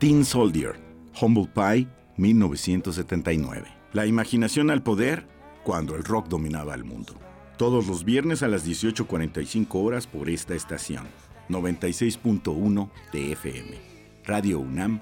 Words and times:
Teen 0.00 0.24
Soldier, 0.24 0.80
Humble 1.20 1.46
Pie, 1.54 1.86
1979. 2.16 3.68
La 3.92 4.06
imaginación 4.06 4.70
al 4.70 4.82
poder 4.82 5.26
cuando 5.62 5.94
el 5.94 6.04
rock 6.04 6.26
dominaba 6.26 6.74
el 6.74 6.84
mundo. 6.84 7.12
Todos 7.58 7.86
los 7.86 8.02
viernes 8.02 8.42
a 8.42 8.48
las 8.48 8.66
18.45 8.66 9.66
horas 9.74 10.06
por 10.06 10.30
esta 10.30 10.54
estación. 10.54 11.04
96.1 11.50 12.88
de 13.12 13.32
FM. 13.32 13.76
Radio 14.24 14.60
UNAM, 14.60 15.00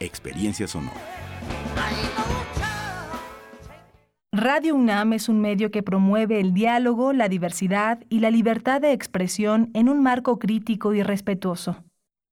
Experiencia 0.00 0.66
Sonora. 0.66 1.00
Radio 4.32 4.74
UNAM 4.74 5.12
es 5.12 5.28
un 5.28 5.40
medio 5.40 5.70
que 5.70 5.84
promueve 5.84 6.40
el 6.40 6.54
diálogo, 6.54 7.12
la 7.12 7.28
diversidad 7.28 8.00
y 8.08 8.18
la 8.18 8.32
libertad 8.32 8.80
de 8.80 8.94
expresión 8.94 9.70
en 9.74 9.88
un 9.88 10.02
marco 10.02 10.40
crítico 10.40 10.92
y 10.92 11.04
respetuoso. 11.04 11.84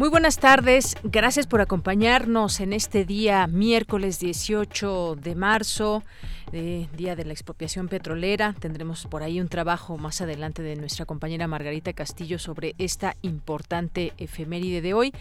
Muy 0.00 0.08
buenas 0.08 0.38
tardes, 0.38 0.96
gracias 1.02 1.46
por 1.46 1.60
acompañarnos 1.60 2.60
en 2.60 2.72
este 2.72 3.04
día 3.04 3.46
miércoles 3.46 4.18
18 4.18 5.16
de 5.16 5.34
marzo 5.34 6.04
de 6.52 6.88
Día 6.96 7.16
de 7.16 7.24
la 7.24 7.32
Expropiación 7.32 7.88
Petrolera. 7.88 8.54
Tendremos 8.58 9.06
por 9.06 9.22
ahí 9.22 9.40
un 9.40 9.48
trabajo 9.48 9.98
más 9.98 10.20
adelante 10.20 10.62
de 10.62 10.76
nuestra 10.76 11.06
compañera 11.06 11.46
Margarita 11.46 11.92
Castillo 11.92 12.38
sobre 12.38 12.74
esta 12.78 13.16
importante 13.22 14.12
efeméride 14.18 14.80
de 14.80 14.94
hoy. 14.94 15.12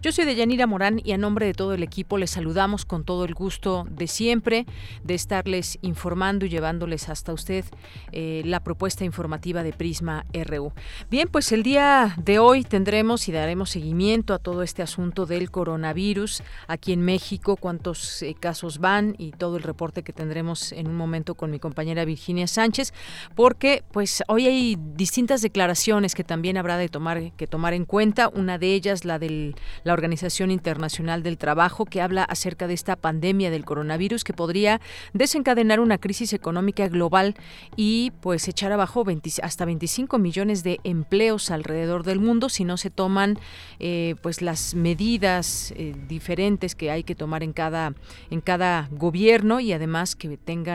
Yo 0.00 0.12
soy 0.12 0.24
Deyanira 0.24 0.66
Morán 0.66 1.00
y 1.04 1.12
a 1.12 1.18
nombre 1.18 1.46
de 1.46 1.54
todo 1.54 1.74
el 1.74 1.82
equipo 1.82 2.18
les 2.18 2.30
saludamos 2.30 2.84
con 2.84 3.04
todo 3.04 3.24
el 3.24 3.34
gusto 3.34 3.86
de 3.90 4.06
siempre 4.06 4.66
de 5.04 5.14
estarles 5.14 5.78
informando 5.82 6.46
y 6.46 6.48
llevándoles 6.48 7.08
hasta 7.08 7.32
usted 7.32 7.64
eh, 8.12 8.42
la 8.44 8.60
propuesta 8.60 9.04
informativa 9.04 9.62
de 9.62 9.72
Prisma 9.72 10.24
RU. 10.32 10.72
Bien, 11.10 11.28
pues 11.28 11.52
el 11.52 11.62
día 11.62 12.14
de 12.16 12.38
hoy 12.38 12.64
tendremos 12.64 13.28
y 13.28 13.32
daremos 13.32 13.70
seguimiento 13.70 14.32
a 14.34 14.38
todo 14.38 14.62
este 14.62 14.82
asunto 14.82 15.26
del 15.26 15.50
coronavirus 15.50 16.42
aquí 16.66 16.92
en 16.92 17.02
México, 17.02 17.56
cuántos 17.56 18.22
eh, 18.22 18.34
casos 18.38 18.78
van 18.78 19.14
y 19.18 19.32
todo 19.32 19.56
el 19.56 19.62
reporte 19.62 20.02
que 20.02 20.12
tendremos 20.12 20.72
en 20.78 20.88
un 20.88 20.96
momento 20.96 21.34
con 21.34 21.50
mi 21.50 21.58
compañera 21.58 22.04
Virginia 22.04 22.46
Sánchez, 22.46 22.92
porque 23.34 23.82
pues 23.92 24.22
hoy 24.28 24.46
hay 24.46 24.76
distintas 24.94 25.42
declaraciones 25.42 26.14
que 26.14 26.24
también 26.24 26.56
habrá 26.56 26.76
de 26.76 26.88
tomar 26.88 27.32
que 27.32 27.46
tomar 27.46 27.74
en 27.74 27.84
cuenta. 27.84 28.28
Una 28.28 28.58
de 28.58 28.74
ellas, 28.74 29.04
la 29.04 29.18
de 29.18 29.54
la 29.84 29.92
Organización 29.92 30.50
Internacional 30.50 31.22
del 31.22 31.38
Trabajo, 31.38 31.84
que 31.84 32.00
habla 32.00 32.24
acerca 32.24 32.66
de 32.66 32.74
esta 32.74 32.96
pandemia 32.96 33.50
del 33.50 33.64
coronavirus 33.64 34.24
que 34.24 34.32
podría 34.32 34.80
desencadenar 35.12 35.80
una 35.80 35.98
crisis 35.98 36.32
económica 36.32 36.88
global 36.88 37.34
y 37.76 38.12
pues 38.20 38.48
echar 38.48 38.72
abajo 38.72 39.04
hasta 39.42 39.64
25 39.64 40.18
millones 40.18 40.62
de 40.62 40.80
empleos 40.84 41.50
alrededor 41.50 42.04
del 42.04 42.20
mundo 42.20 42.48
si 42.48 42.64
no 42.64 42.76
se 42.76 42.90
toman 42.90 43.38
eh, 43.78 44.14
pues 44.22 44.42
las 44.42 44.74
medidas 44.74 45.72
eh, 45.76 45.94
diferentes 46.08 46.74
que 46.74 46.90
hay 46.90 47.04
que 47.04 47.14
tomar 47.14 47.42
en 47.42 47.52
cada 47.52 47.94
en 48.30 48.40
cada 48.40 48.88
gobierno 48.90 49.60
y 49.60 49.72
además 49.72 50.14
que 50.14 50.36
tenga 50.36 50.67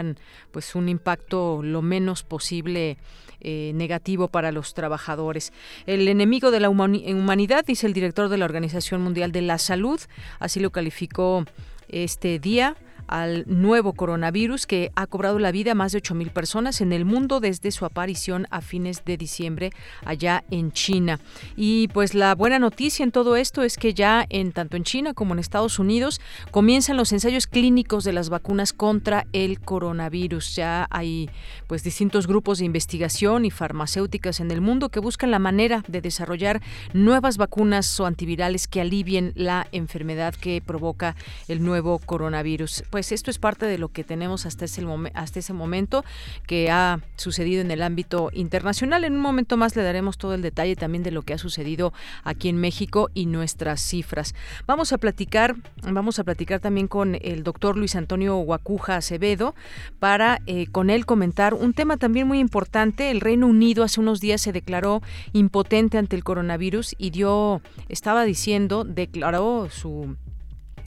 pues 0.51 0.75
un 0.75 0.89
impacto 0.89 1.61
lo 1.63 1.81
menos 1.81 2.23
posible 2.23 2.97
eh, 3.41 3.71
negativo 3.75 4.27
para 4.27 4.51
los 4.51 4.73
trabajadores. 4.73 5.51
El 5.85 6.07
enemigo 6.07 6.51
de 6.51 6.59
la 6.59 6.69
humanidad, 6.69 7.65
dice 7.65 7.87
el 7.87 7.93
director 7.93 8.29
de 8.29 8.37
la 8.37 8.45
Organización 8.45 9.01
Mundial 9.01 9.31
de 9.31 9.41
la 9.41 9.57
Salud, 9.57 9.99
así 10.39 10.59
lo 10.59 10.71
calificó 10.71 11.45
este 11.89 12.39
día 12.39 12.75
al 13.13 13.43
nuevo 13.45 13.93
coronavirus 13.93 14.65
que 14.65 14.91
ha 14.95 15.05
cobrado 15.05 15.37
la 15.37 15.51
vida 15.51 15.73
a 15.73 15.75
más 15.75 15.91
de 15.91 16.01
8.000 16.01 16.31
personas 16.31 16.81
en 16.81 16.91
el 16.91 17.05
mundo 17.05 17.39
desde 17.39 17.69
su 17.69 17.85
aparición 17.85 18.47
a 18.49 18.61
fines 18.61 19.05
de 19.05 19.17
diciembre 19.17 19.69
allá 20.03 20.43
en 20.49 20.71
China. 20.71 21.19
Y 21.55 21.89
pues 21.89 22.15
la 22.15 22.33
buena 22.33 22.57
noticia 22.57 23.03
en 23.03 23.11
todo 23.11 23.35
esto 23.35 23.61
es 23.61 23.77
que 23.77 23.93
ya 23.93 24.25
en 24.29 24.51
tanto 24.51 24.77
en 24.77 24.83
China 24.83 25.13
como 25.13 25.33
en 25.33 25.39
Estados 25.39 25.77
Unidos 25.77 26.21
comienzan 26.49 26.97
los 26.97 27.11
ensayos 27.11 27.45
clínicos 27.45 28.03
de 28.03 28.13
las 28.13 28.29
vacunas 28.29 28.73
contra 28.73 29.27
el 29.31 29.59
coronavirus. 29.59 30.55
Ya 30.55 30.87
hay 30.89 31.29
pues 31.67 31.83
distintos 31.83 32.25
grupos 32.25 32.57
de 32.57 32.65
investigación 32.65 33.45
y 33.45 33.51
farmacéuticas 33.51 34.39
en 34.39 34.49
el 34.49 34.59
mundo 34.59 34.89
que 34.89 34.99
buscan 34.99 35.29
la 35.29 35.37
manera 35.37 35.83
de 35.87 36.01
desarrollar 36.01 36.63
nuevas 36.93 37.37
vacunas 37.37 37.99
o 37.99 38.07
antivirales 38.07 38.67
que 38.67 38.81
alivien 38.81 39.33
la 39.35 39.67
enfermedad 39.71 40.33
que 40.33 40.63
provoca 40.65 41.15
el 41.47 41.63
nuevo 41.63 41.99
coronavirus 41.99 42.83
pues 42.89 43.02
esto 43.11 43.31
es 43.31 43.39
parte 43.39 43.65
de 43.65 43.77
lo 43.77 43.89
que 43.89 44.03
tenemos 44.03 44.45
hasta 44.45 44.65
ese, 44.65 44.85
hasta 45.13 45.39
ese 45.39 45.53
momento 45.53 46.03
que 46.47 46.71
ha 46.71 46.99
sucedido 47.15 47.61
en 47.61 47.71
el 47.71 47.81
ámbito 47.81 48.29
internacional. 48.33 49.03
En 49.03 49.13
un 49.13 49.21
momento 49.21 49.57
más 49.57 49.75
le 49.75 49.83
daremos 49.83 50.17
todo 50.17 50.33
el 50.33 50.41
detalle 50.41 50.75
también 50.75 51.03
de 51.03 51.11
lo 51.11 51.23
que 51.23 51.33
ha 51.33 51.37
sucedido 51.37 51.93
aquí 52.23 52.49
en 52.49 52.57
México 52.57 53.09
y 53.13 53.25
nuestras 53.25 53.81
cifras. 53.81 54.35
Vamos 54.67 54.93
a 54.93 54.97
platicar, 54.97 55.55
vamos 55.83 56.19
a 56.19 56.23
platicar 56.23 56.59
también 56.59 56.87
con 56.87 57.17
el 57.21 57.43
doctor 57.43 57.77
Luis 57.77 57.95
Antonio 57.95 58.37
Guacuja 58.37 58.97
Acevedo 58.97 59.55
para 59.99 60.41
eh, 60.45 60.67
con 60.67 60.89
él 60.89 61.05
comentar 61.05 61.53
un 61.53 61.73
tema 61.73 61.97
también 61.97 62.27
muy 62.27 62.39
importante. 62.39 63.11
El 63.11 63.21
Reino 63.21 63.47
Unido 63.47 63.83
hace 63.83 63.99
unos 63.99 64.19
días 64.19 64.41
se 64.41 64.51
declaró 64.51 65.01
impotente 65.33 65.97
ante 65.97 66.15
el 66.15 66.23
coronavirus 66.23 66.95
y 66.97 67.09
dio, 67.09 67.61
estaba 67.89 68.23
diciendo, 68.23 68.83
declaró 68.83 69.69
su 69.69 70.15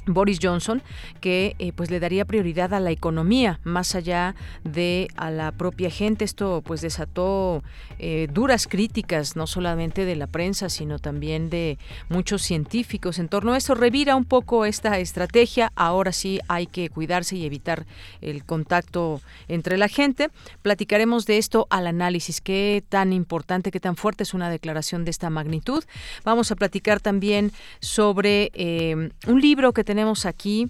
Boris 0.07 0.39
Johnson 0.43 0.83
que 1.21 1.57
eh, 1.59 1.73
pues 1.73 1.91
le 1.91 2.01
daría 2.01 2.25
prioridad 2.25 2.75
a 2.75 2.81
la 2.81 2.91
economía 2.91 3.61
más 3.65 3.95
allá 3.95 4.35
de 4.65 5.09
a 5.17 5.31
la 5.31 5.53
propia 5.53 5.91
gente. 5.91 6.25
Esto 6.25 6.63
pues 6.65 6.81
desató 6.81 7.63
eh, 7.99 8.29
duras 8.33 8.67
críticas 8.67 9.37
no 9.37 9.47
solamente 9.47 10.05
de 10.05 10.17
la 10.17 10.27
prensa 10.27 10.69
sino 10.69 10.99
también 10.99 11.51
de 11.51 11.79
muchos 12.09 12.43
científicos. 12.43 13.19
En 13.19 13.29
torno 13.29 13.53
a 13.53 13.57
eso 13.57 13.75
revira 13.75 14.17
un 14.17 14.25
poco 14.25 14.65
esta 14.65 14.99
estrategia. 14.99 15.73
Ahora 15.75 16.13
sí 16.13 16.41
hay 16.49 16.67
que 16.67 16.89
cuidarse 16.91 17.37
y 17.37 17.45
evitar 17.45 17.87
el 18.21 18.45
contacto 18.45 19.21
entre 19.49 19.77
la 19.77 19.89
gente. 19.89 20.31
Platicaremos 20.63 21.27
de 21.27 21.39
esto 21.39 21.67
al 21.71 21.87
análisis. 21.87 22.41
Qué 22.41 22.85
tan 22.89 23.13
importante 23.13 23.71
qué 23.71 23.81
tan 23.81 23.97
fuerte 23.97 24.23
es 24.23 24.35
una 24.35 24.51
declaración 24.51 25.05
de 25.05 25.11
esta 25.11 25.31
magnitud. 25.31 25.85
Vamos 26.25 26.51
a 26.51 26.57
platicar 26.57 27.01
también 27.01 27.53
sobre 27.81 28.51
eh, 28.55 29.11
un 29.27 29.41
libro 29.41 29.73
que 29.73 29.85
tenemos 29.85 29.96
tenemos 29.97 30.27
aquí 30.27 30.69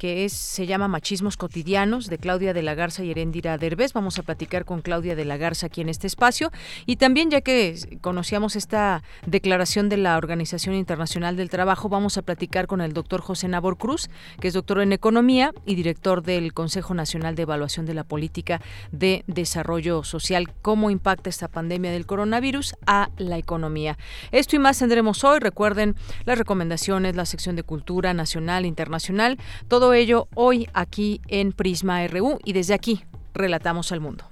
que 0.00 0.24
es, 0.24 0.32
se 0.32 0.66
llama 0.66 0.88
Machismos 0.88 1.36
Cotidianos, 1.36 2.06
de 2.06 2.16
Claudia 2.16 2.54
de 2.54 2.62
la 2.62 2.74
Garza 2.74 3.04
y 3.04 3.10
Herendira 3.10 3.58
Derbez. 3.58 3.92
Vamos 3.92 4.18
a 4.18 4.22
platicar 4.22 4.64
con 4.64 4.80
Claudia 4.80 5.14
de 5.14 5.26
la 5.26 5.36
Garza 5.36 5.66
aquí 5.66 5.82
en 5.82 5.90
este 5.90 6.06
espacio. 6.06 6.50
Y 6.86 6.96
también, 6.96 7.28
ya 7.28 7.42
que 7.42 7.98
conocíamos 8.00 8.56
esta 8.56 9.02
declaración 9.26 9.90
de 9.90 9.98
la 9.98 10.16
Organización 10.16 10.74
Internacional 10.74 11.36
del 11.36 11.50
Trabajo, 11.50 11.90
vamos 11.90 12.16
a 12.16 12.22
platicar 12.22 12.66
con 12.66 12.80
el 12.80 12.94
doctor 12.94 13.20
José 13.20 13.46
Nabor 13.48 13.76
Cruz, 13.76 14.08
que 14.40 14.48
es 14.48 14.54
doctor 14.54 14.80
en 14.80 14.94
Economía 14.94 15.52
y 15.66 15.74
director 15.74 16.22
del 16.22 16.54
Consejo 16.54 16.94
Nacional 16.94 17.34
de 17.34 17.42
Evaluación 17.42 17.84
de 17.84 17.92
la 17.92 18.04
Política 18.04 18.62
de 18.92 19.22
Desarrollo 19.26 20.02
Social. 20.02 20.50
¿Cómo 20.62 20.88
impacta 20.88 21.28
esta 21.28 21.48
pandemia 21.48 21.92
del 21.92 22.06
coronavirus 22.06 22.74
a 22.86 23.10
la 23.18 23.36
economía? 23.36 23.98
Esto 24.32 24.56
y 24.56 24.60
más 24.60 24.78
tendremos 24.78 25.24
hoy. 25.24 25.40
Recuerden 25.40 25.94
las 26.24 26.38
recomendaciones, 26.38 27.16
la 27.16 27.26
sección 27.26 27.54
de 27.54 27.64
cultura 27.64 28.14
nacional, 28.14 28.64
internacional, 28.64 29.36
todo 29.68 29.89
ello 29.92 30.28
hoy 30.34 30.68
aquí 30.72 31.20
en 31.28 31.52
Prisma 31.52 32.06
RU 32.06 32.38
y 32.44 32.52
desde 32.52 32.74
aquí 32.74 33.04
relatamos 33.34 33.92
al 33.92 34.00
mundo. 34.00 34.24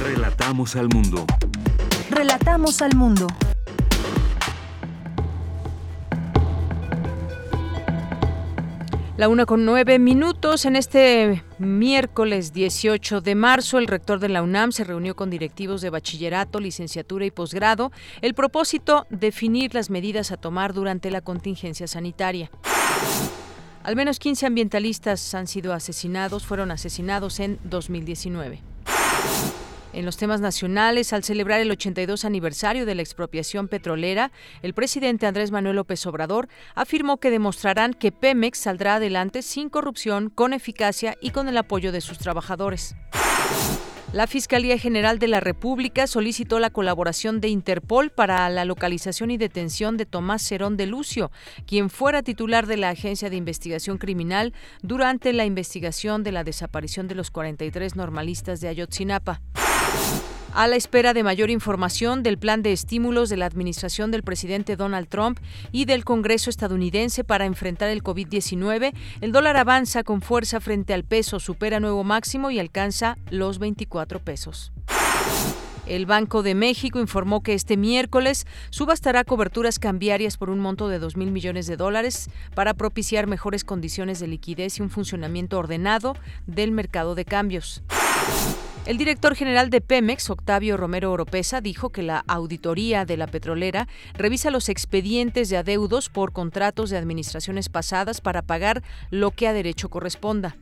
Relatamos 0.00 0.76
al 0.76 0.88
mundo. 0.88 1.24
Relatamos 2.10 2.82
al 2.82 2.94
mundo. 2.96 3.26
La 9.16 9.28
una 9.28 9.46
con 9.46 9.64
nueve 9.64 10.00
minutos. 10.00 10.64
En 10.64 10.74
este 10.74 11.44
miércoles 11.58 12.52
18 12.52 13.20
de 13.20 13.36
marzo, 13.36 13.78
el 13.78 13.86
rector 13.86 14.18
de 14.18 14.28
la 14.28 14.42
UNAM 14.42 14.72
se 14.72 14.82
reunió 14.82 15.14
con 15.14 15.30
directivos 15.30 15.80
de 15.82 15.90
bachillerato, 15.90 16.58
licenciatura 16.58 17.24
y 17.24 17.30
posgrado. 17.30 17.92
El 18.22 18.34
propósito, 18.34 19.06
definir 19.10 19.72
las 19.72 19.88
medidas 19.88 20.32
a 20.32 20.36
tomar 20.36 20.74
durante 20.74 21.12
la 21.12 21.20
contingencia 21.20 21.86
sanitaria. 21.86 22.50
Al 23.84 23.96
menos 23.96 24.18
15 24.18 24.46
ambientalistas 24.46 25.34
han 25.34 25.46
sido 25.46 25.74
asesinados, 25.74 26.46
fueron 26.46 26.70
asesinados 26.70 27.38
en 27.38 27.58
2019. 27.64 28.62
En 29.92 30.06
los 30.06 30.16
temas 30.16 30.40
nacionales, 30.40 31.12
al 31.12 31.22
celebrar 31.22 31.60
el 31.60 31.70
82 31.70 32.24
aniversario 32.24 32.86
de 32.86 32.94
la 32.94 33.02
expropiación 33.02 33.68
petrolera, 33.68 34.32
el 34.62 34.72
presidente 34.72 35.26
Andrés 35.26 35.50
Manuel 35.50 35.76
López 35.76 36.04
Obrador 36.06 36.48
afirmó 36.74 37.18
que 37.18 37.30
demostrarán 37.30 37.92
que 37.92 38.10
Pemex 38.10 38.58
saldrá 38.58 38.94
adelante 38.94 39.42
sin 39.42 39.68
corrupción, 39.68 40.30
con 40.30 40.54
eficacia 40.54 41.16
y 41.20 41.30
con 41.30 41.46
el 41.48 41.58
apoyo 41.58 41.92
de 41.92 42.00
sus 42.00 42.16
trabajadores. 42.16 42.96
La 44.14 44.28
Fiscalía 44.28 44.78
General 44.78 45.18
de 45.18 45.26
la 45.26 45.40
República 45.40 46.06
solicitó 46.06 46.60
la 46.60 46.70
colaboración 46.70 47.40
de 47.40 47.48
Interpol 47.48 48.10
para 48.10 48.48
la 48.48 48.64
localización 48.64 49.32
y 49.32 49.38
detención 49.38 49.96
de 49.96 50.06
Tomás 50.06 50.40
Cerón 50.42 50.76
de 50.76 50.86
Lucio, 50.86 51.32
quien 51.66 51.90
fuera 51.90 52.22
titular 52.22 52.68
de 52.68 52.76
la 52.76 52.90
Agencia 52.90 53.28
de 53.28 53.34
Investigación 53.34 53.98
Criminal 53.98 54.54
durante 54.82 55.32
la 55.32 55.46
investigación 55.46 56.22
de 56.22 56.30
la 56.30 56.44
desaparición 56.44 57.08
de 57.08 57.16
los 57.16 57.32
43 57.32 57.96
normalistas 57.96 58.60
de 58.60 58.68
Ayotzinapa 58.68 59.40
a 60.54 60.68
la 60.68 60.76
espera 60.76 61.12
de 61.12 61.24
mayor 61.24 61.50
información 61.50 62.22
del 62.22 62.38
plan 62.38 62.62
de 62.62 62.72
estímulos 62.72 63.28
de 63.28 63.36
la 63.36 63.46
administración 63.46 64.12
del 64.12 64.22
presidente 64.22 64.76
Donald 64.76 65.08
Trump 65.08 65.40
y 65.72 65.84
del 65.84 66.04
Congreso 66.04 66.48
estadounidense 66.48 67.24
para 67.24 67.44
enfrentar 67.44 67.90
el 67.90 68.02
COVID-19, 68.02 68.94
el 69.20 69.32
dólar 69.32 69.56
avanza 69.56 70.04
con 70.04 70.22
fuerza 70.22 70.60
frente 70.60 70.94
al 70.94 71.02
peso, 71.02 71.40
supera 71.40 71.80
nuevo 71.80 72.04
máximo 72.04 72.52
y 72.52 72.60
alcanza 72.60 73.18
los 73.30 73.58
24 73.58 74.20
pesos. 74.20 74.72
El 75.86 76.06
Banco 76.06 76.42
de 76.42 76.54
México 76.54 76.98
informó 76.98 77.42
que 77.42 77.52
este 77.52 77.76
miércoles 77.76 78.46
subastará 78.70 79.24
coberturas 79.24 79.78
cambiarias 79.78 80.38
por 80.38 80.48
un 80.48 80.60
monto 80.60 80.88
de 80.88 80.98
2 80.98 81.16
mil 81.16 81.30
millones 81.30 81.66
de 81.66 81.76
dólares 81.76 82.30
para 82.54 82.72
propiciar 82.74 83.26
mejores 83.26 83.64
condiciones 83.64 84.18
de 84.20 84.28
liquidez 84.28 84.78
y 84.78 84.82
un 84.82 84.88
funcionamiento 84.88 85.58
ordenado 85.58 86.16
del 86.46 86.70
mercado 86.70 87.14
de 87.14 87.24
cambios. 87.26 87.82
El 88.86 88.98
director 88.98 89.34
general 89.34 89.70
de 89.70 89.80
Pemex, 89.80 90.28
Octavio 90.28 90.76
Romero 90.76 91.10
Oropesa, 91.10 91.62
dijo 91.62 91.88
que 91.88 92.02
la 92.02 92.22
auditoría 92.26 93.06
de 93.06 93.16
la 93.16 93.26
petrolera 93.26 93.88
revisa 94.12 94.50
los 94.50 94.68
expedientes 94.68 95.48
de 95.48 95.56
adeudos 95.56 96.10
por 96.10 96.32
contratos 96.32 96.90
de 96.90 96.98
administraciones 96.98 97.70
pasadas 97.70 98.20
para 98.20 98.42
pagar 98.42 98.82
lo 99.10 99.30
que 99.30 99.48
a 99.48 99.54
derecho 99.54 99.88
corresponda. 99.88 100.58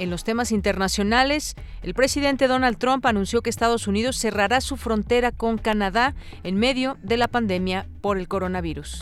En 0.00 0.10
los 0.10 0.24
temas 0.24 0.50
internacionales, 0.50 1.54
el 1.84 1.94
presidente 1.94 2.48
Donald 2.48 2.78
Trump 2.78 3.06
anunció 3.06 3.42
que 3.42 3.50
Estados 3.50 3.86
Unidos 3.86 4.16
cerrará 4.16 4.60
su 4.60 4.76
frontera 4.76 5.30
con 5.30 5.56
Canadá 5.56 6.16
en 6.42 6.56
medio 6.56 6.98
de 7.00 7.16
la 7.16 7.28
pandemia 7.28 7.86
por 8.00 8.18
el 8.18 8.26
coronavirus. 8.26 9.00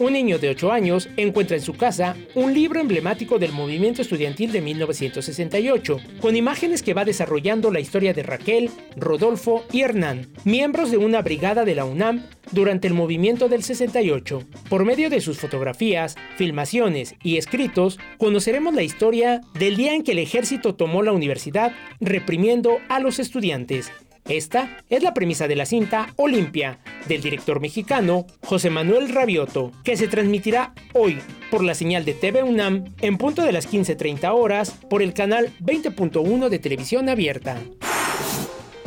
Un 0.00 0.12
niño 0.12 0.38
de 0.38 0.50
8 0.50 0.70
años 0.70 1.08
encuentra 1.16 1.56
en 1.56 1.62
su 1.62 1.74
casa 1.74 2.14
un 2.36 2.54
libro 2.54 2.78
emblemático 2.78 3.40
del 3.40 3.50
movimiento 3.50 4.00
estudiantil 4.00 4.52
de 4.52 4.60
1968, 4.60 5.98
con 6.20 6.36
imágenes 6.36 6.84
que 6.84 6.94
va 6.94 7.04
desarrollando 7.04 7.72
la 7.72 7.80
historia 7.80 8.14
de 8.14 8.22
Raquel, 8.22 8.70
Rodolfo 8.96 9.64
y 9.72 9.80
Hernán, 9.80 10.28
miembros 10.44 10.92
de 10.92 10.98
una 10.98 11.20
brigada 11.22 11.64
de 11.64 11.74
la 11.74 11.84
UNAM 11.84 12.22
durante 12.52 12.86
el 12.86 12.94
movimiento 12.94 13.48
del 13.48 13.64
68. 13.64 14.44
Por 14.68 14.84
medio 14.84 15.10
de 15.10 15.20
sus 15.20 15.38
fotografías, 15.38 16.14
filmaciones 16.36 17.16
y 17.24 17.36
escritos, 17.36 17.98
conoceremos 18.18 18.74
la 18.74 18.82
historia 18.82 19.40
del 19.58 19.76
día 19.76 19.94
en 19.94 20.04
que 20.04 20.12
el 20.12 20.20
ejército 20.20 20.76
tomó 20.76 21.02
la 21.02 21.12
universidad 21.12 21.72
reprimiendo 22.00 22.78
a 22.88 23.00
los 23.00 23.18
estudiantes 23.18 23.90
esta 24.28 24.78
es 24.90 25.02
la 25.02 25.14
premisa 25.14 25.48
de 25.48 25.56
la 25.56 25.66
cinta 25.66 26.12
Olimpia, 26.16 26.78
del 27.06 27.22
director 27.22 27.60
mexicano 27.60 28.26
José 28.44 28.70
Manuel 28.70 29.08
Rabioto, 29.08 29.72
que 29.84 29.96
se 29.96 30.08
transmitirá 30.08 30.74
hoy 30.92 31.18
por 31.50 31.64
la 31.64 31.74
señal 31.74 32.04
de 32.04 32.14
TV 32.14 32.42
UNAM 32.42 32.94
en 33.00 33.16
punto 33.16 33.42
de 33.42 33.52
las 33.52 33.70
15.30 33.70 34.30
horas 34.34 34.72
por 34.90 35.02
el 35.02 35.14
canal 35.14 35.50
20.1 35.60 36.48
de 36.48 36.58
televisión 36.58 37.08
abierta. 37.08 37.58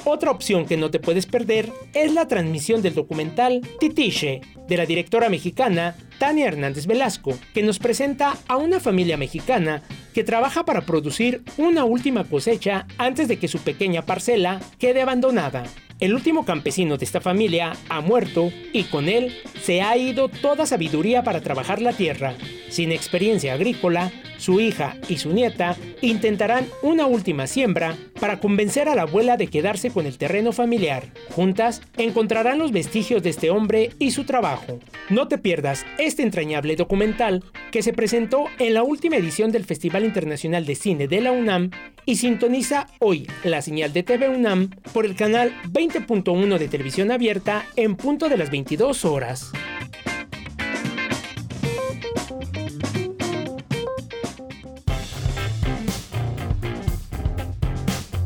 Otra 0.04 0.32
opción 0.32 0.66
que 0.66 0.78
no 0.78 0.90
te 0.90 1.00
puedes 1.00 1.26
perder 1.26 1.72
es 1.94 2.14
la 2.14 2.28
transmisión 2.28 2.82
del 2.82 2.96
documental 2.96 3.62
Titiche, 3.80 4.42
de 4.68 4.78
la 4.78 4.86
directora 4.86 5.30
mexicana 5.30 5.96
Tania 6.22 6.50
Hernández 6.50 6.86
Velasco, 6.86 7.36
que 7.52 7.64
nos 7.64 7.80
presenta 7.80 8.38
a 8.48 8.56
una 8.56 8.80
familia 8.80 9.18
mexicana 9.18 9.82
que 10.14 10.24
trabaja 10.24 10.66
para 10.66 10.82
producir 10.82 11.42
una 11.58 11.84
última 11.84 12.26
cosecha 12.26 12.86
antes 13.00 13.28
de 13.28 13.40
que 13.40 13.48
su 13.48 13.58
pequeña 13.58 14.04
parcela 14.04 14.60
quede 14.78 15.02
abandonada. 15.02 15.64
El 16.00 16.14
último 16.14 16.46
campesino 16.46 16.98
de 16.98 17.06
esta 17.06 17.22
familia 17.22 17.74
ha 17.90 18.02
muerto 18.02 18.52
y 18.72 18.84
con 18.84 19.10
él 19.10 19.36
se 19.64 19.82
ha 19.82 19.98
ido 19.98 20.30
toda 20.30 20.68
sabiduría 20.68 21.24
para 21.24 21.42
trabajar 21.42 21.82
la 21.82 21.94
tierra. 21.94 22.36
Sin 22.70 22.92
experiencia 22.92 23.54
agrícola, 23.54 24.12
su 24.38 24.60
hija 24.60 24.98
y 25.08 25.18
su 25.18 25.32
nieta 25.32 25.78
intentarán 26.02 26.66
una 26.82 27.06
última 27.06 27.46
siembra 27.46 27.96
para 28.20 28.40
convencer 28.40 28.90
a 28.90 28.96
la 28.96 29.04
abuela 29.04 29.38
de 29.38 29.46
quedarse 29.46 29.92
con 29.92 30.08
el 30.08 30.18
terreno 30.18 30.52
familiar. 30.52 31.04
Juntas 31.36 31.84
encontrarán 31.98 32.58
los 32.58 32.72
vestigios 32.72 33.22
de 33.22 33.30
este 33.30 33.52
hombre 33.52 33.92
y 34.00 34.10
su 34.10 34.24
trabajo. 34.24 34.80
No 35.10 35.28
te 35.28 35.38
pierdas 35.38 35.86
entrañable 36.20 36.76
documental 36.76 37.44
que 37.72 37.84
se 37.84 37.94
presentó 37.94 38.46
en 38.60 38.74
la 38.74 38.84
última 38.84 39.18
edición 39.18 39.52
del 39.52 39.66
Festival 39.66 40.06
Internacional 40.06 40.66
de 40.66 40.76
Cine 40.76 41.08
de 41.08 41.22
la 41.22 41.32
UNAM 41.32 41.72
y 42.06 42.16
sintoniza 42.16 42.88
hoy 43.00 43.28
la 43.44 43.62
señal 43.62 43.94
de 43.94 44.04
TV 44.04 44.30
UNAM 44.30 44.70
por 44.94 45.06
el 45.06 45.16
canal 45.16 45.54
20.1 45.72 46.58
de 46.58 46.68
televisión 46.68 47.12
abierta 47.12 47.66
en 47.76 47.96
punto 47.96 48.30
de 48.30 48.38
las 48.38 48.50
22 48.52 49.06
horas. 49.06 49.52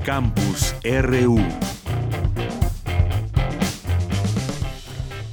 Campus 0.06 0.76
RU. 0.84 1.75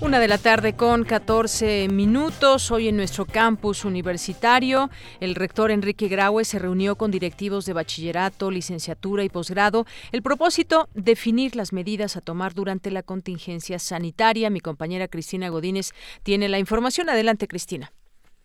Una 0.02 0.18
de 0.18 0.26
la 0.26 0.36
tarde 0.36 0.74
con 0.74 1.04
14 1.04 1.86
minutos. 1.88 2.72
Hoy 2.72 2.88
en 2.88 2.96
nuestro 2.96 3.24
campus 3.24 3.84
universitario, 3.84 4.90
el 5.20 5.36
rector 5.36 5.70
Enrique 5.70 6.08
Graue 6.08 6.44
se 6.44 6.58
reunió 6.58 6.96
con 6.96 7.12
directivos 7.12 7.66
de 7.66 7.72
bachillerato, 7.72 8.50
licenciatura 8.50 9.22
y 9.22 9.28
posgrado. 9.28 9.84
El 10.10 10.22
propósito, 10.22 10.88
definir 10.94 11.54
las 11.54 11.72
medidas 11.72 12.16
a 12.16 12.20
tomar 12.20 12.52
durante 12.52 12.90
la 12.90 13.04
contingencia 13.04 13.78
sanitaria. 13.78 14.50
Mi 14.50 14.58
compañera 14.58 15.06
Cristina 15.06 15.48
Godínez 15.50 15.92
tiene 16.24 16.48
la 16.48 16.58
información. 16.58 17.08
Adelante, 17.08 17.46
Cristina. 17.46 17.92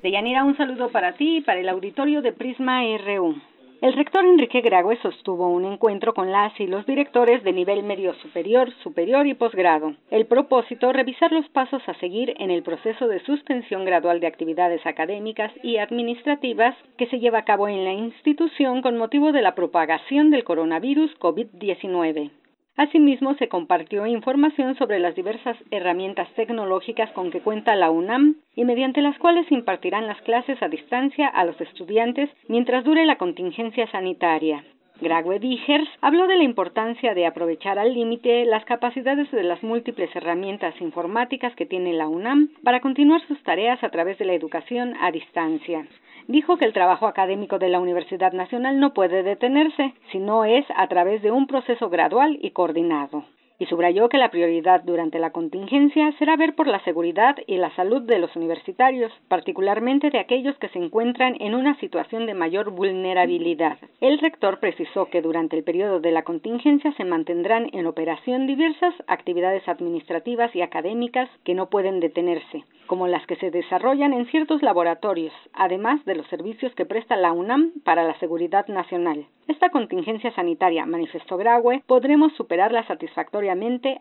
Deyanira, 0.03 0.43
un 0.43 0.55
saludo 0.57 0.91
para 0.91 1.17
ti 1.17 1.37
y 1.37 1.41
para 1.41 1.59
el 1.59 1.69
auditorio 1.69 2.21
de 2.21 2.33
Prisma 2.33 2.83
RU. 3.03 3.35
El 3.79 3.93
rector 3.93 4.25
Enrique 4.25 4.61
Grague 4.61 4.97
sostuvo 5.03 5.49
un 5.49 5.63
encuentro 5.63 6.15
con 6.15 6.31
las 6.31 6.59
y 6.59 6.65
los 6.65 6.87
directores 6.87 7.43
de 7.43 7.53
nivel 7.53 7.83
medio 7.83 8.15
superior, 8.15 8.71
superior 8.81 9.27
y 9.27 9.35
posgrado. 9.35 9.93
El 10.09 10.25
propósito, 10.25 10.91
revisar 10.91 11.31
los 11.31 11.47
pasos 11.49 11.87
a 11.87 11.93
seguir 11.99 12.33
en 12.39 12.49
el 12.49 12.63
proceso 12.63 13.07
de 13.07 13.19
suspensión 13.19 13.85
gradual 13.85 14.19
de 14.19 14.25
actividades 14.25 14.83
académicas 14.87 15.51
y 15.61 15.77
administrativas 15.77 16.75
que 16.97 17.05
se 17.05 17.19
lleva 17.19 17.39
a 17.39 17.45
cabo 17.45 17.67
en 17.67 17.83
la 17.83 17.93
institución 17.93 18.81
con 18.81 18.97
motivo 18.97 19.31
de 19.31 19.43
la 19.43 19.53
propagación 19.53 20.31
del 20.31 20.43
coronavirus 20.43 21.15
COVID-19. 21.19 22.31
Asimismo, 22.77 23.33
se 23.33 23.47
compartió 23.47 24.05
información 24.05 24.75
sobre 24.75 24.99
las 24.99 25.15
diversas 25.15 25.57
herramientas 25.71 26.29
tecnológicas 26.35 27.11
con 27.11 27.31
que 27.31 27.41
cuenta 27.41 27.75
la 27.75 27.89
UNAM 27.89 28.35
y 28.55 28.65
mediante 28.65 29.01
las 29.01 29.17
cuales 29.17 29.51
impartirán 29.51 30.05
las 30.05 30.21
clases 30.21 30.61
a 30.61 30.69
distancia 30.69 31.27
a 31.27 31.43
los 31.43 31.59
estudiantes 31.59 32.29
mientras 32.47 32.83
dure 32.83 33.03
la 33.07 33.17
contingencia 33.17 33.89
sanitaria. 33.89 34.63
Grague 35.01 35.39
Vigers 35.39 35.89
habló 36.01 36.27
de 36.27 36.37
la 36.37 36.43
importancia 36.43 37.15
de 37.15 37.25
aprovechar 37.25 37.79
al 37.79 37.95
límite 37.95 38.45
las 38.45 38.63
capacidades 38.65 39.29
de 39.31 39.43
las 39.43 39.61
múltiples 39.63 40.15
herramientas 40.15 40.79
informáticas 40.79 41.55
que 41.55 41.65
tiene 41.65 41.93
la 41.93 42.07
UNAM 42.07 42.49
para 42.63 42.79
continuar 42.79 43.21
sus 43.27 43.41
tareas 43.41 43.83
a 43.83 43.89
través 43.89 44.19
de 44.19 44.25
la 44.25 44.33
educación 44.33 44.95
a 45.01 45.11
distancia. 45.11 45.87
Dijo 46.27 46.57
que 46.57 46.65
el 46.65 46.73
trabajo 46.73 47.07
académico 47.07 47.59
de 47.59 47.69
la 47.69 47.79
Universidad 47.79 48.33
Nacional 48.33 48.79
no 48.79 48.93
puede 48.93 49.23
detenerse 49.23 49.93
si 50.11 50.19
no 50.19 50.45
es 50.45 50.65
a 50.75 50.87
través 50.87 51.21
de 51.21 51.31
un 51.31 51.47
proceso 51.47 51.89
gradual 51.89 52.37
y 52.41 52.51
coordinado 52.51 53.23
y 53.59 53.65
subrayó 53.65 54.09
que 54.09 54.17
la 54.17 54.29
prioridad 54.29 54.83
durante 54.83 55.19
la 55.19 55.31
contingencia 55.31 56.11
será 56.19 56.35
ver 56.35 56.55
por 56.55 56.67
la 56.67 56.83
seguridad 56.83 57.35
y 57.47 57.57
la 57.57 57.73
salud 57.75 58.01
de 58.03 58.19
los 58.19 58.35
universitarios, 58.35 59.11
particularmente 59.27 60.09
de 60.09 60.19
aquellos 60.19 60.57
que 60.57 60.69
se 60.69 60.79
encuentran 60.79 61.35
en 61.39 61.55
una 61.55 61.77
situación 61.79 62.25
de 62.25 62.33
mayor 62.33 62.71
vulnerabilidad. 62.71 63.77
El 64.01 64.19
rector 64.19 64.59
precisó 64.59 65.05
que 65.05 65.21
durante 65.21 65.57
el 65.57 65.63
periodo 65.63 65.99
de 65.99 66.11
la 66.11 66.23
contingencia 66.23 66.91
se 66.93 67.05
mantendrán 67.05 67.69
en 67.73 67.87
operación 67.87 68.47
diversas 68.47 68.93
actividades 69.07 69.67
administrativas 69.67 70.55
y 70.55 70.61
académicas 70.61 71.29
que 71.43 71.55
no 71.55 71.69
pueden 71.69 71.99
detenerse, 71.99 72.63
como 72.85 73.07
las 73.07 73.25
que 73.25 73.35
se 73.37 73.51
desarrollan 73.51 74.13
en 74.13 74.27
ciertos 74.27 74.61
laboratorios, 74.61 75.33
además 75.53 76.03
de 76.05 76.15
los 76.15 76.27
servicios 76.27 76.73
que 76.75 76.85
presta 76.85 77.15
la 77.15 77.31
UNAM 77.31 77.71
para 77.83 78.03
la 78.03 78.17
seguridad 78.19 78.67
nacional. 78.67 79.25
Esta 79.47 79.69
contingencia 79.69 80.31
sanitaria, 80.31 80.85
manifestó 80.85 81.37
Graue, 81.37 81.81
podremos 81.87 82.33
superarla 82.33 82.85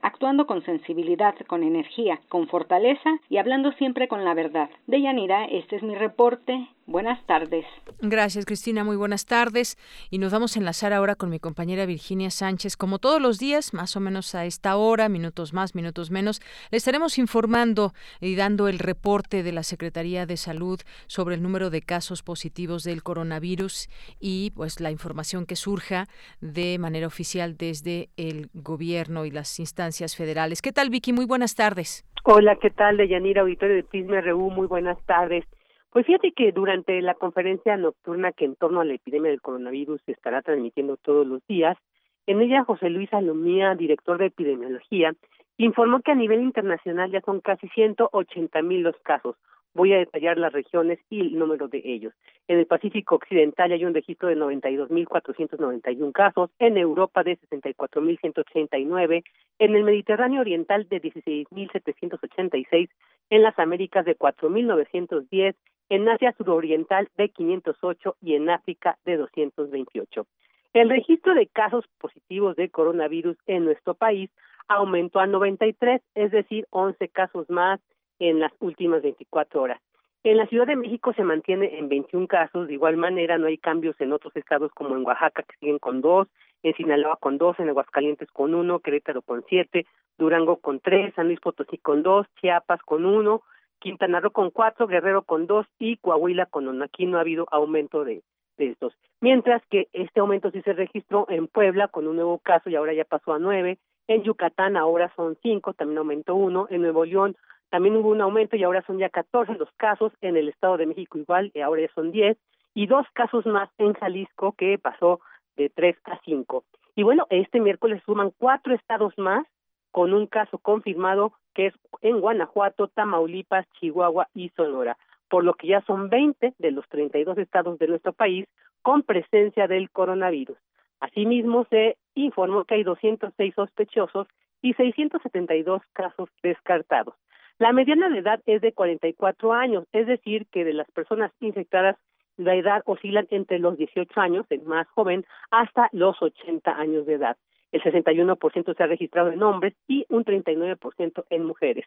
actuando 0.03 0.47
con 0.47 0.63
sensibilidad, 0.65 1.35
con 1.47 1.63
energía, 1.63 2.21
con 2.29 2.49
fortaleza 2.49 3.19
y 3.29 3.39
hablando 3.39 3.73
siempre 3.73 4.09
con 4.09 4.25
la 4.25 4.35
verdad. 4.35 4.71
De 4.87 5.01
Yanira, 5.01 5.45
este 5.45 5.77
es 5.77 5.83
mi 5.83 5.95
reporte. 5.95 6.69
Buenas 6.87 7.25
tardes. 7.27 7.67
Gracias, 8.01 8.47
Cristina. 8.47 8.85
Muy 8.85 8.95
buenas 8.95 9.27
tardes. 9.27 9.77
Y 10.09 10.19
nos 10.19 10.31
vamos 10.31 10.55
a 10.55 10.61
enlazar 10.61 10.93
ahora 10.93 11.17
con 11.17 11.31
mi 11.31 11.41
compañera 11.41 11.85
Virginia 11.85 12.31
Sánchez. 12.31 12.77
Como 12.77 13.01
todos 13.01 13.21
los 13.21 13.41
días, 13.41 13.75
más 13.75 13.97
o 13.97 14.01
menos 14.01 14.37
a 14.37 14.45
esta 14.45 14.77
hora, 14.77 15.09
minutos 15.09 15.53
más, 15.53 15.75
minutos 15.75 16.13
menos, 16.13 16.41
le 16.71 16.79
estaremos 16.79 17.19
informando 17.19 17.93
y 18.21 18.37
dando 18.37 18.69
el 18.69 18.79
reporte 18.79 19.43
de 19.43 19.51
la 19.51 19.65
Secretaría 19.65 20.27
de 20.27 20.37
Salud 20.37 20.81
sobre 21.09 21.35
el 21.35 21.43
número 21.43 21.71
de 21.71 21.83
casos 21.83 22.23
positivos 22.23 22.85
del 22.85 23.03
coronavirus 23.03 23.89
y 24.21 24.53
pues 24.55 24.79
la 24.79 24.93
información 24.93 25.45
que 25.45 25.57
surja 25.57 26.07
de 26.41 26.79
manera 26.79 27.09
oficial 27.09 27.57
desde 27.57 28.11
el 28.17 28.49
gobierno 28.55 29.25
y 29.25 29.33
las 29.33 29.59
instancias 29.59 30.15
federales. 30.15 30.63
¿Qué 30.63 30.71
tal, 30.71 30.91
Vicky? 30.91 31.13
Muy 31.13 31.27
buenas 31.27 31.57
tardes. 31.57 32.05
Hola, 32.23 32.57
¿qué 32.57 32.71
tal? 32.71 32.97
De 32.97 33.09
Yanira, 33.09 33.43
auditorio 33.43 33.75
de 33.75 33.83
Prisma 33.83 34.21
RU. 34.21 34.51
Muy 34.51 34.69
buenas 34.69 34.99
tardes. 35.07 35.45
Pues 35.91 36.05
fíjate 36.05 36.33
que 36.33 36.53
durante 36.53 37.01
la 37.01 37.15
conferencia 37.15 37.77
nocturna 37.77 38.33
que 38.33 38.45
en 38.45 38.57
torno 38.57 38.81
a 38.81 38.85
la 38.85 38.95
epidemia 38.95 39.31
del 39.31 39.41
coronavirus 39.41 40.01
se 40.05 40.13
estará 40.13 40.43
transmitiendo 40.43 40.97
todos 40.99 41.27
los 41.27 41.47
días, 41.47 41.79
en 42.27 42.41
ella 42.41 42.65
José 42.65 42.91
Luis 42.91 43.13
Alomía, 43.15 43.75
director 43.75 44.19
de 44.19 44.27
epidemiología, 44.27 45.15
informó 45.59 46.01
que 46.01 46.13
a 46.13 46.17
nivel 46.17 46.43
internacional 46.43 47.11
ya 47.11 47.21
son 47.23 47.41
casi 47.41 47.69
180 47.69 48.63
mil 48.63 48.83
los 48.83 48.97
casos. 48.99 49.37
Voy 49.75 49.93
a 49.93 49.99
detallar 49.99 50.39
las 50.39 50.53
regiones 50.53 50.99
y 51.11 51.21
el 51.21 51.39
número 51.39 51.69
de 51.69 51.83
ellos. 51.85 52.15
En 52.49 52.59
el 52.59 52.67
Pacífico 52.67 53.17
Occidental 53.17 53.73
hay 53.73 53.85
un 53.85 53.95
registro 53.95 54.29
de 54.29 54.37
92.491 54.37 56.13
casos, 56.13 56.51
en 56.59 56.79
Europa 56.79 57.23
de 57.23 57.39
64.189, 57.39 59.23
en 59.59 59.77
el 59.77 59.85
Mediterráneo 59.85 60.41
Oriental 60.41 60.89
de 60.89 61.03
16.786, 61.03 62.89
en 63.31 63.43
las 63.43 63.59
Américas 63.59 64.05
de 64.05 64.17
4.910, 64.17 65.55
en 65.89 66.09
Asia 66.09 66.35
Suroriental 66.37 67.09
de 67.17 67.29
508 67.29 68.17
y 68.23 68.35
en 68.35 68.51
África 68.51 68.99
de 69.05 69.17
228. 69.17 70.27
El 70.73 70.91
registro 70.91 71.35
de 71.35 71.47
casos 71.47 71.85
positivos 71.99 72.57
de 72.57 72.69
coronavirus 72.69 73.37
en 73.47 73.65
nuestro 73.65 73.95
país 73.95 74.31
aumentó 74.69 75.21
a 75.21 75.27
93, 75.27 76.03
es 76.15 76.31
decir, 76.31 76.67
11 76.71 77.09
casos 77.09 77.49
más 77.49 77.81
en 78.19 78.41
las 78.41 78.53
últimas 78.61 79.03
24 79.03 79.63
horas. 79.63 79.81
En 80.25 80.39
la 80.39 80.47
Ciudad 80.49 80.67
de 80.67 80.75
México 80.75 81.13
se 81.15 81.23
mantiene 81.23 81.79
en 81.79 81.89
21 81.89 82.27
casos, 82.27 82.67
de 82.67 82.75
igual 82.75 82.97
manera 82.97 83.39
no 83.39 83.47
hay 83.47 83.59
cambios 83.59 83.95
en 84.01 84.13
otros 84.13 84.35
estados 84.35 84.73
como 84.73 84.97
en 84.97 85.07
Oaxaca 85.07 85.45
que 85.45 85.57
siguen 85.61 85.79
con 85.79 86.01
dos, 86.01 86.27
en 86.65 86.75
Sinaloa 86.75 87.17
con 87.21 87.39
dos, 87.39 87.59
en 87.61 87.69
Aguascalientes 87.69 88.29
con 88.33 88.55
uno, 88.55 88.81
Querétaro 88.81 89.23
con 89.23 89.45
siete, 89.49 89.87
Durango 90.19 90.57
con 90.57 90.81
tres, 90.81 91.15
San 91.15 91.29
Luis 91.29 91.39
Potosí 91.39 91.79
con 91.79 92.03
dos, 92.03 92.27
Chiapas 92.41 92.83
con 92.83 93.07
uno, 93.07 93.43
Quintana 93.79 94.21
Roo 94.21 94.31
con 94.31 94.51
cuatro, 94.51 94.87
Guerrero 94.87 95.23
con 95.23 95.47
dos 95.47 95.67
y 95.79 95.97
Coahuila 95.99 96.47
con 96.47 96.69
uno. 96.69 96.85
Aquí 96.85 97.07
no 97.07 97.19
ha 97.19 97.23
habido 97.23 97.47
aumento 97.51 98.05
de, 98.05 98.23
estos. 98.59 98.95
Mientras 99.21 99.63
que 99.71 99.89
este 99.93 100.21
aumento 100.21 100.51
sí 100.51 100.63
se 100.63 100.73
registró 100.73 101.27
en 101.29 101.47
Puebla 101.47 101.89
con 101.89 102.07
un 102.07 102.17
nuevo 102.17 102.39
caso 102.39 102.71
y 102.71 102.77
ahora 102.77 102.95
ya 102.95 103.05
pasó 103.05 103.35
a 103.35 103.39
nueve. 103.39 103.79
En 104.09 104.23
Yucatán 104.23 104.77
ahora 104.77 105.13
son 105.17 105.37
cinco, 105.43 105.75
también 105.75 105.99
aumentó 105.99 106.35
uno. 106.35 106.67
En 106.71 106.83
Nuevo 106.83 107.05
León 107.05 107.37
también 107.71 107.97
hubo 107.97 108.11
un 108.11 108.21
aumento 108.21 108.57
y 108.57 108.63
ahora 108.63 108.83
son 108.87 108.99
ya 108.99 109.09
catorce 109.11 109.55
los 109.55 109.71
casos. 109.77 110.13
En 110.21 110.37
el 110.37 110.49
Estado 110.49 110.77
de 110.77 110.87
México 110.87 111.19
igual, 111.19 111.51
y 111.55 111.61
ahora 111.61 111.83
ya 111.83 111.93
son 111.95 112.13
diez. 112.13 112.39
Y 112.75 112.87
dos 112.87 113.07
casos 113.13 113.45
más 113.47 113.69
en 113.79 113.95
Jalisco 113.95 114.53
que 114.53 114.79
pasó 114.79 115.21
de 115.57 115.71
tres 115.71 115.97
a 116.05 116.19
cinco. 116.25 116.65
Y 116.95 117.03
bueno, 117.03 117.27
este 117.31 117.61
miércoles 117.61 118.03
suman 118.07 118.33
cuatro 118.39 118.75
estados 118.75 119.13
más 119.19 119.47
con 119.91 120.15
un 120.15 120.27
caso 120.27 120.59
confirmado 120.59 121.33
que 121.57 121.69
es 121.69 121.75
en 122.03 122.21
Guanajuato, 122.21 122.89
Tamaulipas, 122.89 123.67
Chihuahua 123.81 124.29
y 124.35 124.51
Sonora, 124.51 124.99
por 125.31 125.43
lo 125.43 125.55
que 125.55 125.69
ya 125.69 125.81
son 125.87 126.11
20 126.11 126.53
de 126.59 126.71
los 126.71 126.87
32 126.89 127.39
estados 127.39 127.79
de 127.79 127.89
nuestro 127.89 128.13
país 128.13 128.47
con 128.83 129.03
presencia 129.03 129.67
del 129.67 129.91
coronavirus. 129.91 130.59
Asimismo, 131.01 131.67
se 131.71 131.97
informó 132.15 132.65
que 132.65 132.75
hay 132.75 132.85
206 132.85 133.55
sospechosos 133.55 134.29
y 134.61 134.75
672 134.75 135.81
casos 135.95 136.29
descartados. 136.43 137.15
La 137.59 137.73
mediana 137.73 138.11
de 138.11 138.19
edad 138.19 138.41
es 138.45 138.61
de 138.61 138.73
44 138.73 139.55
años, 139.55 139.85
es 139.93 140.07
decir, 140.07 140.47
que 140.53 140.63
de 140.63 140.75
las 140.75 140.91
personas 140.91 141.33
infectadas 141.41 141.97
la 142.37 142.55
edad 142.55 142.83
oscila 142.85 143.25
entre 143.31 143.59
los 143.59 143.79
18 143.79 144.21
años, 144.21 144.45
el 144.51 144.61
más 144.63 144.87
joven, 144.89 145.25
hasta 145.51 145.89
los 145.93 146.21
80 146.21 146.71
años 146.71 147.07
de 147.07 147.15
edad 147.15 147.39
el 147.77 147.83
61% 147.83 148.77
se 148.77 148.83
ha 148.83 148.87
registrado 148.87 149.31
en 149.31 149.43
hombres 149.43 149.75
y 149.87 150.07
un 150.09 150.25
39% 150.25 151.25
en 151.31 151.45
mujeres. 151.45 151.87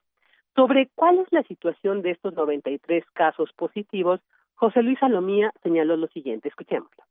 Sobre 0.56 0.90
cuál 0.96 1.20
es 1.20 1.28
la 1.32 1.44
situación 1.44 2.02
de 2.02 2.12
estos 2.12 2.34
93 2.34 3.04
casos 3.14 3.52
positivos, 3.54 4.20
José 4.56 4.82
Luis 4.84 5.00
Salomía 5.00 5.52
señaló 5.64 5.96
lo 5.96 6.08
siguiente, 6.08 6.50
escuchémoslo 6.50 7.09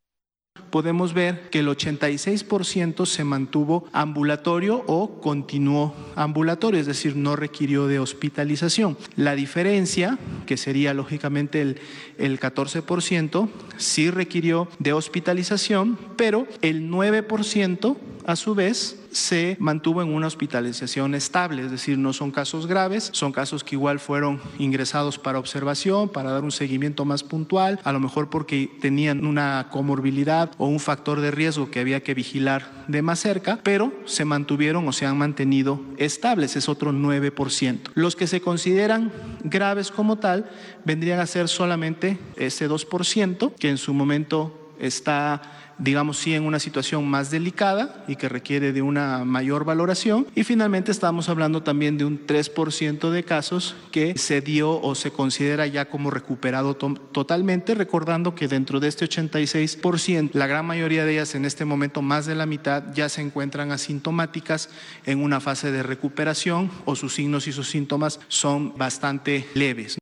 podemos 0.70 1.14
ver 1.14 1.48
que 1.50 1.60
el 1.60 1.68
86% 1.68 3.06
se 3.06 3.24
mantuvo 3.24 3.86
ambulatorio 3.92 4.84
o 4.86 5.20
continuó 5.20 5.94
ambulatorio, 6.16 6.80
es 6.80 6.86
decir, 6.86 7.16
no 7.16 7.36
requirió 7.36 7.86
de 7.86 7.98
hospitalización. 7.98 8.96
La 9.16 9.34
diferencia, 9.34 10.18
que 10.46 10.56
sería 10.56 10.94
lógicamente 10.94 11.60
el, 11.60 11.80
el 12.18 12.38
14%, 12.38 13.48
sí 13.76 14.10
requirió 14.10 14.68
de 14.78 14.92
hospitalización, 14.92 15.98
pero 16.16 16.46
el 16.62 16.90
9% 16.90 17.96
a 18.26 18.36
su 18.36 18.54
vez 18.54 18.96
se 19.18 19.56
mantuvo 19.58 20.00
en 20.00 20.14
una 20.14 20.28
hospitalización 20.28 21.14
estable, 21.14 21.62
es 21.62 21.70
decir, 21.70 21.98
no 21.98 22.12
son 22.12 22.30
casos 22.30 22.66
graves, 22.66 23.10
son 23.12 23.32
casos 23.32 23.64
que 23.64 23.74
igual 23.74 23.98
fueron 23.98 24.40
ingresados 24.58 25.18
para 25.18 25.38
observación, 25.38 26.08
para 26.08 26.30
dar 26.30 26.44
un 26.44 26.52
seguimiento 26.52 27.04
más 27.04 27.24
puntual, 27.24 27.80
a 27.82 27.92
lo 27.92 28.00
mejor 28.00 28.30
porque 28.30 28.70
tenían 28.80 29.26
una 29.26 29.68
comorbilidad 29.70 30.52
o 30.58 30.66
un 30.66 30.80
factor 30.80 31.20
de 31.20 31.30
riesgo 31.30 31.70
que 31.70 31.80
había 31.80 32.02
que 32.02 32.14
vigilar 32.14 32.84
de 32.86 33.02
más 33.02 33.18
cerca, 33.18 33.58
pero 33.62 33.92
se 34.06 34.24
mantuvieron 34.24 34.86
o 34.86 34.92
se 34.92 35.04
han 35.04 35.18
mantenido 35.18 35.80
estables, 35.96 36.56
es 36.56 36.68
otro 36.68 36.92
9%. 36.92 37.78
Los 37.94 38.14
que 38.14 38.28
se 38.28 38.40
consideran 38.40 39.12
graves 39.42 39.90
como 39.90 40.16
tal 40.16 40.48
vendrían 40.84 41.18
a 41.18 41.26
ser 41.26 41.48
solamente 41.48 42.18
ese 42.36 42.68
2%, 42.68 43.54
que 43.58 43.68
en 43.68 43.78
su 43.78 43.92
momento 43.92 44.67
está 44.80 45.42
digamos 45.78 46.18
sí, 46.18 46.34
en 46.34 46.44
una 46.44 46.58
situación 46.58 47.06
más 47.08 47.30
delicada 47.30 48.04
y 48.08 48.16
que 48.16 48.28
requiere 48.28 48.72
de 48.72 48.82
una 48.82 49.24
mayor 49.24 49.64
valoración. 49.64 50.26
Y 50.34 50.44
finalmente 50.44 50.90
estamos 50.90 51.28
hablando 51.28 51.62
también 51.62 51.96
de 51.98 52.04
un 52.04 52.26
3% 52.26 53.10
de 53.10 53.24
casos 53.24 53.76
que 53.92 54.18
se 54.18 54.40
dio 54.40 54.80
o 54.80 54.94
se 54.94 55.10
considera 55.10 55.66
ya 55.66 55.86
como 55.86 56.10
recuperado 56.10 56.74
totalmente, 56.76 57.74
recordando 57.74 58.34
que 58.34 58.48
dentro 58.48 58.80
de 58.80 58.88
este 58.88 59.08
86%, 59.08 60.30
la 60.34 60.46
gran 60.46 60.66
mayoría 60.66 61.04
de 61.04 61.12
ellas 61.12 61.34
en 61.34 61.44
este 61.44 61.64
momento, 61.64 62.02
más 62.02 62.26
de 62.26 62.34
la 62.34 62.46
mitad, 62.46 62.92
ya 62.92 63.08
se 63.08 63.22
encuentran 63.22 63.70
asintomáticas 63.70 64.70
en 65.06 65.22
una 65.22 65.40
fase 65.40 65.70
de 65.70 65.82
recuperación 65.82 66.70
o 66.84 66.96
sus 66.96 67.14
signos 67.14 67.46
y 67.46 67.52
sus 67.52 67.70
síntomas 67.70 68.20
son 68.28 68.76
bastante 68.76 69.48
leves. 69.54 69.98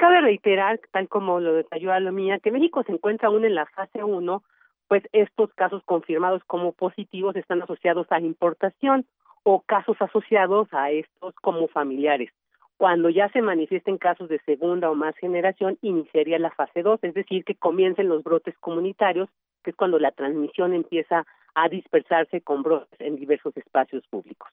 Cabe 0.00 0.22
reiterar, 0.22 0.80
tal 0.92 1.08
como 1.08 1.40
lo 1.40 1.52
detalló 1.52 1.92
Alomía, 1.92 2.38
que 2.38 2.50
México 2.50 2.82
se 2.84 2.92
encuentra 2.92 3.28
aún 3.28 3.44
en 3.44 3.54
la 3.54 3.66
fase 3.66 4.02
1, 4.02 4.42
pues 4.88 5.02
estos 5.12 5.52
casos 5.52 5.82
confirmados 5.84 6.42
como 6.46 6.72
positivos 6.72 7.36
están 7.36 7.60
asociados 7.60 8.06
a 8.08 8.18
importación 8.18 9.04
o 9.42 9.60
casos 9.60 9.98
asociados 10.00 10.68
a 10.72 10.90
estos 10.90 11.34
como 11.42 11.68
familiares. 11.68 12.30
Cuando 12.78 13.10
ya 13.10 13.28
se 13.28 13.42
manifiesten 13.42 13.98
casos 13.98 14.30
de 14.30 14.38
segunda 14.46 14.90
o 14.90 14.94
más 14.94 15.14
generación, 15.18 15.76
iniciaría 15.82 16.38
la 16.38 16.50
fase 16.50 16.82
2, 16.82 17.00
es 17.02 17.12
decir, 17.12 17.44
que 17.44 17.56
comiencen 17.56 18.08
los 18.08 18.24
brotes 18.24 18.56
comunitarios, 18.58 19.28
que 19.62 19.72
es 19.72 19.76
cuando 19.76 19.98
la 19.98 20.12
transmisión 20.12 20.72
empieza 20.72 21.26
a 21.54 21.68
dispersarse 21.68 22.40
con 22.40 22.62
brotes 22.62 22.98
en 23.02 23.16
diversos 23.16 23.54
espacios 23.54 24.06
públicos. 24.06 24.48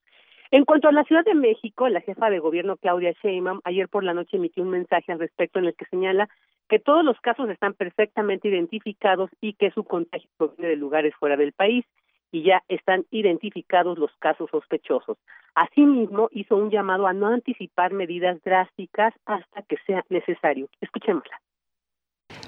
En 0.50 0.64
cuanto 0.64 0.88
a 0.88 0.94
la 0.94 1.04
Ciudad 1.04 1.26
de 1.26 1.36
México, 1.36 1.90
la 1.90 2.00
jefa 2.02 2.30
de 2.30 2.40
gobierno 2.40 2.78
Claudia 2.78 3.14
Sheinbaum 3.22 3.60
ayer 3.66 3.90
por 3.90 4.04
la 4.04 4.14
noche 4.14 4.38
emitió 4.38 4.64
un 4.64 4.70
mensaje 4.70 5.12
al 5.12 5.20
respecto 5.20 5.60
en 5.60 5.66
el 5.66 5.76
que 5.76 5.86
señala 5.86 6.30
que 6.70 6.80
todos 6.80 7.04
los 7.04 7.20
casos 7.20 7.50
están 7.50 7.74
perfectamente 7.74 8.48
identificados 8.48 9.30
y 9.42 9.54
que 9.54 9.72
su 9.72 9.84
contagio 9.84 10.30
proviene 10.38 10.70
de 10.70 10.76
lugares 10.78 11.14
fuera 11.16 11.36
del 11.36 11.52
país 11.54 11.86
y 12.32 12.44
ya 12.44 12.64
están 12.68 13.06
identificados 13.12 13.98
los 13.98 14.12
casos 14.20 14.50
sospechosos. 14.50 15.18
Asimismo, 15.56 16.30
hizo 16.32 16.56
un 16.56 16.70
llamado 16.70 17.08
a 17.08 17.14
no 17.14 17.28
anticipar 17.28 17.94
medidas 17.94 18.42
drásticas 18.44 19.14
hasta 19.26 19.62
que 19.64 19.78
sea 19.86 20.04
necesario. 20.10 20.68
Escuchémosla. 20.82 21.42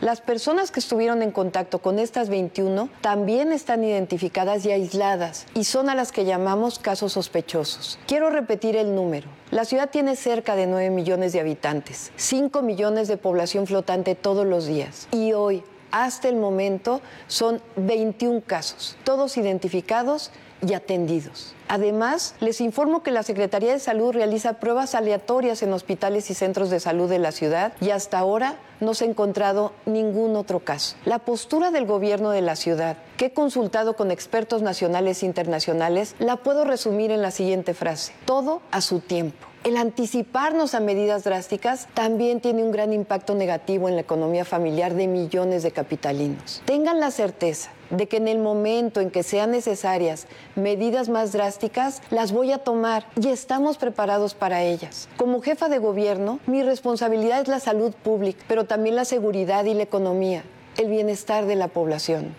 Las 0.01 0.21
personas 0.21 0.71
que 0.71 0.79
estuvieron 0.79 1.21
en 1.21 1.31
contacto 1.31 1.79
con 1.79 2.00
estas 2.00 2.29
21 2.29 2.89
también 3.01 3.51
están 3.51 3.83
identificadas 3.83 4.65
y 4.65 4.71
aisladas 4.71 5.45
y 5.55 5.65
son 5.65 5.89
a 5.89 5.95
las 5.95 6.13
que 6.13 6.24
llamamos 6.24 6.79
casos 6.79 7.12
sospechosos. 7.12 8.00
Quiero 8.07 8.29
repetir 8.29 8.77
el 8.77 8.95
número. 8.95 9.27
La 9.51 9.65
ciudad 9.65 9.89
tiene 9.89 10.15
cerca 10.15 10.55
de 10.55 10.67
9 10.67 10.89
millones 10.89 11.33
de 11.33 11.41
habitantes, 11.41 12.13
5 12.15 12.62
millones 12.62 13.09
de 13.09 13.17
población 13.17 13.67
flotante 13.67 14.15
todos 14.15 14.48
los 14.48 14.67
días 14.67 15.09
y 15.12 15.33
hoy, 15.33 15.63
hasta 15.91 16.29
el 16.29 16.38
momento, 16.38 17.01
son 17.27 17.62
21 17.75 18.43
casos, 18.48 18.95
todos 19.03 19.36
identificados 19.36 20.31
y 20.66 20.74
atendidos. 20.74 21.54
Además, 21.68 22.36
les 22.39 22.62
informo 22.62 23.04
que 23.04 23.12
la 23.12 23.24
Secretaría 23.24 23.72
de 23.72 23.80
Salud 23.80 24.12
realiza 24.12 24.54
pruebas 24.54 24.96
aleatorias 24.96 25.62
en 25.62 25.74
hospitales 25.74 26.30
y 26.30 26.34
centros 26.34 26.70
de 26.70 26.80
salud 26.80 27.10
de 27.10 27.20
la 27.20 27.32
ciudad 27.32 27.74
y 27.80 27.92
hasta 27.92 28.18
ahora 28.18 28.56
no 28.80 28.94
se 28.94 29.06
ha 29.06 29.08
encontrado 29.08 29.74
ningún 29.86 30.36
otro 30.36 30.60
caso. 30.60 30.96
La 31.06 31.20
postura 31.20 31.72
del 31.72 31.86
gobierno 31.86 32.32
de 32.32 32.42
la 32.42 32.56
ciudad, 32.56 32.98
que 33.18 33.28
he 33.28 33.34
consultado 33.34 33.96
con 33.96 34.12
expertos 34.12 34.62
nacionales 34.62 35.22
e 35.22 35.25
internacionales, 35.25 36.16
la 36.20 36.38
puedo 36.38 36.66
resumir 36.66 37.12
en 37.12 37.22
la 37.22 37.32
siguiente 37.32 37.74
frase. 37.74 38.13
Todo 38.25 38.62
a 38.72 38.82
su 38.82 39.00
tiempo. 39.00 39.49
El 39.66 39.75
anticiparnos 39.75 40.74
a 40.74 40.80
medidas 40.80 41.25
drásticas 41.25 41.89
también 41.94 42.39
tiene 42.39 42.63
un 42.63 42.72
gran 42.72 42.94
impacto 42.94 43.36
negativo 43.36 43.89
en 43.89 43.96
la 43.96 44.01
economía 44.01 44.46
familiar 44.46 44.94
de 44.94 45.08
millones 45.08 45.63
de 45.63 45.72
capitalinos. 45.72 46.63
Tengan 46.66 47.01
la 47.01 47.12
certeza 47.12 47.70
de 47.89 48.08
que 48.08 48.18
en 48.18 48.30
el 48.30 48.39
momento 48.39 49.01
en 49.01 49.12
que 49.12 49.22
sean 49.22 49.51
necesarias 49.51 50.30
medidas 50.56 51.10
más 51.10 51.34
drásticas, 51.34 52.01
las 52.10 52.32
voy 52.32 52.54
a 52.54 52.60
tomar 52.60 53.04
y 53.22 53.28
estamos 53.28 53.78
preparados 53.78 54.34
para 54.34 54.63
ellas. 54.63 55.10
Como 55.18 55.42
jefa 55.42 55.68
de 55.68 55.80
gobierno, 55.80 56.39
mi 56.48 56.63
responsabilidad 56.63 57.42
es 57.42 57.50
la 57.50 57.60
salud 57.60 57.94
pública, 58.01 58.46
pero 58.48 58.63
también 58.63 58.96
la 58.96 59.04
seguridad 59.04 59.66
y 59.66 59.74
la 59.74 59.84
economía, 59.84 60.44
el 60.78 60.89
bienestar 60.89 61.46
de 61.46 61.58
la 61.58 61.68
población. 61.68 62.34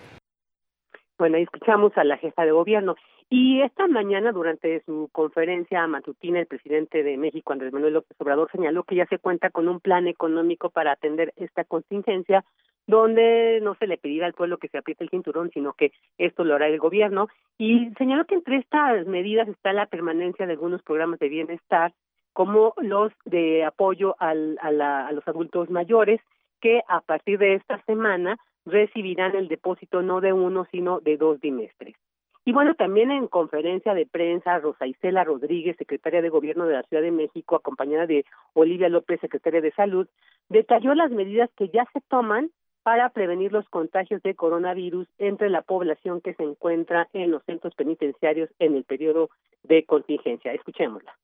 Bueno, 1.19 1.37
escuchamos 1.37 1.91
a 1.97 2.03
la 2.03 2.17
jefa 2.17 2.45
de 2.45 2.51
gobierno. 2.51 2.95
Y 3.33 3.61
esta 3.61 3.87
mañana, 3.87 4.33
durante 4.33 4.83
su 4.83 5.07
conferencia 5.13 5.87
matutina, 5.87 6.41
el 6.41 6.47
presidente 6.47 7.01
de 7.01 7.15
México, 7.15 7.53
Andrés 7.53 7.71
Manuel 7.71 7.93
López 7.93 8.19
Obrador, 8.19 8.51
señaló 8.51 8.83
que 8.83 8.95
ya 8.95 9.05
se 9.05 9.19
cuenta 9.19 9.49
con 9.49 9.69
un 9.69 9.79
plan 9.79 10.05
económico 10.07 10.69
para 10.69 10.91
atender 10.91 11.31
esta 11.37 11.63
contingencia, 11.63 12.43
donde 12.87 13.61
no 13.61 13.75
se 13.75 13.87
le 13.87 13.97
pedirá 13.97 14.25
al 14.25 14.33
pueblo 14.33 14.57
que 14.57 14.67
se 14.67 14.79
apriete 14.79 15.05
el 15.05 15.09
cinturón, 15.11 15.49
sino 15.53 15.71
que 15.71 15.93
esto 16.17 16.43
lo 16.43 16.55
hará 16.55 16.67
el 16.67 16.77
gobierno. 16.77 17.29
Y 17.57 17.91
señaló 17.97 18.25
que 18.25 18.35
entre 18.35 18.57
estas 18.57 19.07
medidas 19.07 19.47
está 19.47 19.71
la 19.71 19.85
permanencia 19.85 20.45
de 20.45 20.51
algunos 20.51 20.83
programas 20.83 21.17
de 21.19 21.29
bienestar, 21.29 21.93
como 22.33 22.73
los 22.79 23.13
de 23.23 23.63
apoyo 23.63 24.17
al, 24.19 24.59
a, 24.61 25.07
a 25.07 25.11
los 25.13 25.25
adultos 25.25 25.69
mayores, 25.69 26.19
que 26.59 26.81
a 26.85 26.99
partir 26.99 27.39
de 27.39 27.53
esta 27.53 27.81
semana 27.85 28.35
recibirán 28.65 29.37
el 29.37 29.47
depósito 29.47 30.01
no 30.01 30.19
de 30.19 30.33
uno, 30.33 30.67
sino 30.69 30.99
de 30.99 31.15
dos 31.15 31.39
bimestres. 31.39 31.95
Y 32.43 32.53
bueno, 32.53 32.73
también 32.73 33.11
en 33.11 33.27
conferencia 33.27 33.93
de 33.93 34.07
prensa, 34.07 34.57
Rosa 34.57 34.87
Isela 34.87 35.23
Rodríguez, 35.23 35.77
secretaria 35.77 36.23
de 36.23 36.29
Gobierno 36.29 36.65
de 36.65 36.73
la 36.73 36.83
Ciudad 36.83 37.03
de 37.03 37.11
México, 37.11 37.55
acompañada 37.55 38.07
de 38.07 38.25
Olivia 38.53 38.89
López, 38.89 39.19
secretaria 39.21 39.61
de 39.61 39.71
Salud, 39.73 40.07
detalló 40.49 40.95
las 40.95 41.11
medidas 41.11 41.51
que 41.55 41.69
ya 41.69 41.85
se 41.93 42.01
toman 42.01 42.49
para 42.83 43.09
prevenir 43.09 43.51
los 43.51 43.69
contagios 43.69 44.23
de 44.23 44.33
coronavirus 44.33 45.07
entre 45.19 45.51
la 45.51 45.61
población 45.61 46.19
que 46.19 46.33
se 46.33 46.41
encuentra 46.41 47.07
en 47.13 47.29
los 47.29 47.43
centros 47.43 47.75
penitenciarios 47.75 48.49
en 48.57 48.75
el 48.75 48.85
periodo 48.85 49.29
de 49.61 49.85
contingencia. 49.85 50.51
Escuchémosla. 50.51 51.15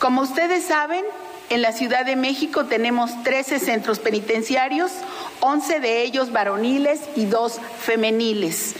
Como 0.00 0.22
ustedes 0.22 0.64
saben, 0.64 1.04
en 1.50 1.62
la 1.62 1.72
Ciudad 1.72 2.04
de 2.04 2.16
México 2.16 2.64
tenemos 2.64 3.22
13 3.22 3.58
centros 3.58 3.98
penitenciarios, 4.00 4.90
11 5.40 5.80
de 5.80 6.02
ellos 6.02 6.32
varoniles 6.32 7.08
y 7.16 7.26
2 7.26 7.60
femeniles. 7.78 8.74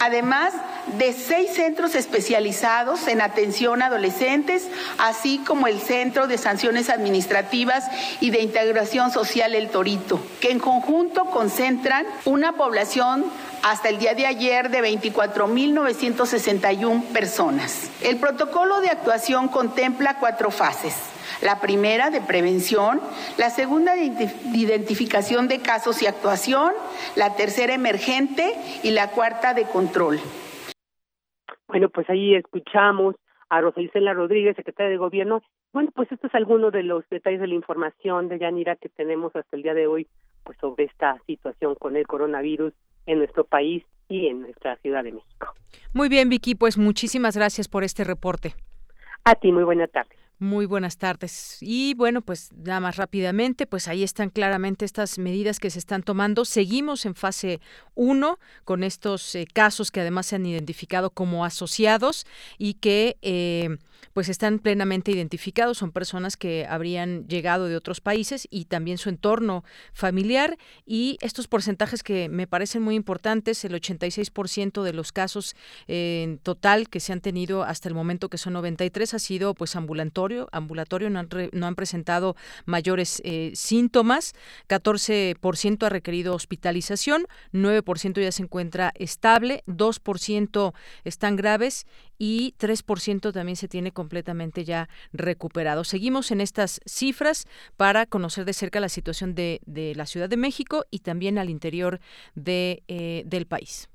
Además, 0.00 0.54
de 0.96 1.12
seis 1.12 1.50
centros 1.54 1.94
especializados 1.94 3.06
en 3.08 3.20
atención 3.20 3.82
a 3.82 3.86
adolescentes, 3.86 4.68
así 4.98 5.38
como 5.46 5.66
el 5.66 5.80
Centro 5.80 6.26
de 6.26 6.38
Sanciones 6.38 6.88
Administrativas 6.88 7.84
y 8.20 8.30
de 8.30 8.40
Integración 8.40 9.10
Social 9.10 9.54
El 9.54 9.68
Torito, 9.68 10.20
que 10.40 10.50
en 10.50 10.58
conjunto 10.58 11.26
concentran 11.26 12.06
una 12.24 12.52
población 12.52 13.26
hasta 13.62 13.88
el 13.88 13.98
día 13.98 14.14
de 14.14 14.26
ayer 14.26 14.70
de 14.70 14.80
24.961 14.80 17.02
personas. 17.08 17.90
El 18.02 18.16
protocolo 18.16 18.80
de 18.80 18.88
actuación 18.88 19.48
contempla 19.48 20.18
cuatro 20.18 20.50
fases. 20.50 20.94
La 21.42 21.60
primera 21.60 22.10
de 22.10 22.20
prevención, 22.20 23.00
la 23.36 23.50
segunda 23.50 23.94
de 23.94 24.32
identificación 24.54 25.46
de 25.46 25.60
casos 25.60 26.02
y 26.02 26.06
actuación, 26.06 26.72
la 27.14 27.34
tercera 27.34 27.74
emergente 27.74 28.56
y 28.82 28.90
la 28.90 29.10
cuarta 29.10 29.54
de 29.54 29.64
control. 29.64 30.20
Bueno, 31.66 31.88
pues 31.88 32.08
ahí 32.10 32.34
escuchamos 32.34 33.16
a 33.48 33.60
Rosa 33.60 33.80
Isela 33.80 34.12
Rodríguez, 34.12 34.56
secretaria 34.56 34.90
de 34.90 34.96
Gobierno. 34.96 35.42
Bueno, 35.72 35.90
pues 35.94 36.10
esto 36.12 36.26
es 36.26 36.34
alguno 36.34 36.70
de 36.70 36.82
los 36.82 37.08
detalles 37.08 37.40
de 37.40 37.46
la 37.46 37.54
información 37.54 38.28
de 38.28 38.38
Yanira 38.38 38.76
que 38.76 38.88
tenemos 38.88 39.34
hasta 39.34 39.56
el 39.56 39.62
día 39.62 39.74
de 39.74 39.86
hoy 39.86 40.06
pues 40.44 40.58
sobre 40.58 40.84
esta 40.84 41.18
situación 41.26 41.74
con 41.74 41.96
el 41.96 42.06
coronavirus 42.06 42.72
en 43.06 43.18
nuestro 43.18 43.44
país 43.44 43.84
y 44.08 44.28
en 44.28 44.40
nuestra 44.42 44.76
Ciudad 44.76 45.04
de 45.04 45.12
México. 45.12 45.52
Muy 45.92 46.08
bien, 46.08 46.28
Vicky, 46.28 46.54
pues 46.54 46.78
muchísimas 46.78 47.36
gracias 47.36 47.68
por 47.68 47.84
este 47.84 48.04
reporte. 48.04 48.54
A 49.24 49.34
ti, 49.34 49.52
muy 49.52 49.64
buena 49.64 49.86
tarde. 49.86 50.16
Muy 50.40 50.66
buenas 50.66 50.98
tardes. 50.98 51.58
Y 51.60 51.94
bueno, 51.94 52.22
pues 52.22 52.52
nada 52.52 52.78
más 52.78 52.96
rápidamente, 52.96 53.66
pues 53.66 53.88
ahí 53.88 54.04
están 54.04 54.30
claramente 54.30 54.84
estas 54.84 55.18
medidas 55.18 55.58
que 55.58 55.68
se 55.68 55.80
están 55.80 56.04
tomando. 56.04 56.44
Seguimos 56.44 57.06
en 57.06 57.16
fase 57.16 57.60
1 57.96 58.38
con 58.64 58.84
estos 58.84 59.34
eh, 59.34 59.48
casos 59.52 59.90
que 59.90 60.00
además 60.00 60.26
se 60.26 60.36
han 60.36 60.46
identificado 60.46 61.10
como 61.10 61.44
asociados 61.44 62.24
y 62.56 62.74
que 62.74 63.18
eh, 63.20 63.78
pues 64.12 64.28
están 64.28 64.58
plenamente 64.58 65.10
identificados, 65.10 65.78
son 65.78 65.92
personas 65.92 66.36
que 66.36 66.66
habrían 66.68 67.26
llegado 67.28 67.66
de 67.66 67.76
otros 67.76 68.00
países 68.00 68.46
y 68.50 68.64
también 68.64 68.98
su 68.98 69.08
entorno 69.08 69.64
familiar. 69.92 70.58
Y 70.86 71.18
estos 71.20 71.48
porcentajes 71.48 72.02
que 72.02 72.28
me 72.28 72.46
parecen 72.46 72.82
muy 72.82 72.94
importantes, 72.94 73.64
el 73.64 73.72
86% 73.74 74.82
de 74.82 74.92
los 74.92 75.12
casos 75.12 75.54
en 75.86 76.38
total 76.38 76.88
que 76.88 77.00
se 77.00 77.12
han 77.12 77.20
tenido 77.20 77.62
hasta 77.62 77.88
el 77.88 77.94
momento 77.94 78.28
que 78.28 78.38
son 78.38 78.54
93 78.54 79.14
ha 79.14 79.18
sido 79.18 79.54
pues 79.54 79.76
ambulatorio, 79.76 80.48
ambulatorio 80.52 81.10
no 81.10 81.20
han, 81.20 81.28
no 81.52 81.66
han 81.66 81.74
presentado 81.74 82.36
mayores 82.66 83.20
eh, 83.24 83.52
síntomas, 83.54 84.34
14% 84.68 85.86
ha 85.86 85.88
requerido 85.88 86.34
hospitalización, 86.34 87.26
9% 87.52 88.20
ya 88.20 88.32
se 88.32 88.42
encuentra 88.42 88.92
estable, 88.96 89.62
2% 89.66 90.74
están 91.04 91.36
graves 91.36 91.86
y 92.18 92.54
3% 92.58 93.32
también 93.32 93.56
se 93.56 93.68
tiene 93.68 93.92
completamente 93.92 94.64
ya 94.64 94.88
recuperado. 95.12 95.84
Seguimos 95.84 96.30
en 96.30 96.40
estas 96.40 96.80
cifras 96.84 97.46
para 97.76 98.06
conocer 98.06 98.44
de 98.44 98.52
cerca 98.52 98.80
la 98.80 98.88
situación 98.88 99.34
de, 99.34 99.60
de 99.66 99.94
la 99.94 100.06
Ciudad 100.06 100.28
de 100.28 100.36
México 100.36 100.84
y 100.90 101.00
también 101.00 101.38
al 101.38 101.50
interior 101.50 102.00
de, 102.34 102.82
eh, 102.88 103.22
del 103.26 103.46
país. 103.46 103.88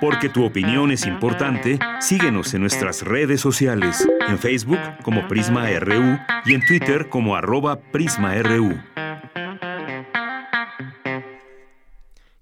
Porque 0.00 0.28
tu 0.28 0.44
opinión 0.44 0.90
es 0.90 1.06
importante, 1.06 1.78
síguenos 2.00 2.54
en 2.54 2.62
nuestras 2.62 3.02
redes 3.02 3.40
sociales, 3.40 4.08
en 4.26 4.38
Facebook 4.38 4.78
como 5.02 5.28
Prisma 5.28 5.68
RU 5.78 6.18
y 6.46 6.54
en 6.54 6.64
Twitter 6.64 7.08
como 7.08 7.36
arroba 7.36 7.78
PrismaRU. 7.92 8.78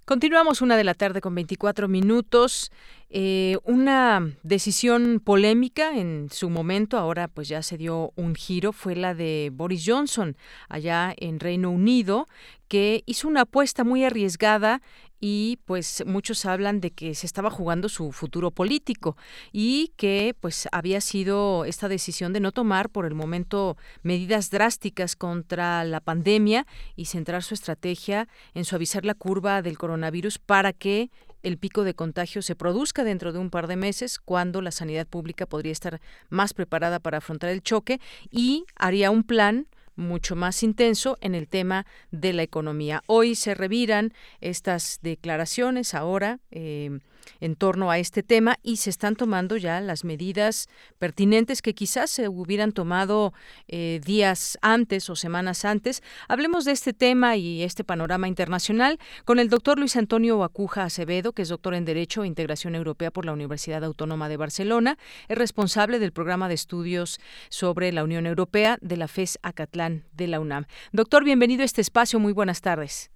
Continuamos 0.07 0.63
una 0.63 0.77
de 0.77 0.85
la 0.85 0.95
tarde 0.95 1.21
con 1.21 1.35
24 1.35 1.89
minutos. 1.89 2.71
Eh, 3.11 3.59
una 3.65 4.31
decisión 4.45 5.19
polémica 5.19 5.99
en 5.99 6.29
su 6.31 6.49
momento, 6.49 6.97
ahora 6.97 7.27
pues 7.27 7.49
ya 7.49 7.61
se 7.61 7.77
dio 7.77 8.13
un 8.15 8.37
giro, 8.37 8.73
fue 8.73 8.95
la 8.95 9.15
de 9.15 9.51
Boris 9.53 9.83
Johnson 9.85 10.37
allá 10.69 11.13
en 11.17 11.41
Reino 11.41 11.73
Unido, 11.73 12.29
que 12.69 13.03
hizo 13.07 13.27
una 13.27 13.41
apuesta 13.41 13.83
muy 13.83 14.05
arriesgada 14.05 14.81
y 15.29 15.59
pues 15.65 16.05
muchos 16.07 16.47
hablan 16.47 16.81
de 16.81 16.93
que 16.93 17.17
se 17.17 17.27
estaba 17.27 17.51
jugando 17.51 17.89
su 17.89 18.13
futuro 18.13 18.53
político 18.53 19.17
y 19.51 19.91
que 19.97 20.37
pues 20.39 20.69
había 20.71 21.01
sido 21.01 21.65
esta 21.65 21.89
decisión 21.89 22.33
de 22.33 22.39
no 22.39 22.53
tomar 22.53 22.91
por 22.91 23.07
el 23.07 23.17
momento 23.17 23.77
medidas 24.05 24.51
drásticas 24.51 25.17
contra 25.17 25.83
la 25.83 25.99
pandemia 25.99 26.65
y 26.95 27.07
centrar 27.07 27.43
su 27.43 27.55
estrategia 27.55 28.29
en 28.55 28.65
suavizar 28.65 29.05
la 29.05 29.15
curva 29.15 29.63
del 29.63 29.79
coronavirus 29.79 30.39
para 30.39 30.73
que 30.73 31.11
el 31.43 31.59
pico 31.59 31.83
de 31.83 31.95
contagio 31.95 32.41
se 32.41 32.55
produzca 32.55 33.03
dentro 33.03 33.33
de 33.33 33.41
un 33.41 33.51
par 33.51 33.67
de 33.67 33.75
meses, 33.75 34.21
cuando 34.21 34.63
la 34.63 34.71
sanidad 34.71 35.09
pública 35.09 35.45
podría 35.45 35.73
estar 35.73 36.01
más 36.29 36.55
preparada 36.55 37.01
para 37.01 37.19
afrontar 37.19 37.51
el 37.51 37.65
choque 37.65 38.01
y 38.31 38.65
haría 38.77 39.11
un 39.11 39.25
plan 39.25 39.67
mucho 39.97 40.37
más 40.37 40.63
intenso 40.63 41.19
en 41.21 41.35
el 41.35 41.49
tema 41.49 41.87
de 42.11 42.33
la 42.33 42.43
economía. 42.43 43.03
Hoy 43.07 43.35
se 43.35 43.55
reviran 43.55 44.13
estas 44.41 45.01
declaraciones 45.03 45.95
ahora. 45.95 46.39
Eh, 46.51 47.01
en 47.41 47.57
torno 47.57 47.91
a 47.91 47.99
este 47.99 48.23
tema 48.23 48.57
y 48.63 48.77
se 48.77 48.91
están 48.91 49.17
tomando 49.17 49.57
ya 49.57 49.81
las 49.81 50.05
medidas 50.05 50.69
pertinentes 50.99 51.63
que 51.63 51.75
quizás 51.75 52.11
se 52.11 52.29
hubieran 52.29 52.73
tomado 52.73 53.33
eh, 53.69 54.01
días 54.05 54.59
antes 54.63 55.09
o 55.11 55.17
semanas 55.17 55.65
antes. 55.65 56.03
Hablemos 56.29 56.65
de 56.65 56.73
este 56.73 56.93
tema 56.93 57.37
y 57.37 57.63
este 57.63 57.85
panorama 57.85 58.29
internacional 58.29 58.99
con 59.25 59.39
el 59.39 59.49
doctor 59.49 59.79
Luis 59.79 59.97
Antonio 59.97 60.43
Acuja 60.43 60.85
Acevedo, 60.85 61.33
que 61.33 61.43
es 61.43 61.49
doctor 61.49 61.75
en 61.75 61.85
Derecho 61.85 62.25
e 62.25 62.27
Integración 62.27 62.75
Europea 62.75 63.11
por 63.11 63.25
la 63.25 63.33
Universidad 63.33 63.85
Autónoma 63.85 64.29
de 64.29 64.37
Barcelona, 64.37 64.99
es 65.29 65.39
responsable 65.39 65.99
del 65.99 66.13
programa 66.13 66.49
de 66.49 66.55
estudios 66.55 67.21
sobre 67.49 67.93
la 67.93 68.05
Unión 68.05 68.27
Europea 68.27 68.79
de 68.81 68.97
la 68.97 69.09
FES 69.09 69.39
Acatlán 69.43 70.05
de 70.13 70.27
la 70.27 70.41
UNAM. 70.41 70.67
Doctor, 70.93 71.25
bienvenido 71.25 71.63
a 71.63 71.65
este 71.65 71.81
espacio. 71.81 72.19
Muy 72.19 72.33
buenas 72.33 72.61
tardes. 72.61 73.11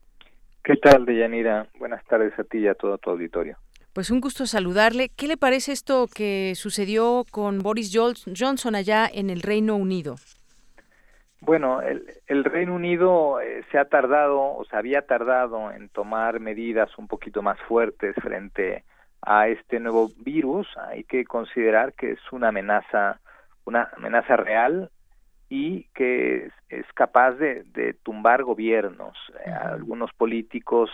¿Qué 0.62 0.76
tal, 0.76 1.06
Deyanira? 1.06 1.68
Buenas 1.78 2.04
tardes 2.04 2.38
a 2.38 2.44
ti 2.44 2.58
y 2.58 2.68
a 2.68 2.74
todo 2.74 2.98
tu 2.98 3.10
auditorio. 3.10 3.56
Pues 3.92 4.10
un 4.10 4.20
gusto 4.20 4.46
saludarle. 4.46 5.08
¿Qué 5.08 5.26
le 5.26 5.36
parece 5.36 5.72
esto 5.72 6.06
que 6.06 6.52
sucedió 6.54 7.24
con 7.32 7.58
Boris 7.58 7.92
Johnson 7.92 8.74
allá 8.76 9.08
en 9.12 9.30
el 9.30 9.42
Reino 9.42 9.74
Unido? 9.74 10.14
Bueno, 11.40 11.80
el, 11.80 12.44
Reino 12.44 12.74
Unido 12.74 13.40
eh, 13.40 13.64
se 13.72 13.78
ha 13.78 13.86
tardado 13.86 14.40
o 14.40 14.64
se 14.66 14.76
había 14.76 15.02
tardado 15.02 15.72
en 15.72 15.88
tomar 15.88 16.38
medidas 16.38 16.96
un 16.98 17.08
poquito 17.08 17.42
más 17.42 17.58
fuertes 17.62 18.14
frente 18.22 18.84
a 19.22 19.48
este 19.48 19.80
nuevo 19.80 20.10
virus. 20.18 20.68
Hay 20.76 21.02
que 21.04 21.24
considerar 21.24 21.94
que 21.94 22.12
es 22.12 22.20
una 22.30 22.48
amenaza, 22.48 23.18
una 23.64 23.90
amenaza 23.96 24.36
real 24.36 24.90
y 25.48 25.84
que 25.94 26.50
es, 26.68 26.86
capaz 26.94 27.32
de, 27.32 27.96
tumbar 28.04 28.44
gobiernos. 28.44 29.16
algunos 29.62 30.12
políticos 30.12 30.90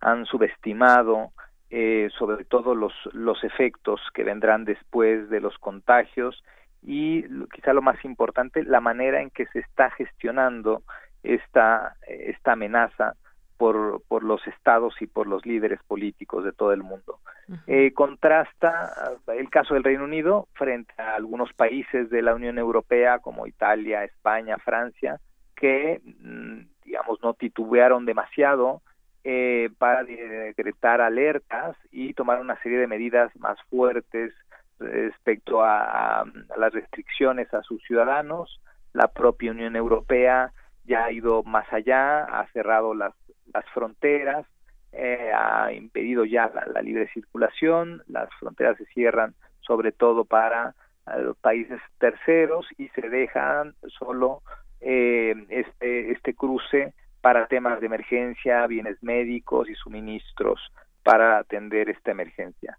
han 0.00 0.24
subestimado 0.24 1.32
eh, 1.70 2.08
sobre 2.18 2.44
todo 2.44 2.74
los, 2.74 2.94
los 3.12 3.42
efectos 3.44 4.00
que 4.14 4.24
vendrán 4.24 4.64
después 4.64 5.28
de 5.28 5.40
los 5.40 5.58
contagios 5.58 6.42
y 6.82 7.24
quizá 7.52 7.72
lo 7.72 7.82
más 7.82 8.02
importante, 8.04 8.62
la 8.62 8.80
manera 8.80 9.20
en 9.20 9.30
que 9.30 9.46
se 9.46 9.58
está 9.58 9.90
gestionando 9.90 10.82
esta, 11.22 11.96
esta 12.06 12.52
amenaza 12.52 13.14
por, 13.58 14.02
por 14.06 14.22
los 14.22 14.46
estados 14.46 14.94
y 15.02 15.06
por 15.06 15.26
los 15.26 15.44
líderes 15.44 15.80
políticos 15.86 16.44
de 16.44 16.52
todo 16.52 16.72
el 16.72 16.82
mundo. 16.82 17.18
eh, 17.66 17.92
contrasta 17.92 19.18
el 19.26 19.50
caso 19.50 19.74
del 19.74 19.84
Reino 19.84 20.04
Unido 20.04 20.48
frente 20.54 20.92
a 20.98 21.14
algunos 21.16 21.52
países 21.52 22.08
de 22.08 22.22
la 22.22 22.34
Unión 22.34 22.58
Europea 22.58 23.18
como 23.18 23.46
Italia, 23.46 24.04
España, 24.04 24.58
Francia, 24.58 25.18
que, 25.56 26.00
mm, 26.04 26.60
digamos, 26.84 27.18
no 27.22 27.34
titubearon 27.34 28.06
demasiado 28.06 28.80
eh, 29.24 29.70
para 29.78 30.04
decretar 30.04 31.00
alertas 31.00 31.76
y 31.90 32.14
tomar 32.14 32.40
una 32.40 32.60
serie 32.62 32.78
de 32.78 32.86
medidas 32.86 33.34
más 33.36 33.58
fuertes 33.70 34.32
respecto 34.78 35.62
a, 35.62 36.24
las 36.56 36.72
restricciones 36.72 37.52
a 37.52 37.62
sus 37.62 37.82
ciudadanos. 37.82 38.60
La 38.92 39.08
propia 39.08 39.50
Unión 39.50 39.76
Europea 39.76 40.52
ya 40.84 41.04
ha 41.04 41.12
ido 41.12 41.42
más 41.42 41.70
allá, 41.72 42.24
ha 42.24 42.46
cerrado 42.52 42.94
las, 42.94 43.14
las 43.52 43.64
fronteras, 43.74 44.46
eh, 44.92 45.30
ha 45.34 45.72
impedido 45.72 46.24
ya 46.24 46.50
la, 46.72 46.80
libre 46.80 47.08
circulación, 47.12 48.02
las 48.06 48.28
fronteras 48.40 48.78
se 48.78 48.86
cierran 48.86 49.34
sobre 49.60 49.92
todo 49.92 50.24
para 50.24 50.74
eh, 51.06 51.20
los 51.20 51.36
países 51.36 51.80
terceros 51.98 52.66
y 52.78 52.88
se 52.88 53.08
dejan 53.10 53.74
solo 53.98 54.42
eh, 54.80 55.34
este, 55.50 56.12
este 56.12 56.34
cruce 56.34 56.94
para 57.20 57.46
temas 57.46 57.80
de 57.80 57.86
emergencia, 57.86 58.66
bienes 58.66 59.02
médicos 59.02 59.68
y 59.68 59.74
suministros 59.74 60.60
para 61.02 61.38
atender 61.38 61.88
esta 61.88 62.10
emergencia. 62.10 62.78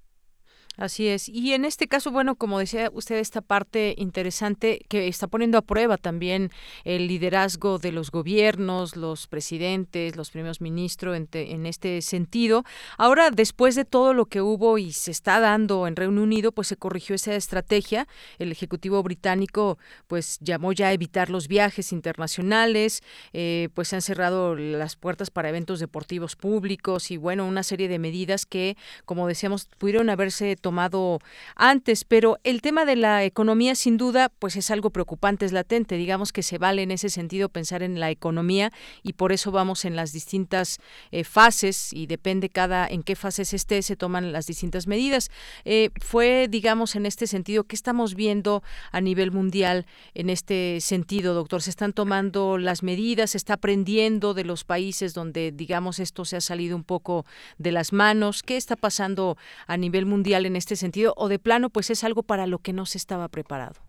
Así 0.79 1.09
es. 1.09 1.27
Y 1.27 1.53
en 1.53 1.65
este 1.65 1.89
caso, 1.89 2.09
bueno, 2.09 2.35
como 2.35 2.57
decía 2.57 2.89
usted, 2.93 3.17
esta 3.17 3.41
parte 3.41 3.95
interesante 3.97 4.79
que 4.87 5.09
está 5.09 5.27
poniendo 5.27 5.57
a 5.57 5.61
prueba 5.61 5.97
también 5.97 6.51
el 6.85 7.09
liderazgo 7.09 7.79
de 7.79 7.91
los 7.91 8.11
gobiernos, 8.11 8.95
los 8.95 9.27
presidentes, 9.27 10.15
los 10.15 10.31
primeros 10.31 10.61
ministros 10.61 11.19
en, 11.33 11.65
este 11.65 12.01
sentido. 12.01 12.63
Ahora, 12.97 13.29
después 13.29 13.75
de 13.75 13.83
todo 13.83 14.13
lo 14.13 14.27
que 14.27 14.41
hubo 14.41 14.77
y 14.77 14.93
se 14.93 15.11
está 15.11 15.41
dando 15.41 15.85
en 15.85 15.97
Reino 15.97 16.23
Unido, 16.23 16.53
pues 16.53 16.69
se 16.69 16.77
corrigió 16.77 17.13
esa 17.13 17.35
estrategia. 17.35 18.07
El 18.37 18.49
Ejecutivo 18.49 19.03
británico, 19.03 19.77
pues 20.07 20.37
llamó 20.39 20.71
ya 20.71 20.87
a 20.87 20.93
evitar 20.93 21.29
los 21.29 21.49
viajes 21.49 21.91
internacionales, 21.91 23.03
eh, 23.33 23.67
pues 23.73 23.89
se 23.89 23.97
han 23.97 24.01
cerrado 24.01 24.55
las 24.55 24.95
puertas 24.95 25.29
para 25.29 25.49
eventos 25.49 25.81
deportivos 25.81 26.37
públicos 26.37 27.11
y, 27.11 27.17
bueno, 27.17 27.45
una 27.45 27.63
serie 27.63 27.89
de 27.89 27.99
medidas 27.99 28.45
que, 28.45 28.77
como 29.03 29.27
decíamos, 29.27 29.67
pudieron 29.77 30.09
haberse 30.09 30.55
tomado 30.55 30.68
tomado 30.69 31.19
antes, 31.55 32.03
pero 32.03 32.37
el 32.43 32.61
tema 32.61 32.85
de 32.85 32.95
la 32.95 33.23
economía 33.23 33.73
sin 33.73 33.97
duda 33.97 34.29
pues 34.37 34.55
es 34.55 34.69
algo 34.69 34.91
preocupante, 34.91 35.47
es 35.47 35.51
latente, 35.51 35.95
digamos 35.95 36.31
que 36.31 36.43
se 36.43 36.59
vale 36.59 36.83
en 36.83 36.91
ese 36.91 37.09
sentido 37.09 37.49
pensar 37.49 37.81
en 37.81 37.99
la 37.99 38.11
economía 38.11 38.71
y 39.01 39.13
por 39.13 39.31
eso 39.31 39.49
vamos 39.51 39.83
en 39.83 39.95
las 39.95 40.11
distintas 40.11 40.77
eh, 41.09 41.23
fases 41.23 41.91
y 41.91 42.05
depende 42.05 42.49
cada 42.49 42.85
en 42.85 43.01
qué 43.01 43.15
fases 43.15 43.51
esté 43.55 43.81
se 43.81 43.95
toman 43.95 44.31
las 44.31 44.45
distintas 44.45 44.85
medidas. 44.85 45.31
Eh, 45.65 45.89
fue 46.01 46.47
digamos 46.47 46.95
en 46.95 47.07
este 47.07 47.25
sentido 47.25 47.63
¿qué 47.63 47.75
estamos 47.75 48.13
viendo 48.13 48.61
a 48.91 49.01
nivel 49.01 49.31
mundial 49.31 49.87
en 50.13 50.29
este 50.29 50.77
sentido, 50.81 51.33
doctor, 51.33 51.63
se 51.63 51.71
están 51.71 51.93
tomando 51.93 52.59
las 52.59 52.83
medidas, 52.83 53.31
se 53.31 53.37
está 53.37 53.53
aprendiendo 53.55 54.35
de 54.35 54.43
los 54.43 54.65
países 54.65 55.15
donde 55.15 55.51
digamos 55.51 55.97
esto 55.97 56.25
se 56.25 56.37
ha 56.37 56.41
salido 56.41 56.75
un 56.75 56.83
poco 56.83 57.25
de 57.57 57.71
las 57.71 57.91
manos, 57.91 58.43
¿qué 58.43 58.55
está 58.55 58.75
pasando 58.75 59.35
a 59.65 59.75
nivel 59.75 60.05
mundial 60.05 60.45
en 60.45 60.58
este 60.59 60.75
sentido 60.75 61.13
o 61.17 61.27
de 61.27 61.39
plano 61.39 61.69
pues 61.69 61.89
es 61.89 62.03
algo 62.03 62.21
para 62.21 62.45
lo 62.45 62.59
que 62.59 62.73
no 62.73 62.85
se 62.85 62.99
estaba 62.99 63.27
preparado? 63.29 63.81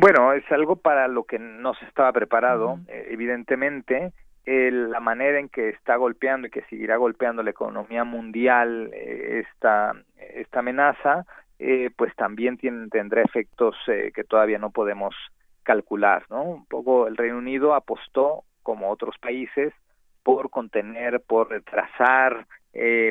Bueno, 0.00 0.32
es 0.32 0.44
algo 0.52 0.76
para 0.76 1.08
lo 1.08 1.24
que 1.24 1.40
no 1.40 1.74
se 1.74 1.84
estaba 1.84 2.12
preparado, 2.12 2.78
eh, 2.86 3.08
evidentemente. 3.10 4.12
la 4.46 5.00
manera 5.00 5.40
en 5.40 5.48
que 5.48 5.70
está 5.70 5.96
golpeando 5.96 6.46
y 6.46 6.50
que 6.50 6.62
seguirá 6.70 6.96
golpeando 6.96 7.42
la 7.42 7.50
economía 7.50 8.04
mundial 8.04 8.90
eh, 8.92 9.44
esta, 9.44 9.92
esta 10.16 10.60
amenaza, 10.60 11.26
eh, 11.58 11.90
pues 11.96 12.14
también 12.14 12.56
tiene, 12.58 12.88
tendrá 12.90 13.22
efectos 13.22 13.74
que 13.86 14.24
todavía 14.24 14.58
no 14.58 14.70
podemos 14.70 15.16
calcular, 15.64 16.24
¿no? 16.30 16.42
Un 16.44 16.66
poco 16.66 17.08
el 17.08 17.16
Reino 17.16 17.38
Unido 17.38 17.74
apostó, 17.74 18.44
como 18.62 18.90
otros 18.90 19.18
países, 19.18 19.74
por 20.22 20.48
contener, 20.48 21.20
por 21.20 21.50
retrasar, 21.50 22.46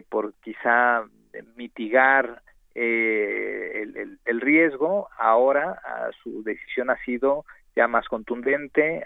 por 0.10 0.34
quizá 0.36 1.04
mitigar 1.58 2.42
eh, 2.80 3.84
el, 4.26 4.42
riesgo, 4.42 5.10
ahora 5.18 5.82
su 6.22 6.44
decisión 6.44 6.92
ha 6.92 6.98
sido 7.04 7.44
ya 7.76 7.88
más 7.88 8.08
contundente 8.08 9.04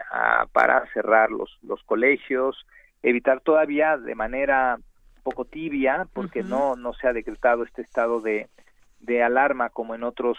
para 0.52 0.86
cerrar 0.94 1.32
los, 1.32 1.58
los 1.64 1.82
colegios, 1.84 2.66
evitar 3.02 3.40
todavía 3.40 3.98
de 3.98 4.14
manera 4.14 4.76
un 4.76 5.24
poco 5.24 5.46
tibia, 5.46 6.06
porque 6.12 6.44
no, 6.44 6.76
no 6.76 6.94
se 6.94 7.08
ha 7.08 7.14
decretado 7.14 7.64
este 7.64 7.82
estado 7.82 8.20
de, 8.20 8.50
de 9.00 9.24
alarma 9.24 9.70
como 9.70 9.96
en 9.96 10.04
otros 10.04 10.38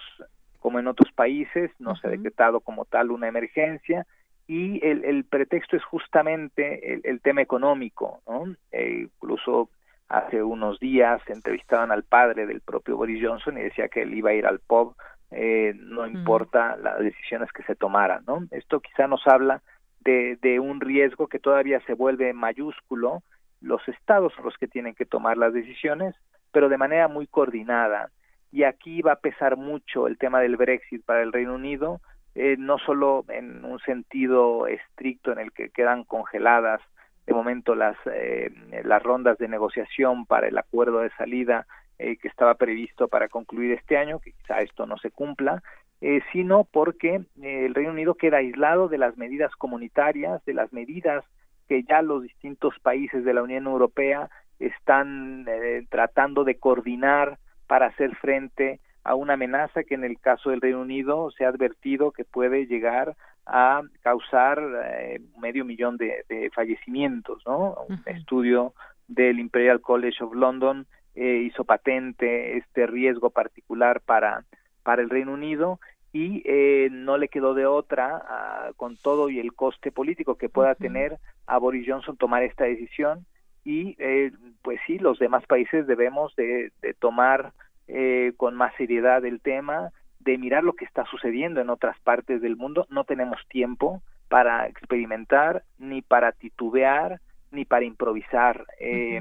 como 0.59 0.79
en 0.79 0.87
otros 0.87 1.11
países, 1.13 1.73
no 1.81 1.97
se 1.97 2.07
ha 2.07 2.11
decretado 2.11 2.61
como 2.61 2.85
tal 2.85 3.11
una 3.11 3.27
emergencia, 3.27 4.07
y 4.47 4.87
el, 4.87 5.05
el 5.05 5.25
pretexto 5.25 5.77
es 5.77 5.85
justamente 5.85 7.01
el, 7.03 7.21
tema 7.21 7.41
económico, 7.41 8.21
¿no? 8.29 8.55
Eh, 8.71 9.09
incluso 9.09 9.71
hace 10.09 10.43
unos 10.43 10.79
días 10.79 11.23
entrevistaban 11.27 11.91
al 11.91 12.03
padre 12.03 12.47
del 12.47 12.61
propio 12.61 12.97
Boris 12.97 13.23
Johnson 13.25 13.59
y 13.59 13.63
decía 13.63 13.89
que 13.89 14.03
él 14.03 14.15
iba 14.15 14.31
a 14.31 14.35
ir 14.35 14.47
al 14.47 14.61
pub, 14.61 14.95
eh, 15.31 15.73
no 15.77 16.07
importa 16.07 16.77
las 16.77 16.99
decisiones 16.99 17.51
que 17.53 17.63
se 17.63 17.75
tomaran, 17.75 18.25
¿no? 18.27 18.47
Esto 18.51 18.81
quizá 18.81 19.07
nos 19.07 19.27
habla 19.27 19.63
de, 20.01 20.37
de 20.43 20.61
un 20.61 20.81
riesgo 20.81 21.29
que 21.29 21.39
todavía 21.39 21.81
se 21.87 21.95
vuelve 21.95 22.33
mayúsculo, 22.35 23.23
los 23.61 23.87
estados 23.89 24.33
son 24.35 24.45
los 24.45 24.57
que 24.59 24.69
tienen 24.69 24.95
que 24.95 25.07
tomar 25.07 25.39
las 25.39 25.55
decisiones, 25.55 26.15
pero 26.51 26.69
de 26.69 26.77
manera 26.77 27.09
muy 27.09 27.27
coordinada. 27.27 28.11
Y 28.51 28.65
aquí 28.65 29.01
va 29.01 29.13
a 29.13 29.21
pesar 29.21 29.57
mucho 29.57 30.07
el 30.07 30.19
tema 30.19 30.41
del 30.41 30.57
Brexit 30.57 31.05
para 31.05 31.23
el 31.23 31.33
Reino 31.33 31.55
Unido, 31.55 32.01
eh, 32.35 32.57
no 32.59 32.79
solo 32.79 33.25
en 33.29 33.65
un 33.65 33.79
sentido 33.81 34.67
estricto 34.67 35.33
en 35.33 35.39
el 35.39 35.53
que 35.53 35.71
quedan 35.71 36.05
congeladas 36.05 36.81
de 37.27 37.35
momento 37.35 37.75
las, 37.75 37.97
eh, 38.07 38.51
las 38.85 39.03
rondas 39.03 39.39
de 39.39 39.49
negociación 39.49 40.27
para 40.27 40.49
el 40.49 40.59
acuerdo 40.59 41.01
de 41.01 41.11
salida 41.11 41.67
eh, 41.99 42.17
que 42.17 42.29
estaba 42.29 42.55
previsto 42.55 43.09
para 43.09 43.29
concluir 43.29 43.73
este 43.73 43.97
año, 43.97 44.19
que 44.19 44.33
quizá 44.33 44.61
esto 44.61 44.87
no 44.87 44.99
se 44.99 45.11
cumpla, 45.11 45.63
eh, 46.01 46.21
sino 46.33 46.65
porque 46.65 47.23
el 47.41 47.75
Reino 47.75 47.93
Unido 47.93 48.15
queda 48.15 48.39
aislado 48.39 48.89
de 48.89 48.99
las 48.99 49.17
medidas 49.17 49.55
comunitarias, 49.55 50.45
de 50.45 50.55
las 50.55 50.73
medidas 50.73 51.25
que 51.69 51.85
ya 51.85 52.03
los 52.03 52.23
distintos 52.23 52.75
países 52.81 53.25
de 53.25 53.35
la 53.35 53.43
Unión 53.43 53.67
Europea 53.67 54.29
están 54.59 55.47
tratando 55.89 56.45
de 56.45 56.57
coordinar 56.57 57.39
para 57.67 57.87
hacer 57.87 58.15
frente 58.17 58.81
a 59.05 59.15
una 59.15 59.35
amenaza 59.35 59.85
que 59.85 59.95
en 59.95 60.05
el 60.05 60.19
caso 60.19 60.51
del 60.51 60.61
Reino 60.61 60.81
Unido 60.81 61.31
se 61.33 61.45
ha 61.45 61.49
advertido 61.49 62.13
que 62.13 62.25
puede 62.25 62.67
llegar 62.67 63.17
a 63.47 63.83
causar 64.03 64.63
eh, 64.85 65.21
medio 65.41 65.65
millón 65.65 65.97
de, 65.97 66.25
fallecimientos, 66.55 67.43
¿no? 67.47 67.77
Un 67.89 68.01
estudio 68.07 68.75
del 69.09 69.41
Imperial 69.41 69.81
College 69.81 70.23
of 70.23 70.35
London 70.35 70.87
eh, 71.15 71.43
hizo 71.45 71.65
patente 71.65 72.57
este 72.57 72.87
riesgo 72.87 73.31
particular 73.31 74.01
para, 74.01 74.45
para 74.83 75.03
el 75.03 75.11
Reino 75.11 75.33
Unido 75.33 75.81
y 76.13 76.43
eh, 76.45 76.89
no 76.91 77.17
le 77.17 77.29
quedó 77.29 77.55
de 77.55 77.67
otra, 77.67 78.23
ah, 78.29 78.71
con 78.77 78.97
todo 78.97 79.31
y 79.31 79.41
el 79.41 79.55
coste 79.55 79.91
político 79.91 80.37
que 80.37 80.49
pueda 80.49 80.75
tener 80.75 81.19
a 81.47 81.59
Boris 81.59 81.87
Johnson 81.89 82.17
tomar 82.17 82.43
esta 82.43 82.65
decisión 82.65 83.27
y 83.65 83.97
eh, 83.99 84.33
pues 84.63 84.81
sí, 84.87 84.99
los 84.99 85.19
demás 85.19 85.45
países 85.47 85.87
debemos 85.87 86.35
de, 86.37 86.73
de 86.83 86.95
tomar 86.95 87.53
eh, 87.89 88.33
con 88.37 88.55
más 88.55 88.75
seriedad 88.77 89.25
el 89.25 89.41
tema, 89.41 89.91
de 90.21 90.39
mirar 90.39 90.63
lo 90.63 90.75
que 90.75 90.85
está 90.85 91.05
sucediendo 91.07 91.61
en 91.61 91.71
otras 91.71 91.99
partes 92.01 92.41
del 92.41 92.57
mundo. 92.57 92.87
No 92.91 93.05
tenemos 93.05 93.41
tiempo 93.49 94.03
para 94.29 94.67
experimentar, 94.69 95.65
ni 95.79 96.01
para 96.01 96.33
titubear, 96.33 97.21
ni 97.51 97.65
para 97.65 97.85
improvisar. 97.85 98.67
Eh, 98.79 99.21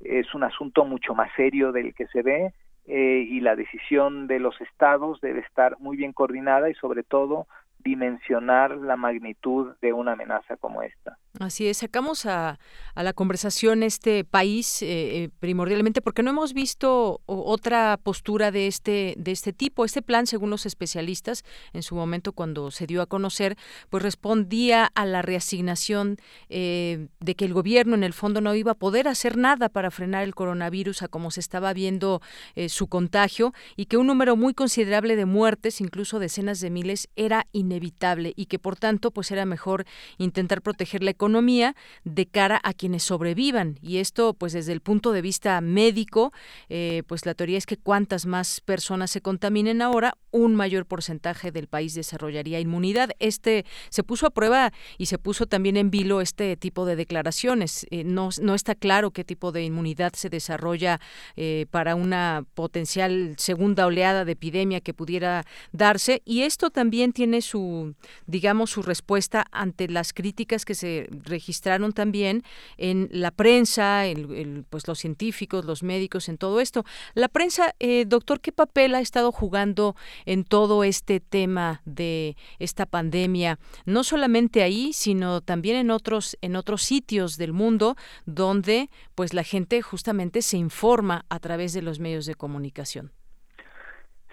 es 0.00 0.34
un 0.34 0.44
asunto 0.44 0.84
mucho 0.84 1.14
más 1.14 1.30
serio 1.36 1.72
del 1.72 1.94
que 1.94 2.06
se 2.08 2.22
ve 2.22 2.52
eh, 2.86 3.26
y 3.28 3.40
la 3.40 3.56
decisión 3.56 4.26
de 4.26 4.40
los 4.40 4.60
estados 4.60 5.20
debe 5.20 5.40
estar 5.40 5.78
muy 5.78 5.96
bien 5.96 6.12
coordinada 6.12 6.70
y 6.70 6.74
sobre 6.74 7.02
todo 7.02 7.46
dimensionar 7.78 8.76
la 8.76 8.96
magnitud 8.96 9.74
de 9.80 9.92
una 9.92 10.12
amenaza 10.12 10.56
como 10.56 10.82
esta. 10.82 11.16
Así 11.38 11.68
es, 11.68 11.76
sacamos 11.76 12.26
a, 12.26 12.58
a 12.96 13.02
la 13.04 13.12
conversación 13.12 13.84
este 13.84 14.24
país 14.24 14.82
eh, 14.82 14.88
eh, 14.88 15.28
primordialmente 15.38 16.02
porque 16.02 16.24
no 16.24 16.30
hemos 16.30 16.54
visto 16.54 17.20
otra 17.26 18.00
postura 18.02 18.50
de 18.50 18.66
este 18.66 19.14
de 19.16 19.30
este 19.30 19.52
tipo. 19.52 19.84
Este 19.84 20.02
plan, 20.02 20.26
según 20.26 20.50
los 20.50 20.66
especialistas, 20.66 21.44
en 21.72 21.84
su 21.84 21.94
momento 21.94 22.32
cuando 22.32 22.72
se 22.72 22.88
dio 22.88 23.00
a 23.00 23.06
conocer, 23.06 23.56
pues 23.90 24.02
respondía 24.02 24.90
a 24.92 25.06
la 25.06 25.22
reasignación 25.22 26.16
eh, 26.48 27.06
de 27.20 27.34
que 27.36 27.44
el 27.44 27.54
gobierno 27.54 27.94
en 27.94 28.02
el 28.02 28.12
fondo 28.12 28.40
no 28.40 28.52
iba 28.56 28.72
a 28.72 28.74
poder 28.74 29.06
hacer 29.06 29.36
nada 29.36 29.68
para 29.68 29.92
frenar 29.92 30.24
el 30.24 30.34
coronavirus 30.34 31.02
a 31.02 31.08
como 31.08 31.30
se 31.30 31.38
estaba 31.38 31.72
viendo 31.72 32.20
su 32.68 32.88
contagio 32.88 33.54
y 33.76 33.86
que 33.86 33.96
un 33.96 34.08
número 34.08 34.34
muy 34.34 34.52
considerable 34.52 35.14
de 35.14 35.26
muertes, 35.26 35.80
incluso 35.80 36.18
decenas 36.18 36.60
de 36.60 36.70
miles, 36.70 37.08
era 37.14 37.46
inevitable 37.52 38.32
y 38.34 38.46
que 38.46 38.58
por 38.58 38.76
tanto 38.76 39.12
pues 39.12 39.30
era 39.30 39.46
mejor 39.46 39.86
intentar 40.18 40.60
proteger 40.60 41.02
la 41.02 41.10
economía 41.20 41.76
de 42.04 42.24
cara 42.24 42.58
a 42.64 42.72
quienes 42.72 43.02
sobrevivan. 43.02 43.78
Y 43.82 43.98
esto, 43.98 44.32
pues 44.32 44.54
desde 44.54 44.72
el 44.72 44.80
punto 44.80 45.12
de 45.12 45.20
vista 45.20 45.60
médico, 45.60 46.32
eh, 46.70 47.02
pues 47.06 47.26
la 47.26 47.34
teoría 47.34 47.58
es 47.58 47.66
que 47.66 47.76
cuantas 47.76 48.24
más 48.24 48.62
personas 48.62 49.10
se 49.10 49.20
contaminen 49.20 49.82
ahora, 49.82 50.14
un 50.30 50.54
mayor 50.54 50.86
porcentaje 50.86 51.52
del 51.52 51.66
país 51.66 51.92
desarrollaría 51.94 52.58
inmunidad. 52.58 53.10
Este 53.18 53.66
se 53.90 54.02
puso 54.02 54.26
a 54.26 54.30
prueba 54.30 54.72
y 54.96 55.06
se 55.06 55.18
puso 55.18 55.44
también 55.44 55.76
en 55.76 55.90
vilo 55.90 56.22
este 56.22 56.56
tipo 56.56 56.86
de 56.86 56.96
declaraciones. 56.96 57.86
Eh, 57.90 58.04
no, 58.04 58.30
no 58.40 58.54
está 58.54 58.74
claro 58.74 59.10
qué 59.10 59.22
tipo 59.24 59.52
de 59.52 59.64
inmunidad 59.64 60.14
se 60.14 60.30
desarrolla 60.30 61.00
eh, 61.36 61.66
para 61.70 61.96
una 61.96 62.44
potencial 62.54 63.34
segunda 63.36 63.84
oleada 63.84 64.24
de 64.24 64.32
epidemia 64.32 64.80
que 64.80 64.94
pudiera 64.94 65.44
darse. 65.72 66.22
Y 66.24 66.42
esto 66.42 66.70
también 66.70 67.12
tiene 67.12 67.42
su, 67.42 67.94
digamos, 68.26 68.70
su 68.70 68.80
respuesta 68.80 69.44
ante 69.50 69.88
las 69.88 70.14
críticas 70.14 70.64
que 70.64 70.74
se 70.74 71.09
registraron 71.10 71.92
también 71.92 72.42
en 72.76 73.08
la 73.12 73.30
prensa, 73.30 74.06
el, 74.06 74.64
pues 74.70 74.86
los 74.88 74.98
científicos, 74.98 75.64
los 75.64 75.82
médicos, 75.82 76.28
en 76.28 76.38
todo 76.38 76.60
esto. 76.60 76.84
La 77.14 77.28
prensa, 77.28 77.74
eh, 77.78 78.04
doctor, 78.06 78.40
¿qué 78.40 78.52
papel 78.52 78.94
ha 78.94 79.00
estado 79.00 79.32
jugando 79.32 79.96
en 80.26 80.44
todo 80.44 80.84
este 80.84 81.20
tema 81.20 81.82
de 81.84 82.36
esta 82.58 82.86
pandemia? 82.86 83.58
No 83.84 84.04
solamente 84.04 84.62
ahí, 84.62 84.92
sino 84.92 85.40
también 85.40 85.76
en 85.76 85.90
otros, 85.90 86.36
en 86.40 86.56
otros 86.56 86.82
sitios 86.82 87.36
del 87.36 87.52
mundo 87.52 87.96
donde 88.26 88.90
pues 89.14 89.34
la 89.34 89.44
gente 89.44 89.82
justamente 89.82 90.42
se 90.42 90.56
informa 90.56 91.24
a 91.28 91.38
través 91.38 91.72
de 91.72 91.82
los 91.82 91.98
medios 91.98 92.26
de 92.26 92.34
comunicación. 92.34 93.12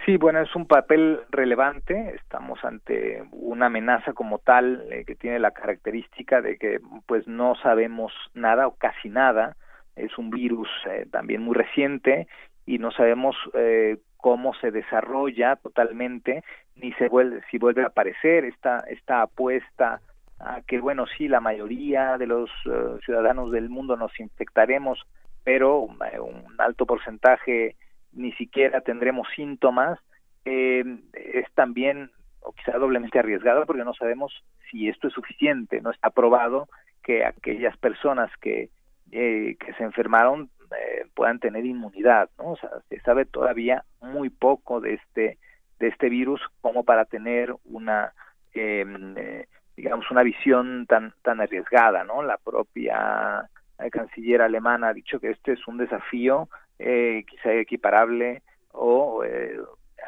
Sí, 0.07 0.15
bueno, 0.15 0.39
es 0.39 0.55
un 0.55 0.67
papel 0.67 1.19
relevante. 1.31 2.15
Estamos 2.15 2.63
ante 2.63 3.25
una 3.33 3.65
amenaza 3.65 4.13
como 4.13 4.39
tal 4.39 4.87
eh, 4.89 5.03
que 5.03 5.15
tiene 5.15 5.37
la 5.37 5.51
característica 5.51 6.41
de 6.41 6.57
que 6.57 6.79
pues 7.05 7.27
no 7.27 7.55
sabemos 7.55 8.13
nada 8.33 8.67
o 8.67 8.75
casi 8.77 9.09
nada. 9.09 9.57
Es 9.97 10.17
un 10.17 10.29
virus 10.29 10.69
eh, 10.89 11.07
también 11.11 11.41
muy 11.41 11.55
reciente 11.55 12.29
y 12.65 12.77
no 12.77 12.91
sabemos 12.91 13.35
eh, 13.53 13.97
cómo 14.15 14.53
se 14.53 14.71
desarrolla 14.71 15.57
totalmente 15.57 16.41
ni 16.77 16.93
se 16.93 17.09
vuelve 17.09 17.41
si 17.51 17.57
vuelve 17.57 17.83
a 17.83 17.87
aparecer 17.87 18.45
esta 18.45 18.85
esta 18.87 19.23
apuesta 19.23 19.99
a 20.39 20.61
que 20.61 20.79
bueno 20.79 21.05
sí 21.17 21.27
la 21.27 21.41
mayoría 21.41 22.17
de 22.17 22.27
los 22.27 22.49
ciudadanos 23.03 23.51
del 23.51 23.69
mundo 23.69 23.97
nos 23.97 24.17
infectaremos 24.19 25.05
pero 25.43 25.79
un 25.79 25.99
alto 26.59 26.85
porcentaje 26.85 27.75
ni 28.13 28.31
siquiera 28.33 28.81
tendremos 28.81 29.27
síntomas, 29.35 29.99
eh, 30.45 30.83
es 31.13 31.51
también 31.53 32.09
o 32.41 32.53
quizá 32.53 32.77
doblemente 32.77 33.19
arriesgado 33.19 33.65
porque 33.65 33.83
no 33.83 33.93
sabemos 33.93 34.33
si 34.69 34.87
esto 34.87 35.07
es 35.07 35.13
suficiente. 35.13 35.81
No 35.81 35.91
está 35.91 36.09
probado 36.09 36.69
que 37.03 37.25
aquellas 37.25 37.75
personas 37.77 38.31
que, 38.37 38.69
eh, 39.11 39.57
que 39.59 39.73
se 39.73 39.83
enfermaron 39.83 40.49
eh, 40.71 41.05
puedan 41.15 41.39
tener 41.39 41.65
inmunidad, 41.65 42.29
¿no? 42.37 42.51
O 42.51 42.57
sea, 42.57 42.69
se 42.89 42.99
sabe 43.01 43.25
todavía 43.25 43.83
muy 44.01 44.29
poco 44.29 44.79
de 44.79 44.93
este 44.95 45.37
de 45.79 45.89
este 45.89 46.09
virus 46.09 46.41
como 46.61 46.83
para 46.83 47.05
tener 47.05 47.53
una 47.65 48.13
em, 48.53 49.15
digamos 49.75 50.09
una 50.09 50.23
visión 50.23 50.85
tan 50.87 51.13
tan 51.21 51.39
arriesgada, 51.39 52.03
¿no? 52.03 52.23
La 52.23 52.37
propia 52.37 53.49
canciller 53.91 54.41
alemana 54.41 54.89
ha 54.89 54.93
dicho 54.93 55.19
que 55.19 55.29
este 55.29 55.53
es 55.53 55.67
un 55.67 55.77
desafío 55.77 56.49
eh, 56.79 57.23
quizá 57.27 57.53
equiparable 57.53 58.41
o 58.71 59.23
eh, 59.23 59.57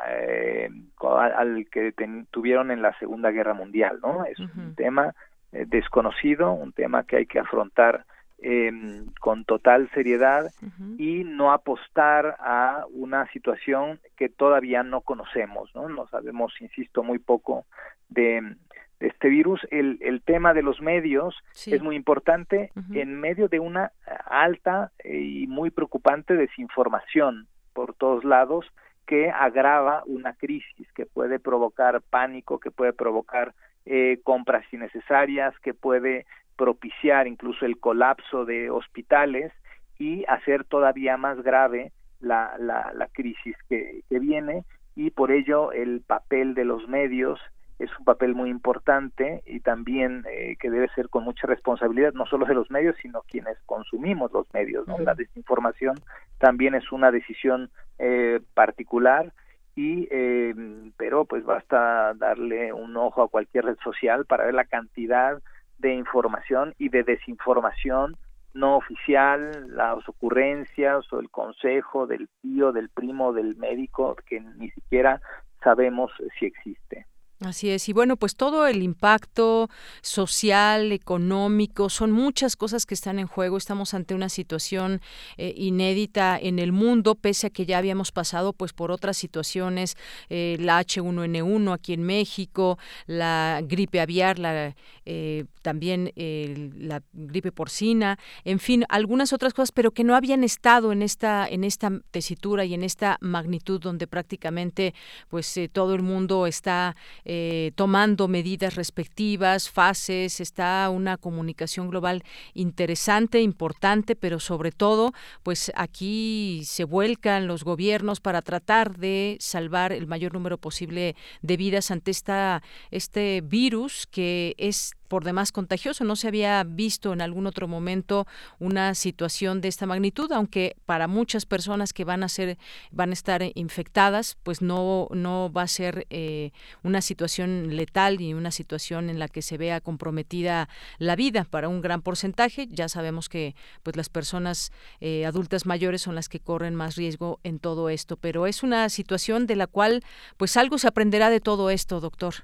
eh, 0.07 0.69
al 1.01 1.67
que 1.71 1.93
tuvieron 2.31 2.71
en 2.71 2.81
la 2.81 2.97
Segunda 2.99 3.31
Guerra 3.31 3.53
Mundial, 3.53 3.99
¿no? 4.01 4.25
Es 4.25 4.39
un 4.39 4.75
tema 4.75 5.13
eh, 5.51 5.65
desconocido, 5.67 6.53
un 6.53 6.73
tema 6.73 7.03
que 7.03 7.17
hay 7.17 7.25
que 7.25 7.39
afrontar 7.39 8.05
em, 8.37 9.07
con 9.19 9.45
total 9.45 9.89
seriedad 9.93 10.51
y 10.97 11.23
no 11.23 11.51
apostar 11.51 12.37
a 12.39 12.85
una 12.91 13.29
situación 13.31 13.99
que 14.15 14.29
todavía 14.29 14.83
no 14.83 15.01
conocemos, 15.01 15.73
¿no? 15.75 15.89
No 15.89 16.07
sabemos, 16.07 16.53
insisto, 16.61 17.03
muy 17.03 17.19
poco 17.19 17.65
de, 18.09 18.55
este 18.99 19.29
virus, 19.29 19.61
el, 19.71 19.97
el 20.01 20.21
tema 20.21 20.53
de 20.53 20.61
los 20.61 20.81
medios 20.81 21.35
es 21.65 21.81
muy 21.81 21.95
importante 21.95 22.71
en 22.93 23.19
medio 23.19 23.47
de 23.47 23.59
una 23.59 23.91
alta 24.25 24.91
y 25.03 25.47
muy 25.47 25.69
preocupante 25.69 26.35
desinformación 26.35 27.47
por 27.73 27.93
todos 27.93 28.23
lados 28.23 28.65
que 29.07 29.29
agrava 29.29 30.03
una 30.05 30.33
crisis, 30.33 30.91
que 30.93 31.05
puede 31.05 31.39
provocar 31.39 32.01
pánico, 32.01 32.59
que 32.59 32.71
puede 32.71 32.93
provocar 32.93 33.53
eh, 33.85 34.19
compras 34.23 34.65
innecesarias, 34.71 35.57
que 35.59 35.73
puede 35.73 36.25
propiciar 36.55 37.25
incluso 37.25 37.65
el 37.65 37.79
colapso 37.79 38.45
de 38.45 38.69
hospitales 38.69 39.51
y 39.97 40.25
hacer 40.27 40.63
todavía 40.65 41.17
más 41.17 41.41
grave 41.41 41.91
la, 42.19 42.53
la, 42.59 42.91
la 42.93 43.07
crisis 43.07 43.55
que, 43.67 44.01
que 44.09 44.19
viene. 44.19 44.65
Y 44.95 45.11
por 45.11 45.31
ello 45.31 45.71
el 45.71 46.01
papel 46.01 46.53
de 46.53 46.65
los 46.65 46.87
medios 46.87 47.39
es 47.79 47.89
un 47.97 48.03
papel 48.05 48.35
muy 48.35 48.49
importante 48.49 49.41
y 49.45 49.61
también 49.61 50.25
eh, 50.29 50.57
que 50.59 50.69
debe 50.69 50.89
ser 50.89 51.09
con 51.09 51.23
mucha 51.23 51.47
responsabilidad, 51.47 52.13
no 52.13 52.25
solo 52.25 52.45
de 52.45 52.53
los 52.53 52.69
medios, 52.69 52.95
sino 53.01 53.21
quienes 53.21 53.57
consumimos 53.65 54.31
los 54.33 54.53
medios. 54.53 54.85
¿no? 54.87 54.99
La 54.99 55.15
desinformación 55.15 55.95
también 56.37 56.75
es 56.75 56.91
una 56.91 57.09
decisión 57.09 57.71
eh, 57.97 58.41
particular 58.53 59.33
y 59.75 60.09
eh, 60.11 60.53
pero 60.97 61.23
pues 61.23 61.45
basta 61.45 62.13
darle 62.15 62.73
un 62.73 62.97
ojo 62.97 63.23
a 63.23 63.29
cualquier 63.29 63.65
red 63.65 63.77
social 63.81 64.25
para 64.25 64.45
ver 64.45 64.53
la 64.53 64.65
cantidad 64.65 65.41
de 65.77 65.93
información 65.93 66.73
y 66.77 66.89
de 66.89 67.03
desinformación 67.03 68.17
no 68.53 68.75
oficial, 68.75 69.73
las 69.73 70.09
ocurrencias 70.09 71.11
o 71.13 71.19
el 71.19 71.29
consejo 71.29 72.07
del 72.07 72.27
tío, 72.41 72.73
del 72.73 72.89
primo, 72.89 73.31
del 73.31 73.55
médico 73.55 74.17
que 74.27 74.41
ni 74.41 74.69
siquiera 74.71 75.21
sabemos 75.63 76.11
si 76.37 76.45
existe. 76.45 77.05
Así 77.41 77.69
es, 77.69 77.87
y 77.87 77.93
bueno, 77.93 78.17
pues 78.17 78.35
todo 78.35 78.67
el 78.67 78.83
impacto 78.83 79.69
social, 80.01 80.91
económico, 80.91 81.89
son 81.89 82.11
muchas 82.11 82.57
cosas 82.57 82.85
que 82.85 82.93
están 82.93 83.17
en 83.17 83.27
juego. 83.27 83.55
Estamos 83.55 83.93
ante 83.93 84.13
una 84.13 84.27
situación 84.27 84.99
eh, 85.37 85.53
inédita 85.55 86.37
en 86.37 86.59
el 86.59 86.73
mundo, 86.73 87.15
pese 87.15 87.47
a 87.47 87.49
que 87.49 87.65
ya 87.65 87.77
habíamos 87.77 88.11
pasado 88.11 88.51
pues 88.51 88.73
por 88.73 88.91
otras 88.91 89.15
situaciones, 89.15 89.95
eh, 90.27 90.57
la 90.59 90.81
H1N1 90.81 91.73
aquí 91.73 91.93
en 91.93 92.03
México, 92.03 92.77
la 93.05 93.61
gripe 93.63 94.01
aviar, 94.01 94.37
la, 94.37 94.75
eh, 95.05 95.45
también 95.61 96.11
la 96.17 97.01
gripe 97.13 97.53
porcina, 97.53 98.19
en 98.43 98.59
fin, 98.59 98.83
algunas 98.89 99.31
otras 99.31 99.53
cosas, 99.53 99.71
pero 99.71 99.91
que 99.91 100.03
no 100.03 100.13
habían 100.13 100.43
estado 100.43 100.91
en 100.91 101.01
esta 101.01 101.47
en 101.47 101.63
esta 101.63 101.89
tesitura 102.11 102.65
y 102.65 102.73
en 102.73 102.83
esta 102.83 103.17
magnitud 103.21 103.79
donde 103.79 104.07
prácticamente 104.07 104.93
pues 105.29 105.57
todo 105.71 105.95
el 105.95 106.01
mundo 106.01 106.45
está 106.45 106.97
eh, 107.31 107.73
tomando 107.75 108.27
medidas 108.27 108.73
respectivas, 108.73 109.69
fases, 109.69 110.39
está 110.39 110.89
una 110.89 111.15
comunicación 111.15 111.87
global 111.87 112.23
interesante, 112.55 113.39
importante, 113.39 114.15
pero 114.15 114.39
sobre 114.39 114.71
todo, 114.71 115.13
pues 115.43 115.71
aquí 115.75 116.63
se 116.65 116.85
vuelcan 116.85 117.45
los 117.45 117.63
gobiernos 117.63 118.19
para 118.19 118.41
tratar 118.41 118.97
de 118.97 119.37
salvar 119.39 119.91
el 119.91 120.07
mayor 120.07 120.33
número 120.33 120.57
posible 120.57 121.15
de 121.43 121.55
vidas 121.55 121.91
ante 121.91 122.09
esta, 122.09 122.63
este 122.89 123.41
virus 123.41 124.07
que 124.07 124.55
es 124.57 124.95
por 125.09 125.25
demás 125.25 125.51
contagioso. 125.51 126.05
No 126.05 126.15
se 126.15 126.29
había 126.29 126.63
visto 126.63 127.11
en 127.11 127.21
algún 127.21 127.47
otro 127.47 127.67
momento 127.67 128.25
una 128.59 128.95
situación 128.95 129.59
de 129.59 129.67
esta 129.67 129.85
magnitud, 129.85 130.31
aunque 130.31 130.77
para 130.85 131.07
muchas 131.07 131.45
personas 131.45 131.91
que 131.91 132.05
van 132.05 132.23
a 132.23 132.29
ser, 132.29 132.57
van 132.91 133.09
a 133.09 133.13
estar 133.13 133.41
infectadas, 133.55 134.37
pues 134.43 134.61
no, 134.61 135.09
no 135.11 135.51
va 135.51 135.63
a 135.63 135.67
ser 135.67 136.07
eh, 136.09 136.51
una 136.83 137.01
situación 137.01 137.75
letal 137.75 138.21
y 138.21 138.33
una 138.33 138.51
situación 138.51 139.09
en 139.09 139.19
la 139.19 139.27
que 139.27 139.41
se 139.41 139.57
vea 139.57 139.81
comprometida 139.81 140.69
la 140.99 141.17
vida 141.17 141.43
para 141.43 141.67
un 141.67 141.81
gran 141.81 142.01
porcentaje. 142.01 142.67
Ya 142.69 142.87
sabemos 142.87 143.27
que 143.27 143.55
pues 143.83 143.97
las 143.97 144.09
personas 144.09 144.71
eh, 145.01 145.25
adultas 145.25 145.65
mayores 145.65 146.03
son 146.03 146.15
las 146.15 146.29
que 146.29 146.39
corren 146.39 146.75
más 146.75 146.95
riesgo 146.95 147.39
en 147.43 147.59
todo 147.59 147.89
esto, 147.89 148.15
pero 148.15 148.45
es 148.45 148.63
una 148.63 148.87
situación 148.89 149.47
de 149.47 149.55
la 149.55 149.67
cual 149.67 150.03
pues 150.37 150.55
algo 150.55 150.77
se 150.77 150.87
aprenderá 150.87 151.29
de 151.29 151.41
todo 151.41 151.71
esto, 151.71 151.99
doctor. 151.99 152.35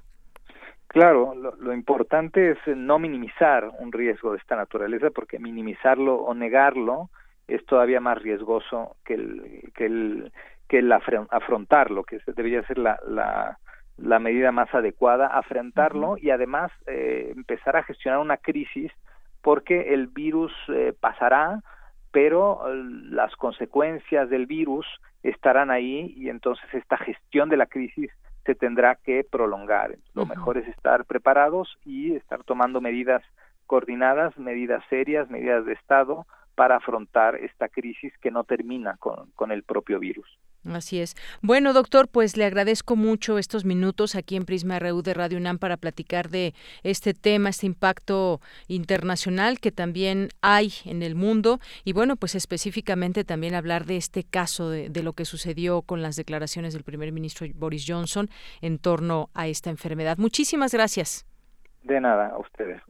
Claro, 0.96 1.36
lo, 1.36 1.74
importante 1.74 2.52
es 2.52 2.58
no 2.68 3.00
minimizar 3.00 3.70
un 3.80 3.92
riesgo 3.92 4.32
de 4.32 4.38
esta 4.38 4.56
naturaleza, 4.56 5.10
porque 5.10 5.40
minimizarlo 5.40 6.16
o 6.16 6.34
negarlo 6.34 7.10
es 7.50 7.66
todavía 7.66 8.00
más 8.00 8.22
riesgoso 8.22 8.96
que 9.04 9.16
el, 9.16 9.74
que 9.76 9.88
el, 9.88 10.32
que 10.70 10.78
el 10.78 10.90
afrontarlo, 10.94 12.06
que 12.06 12.22
debería 12.28 12.66
ser 12.66 12.78
la, 12.78 12.98
la, 13.10 13.60
la 13.98 14.20
medida 14.20 14.54
más 14.54 14.74
adecuada, 14.74 15.28
afrontarlo 15.28 16.16
y 16.18 16.30
además 16.30 16.72
eh, 16.88 17.34
empezar 17.36 17.76
a 17.76 17.84
gestionar 17.84 18.22
una 18.22 18.38
crisis, 18.38 18.90
porque 19.42 19.94
el 19.94 20.08
virus 20.08 20.54
eh, 20.70 20.94
pasará, 20.98 21.62
pero 22.14 22.70
eh, 22.70 22.84
las 23.10 23.36
consecuencias 23.36 24.30
del 24.30 24.46
virus 24.46 24.88
estarán 25.24 25.72
ahí 25.72 26.14
y 26.16 26.30
entonces 26.30 26.74
esta 26.74 26.96
gestión 26.96 27.50
de 27.50 27.58
la 27.58 27.66
crisis 27.66 28.14
se 28.46 28.56
tendrá 28.56 28.96
que 28.96 29.24
prolongar. 29.24 29.98
Lo 30.14 30.26
mejor 30.26 30.58
es 30.58 30.68
estar 30.68 31.06
preparados 31.06 31.78
y 31.84 32.16
estar 32.16 32.44
tomando 32.44 32.80
medidas 32.80 33.24
coordinadas, 33.66 34.38
medidas 34.38 34.84
serias, 34.90 35.30
medidas 35.30 35.66
de 35.66 35.74
Estado 35.74 36.26
para 36.54 36.78
afrontar 36.78 37.36
esta 37.36 37.68
crisis 37.68 38.14
que 38.20 38.32
no 38.32 38.44
termina 38.44 38.98
con, 38.98 39.32
con 39.32 39.52
el 39.52 39.64
propio 39.64 40.00
virus. 40.00 40.28
Así 40.74 41.00
es. 41.00 41.16
Bueno, 41.42 41.74
doctor, 41.74 42.08
pues 42.08 42.38
le 42.38 42.46
agradezco 42.46 42.96
mucho 42.96 43.38
estos 43.38 43.66
minutos 43.66 44.16
aquí 44.16 44.36
en 44.36 44.46
Prisma 44.46 44.80
RU 44.80 45.04
de 45.04 45.14
Radio 45.14 45.38
UNAM 45.38 45.60
para 45.60 45.78
platicar 45.78 46.30
de 46.30 46.54
este 46.84 47.14
tema, 47.14 47.50
este 47.50 47.68
impacto 47.68 48.42
internacional 48.68 49.60
que 49.60 49.72
también 49.72 50.30
hay 50.42 50.74
en 50.86 51.04
el 51.04 51.16
mundo 51.16 51.60
y 51.84 51.94
bueno, 51.94 52.16
pues 52.16 52.34
específicamente 52.36 53.24
también 53.24 53.54
hablar 53.54 53.86
de 53.86 53.98
este 53.98 54.24
caso 54.24 54.70
de, 54.70 54.90
de 54.90 55.04
lo 55.04 55.14
que 55.14 55.26
sucedió 55.26 55.84
con 55.84 56.02
las 56.02 56.16
declaraciones 56.16 56.74
del 56.74 56.84
primer 56.84 57.12
ministro 57.12 57.46
Boris 57.54 57.86
Johnson 57.88 58.30
en 58.62 58.80
torno 58.80 59.30
a 59.34 59.48
esta 59.48 59.70
enfermedad. 59.70 60.18
Muchísimas 60.18 60.74
gracias. 60.74 61.26
De 61.84 62.02
nada, 62.02 62.30
a 62.30 62.40
ustedes. 62.40 62.82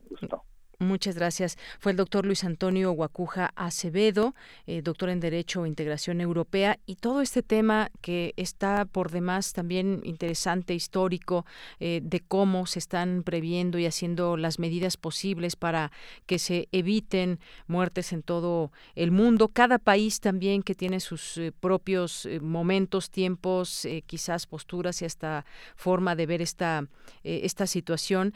Muchas 0.79 1.15
gracias. 1.15 1.57
Fue 1.79 1.93
el 1.93 1.97
doctor 1.97 2.25
Luis 2.25 2.43
Antonio 2.43 2.91
Guacuja 2.91 3.53
Acevedo, 3.55 4.35
eh, 4.67 4.81
doctor 4.81 5.09
en 5.09 5.21
Derecho 5.21 5.63
e 5.63 5.69
Integración 5.69 6.19
Europea, 6.19 6.79
y 6.85 6.95
todo 6.95 7.21
este 7.21 7.41
tema 7.41 7.91
que 8.01 8.33
está 8.35 8.83
por 8.83 9.11
demás 9.11 9.53
también 9.53 10.01
interesante, 10.03 10.73
histórico, 10.73 11.45
eh, 11.79 12.01
de 12.03 12.19
cómo 12.19 12.65
se 12.65 12.79
están 12.79 13.23
previendo 13.23 13.79
y 13.79 13.85
haciendo 13.85 14.35
las 14.35 14.59
medidas 14.59 14.97
posibles 14.97 15.55
para 15.55 15.93
que 16.25 16.39
se 16.39 16.67
eviten 16.73 17.39
muertes 17.67 18.11
en 18.11 18.21
todo 18.21 18.73
el 18.95 19.11
mundo. 19.11 19.47
Cada 19.47 19.79
país 19.79 20.19
también 20.19 20.61
que 20.61 20.75
tiene 20.75 20.99
sus 20.99 21.37
eh, 21.37 21.53
propios 21.57 22.27
momentos, 22.41 23.11
tiempos, 23.11 23.87
quizás 24.07 24.45
posturas 24.45 25.01
y 25.01 25.05
hasta 25.05 25.45
forma 25.75 26.15
de 26.15 26.25
ver 26.25 26.41
esta, 26.41 26.87
esta 27.23 27.67
situación. 27.67 28.33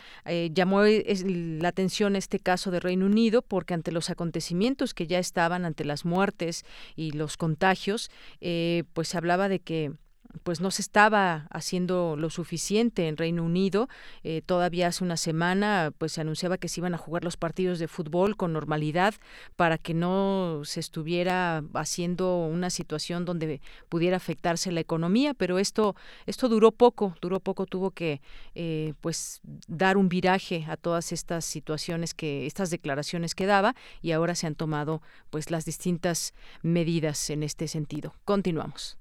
llamó 0.53 0.83
la 0.83 1.67
atención 1.67 2.15
caso 2.37 2.69
de 2.69 2.79
Reino 2.79 3.07
Unido, 3.07 3.41
porque 3.41 3.73
ante 3.73 3.91
los 3.91 4.11
acontecimientos 4.11 4.93
que 4.93 5.07
ya 5.07 5.17
estaban, 5.17 5.65
ante 5.65 5.85
las 5.85 6.05
muertes 6.05 6.65
y 6.95 7.13
los 7.13 7.35
contagios, 7.35 8.11
eh, 8.41 8.83
pues 8.93 9.15
hablaba 9.15 9.49
de 9.49 9.59
que 9.59 9.93
pues 10.43 10.61
no 10.61 10.71
se 10.71 10.81
estaba 10.81 11.47
haciendo 11.49 12.15
lo 12.17 12.29
suficiente 12.29 13.07
en 13.07 13.17
Reino 13.17 13.43
Unido. 13.43 13.89
Eh, 14.23 14.41
todavía 14.45 14.87
hace 14.87 15.03
una 15.03 15.17
semana 15.17 15.91
pues 15.97 16.13
se 16.13 16.21
anunciaba 16.21 16.57
que 16.57 16.67
se 16.67 16.79
iban 16.79 16.93
a 16.93 16.97
jugar 16.97 17.23
los 17.23 17.37
partidos 17.37 17.79
de 17.79 17.87
fútbol 17.87 18.37
con 18.37 18.53
normalidad 18.53 19.15
para 19.55 19.77
que 19.77 19.93
no 19.93 20.61
se 20.63 20.79
estuviera 20.79 21.63
haciendo 21.73 22.45
una 22.45 22.69
situación 22.69 23.25
donde 23.25 23.61
pudiera 23.89 24.17
afectarse 24.17 24.71
la 24.71 24.79
economía, 24.79 25.33
pero 25.33 25.59
esto 25.59 25.95
esto 26.25 26.49
duró 26.49 26.71
poco, 26.71 27.15
duró 27.21 27.39
poco, 27.39 27.65
tuvo 27.65 27.91
que 27.91 28.21
eh, 28.55 28.93
pues 29.01 29.41
dar 29.67 29.97
un 29.97 30.09
viraje 30.09 30.65
a 30.67 30.77
todas 30.77 31.11
estas 31.11 31.45
situaciones 31.45 32.13
que 32.13 32.45
estas 32.45 32.69
declaraciones 32.69 33.35
que 33.35 33.45
daba 33.45 33.75
y 34.01 34.11
ahora 34.11 34.35
se 34.35 34.47
han 34.47 34.55
tomado 34.55 35.01
pues 35.29 35.51
las 35.51 35.65
distintas 35.65 36.33
medidas 36.61 37.29
en 37.29 37.43
este 37.43 37.67
sentido. 37.67 38.13
Continuamos. 38.25 38.99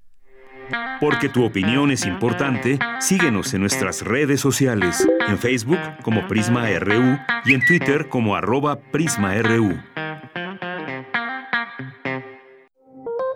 Porque 0.99 1.29
tu 1.29 1.45
opinión 1.45 1.91
es 1.91 2.05
importante, 2.05 2.79
síguenos 2.99 3.53
en 3.53 3.61
nuestras 3.61 4.01
redes 4.01 4.41
sociales, 4.41 5.07
en 5.27 5.37
Facebook 5.37 5.79
como 6.03 6.27
Prisma 6.27 6.67
RU 6.79 7.17
y 7.45 7.53
en 7.53 7.65
Twitter 7.65 8.09
como 8.09 8.35
arroba 8.35 8.79
PrismaRU. 8.79 9.79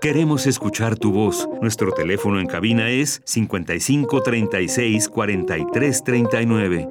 Queremos 0.04 0.48
escuchar 0.48 0.98
tu 0.98 1.14
voz. 1.14 1.48
Nuestro 1.62 1.94
teléfono 1.94 2.42
en 2.42 2.48
cabina 2.48 2.90
es 2.90 3.22
55 3.24 4.22
36 4.22 5.08
43 5.08 6.04
39. 6.04 6.90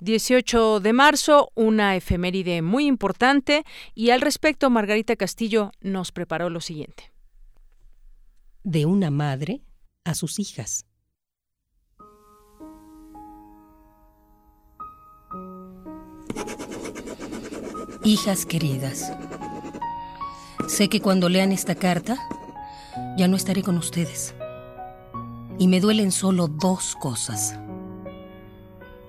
18 0.00 0.80
de 0.80 0.92
marzo, 0.92 1.50
una 1.54 1.96
efeméride 1.96 2.60
muy 2.60 2.86
importante 2.86 3.64
y 3.94 4.10
al 4.10 4.20
respecto 4.20 4.68
Margarita 4.68 5.16
Castillo 5.16 5.70
nos 5.80 6.12
preparó 6.12 6.50
lo 6.50 6.60
siguiente 6.60 7.11
de 8.64 8.86
una 8.86 9.10
madre 9.10 9.62
a 10.04 10.14
sus 10.14 10.38
hijas. 10.38 10.86
Hijas 18.04 18.46
queridas, 18.46 19.12
sé 20.68 20.88
que 20.88 21.00
cuando 21.00 21.28
lean 21.28 21.52
esta 21.52 21.74
carta 21.74 22.16
ya 23.16 23.28
no 23.28 23.36
estaré 23.36 23.62
con 23.62 23.76
ustedes. 23.78 24.34
Y 25.58 25.68
me 25.68 25.80
duelen 25.80 26.10
solo 26.10 26.48
dos 26.48 26.96
cosas. 26.96 27.58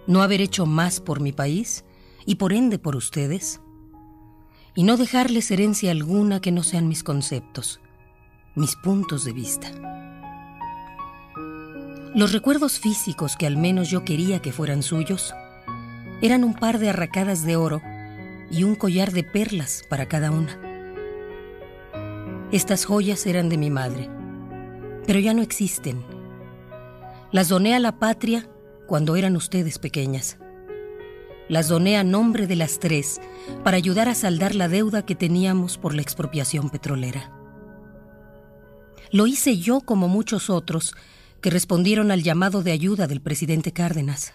No 0.06 0.22
haber 0.22 0.42
hecho 0.42 0.66
más 0.66 1.00
por 1.00 1.22
mi 1.22 1.32
país 1.32 1.86
y 2.26 2.36
por 2.36 2.54
ende 2.54 2.78
por 2.78 2.96
ustedes. 2.96 3.62
Y 4.76 4.84
no 4.84 4.98
dejarles 4.98 5.50
herencia 5.50 5.92
alguna 5.92 6.42
que 6.42 6.52
no 6.52 6.63
sean 6.63 6.88
mis 6.88 7.04
conceptos 7.04 7.80
mis 8.56 8.76
puntos 8.76 9.26
de 9.26 9.34
vista. 9.34 9.72
Los 12.13 12.32
recuerdos 12.32 12.80
físicos 12.80 13.36
que 13.36 13.48
al 13.48 13.58
menos 13.58 13.89
yo 13.89 14.06
quería 14.06 14.44
que 14.44 14.52
fueran 14.52 14.84
suyos 14.84 15.34
eran 16.22 16.44
un 16.44 16.54
par 16.54 16.78
de 16.78 16.89
arracadas 16.89 17.44
de 17.44 17.56
oro 17.56 17.82
y 18.52 18.63
un 18.63 18.76
collar 18.76 19.12
de 19.12 19.24
perlas 19.24 19.84
para 19.89 20.08
cada 20.08 20.30
una. 20.30 20.60
Estas 22.52 22.86
joyas 22.86 23.26
eran 23.26 23.50
de 23.50 23.58
mi 23.58 23.72
madre, 23.72 24.08
pero 25.08 25.20
ya 25.20 25.34
no 25.34 25.42
existen. 25.42 26.04
Las 27.32 27.50
doné 27.50 27.74
a 27.74 27.80
la 27.80 27.98
patria 27.98 28.48
cuando 28.86 29.16
eran 29.16 29.36
ustedes 29.36 29.80
pequeñas. 29.80 30.38
Las 31.49 31.70
doné 31.70 31.97
a 31.97 32.04
nombre 32.04 32.45
de 32.45 32.56
las 32.56 32.78
tres 32.80 33.20
para 33.64 33.78
ayudar 33.78 34.08
a 34.10 34.14
saldar 34.14 34.54
la 34.54 34.68
deuda 34.68 35.04
que 35.04 35.16
teníamos 35.16 35.80
por 35.80 35.95
la 35.95 36.04
expropiación 36.04 36.70
petrolera. 36.70 37.43
Lo 39.14 39.28
hice 39.28 39.59
yo 39.59 39.82
como 39.82 40.07
muchos 40.07 40.49
otros 40.49 40.95
que 41.39 41.51
respondieron 41.51 42.09
al 42.09 42.24
llamado 42.24 42.64
de 42.64 42.72
ayuda 42.72 43.05
del 43.05 43.22
presidente 43.22 43.72
Cárdenas. 43.72 44.34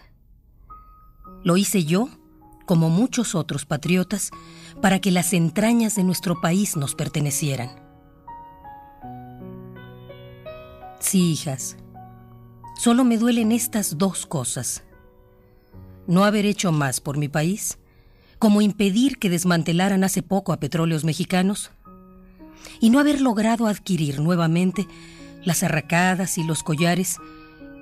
Lo 1.42 1.56
hice 1.56 1.84
yo, 1.84 2.08
como 2.64 2.88
muchos 2.88 3.34
otros 3.34 3.66
patriotas, 3.66 4.30
para 4.80 5.00
que 5.00 5.10
las 5.10 5.32
entrañas 5.32 5.96
de 5.96 6.04
nuestro 6.04 6.40
país 6.40 6.76
nos 6.76 6.94
pertenecieran. 6.94 7.70
Sí, 11.00 11.32
hijas, 11.32 11.76
solo 12.78 13.02
me 13.02 13.18
duelen 13.18 13.50
estas 13.50 13.98
dos 13.98 14.26
cosas. 14.26 14.84
No 16.06 16.24
haber 16.24 16.46
hecho 16.46 16.70
más 16.70 17.00
por 17.00 17.18
mi 17.18 17.26
país, 17.26 17.80
como 18.38 18.62
impedir 18.62 19.18
que 19.18 19.28
desmantelaran 19.28 20.04
hace 20.04 20.22
poco 20.22 20.52
a 20.52 20.60
petróleos 20.60 21.02
mexicanos, 21.02 21.72
y 22.80 22.90
no 22.90 22.98
haber 22.98 23.20
logrado 23.20 23.66
adquirir 23.66 24.20
nuevamente 24.20 24.86
las 25.44 25.62
arracadas 25.62 26.38
y 26.38 26.44
los 26.44 26.62
collares 26.62 27.16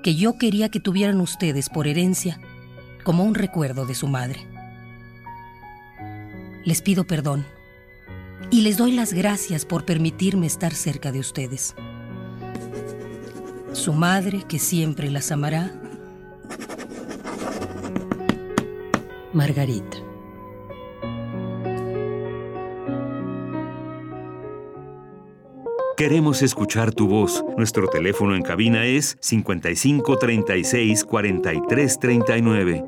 que 0.03 0.15
yo 0.15 0.37
quería 0.37 0.69
que 0.69 0.79
tuvieran 0.79 1.19
ustedes 1.21 1.69
por 1.69 1.87
herencia 1.87 2.39
como 3.03 3.23
un 3.23 3.35
recuerdo 3.35 3.85
de 3.85 3.95
su 3.95 4.07
madre. 4.07 4.45
Les 6.65 6.81
pido 6.81 7.05
perdón 7.05 7.45
y 8.51 8.61
les 8.61 8.77
doy 8.77 8.91
las 8.91 9.13
gracias 9.13 9.65
por 9.65 9.85
permitirme 9.85 10.47
estar 10.47 10.73
cerca 10.73 11.11
de 11.11 11.19
ustedes. 11.19 11.75
Su 13.73 13.93
madre, 13.93 14.43
que 14.47 14.59
siempre 14.59 15.11
las 15.11 15.31
amará, 15.31 15.71
Margarita. 19.33 20.06
Queremos 25.97 26.43
escuchar 26.43 26.93
tu 26.93 27.07
voz. 27.07 27.43
Nuestro 27.57 27.87
teléfono 27.87 28.35
en 28.35 28.43
cabina 28.43 28.85
es 28.85 29.17
55 29.19 30.19
36 30.19 31.03
43 31.03 31.99
39. 31.99 32.85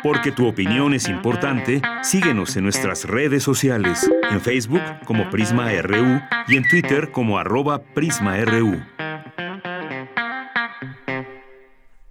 Porque 0.00 0.30
tu 0.30 0.46
opinión 0.46 0.94
es 0.94 1.08
importante, 1.08 1.82
síguenos 2.02 2.56
en 2.56 2.62
nuestras 2.62 3.06
redes 3.06 3.42
sociales, 3.42 4.08
en 4.30 4.40
Facebook 4.40 4.82
como 5.04 5.30
Prisma 5.30 5.72
RU 5.82 6.20
y 6.46 6.58
en 6.58 6.68
Twitter 6.68 7.10
como 7.10 7.40
arroba 7.40 7.82
PrismaRU. 7.82 8.80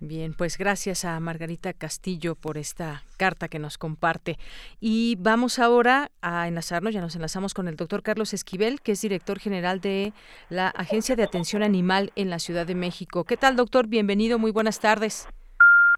Bien, 0.02 0.34
pues 0.34 0.58
gracias 0.58 1.04
a 1.04 1.20
Margarita 1.20 1.74
Castillo 1.74 2.36
por 2.36 2.58
esta 2.58 3.04
carta 3.18 3.50
que 3.50 3.60
nos 3.60 3.78
comparte. 3.78 4.40
Y 4.80 5.18
vamos 5.20 5.60
ahora 5.60 6.12
a 6.22 6.48
enlazarnos, 6.48 6.94
ya 6.94 7.02
nos 7.02 7.16
enlazamos 7.16 7.54
con 7.54 7.68
el 7.68 7.76
doctor 7.76 8.02
Carlos 8.02 8.34
Esquivel, 8.34 8.80
que 8.80 8.94
es 8.94 9.02
director 9.02 9.40
general 9.40 9.82
de 9.82 10.14
la 10.50 10.70
Agencia 10.70 11.18
de 11.18 11.24
Atención 11.24 11.64
Animal 11.64 12.14
en 12.16 12.30
la 12.30 12.40
Ciudad 12.40 12.66
de 12.66 12.76
México. 12.76 13.26
¿Qué 13.26 13.36
tal, 13.36 13.58
doctor? 13.58 13.88
Bienvenido, 13.88 14.40
muy 14.40 14.52
buenas 14.52 14.80
tardes. 14.80 15.28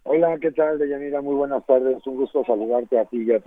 Hola, 0.04 0.36
¿qué 0.42 0.52
tal, 0.52 0.80
Deyanira? 0.80 1.22
Muy 1.22 1.36
buenas 1.36 1.64
tardes. 1.68 1.98
Un 2.08 2.16
gusto 2.16 2.44
saludarte 2.44 2.98
a 2.98 3.06
ti 3.06 3.22
y 3.22 3.32
a. 3.34 3.40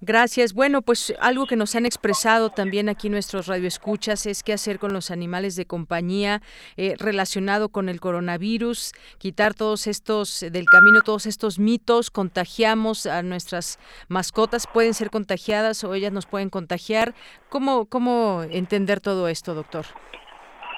Gracias. 0.00 0.52
Bueno, 0.52 0.82
pues 0.82 1.14
algo 1.20 1.46
que 1.46 1.54
nos 1.54 1.76
han 1.76 1.86
expresado 1.86 2.50
también 2.50 2.88
aquí 2.88 3.08
nuestros 3.08 3.46
radioescuchas 3.46 4.26
es 4.26 4.42
qué 4.42 4.52
hacer 4.52 4.80
con 4.80 4.92
los 4.92 5.12
animales 5.12 5.54
de 5.54 5.66
compañía 5.66 6.42
eh, 6.76 6.96
relacionado 6.98 7.68
con 7.68 7.88
el 7.88 8.00
coronavirus, 8.00 8.92
quitar 9.18 9.54
todos 9.54 9.86
estos 9.86 10.40
del 10.40 10.64
camino, 10.64 11.02
todos 11.04 11.26
estos 11.26 11.60
mitos, 11.60 12.10
contagiamos 12.10 13.06
a 13.06 13.22
nuestras 13.22 13.78
mascotas, 14.08 14.66
pueden 14.66 14.92
ser 14.92 15.10
contagiadas 15.10 15.84
o 15.84 15.94
ellas 15.94 16.12
nos 16.12 16.26
pueden 16.26 16.50
contagiar. 16.50 17.14
¿Cómo, 17.48 17.86
cómo 17.86 18.42
entender 18.50 19.00
todo 19.00 19.28
esto, 19.28 19.54
doctor? 19.54 19.86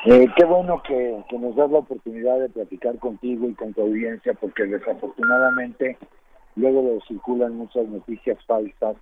Eh, 0.04 0.26
qué 0.36 0.44
bueno 0.44 0.82
que, 0.82 1.22
nos 1.38 1.54
das 1.54 1.70
la 1.70 1.78
oportunidad 1.78 2.40
de 2.40 2.48
platicar 2.48 2.98
contigo 2.98 3.48
y 3.48 3.54
con 3.54 3.72
tu 3.72 3.82
audiencia, 3.82 4.34
porque 4.34 4.64
desafortunadamente 4.64 5.96
luego 6.56 6.98
circulan 7.06 7.54
muchas 7.54 7.86
noticias 7.86 8.36
falsas 8.44 8.96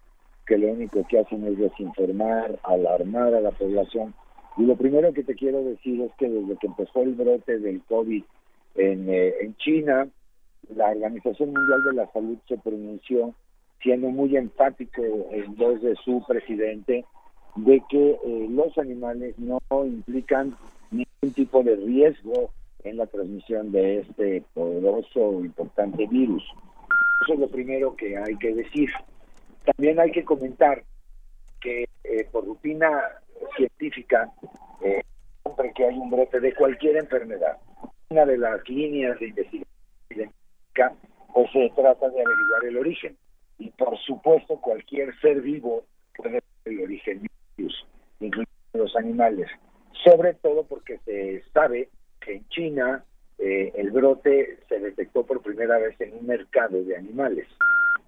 que 0.47 0.59
lo 0.59 0.69
único 0.73 1.07
que 1.09 1.21
hacen 1.21 1.47
es 1.47 1.57
desinformar, 1.57 2.59
alarmar 2.65 3.33
a 3.33 3.41
la 3.41 3.51
población. 3.51 4.13
Y 4.59 4.65
lo 4.65 4.77
primero 4.77 5.15
que 5.15 5.23
te 5.23 5.35
quiero 5.35 5.65
decir 5.65 6.03
es 6.03 6.13
que 6.19 6.29
desde 6.29 6.57
que 6.59 6.67
empezó 6.67 7.01
el 7.01 7.15
brote 7.15 7.59
del 7.59 7.81
COVID 7.85 8.23
en, 8.75 9.09
eh, 9.09 9.35
en 9.41 9.57
China, 9.57 10.07
la 10.69 10.91
Organización 10.91 11.55
Mundial 11.55 11.83
de 11.83 11.93
la 11.95 12.13
Salud 12.13 12.37
se 12.47 12.59
pronunció 12.59 13.33
siendo 13.83 14.11
muy 14.11 14.37
enfático 14.37 15.03
en 15.31 15.57
voz 15.57 15.81
de 15.81 15.95
su 16.05 16.23
presidente 16.29 17.07
de 17.57 17.83
que 17.89 18.11
eh, 18.23 18.47
los 18.51 18.77
animales 18.77 19.39
no 19.39 19.61
implican 19.71 20.55
ningún 20.91 21.35
tipo 21.35 21.63
de 21.63 21.77
riesgo 21.77 22.51
en 22.85 22.97
la 22.97 23.07
transmisión 23.07 23.73
de 23.73 24.01
este 24.01 24.43
poderoso 24.55 25.41
e 25.41 25.47
importante 25.47 26.07
virus. 26.07 26.43
Eso 27.23 27.35
es 27.35 27.41
lo 27.41 27.49
primero 27.49 27.95
que 27.97 28.17
hay 28.17 28.37
que 28.37 28.55
decir. 28.55 28.91
También 29.65 30.01
hay 30.01 30.11
que 30.11 30.25
comentar 30.25 30.83
que 31.61 31.87
eh, 32.05 32.27
por 32.33 32.47
rutina 32.47 33.03
científica, 33.57 34.33
eh, 34.83 35.03
siempre 35.43 35.73
que 35.75 35.85
hay 35.85 35.97
un 35.97 36.11
brote 36.11 36.41
de 36.41 36.55
cualquier 36.55 36.97
enfermedad, 36.97 37.59
una 38.09 38.25
de 38.25 38.39
las 38.39 38.67
líneas 38.69 39.19
de 39.21 39.29
investigación 39.29 39.71
pues 41.33 41.51
se 41.53 41.71
trata 41.77 42.09
de 42.09 42.23
averiguar 42.23 42.65
el 42.65 42.77
origen. 42.79 43.17
Y 43.59 43.71
por 43.71 43.97
supuesto 43.99 44.57
cualquier 44.61 45.19
ser 45.21 45.41
vivo 45.43 45.85
puede 46.17 46.41
ser 46.41 46.73
el 46.73 46.81
origen 46.83 47.19
del 47.19 47.31
virus, 47.57 47.87
incluyendo 48.21 48.51
los 48.73 48.97
animales 48.97 49.49
sobre 50.05 50.35
todo 50.35 50.65
porque 50.65 50.99
se 51.05 51.43
sabe 51.53 51.89
que 52.21 52.35
en 52.37 52.49
China 52.49 53.05
eh, 53.39 53.73
el 53.77 53.91
brote 53.91 54.59
se 54.69 54.79
detectó 54.79 55.25
por 55.25 55.43
primera 55.43 55.79
vez 55.79 55.99
en 56.01 56.15
un 56.15 56.27
mercado 56.27 56.83
de 56.83 56.97
animales. 56.97 57.47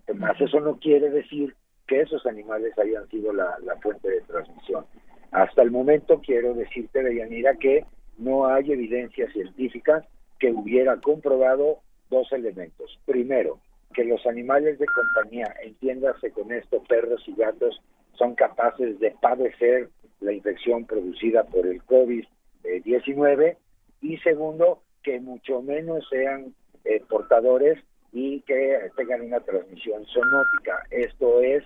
Además, 0.07 0.41
eso 0.41 0.61
no 0.61 0.79
quiere 0.79 1.11
decir 1.11 1.55
que 1.87 2.01
esos 2.03 2.25
animales 2.27 2.79
hayan 2.79 3.09
sido 3.09 3.33
la, 3.33 3.57
fuente 3.83 4.09
de 4.09 4.21
transmisión. 4.23 4.85
Hasta 5.31 5.63
el 5.63 5.71
momento 5.71 6.21
quiero 6.21 6.55
decirte, 6.55 7.03
Deyanira, 7.03 7.55
que 7.55 7.85
no 8.19 8.47
hay 8.47 8.73
evidencia 8.73 9.31
científica 9.33 10.07
que 10.39 10.51
hubiera 10.51 10.99
comprobado 10.99 11.79
dos 12.11 12.31
elementos. 12.33 12.99
Primero, 13.07 13.59
que 13.95 14.05
los 14.05 14.27
animales 14.27 14.79
de 14.79 14.87
compañía, 14.87 15.55
entiéndase 15.63 16.31
con 16.31 16.53
esto, 16.53 16.83
perros 16.85 17.23
y 17.27 17.35
gatos, 17.35 17.81
son 18.15 18.35
capaces 18.35 18.99
de 19.01 19.13
padecer 19.21 19.89
la 20.23 20.33
infección 20.33 20.87
producida 20.87 21.45
por 21.45 21.67
el 21.67 21.83
COVID-19 21.83 23.57
y 24.01 24.17
segundo, 24.19 24.83
que 25.03 25.21
mucho 25.21 25.63
menos 25.63 26.07
sean 26.09 26.55
eh, 26.85 27.03
portadores 27.09 27.79
y 28.13 28.41
que 28.43 28.91
tengan 28.97 29.23
una 29.23 29.41
transmisión 29.41 30.05
zoonótica. 30.07 30.87
Esto 30.91 31.41
es 31.41 31.65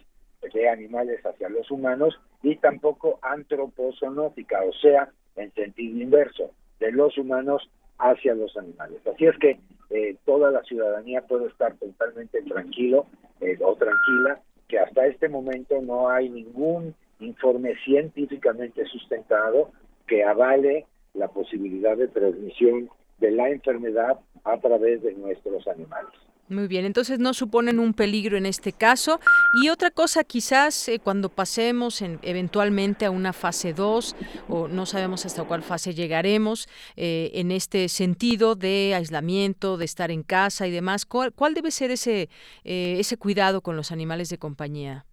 de 0.52 0.68
animales 0.68 1.24
hacia 1.24 1.48
los 1.48 1.70
humanos 1.70 2.18
y 2.42 2.56
tampoco 2.56 3.18
antropozoonótica, 3.22 4.62
o 4.62 4.72
sea, 4.74 5.10
en 5.34 5.52
sentido 5.54 6.00
inverso, 6.00 6.50
de 6.78 6.92
los 6.92 7.16
humanos 7.18 7.68
hacia 7.98 8.34
los 8.34 8.56
animales. 8.56 9.00
Así 9.06 9.26
es 9.26 9.36
que 9.38 9.58
eh, 9.90 10.16
toda 10.24 10.50
la 10.50 10.62
ciudadanía 10.62 11.22
puede 11.22 11.46
estar 11.46 11.74
totalmente 11.76 12.42
tranquilo 12.42 13.06
eh, 13.40 13.58
o 13.60 13.74
tranquila 13.74 14.40
que 14.68 14.78
hasta 14.78 15.06
este 15.06 15.28
momento 15.28 15.80
no 15.80 16.08
hay 16.08 16.28
ningún 16.28 16.94
informe 17.20 17.74
científicamente 17.84 18.84
sustentado 18.86 19.70
que 20.06 20.24
avale 20.24 20.86
la 21.14 21.28
posibilidad 21.28 21.96
de 21.96 22.08
transmisión 22.08 22.90
de 23.18 23.30
la 23.30 23.48
enfermedad 23.50 24.18
a 24.44 24.58
través 24.58 25.02
de 25.02 25.14
nuestros 25.14 25.66
animales. 25.66 26.12
Muy 26.48 26.68
bien, 26.68 26.84
entonces 26.84 27.18
no 27.18 27.34
suponen 27.34 27.80
un 27.80 27.92
peligro 27.92 28.36
en 28.36 28.46
este 28.46 28.72
caso. 28.72 29.18
Y 29.60 29.68
otra 29.68 29.90
cosa, 29.90 30.22
quizás 30.22 30.88
eh, 30.88 31.00
cuando 31.00 31.28
pasemos 31.28 32.02
en, 32.02 32.20
eventualmente 32.22 33.04
a 33.04 33.10
una 33.10 33.32
fase 33.32 33.72
2, 33.72 34.14
o 34.48 34.68
no 34.68 34.86
sabemos 34.86 35.26
hasta 35.26 35.42
cuál 35.42 35.64
fase 35.64 35.92
llegaremos, 35.92 36.68
eh, 36.94 37.32
en 37.34 37.50
este 37.50 37.88
sentido 37.88 38.54
de 38.54 38.94
aislamiento, 38.94 39.76
de 39.76 39.86
estar 39.86 40.12
en 40.12 40.22
casa 40.22 40.68
y 40.68 40.70
demás, 40.70 41.04
¿cuál, 41.04 41.32
debe 41.54 41.72
ser 41.72 41.90
ese, 41.90 42.28
eh, 42.62 42.96
ese 43.00 43.16
cuidado 43.16 43.60
con 43.60 43.74
los 43.74 43.90
animales 43.90 44.28
de 44.28 44.38
compañía? 44.38 45.04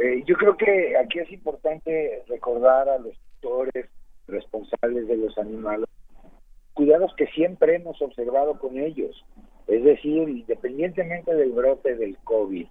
Eh, 0.00 0.22
yo 0.26 0.36
creo 0.36 0.56
que 0.56 0.96
aquí 0.96 1.18
es 1.18 1.30
importante 1.32 2.22
recordar 2.28 2.88
a 2.88 2.98
los 2.98 3.14
tutores 3.40 3.88
responsables 4.26 5.06
de 5.06 5.16
los 5.16 5.36
animales 5.36 5.86
cuidados 6.72 7.14
que 7.16 7.26
siempre 7.28 7.76
hemos 7.76 8.00
observado 8.00 8.58
con 8.58 8.78
ellos. 8.78 9.24
Es 9.66 9.84
decir, 9.84 10.28
independientemente 10.28 11.34
del 11.34 11.52
brote 11.52 11.94
del 11.96 12.16
COVID, 12.24 12.66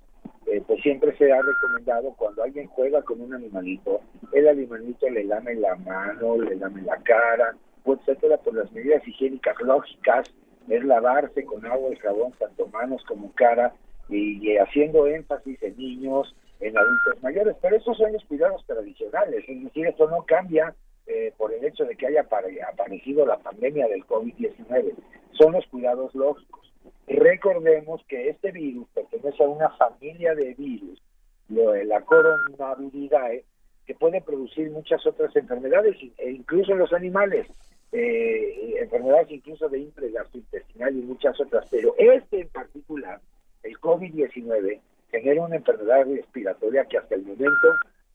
eh, 0.48 0.64
pues 0.66 0.82
siempre 0.82 1.16
se 1.18 1.32
ha 1.32 1.42
recomendado 1.42 2.14
cuando 2.18 2.44
alguien 2.44 2.68
juega 2.68 3.02
con 3.04 3.22
un 3.22 3.34
animalito, 3.34 4.02
el 4.34 4.48
animalito 4.48 5.10
le 5.10 5.24
lame 5.24 5.56
la 5.56 5.76
mano, 5.76 6.38
le 6.38 6.56
lame 6.56 6.82
la 6.82 6.98
cara, 6.98 7.56
etcétera, 7.86 8.38
por 8.38 8.56
las 8.56 8.72
medidas 8.72 9.08
higiénicas 9.08 9.56
lógicas, 9.62 10.28
es 10.68 10.84
lavarse 10.84 11.46
con 11.46 11.66
agua 11.66 11.92
y 11.92 11.96
jabón 11.98 12.34
tanto 12.40 12.68
manos 12.68 13.04
como 13.08 13.32
cara 13.34 13.74
y 14.10 14.58
haciendo 14.58 15.08
énfasis 15.08 15.62
en 15.64 15.78
niños, 15.78 16.36
en 16.62 16.78
adultos 16.78 17.22
mayores, 17.22 17.56
pero 17.62 17.76
esos 17.76 17.98
son 17.98 18.14
los 18.14 18.24
cuidados 18.26 18.64
tradicionales, 18.66 19.44
es 19.48 19.64
decir, 19.64 19.88
eso 19.88 20.08
no 20.08 20.24
cambia 20.26 20.74
eh, 21.08 21.34
por 21.38 21.52
el 21.54 21.66
hecho 21.66 21.84
de 21.86 21.96
que 21.96 22.08
haya 22.08 22.22
aparecido 22.22 23.26
la 23.26 23.38
pandemia 23.38 23.88
del 23.88 24.06
COVID-19, 24.06 24.94
son 25.32 25.54
los 25.54 25.66
cuidados 25.68 26.14
lógicos. 26.14 26.72
Recordemos 27.08 28.02
que 28.08 28.30
este 28.30 28.52
virus 28.52 28.88
pertenece 28.94 29.44
a 29.44 29.48
una 29.48 29.70
familia 29.72 30.36
de 30.36 30.54
virus, 30.54 31.02
la 31.50 32.02
coronaviridae, 32.02 33.44
que 33.86 33.96
puede 33.96 34.22
producir 34.22 34.70
muchas 34.72 35.06
otras 35.06 35.36
enfermedades, 35.36 35.98
e 36.18 36.32
incluso 36.32 36.72
en 36.72 36.78
los 36.78 36.94
animales, 36.94 37.48
eh, 37.92 38.76
enfermedades 38.80 39.32
incluso 39.32 39.68
de 39.68 39.80
índole 39.80 40.12
gastrointestinal 40.12 40.96
y 40.96 41.02
muchas 41.02 41.40
otras, 41.42 41.66
pero 41.70 41.94
este 41.98 42.42
en 42.42 42.50
particular, 42.50 43.20
el 43.64 43.78
COVID-19, 43.80 44.80
genera 45.12 45.42
una 45.44 45.58
enfermedad 45.58 46.06
respiratoria 46.06 46.86
que 46.86 46.98
hasta 46.98 47.16
el 47.16 47.24
momento 47.24 47.68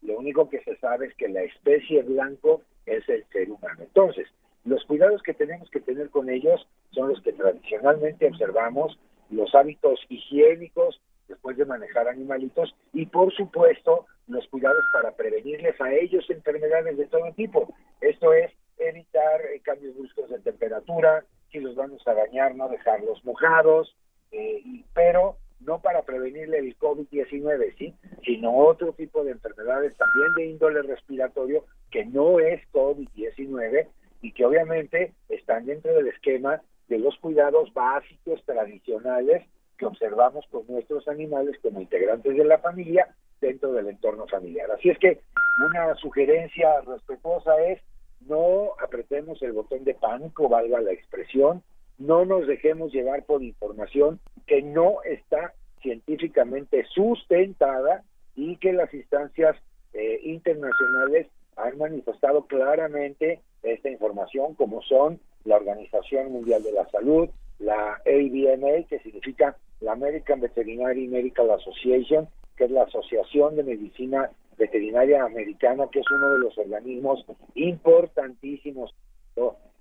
lo 0.03 0.18
único 0.18 0.49
que 0.49 0.62
se 0.62 0.76
sabe 0.76 1.07
es 1.07 1.14
que 1.14 1.28
la 1.28 1.42
especie 1.42 2.03
blanco 2.03 2.62
es 2.86 3.09
el 3.09 3.24
ser 3.32 3.51
humano. 3.51 3.80
Entonces, 3.80 4.26
los 4.64 4.84
cuidados 4.84 5.22
que 5.22 5.34
tenemos 5.34 5.70
que 5.70 5.80
tener 5.80 6.11
con 6.11 6.28
ellos 6.28 6.66
son 6.90 7.09
los 7.09 7.20
que 7.22 7.32
tradicionalmente 7.32 8.26
observamos, 8.26 8.99
los 9.30 9.55
hábitos 9.55 10.01
higiénicos 10.09 11.01
después 11.28 11.57
de 11.57 11.64
manejar 11.64 12.09
animalitos 12.09 12.74
y 12.92 13.07
por 13.07 13.32
supuesto 13.34 14.07
los 14.28 14.47
cuidados 14.49 14.84
para 14.92 15.12
prevenirles 15.12 15.80
a 15.80 15.92
ellos 15.92 16.28
enfermedades 16.30 16.97
de 16.97 17.07
todo 17.07 17.32
tipo. 17.32 17.72
Esto 18.01 18.32
es 18.32 18.53
evitar 18.78 19.40
eh, 19.42 19.61
cambios 19.61 19.97
bruscos 19.97 20.30
de 20.30 20.38
temperatura, 20.40 21.24
si 21.51 21.61
los 21.61 21.74
vamos 21.74 22.07
a 22.07 22.12
bañar 22.12 22.55
no 22.55 22.68
dejarlos 22.68 23.24
mojados, 23.24 23.97
eh, 24.32 24.62
pero 24.94 25.36
no 25.61 25.81
para 25.81 26.03
prevenirle 26.03 26.59
el 26.59 26.79
COVID-19, 26.79 27.77
¿sí? 27.79 27.95
sino 28.25 28.57
otro 28.57 28.93
tipo 28.93 29.25
de 29.25 29.33
enfermedades 29.33 29.97
también 29.97 30.35
de 30.37 30.47
índole 30.47 30.83
respiratorio 30.83 31.65
que 31.91 32.05
no 32.05 32.39
es 32.39 32.61
COVID-19 32.73 33.89
y 34.23 34.33
que 34.33 34.45
obviamente 34.45 35.15
están 35.29 35.67
dentro 35.67 35.95
del 35.95 36.09
esquema 36.09 36.61
de 36.89 36.99
los 36.99 37.17
cuidados 37.19 37.73
básicos 37.75 38.43
tradicionales 38.45 39.43
que 39.79 39.87
observamos 39.87 40.45
con 40.51 40.67
nuestros 40.69 41.07
animales 41.09 41.57
como 41.63 41.81
integrantes 41.81 42.37
de 42.37 42.45
la 42.45 42.59
familia 42.59 43.15
dentro 43.41 43.73
del 43.73 43.89
entorno 43.89 44.27
familiar. 44.27 44.71
Así 44.71 44.91
es 44.91 44.99
que 44.99 45.21
una 45.59 45.95
sugerencia 45.97 46.81
respetuosa 46.83 47.57
es 47.63 47.81
no 48.21 48.73
apretemos 48.83 49.41
el 49.43 49.53
botón 49.53 49.85
de 49.85 49.95
pánico, 49.95 50.49
valga 50.49 50.81
la 50.81 50.93
expresión, 50.93 51.63
no 51.99 52.24
nos 52.24 52.47
dejemos 52.47 52.92
llevar 52.92 53.24
por 53.24 53.42
información 53.42 54.20
que 54.47 54.62
no 54.62 55.03
está 55.05 55.55
científicamente 55.80 56.84
sustentada 56.94 58.05
y 58.34 58.57
que 58.57 58.72
las 58.72 58.92
instancias 58.92 59.57
eh, 59.92 60.20
internacionales 60.24 61.26
han 61.57 61.78
manifestado 61.78 62.47
claramente 62.47 63.40
esta 63.62 63.88
información, 63.88 64.55
como 64.55 64.82
son 64.82 65.20
la 65.44 65.57
Organización 65.57 66.32
Mundial 66.32 66.62
de 66.62 66.72
la 66.72 66.88
Salud, 66.90 67.30
la 67.59 68.01
ABMA, 68.05 68.86
que 68.88 68.99
significa 69.03 69.57
la 69.80 69.92
American 69.92 70.40
Veterinary 70.40 71.09
Medical 71.09 71.51
Association, 71.51 72.28
que 72.57 72.64
es 72.64 72.70
la 72.70 72.82
Asociación 72.82 73.57
de 73.57 73.64
Medicina 73.64 74.30
Veterinaria 74.59 75.24
Americana, 75.24 75.88
que 75.90 76.01
es 76.01 76.11
uno 76.11 76.34
de 76.34 76.38
los 76.38 76.59
organismos 76.59 77.24
importantísimos 77.55 78.94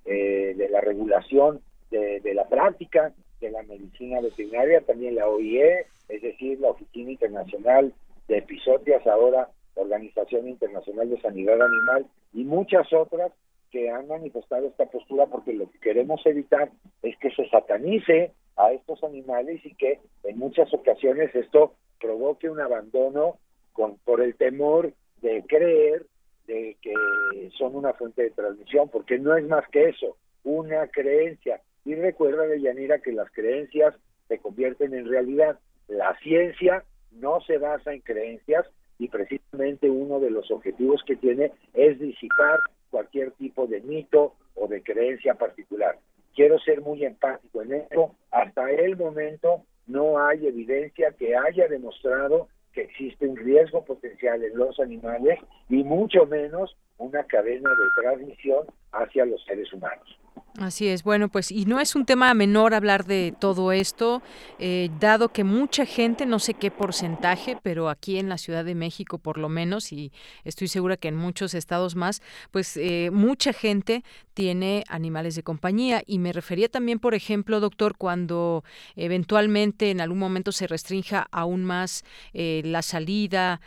eh, 0.05 0.53
de 0.55 0.69
la 0.69 0.81
regulación 0.81 1.61
de, 1.91 2.33
la 2.33 2.47
práctica 2.47 3.13
de 3.39 3.51
la 3.51 3.63
medicina 3.63 4.21
veterinaria, 4.21 4.81
también 4.81 5.15
la 5.15 5.27
OIE, 5.27 5.85
es 6.09 6.21
decir, 6.21 6.59
la 6.59 6.69
Oficina 6.69 7.11
Internacional 7.11 7.93
de 8.27 8.37
Episodias, 8.37 9.05
ahora 9.07 9.49
Organización 9.75 10.47
Internacional 10.47 11.09
de 11.09 11.21
Sanidad 11.21 11.61
Animal, 11.61 12.05
y 12.33 12.43
muchas 12.43 12.91
otras 12.93 13.31
que 13.71 13.89
han 13.89 14.07
manifestado 14.07 14.67
esta 14.67 14.85
postura 14.85 15.25
porque 15.25 15.53
lo 15.53 15.69
que 15.69 15.79
queremos 15.79 16.25
evitar 16.25 16.71
es 17.01 17.17
que 17.17 17.29
se 17.31 17.47
satanice 17.49 18.31
a 18.55 18.71
estos 18.71 19.03
animales 19.03 19.65
y 19.65 19.75
que 19.75 19.99
en 20.23 20.37
muchas 20.37 20.73
ocasiones 20.73 21.33
esto 21.35 21.73
provoque 21.99 22.49
un 22.49 22.61
abandono 22.61 23.37
con, 23.73 23.97
por 24.05 24.21
el 24.21 24.35
temor 24.35 24.93
de 25.21 25.43
creer 25.47 26.05
de 26.47 26.77
que 26.81 26.93
son 27.57 27.75
una 27.75 27.93
fuente 27.93 28.23
de 28.23 28.31
transmisión, 28.31 28.89
porque 28.89 29.17
no 29.17 29.35
es 29.35 29.45
más 29.47 29.67
que 29.69 29.89
eso, 29.89 30.15
una 30.43 30.87
creencia. 30.87 31.59
Y 31.85 31.95
recuerda, 31.95 32.43
Yanira, 32.55 32.99
que 32.99 33.11
las 33.11 33.31
creencias 33.31 33.95
se 34.27 34.39
convierten 34.39 34.93
en 34.93 35.07
realidad. 35.07 35.59
La 35.87 36.17
ciencia 36.19 36.83
no 37.11 37.39
se 37.41 37.57
basa 37.57 37.93
en 37.93 38.01
creencias 38.01 38.65
y 38.97 39.07
precisamente 39.07 39.89
uno 39.89 40.19
de 40.19 40.31
los 40.31 40.49
objetivos 40.51 41.03
que 41.05 41.15
tiene 41.15 41.51
es 41.73 41.99
disipar 41.99 42.59
cualquier 42.89 43.31
tipo 43.31 43.67
de 43.67 43.81
mito 43.81 44.33
o 44.55 44.67
de 44.67 44.81
creencia 44.81 45.35
particular. 45.35 45.99
Quiero 46.33 46.59
ser 46.59 46.81
muy 46.81 47.05
empático 47.05 47.61
en 47.61 47.73
esto. 47.73 48.15
Hasta 48.31 48.71
el 48.71 48.97
momento 48.97 49.63
no 49.87 50.19
hay 50.19 50.47
evidencia 50.47 51.11
que 51.11 51.35
haya 51.35 51.67
demostrado 51.67 52.47
que 52.73 52.81
existe 52.81 53.27
un 53.27 53.37
riesgo 53.37 53.85
potencial 53.85 54.43
en 54.43 54.57
los 54.57 54.79
animales 54.79 55.39
y 55.69 55.83
mucho 55.83 56.25
menos 56.25 56.75
una 56.97 57.23
cadena 57.23 57.69
de 57.69 58.01
transmisión 58.01 58.65
hacia 58.91 59.25
los 59.25 59.43
seres 59.45 59.71
humanos. 59.73 60.17
Así 60.57 60.87
es, 60.87 61.03
bueno, 61.03 61.27
pues 61.27 61.51
y 61.51 61.65
no 61.65 61.81
es 61.81 61.95
un 61.95 62.05
tema 62.05 62.33
menor 62.33 62.73
hablar 62.73 63.03
de 63.03 63.35
todo 63.37 63.73
esto, 63.73 64.21
eh, 64.57 64.89
dado 65.01 65.27
que 65.27 65.43
mucha 65.43 65.85
gente, 65.85 66.25
no 66.25 66.39
sé 66.39 66.53
qué 66.53 66.71
porcentaje, 66.71 67.57
pero 67.61 67.89
aquí 67.89 68.19
en 68.19 68.29
la 68.29 68.37
Ciudad 68.37 68.63
de 68.63 68.73
México 68.73 69.17
por 69.17 69.37
lo 69.37 69.49
menos, 69.49 69.91
y 69.91 70.13
estoy 70.45 70.69
segura 70.69 70.95
que 70.95 71.09
en 71.09 71.17
muchos 71.17 71.53
estados 71.55 71.97
más, 71.97 72.21
pues 72.51 72.77
eh, 72.77 73.09
mucha 73.11 73.51
gente 73.51 74.05
tiene 74.33 74.85
animales 74.87 75.35
de 75.35 75.43
compañía. 75.43 76.03
Y 76.05 76.19
me 76.19 76.31
refería 76.31 76.69
también, 76.69 76.99
por 76.99 77.15
ejemplo, 77.15 77.59
doctor, 77.59 77.97
cuando 77.97 78.63
eventualmente 78.95 79.91
en 79.91 79.99
algún 79.99 80.19
momento 80.19 80.53
se 80.53 80.67
restrinja 80.67 81.27
aún 81.31 81.65
más 81.65 82.03
eh, 82.33 82.61
la 82.63 82.81
salida 82.81 83.59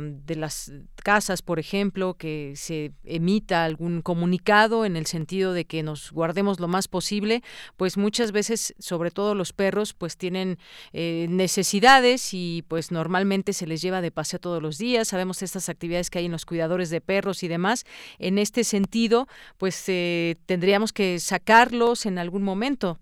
de 0.00 0.36
las 0.36 0.72
casas, 1.02 1.42
por 1.42 1.58
ejemplo, 1.58 2.14
que 2.14 2.51
se 2.56 2.92
emita 3.04 3.64
algún 3.64 4.02
comunicado 4.02 4.84
en 4.84 4.96
el 4.96 5.06
sentido 5.06 5.52
de 5.52 5.64
que 5.64 5.82
nos 5.82 6.12
guardemos 6.12 6.60
lo 6.60 6.68
más 6.68 6.88
posible, 6.88 7.42
pues 7.76 7.96
muchas 7.96 8.32
veces, 8.32 8.74
sobre 8.78 9.10
todo 9.10 9.34
los 9.34 9.52
perros, 9.52 9.94
pues 9.94 10.16
tienen 10.16 10.58
eh, 10.92 11.26
necesidades 11.28 12.30
y 12.32 12.64
pues 12.68 12.90
normalmente 12.92 13.52
se 13.52 13.66
les 13.66 13.82
lleva 13.82 14.00
de 14.00 14.10
paseo 14.10 14.38
todos 14.38 14.62
los 14.62 14.78
días. 14.78 15.08
Sabemos 15.08 15.42
estas 15.42 15.68
actividades 15.68 16.10
que 16.10 16.18
hay 16.18 16.26
en 16.26 16.32
los 16.32 16.46
cuidadores 16.46 16.90
de 16.90 17.00
perros 17.00 17.42
y 17.42 17.48
demás. 17.48 17.84
En 18.18 18.38
este 18.38 18.64
sentido, 18.64 19.26
pues 19.58 19.84
eh, 19.88 20.36
tendríamos 20.46 20.92
que 20.92 21.18
sacarlos 21.18 22.06
en 22.06 22.18
algún 22.18 22.42
momento. 22.42 22.98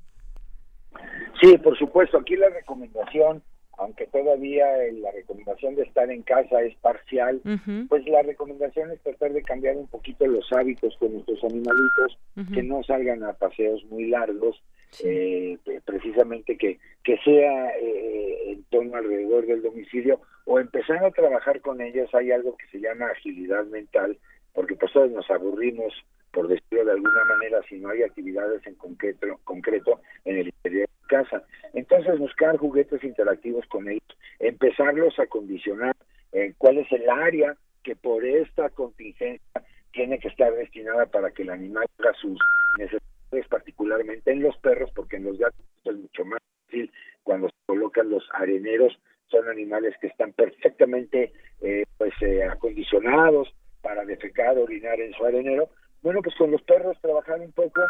Sí, 1.40 1.56
por 1.58 1.78
supuesto. 1.78 2.18
Aquí 2.18 2.36
la 2.36 2.50
recomendación 2.50 3.42
aunque 3.80 4.06
todavía 4.08 4.66
la 4.92 5.10
recomendación 5.10 5.74
de 5.74 5.82
estar 5.82 6.10
en 6.10 6.22
casa 6.22 6.62
es 6.62 6.76
parcial, 6.76 7.40
pues 7.88 8.06
la 8.06 8.22
recomendación 8.22 8.90
es 8.90 9.00
tratar 9.00 9.32
de 9.32 9.42
cambiar 9.42 9.76
un 9.76 9.86
poquito 9.86 10.26
los 10.26 10.52
hábitos 10.52 10.94
con 10.98 11.14
nuestros 11.14 11.42
animalitos, 11.44 12.18
que 12.54 12.62
no 12.62 12.82
salgan 12.82 13.24
a 13.24 13.32
paseos 13.32 13.82
muy 13.86 14.08
largos, 14.08 14.62
eh, 15.02 15.56
precisamente 15.84 16.58
que, 16.58 16.78
que 17.02 17.16
sea 17.24 17.70
eh, 17.78 18.52
en 18.52 18.64
torno 18.64 18.96
alrededor 18.96 19.46
del 19.46 19.62
domicilio 19.62 20.20
o 20.44 20.58
empezar 20.58 21.02
a 21.02 21.10
trabajar 21.10 21.60
con 21.62 21.80
ellos. 21.80 22.14
Hay 22.14 22.32
algo 22.32 22.56
que 22.56 22.66
se 22.66 22.80
llama 22.80 23.06
agilidad 23.06 23.64
mental, 23.66 24.18
porque 24.52 24.76
pues 24.76 24.92
todos 24.92 25.10
nos 25.10 25.30
aburrimos 25.30 25.94
por 26.32 26.48
decirlo 26.48 26.84
de 26.84 26.92
alguna 26.92 27.24
manera, 27.24 27.60
si 27.68 27.78
no 27.78 27.90
hay 27.90 28.02
actividades 28.02 28.64
en 28.66 28.74
concreto, 28.76 29.26
concreto 29.44 30.00
en 30.24 30.38
el 30.38 30.46
interior 30.46 30.88
de 30.88 31.06
casa. 31.08 31.42
Entonces, 31.90 32.20
buscar 32.20 32.56
juguetes 32.56 33.02
interactivos 33.02 33.66
con 33.66 33.88
ellos, 33.88 34.16
empezarlos 34.38 35.18
a 35.18 35.26
condicionar 35.26 35.96
en 36.30 36.52
cuál 36.52 36.78
es 36.78 36.90
el 36.92 37.10
área 37.10 37.56
que 37.82 37.96
por 37.96 38.24
esta 38.24 38.70
contingencia 38.70 39.64
tiene 39.92 40.20
que 40.20 40.28
estar 40.28 40.52
destinada 40.54 41.06
para 41.06 41.32
que 41.32 41.42
el 41.42 41.50
animal 41.50 41.86
haga 41.98 42.12
sus 42.14 42.38
necesidades, 42.78 43.48
particularmente 43.48 44.30
en 44.30 44.40
los 44.40 44.56
perros, 44.58 44.92
porque 44.94 45.16
en 45.16 45.24
los 45.24 45.38
gatos 45.38 45.58
es 45.84 45.96
mucho 45.96 46.24
más 46.26 46.38
fácil 46.64 46.92
cuando 47.24 47.48
se 47.48 47.56
colocan 47.66 48.08
los 48.08 48.22
areneros, 48.34 48.96
son 49.26 49.48
animales 49.48 49.96
que 50.00 50.06
están 50.06 50.32
perfectamente 50.32 51.32
eh, 51.60 51.84
pues 51.98 52.12
eh, 52.20 52.44
acondicionados 52.44 53.52
para 53.82 54.04
defecar, 54.04 54.56
orinar 54.58 55.00
en 55.00 55.12
su 55.14 55.24
arenero, 55.24 55.70
bueno, 56.02 56.22
pues 56.22 56.36
con 56.36 56.52
los 56.52 56.62
perros 56.62 56.96
trabajar 57.00 57.40
un 57.40 57.50
poco, 57.50 57.80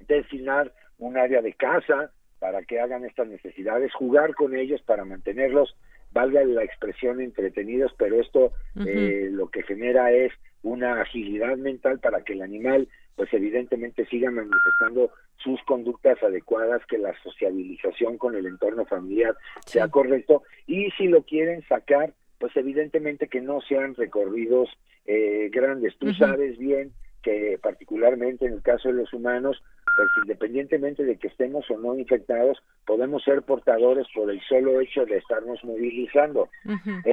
designar 0.00 0.70
un 0.98 1.16
área 1.16 1.40
de 1.40 1.54
casa 1.54 2.12
para 2.42 2.64
que 2.64 2.80
hagan 2.80 3.04
estas 3.04 3.28
necesidades, 3.28 3.94
jugar 3.94 4.34
con 4.34 4.56
ellos 4.56 4.82
para 4.82 5.04
mantenerlos, 5.04 5.76
valga 6.10 6.42
la 6.42 6.64
expresión, 6.64 7.20
entretenidos, 7.20 7.94
pero 7.96 8.20
esto 8.20 8.50
eh, 8.84 9.28
lo 9.30 9.48
que 9.48 9.62
genera 9.62 10.10
es 10.10 10.32
una 10.64 11.00
agilidad 11.00 11.56
mental 11.56 12.00
para 12.00 12.24
que 12.24 12.32
el 12.32 12.42
animal, 12.42 12.88
pues 13.14 13.32
evidentemente 13.32 14.06
siga 14.06 14.32
manifestando 14.32 15.12
sus 15.36 15.62
conductas 15.62 16.20
adecuadas, 16.20 16.84
que 16.86 16.98
la 16.98 17.14
sociabilización 17.22 18.18
con 18.18 18.34
el 18.34 18.46
entorno 18.46 18.86
familiar 18.86 19.36
sea 19.64 19.86
correcto 19.86 20.42
y 20.66 20.90
si 20.98 21.06
lo 21.06 21.22
quieren 21.22 21.62
sacar, 21.68 22.12
pues 22.40 22.56
evidentemente 22.56 23.28
que 23.28 23.40
no 23.40 23.60
sean 23.60 23.94
recorridos 23.94 24.68
eh, 25.06 25.48
grandes. 25.52 25.96
Tú 25.96 26.12
sabes 26.12 26.58
bien 26.58 26.90
que 27.22 27.58
particularmente 27.62 28.46
en 28.46 28.54
el 28.54 28.62
caso 28.62 28.88
de 28.88 28.94
los 28.94 29.12
humanos, 29.12 29.62
pues 29.96 30.08
independientemente 30.22 31.04
de 31.04 31.16
que 31.16 31.28
estemos 31.28 31.70
o 31.70 31.78
no 31.78 31.98
infectados, 31.98 32.58
podemos 32.86 33.22
ser 33.22 33.42
portadores 33.42 34.06
por 34.14 34.30
el 34.30 34.40
solo 34.42 34.80
hecho 34.80 35.04
de 35.06 35.18
estarnos 35.18 35.62
movilizando. 35.64 36.48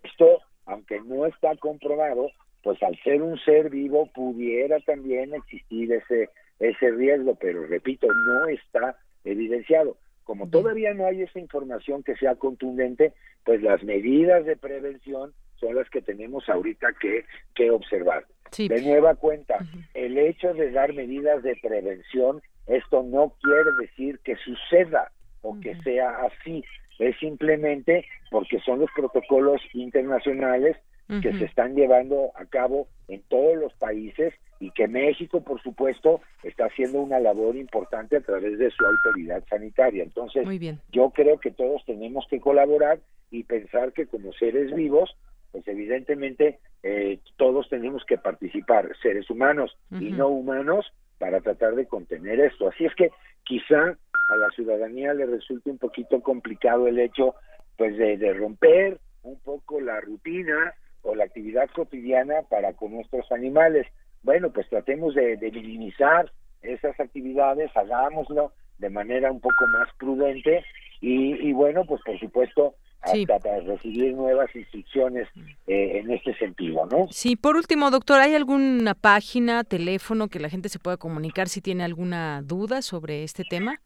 Esto, 0.04 0.40
aunque 0.66 1.02
no 1.02 1.26
está 1.26 1.56
comprobado, 1.58 2.30
pues 2.64 2.82
al 2.84 2.98
ser 3.04 3.22
un 3.22 3.38
ser 3.40 3.70
vivo 3.70 4.10
pudiera 4.14 4.80
también 4.82 5.34
existir 5.34 5.94
ese 5.94 6.30
ese 6.60 6.92
riesgo, 6.92 7.36
pero 7.36 7.66
repito, 7.66 8.08
no 8.08 8.48
está 8.48 8.98
evidenciado. 9.24 9.98
Como 10.24 10.50
todavía 10.50 10.94
no 10.94 11.08
hay 11.08 11.24
esa 11.24 11.40
información 11.40 12.04
que 12.04 12.16
sea 12.16 12.36
contundente, 12.36 13.14
pues 13.46 13.64
las 13.64 13.84
medidas 13.84 14.46
de 14.46 14.58
prevención 14.58 15.34
son 15.56 15.76
las 15.76 15.90
que 15.90 16.02
tenemos 16.02 16.48
ahorita 16.48 16.94
que, 17.02 17.26
que 17.56 17.72
observar. 17.72 18.26
De 18.58 18.82
nueva 18.82 19.16
cuenta, 19.16 19.58
el 19.94 20.18
hecho 20.18 20.54
de 20.54 20.72
dar 20.72 20.94
medidas 20.94 21.44
de 21.44 21.56
prevención, 21.62 22.42
esto 22.68 23.04
no 23.04 23.34
quiere 23.42 23.72
decir 23.80 24.20
que 24.20 24.36
suceda 24.38 25.12
o 25.42 25.60
que 25.60 25.76
sea 25.84 26.10
así, 26.26 26.64
es 27.00 27.18
simplemente 27.18 28.06
porque 28.30 28.60
son 28.60 28.80
los 28.80 28.90
protocolos 28.96 29.62
internacionales 29.74 30.78
que 31.22 31.34
se 31.34 31.46
están 31.46 31.74
llevando 31.74 32.32
a 32.36 32.46
cabo 32.46 32.88
en 33.08 33.24
todos 33.30 33.58
los 33.58 33.74
países 33.74 34.32
y 34.60 34.70
que 34.72 34.88
México, 34.88 35.42
por 35.42 35.60
supuesto, 35.60 36.22
está 36.44 36.66
haciendo 36.66 37.02
una 37.02 37.20
labor 37.20 37.56
importante 37.56 38.18
a 38.18 38.22
través 38.22 38.60
de 38.60 38.70
su 38.70 38.86
autoridad 38.86 39.44
sanitaria. 39.50 40.04
Entonces, 40.04 40.46
yo 40.92 41.10
creo 41.10 41.40
que 41.40 41.50
todos 41.50 41.84
tenemos 41.86 42.28
que 42.30 42.40
colaborar 42.40 43.00
y 43.32 43.44
pensar 43.44 43.92
que 43.94 44.06
como 44.06 44.32
seres 44.34 44.72
vivos, 44.76 45.16
pues 45.52 45.68
evidentemente 45.68 46.60
eh, 46.84 47.20
todos 47.38 47.70
tenemos 47.70 48.04
que 48.06 48.18
participar, 48.18 48.90
seres 49.02 49.30
humanos 49.30 49.78
y 49.92 50.12
no 50.12 50.28
humanos, 50.28 50.92
para 51.18 51.42
tratar 51.42 51.76
de 51.76 51.88
contener 51.88 52.40
esto. 52.40 52.70
Así 52.70 52.86
es 52.86 52.96
que 52.96 53.12
quizá 53.44 53.98
a 54.30 54.36
la 54.36 54.50
ciudadanía 54.56 55.14
le 55.14 55.26
resulte 55.26 55.70
un 55.70 55.78
poquito 55.78 56.22
complicado 56.22 56.88
el 56.88 57.00
hecho 57.00 57.36
pues 57.78 57.98
de, 57.98 58.18
de 58.18 58.34
romper 58.34 59.00
un 59.24 59.40
poco 59.40 59.82
la 59.82 60.00
rutina 60.02 60.74
o 61.02 61.16
la 61.16 61.26
actividad 61.26 61.70
cotidiana 61.74 62.42
para 62.50 62.74
con 62.74 62.94
nuestros 62.94 63.32
animales. 63.32 63.88
Bueno, 64.24 64.52
pues 64.52 64.68
tratemos 64.70 65.16
de, 65.16 65.38
minimizar 65.54 66.32
esas 66.62 67.00
actividades, 67.00 67.76
hagámoslo 67.76 68.52
de 68.78 68.90
manera 68.90 69.32
un 69.32 69.40
poco 69.40 69.66
más 69.68 69.90
prudente 69.98 70.64
y, 71.02 71.54
bueno, 71.54 71.86
pues 71.86 72.02
por 72.04 72.20
supuesto 72.20 72.76
hasta 73.02 73.40
para 73.40 73.60
recibir 73.62 74.14
nuevas 74.14 74.54
instrucciones 74.56 75.28
eh, 75.68 76.00
en 76.00 76.12
este 76.12 76.34
sentido, 76.36 76.86
¿no? 76.86 77.08
Sí, 77.10 77.36
por 77.36 77.56
último, 77.56 77.92
doctor, 77.92 78.20
¿hay 78.20 78.36
alguna 78.36 78.94
página, 78.94 79.64
teléfono 79.64 80.28
que 80.28 80.40
la 80.40 80.50
gente 80.50 80.70
se 80.70 80.80
pueda 80.80 80.98
comunicar 80.98 81.48
si 81.48 81.62
tiene 81.62 81.84
alguna 81.84 82.42
duda 82.42 82.82
sobre 82.82 83.24
este 83.24 83.44
tema? 83.44 83.80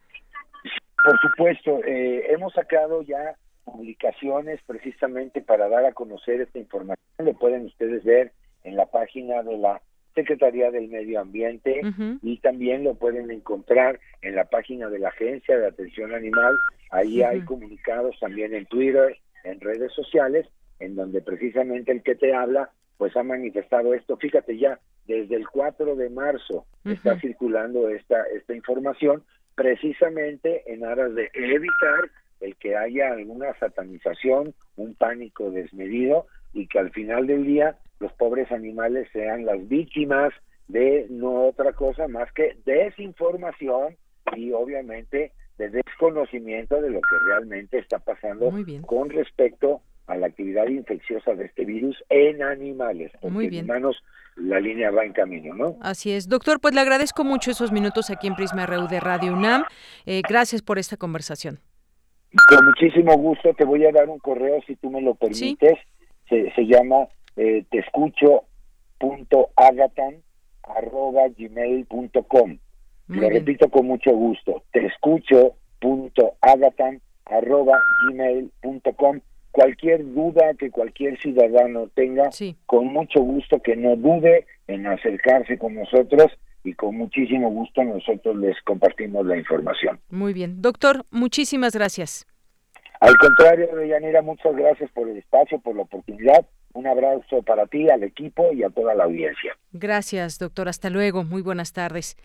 Por 1.04 1.20
supuesto, 1.20 1.80
eh, 1.86 2.26
hemos 2.30 2.54
sacado 2.54 3.02
ya 3.04 3.36
publicaciones 3.66 4.60
precisamente 4.66 5.42
para 5.42 5.68
dar 5.70 5.86
a 5.86 5.94
conocer 5.94 6.42
esta 6.42 6.60
información. 6.60 6.98
Lo 7.20 7.34
pueden 7.34 7.66
ustedes 7.66 8.04
ver 8.04 8.32
en 8.64 8.76
la 8.76 8.86
página 8.86 9.44
de 9.44 9.58
la 9.58 9.82
Secretaría 10.16 10.72
del 10.72 10.90
Medio 10.90 11.20
Ambiente 11.22 11.82
y 12.22 12.38
también 12.38 12.84
lo 12.84 12.96
pueden 12.96 13.32
encontrar 13.32 14.00
en 14.22 14.36
la 14.36 14.46
página 14.46 14.90
de 14.90 15.00
la 15.00 15.10
Agencia 15.10 15.58
de 15.58 15.68
Atención 15.68 16.14
Animal. 16.14 16.56
Ahí 16.92 17.24
hay 17.24 17.42
comunicados 17.42 18.16
también 18.20 18.54
en 18.54 18.66
Twitter, 18.66 19.18
en 19.44 19.60
redes 19.60 19.92
sociales, 19.94 20.48
en 20.80 20.96
donde 20.96 21.22
precisamente 21.22 21.92
el 21.92 22.04
que 22.04 22.16
te 22.16 22.34
habla 22.34 22.70
pues 22.98 23.16
ha 23.18 23.24
manifestado 23.24 23.94
esto. 23.94 24.18
Fíjate 24.18 24.58
ya, 24.58 24.80
desde 25.08 25.36
el 25.36 25.48
4 25.50 25.96
de 25.96 26.10
marzo 26.10 26.66
está 26.86 27.20
circulando 27.20 27.90
esta, 27.90 28.24
esta 28.36 28.56
información 28.56 29.24
precisamente 29.56 30.64
en 30.72 30.86
aras 30.86 31.14
de 31.16 31.30
evitar 31.34 32.10
el 32.40 32.56
que 32.58 32.76
haya 32.76 33.12
alguna 33.12 33.58
satanización, 33.60 34.54
un 34.76 34.96
pánico 34.96 35.52
desmedido 35.52 36.28
y 36.54 36.68
que 36.68 36.80
al 36.80 36.92
final 36.92 37.28
del 37.28 37.46
día 37.46 37.78
los 38.00 38.12
pobres 38.14 38.52
animales 38.52 39.08
sean 39.12 39.46
las 39.46 39.68
víctimas 39.68 40.34
de 40.68 41.08
no 41.10 41.48
otra 41.48 41.74
cosa 41.74 42.08
más 42.08 42.32
que 42.34 42.58
desinformación 42.66 43.98
y 44.36 44.52
obviamente 44.52 45.32
de 45.58 45.70
desconocimiento 45.70 46.82
de 46.82 46.90
lo 46.90 47.02
que 47.02 47.16
realmente 47.28 47.78
está 47.78 48.00
pasando 48.00 48.52
con 48.86 49.10
respecto 49.10 49.82
a 50.08 50.18
la 50.18 50.28
actividad 50.28 50.68
infecciosa 50.68 51.34
de 51.34 51.46
este 51.46 51.66
virus 51.66 51.96
en 52.10 52.42
animales. 52.44 53.12
Porque 53.14 53.30
Muy 53.30 53.48
bien. 53.48 53.66
en 53.66 53.72
humanos 53.72 54.04
la 54.36 54.60
línea 54.60 54.92
va 54.92 55.06
en 55.06 55.14
camino, 55.14 55.54
¿no? 55.54 55.78
Así 55.82 56.12
es. 56.12 56.28
Doctor, 56.28 56.60
pues 56.60 56.74
le 56.74 56.82
agradezco 56.82 57.24
mucho 57.24 57.52
esos 57.52 57.72
minutos 57.72 58.10
aquí 58.10 58.28
en 58.28 58.36
Prisma 58.36 58.66
RU 58.66 58.88
de 58.88 59.00
Radio 59.00 59.34
UNAM. 59.34 59.64
Eh, 60.06 60.22
gracias 60.28 60.62
por 60.62 60.80
esta 60.80 60.98
conversación. 60.98 61.60
Con 62.50 62.66
muchísimo 62.66 63.16
gusto 63.16 63.54
te 63.54 63.64
voy 63.64 63.86
a 63.86 63.92
dar 63.92 64.10
un 64.10 64.18
correo 64.18 64.60
si 64.66 64.76
tú 64.76 64.90
me 64.90 65.02
lo 65.02 65.14
permites. 65.14 65.78
Se, 66.30 66.52
se 66.54 66.66
llama 66.66 67.08
eh, 67.36 67.66
te 67.70 67.80
escucho 67.80 68.44
punto 68.98 69.50
arroba 69.56 71.28
gmail 71.38 71.86
punto 71.86 72.24
com. 72.24 72.58
Lo 73.08 73.30
repito 73.30 73.70
con 73.70 73.88
mucho 73.88 74.12
gusto. 74.12 74.64
Te 74.72 74.86
escucho 74.86 75.56
punto 75.80 76.36
arroba 76.42 77.80
gmail 78.08 78.52
punto 78.62 78.94
com. 78.94 79.20
Cualquier 79.52 80.04
duda 80.14 80.56
que 80.58 80.72
cualquier 80.72 81.20
ciudadano 81.20 81.88
tenga, 81.94 82.32
con 82.66 82.88
mucho 82.88 83.22
gusto 83.22 83.62
que 83.62 83.76
no 83.76 83.96
dude 83.96 84.48
en 84.68 84.88
acercarse 84.88 85.60
con 85.60 85.76
nosotros 85.76 86.32
y 86.64 86.74
con 86.74 86.98
muchísimo 86.98 87.52
gusto 87.52 87.84
nosotros 87.84 88.36
les 88.38 88.60
compartimos 88.64 89.26
la 89.28 89.38
información. 89.38 90.00
Muy 90.10 90.34
bien. 90.34 90.62
Doctor, 90.62 91.06
muchísimas 91.12 91.76
gracias. 91.76 92.26
Al 93.04 93.18
contrario, 93.18 93.68
Deyanira, 93.76 94.22
muchas 94.22 94.56
gracias 94.56 94.90
por 94.92 95.10
el 95.10 95.18
espacio, 95.18 95.60
por 95.60 95.76
la 95.76 95.82
oportunidad. 95.82 96.46
Un 96.74 96.88
abrazo 96.88 97.42
para 97.46 97.68
ti, 97.68 97.90
al 97.90 98.02
equipo 98.02 98.54
y 98.54 98.64
a 98.64 98.70
toda 98.70 98.96
la 98.96 99.04
audiencia. 99.04 99.58
Gracias, 99.74 100.40
doctor. 100.40 100.70
Hasta 100.70 100.90
luego. 100.90 101.26
Muy 101.26 101.42
buenas 101.42 101.74
tardes. 101.74 102.16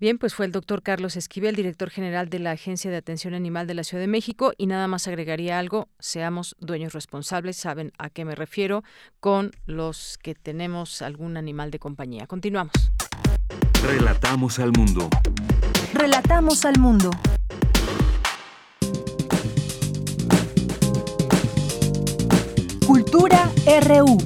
Bien, 0.00 0.18
pues 0.18 0.34
fue 0.34 0.46
el 0.46 0.50
doctor 0.50 0.82
Carlos 0.82 1.16
Esquivel, 1.16 1.54
director 1.54 1.88
general 1.88 2.30
de 2.30 2.40
la 2.40 2.50
Agencia 2.50 2.90
de 2.90 2.96
Atención 2.96 3.32
Animal 3.32 3.68
de 3.68 3.74
la 3.74 3.84
Ciudad 3.84 4.02
de 4.02 4.08
México. 4.08 4.52
Y 4.58 4.66
nada 4.66 4.88
más 4.88 5.06
agregaría 5.06 5.60
algo, 5.60 5.86
seamos 6.00 6.56
dueños 6.58 6.94
responsables, 6.94 7.56
saben 7.56 7.92
a 7.96 8.10
qué 8.10 8.24
me 8.24 8.34
refiero, 8.34 8.82
con 9.20 9.52
los 9.66 10.18
que 10.18 10.34
tenemos 10.34 11.00
algún 11.00 11.36
animal 11.36 11.70
de 11.70 11.78
compañía. 11.78 12.26
Continuamos. 12.26 12.72
Relatamos 13.86 14.58
al 14.58 14.72
mundo. 14.72 15.08
Relatamos 15.94 16.64
al 16.64 16.80
mundo. 16.80 17.10
Cultura 23.14 23.44
RU. 23.86 24.18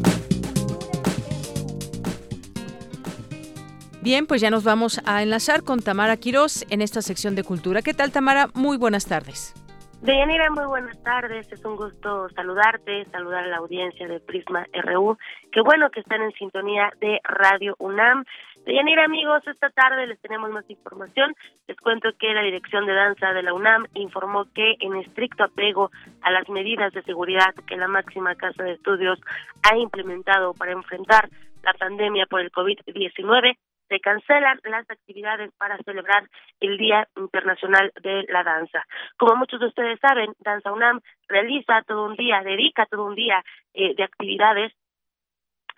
Bien, 4.00 4.26
pues 4.26 4.40
ya 4.40 4.48
nos 4.48 4.64
vamos 4.64 5.02
a 5.04 5.22
enlazar 5.22 5.62
con 5.62 5.80
Tamara 5.80 6.16
Quirós 6.16 6.64
en 6.70 6.80
esta 6.80 7.02
sección 7.02 7.34
de 7.34 7.44
cultura. 7.44 7.82
¿Qué 7.82 7.92
tal, 7.92 8.12
Tamara? 8.12 8.46
Muy 8.54 8.78
buenas 8.78 9.04
tardes. 9.04 9.52
Deyanira, 10.00 10.48
muy 10.52 10.64
buenas 10.64 10.96
tardes. 11.02 11.52
Es 11.52 11.62
un 11.66 11.76
gusto 11.76 12.30
saludarte, 12.30 13.04
saludar 13.10 13.44
a 13.44 13.48
la 13.48 13.56
audiencia 13.58 14.08
de 14.08 14.20
Prisma 14.20 14.66
RU. 14.72 15.18
Qué 15.52 15.60
bueno 15.60 15.90
que 15.90 16.00
están 16.00 16.22
en 16.22 16.32
sintonía 16.32 16.90
de 16.98 17.20
Radio 17.24 17.74
UNAM. 17.78 18.24
Deyanira, 18.68 19.06
amigos, 19.06 19.40
esta 19.46 19.70
tarde 19.70 20.06
les 20.06 20.20
tenemos 20.20 20.50
más 20.50 20.68
información. 20.68 21.34
Les 21.66 21.76
cuento 21.78 22.10
que 22.18 22.34
la 22.34 22.42
Dirección 22.42 22.84
de 22.84 22.92
Danza 22.92 23.32
de 23.32 23.42
la 23.42 23.54
UNAM 23.54 23.86
informó 23.94 24.44
que, 24.52 24.76
en 24.80 24.94
estricto 24.96 25.44
apego 25.44 25.90
a 26.20 26.30
las 26.30 26.46
medidas 26.50 26.92
de 26.92 27.02
seguridad 27.04 27.54
que 27.66 27.78
la 27.78 27.88
máxima 27.88 28.34
casa 28.34 28.62
de 28.64 28.72
estudios 28.72 29.18
ha 29.62 29.74
implementado 29.78 30.52
para 30.52 30.72
enfrentar 30.72 31.30
la 31.62 31.72
pandemia 31.72 32.26
por 32.26 32.42
el 32.42 32.52
COVID-19, 32.52 33.56
se 33.88 34.00
cancelan 34.00 34.60
las 34.64 34.84
actividades 34.90 35.50
para 35.56 35.78
celebrar 35.78 36.28
el 36.60 36.76
Día 36.76 37.08
Internacional 37.16 37.90
de 38.02 38.26
la 38.28 38.44
Danza. 38.44 38.84
Como 39.16 39.34
muchos 39.36 39.60
de 39.60 39.68
ustedes 39.68 39.98
saben, 39.98 40.34
Danza 40.40 40.74
UNAM 40.74 41.00
realiza 41.26 41.80
todo 41.86 42.04
un 42.04 42.16
día, 42.16 42.42
dedica 42.42 42.84
todo 42.84 43.06
un 43.06 43.14
día 43.14 43.42
eh, 43.72 43.94
de 43.94 44.04
actividades 44.04 44.74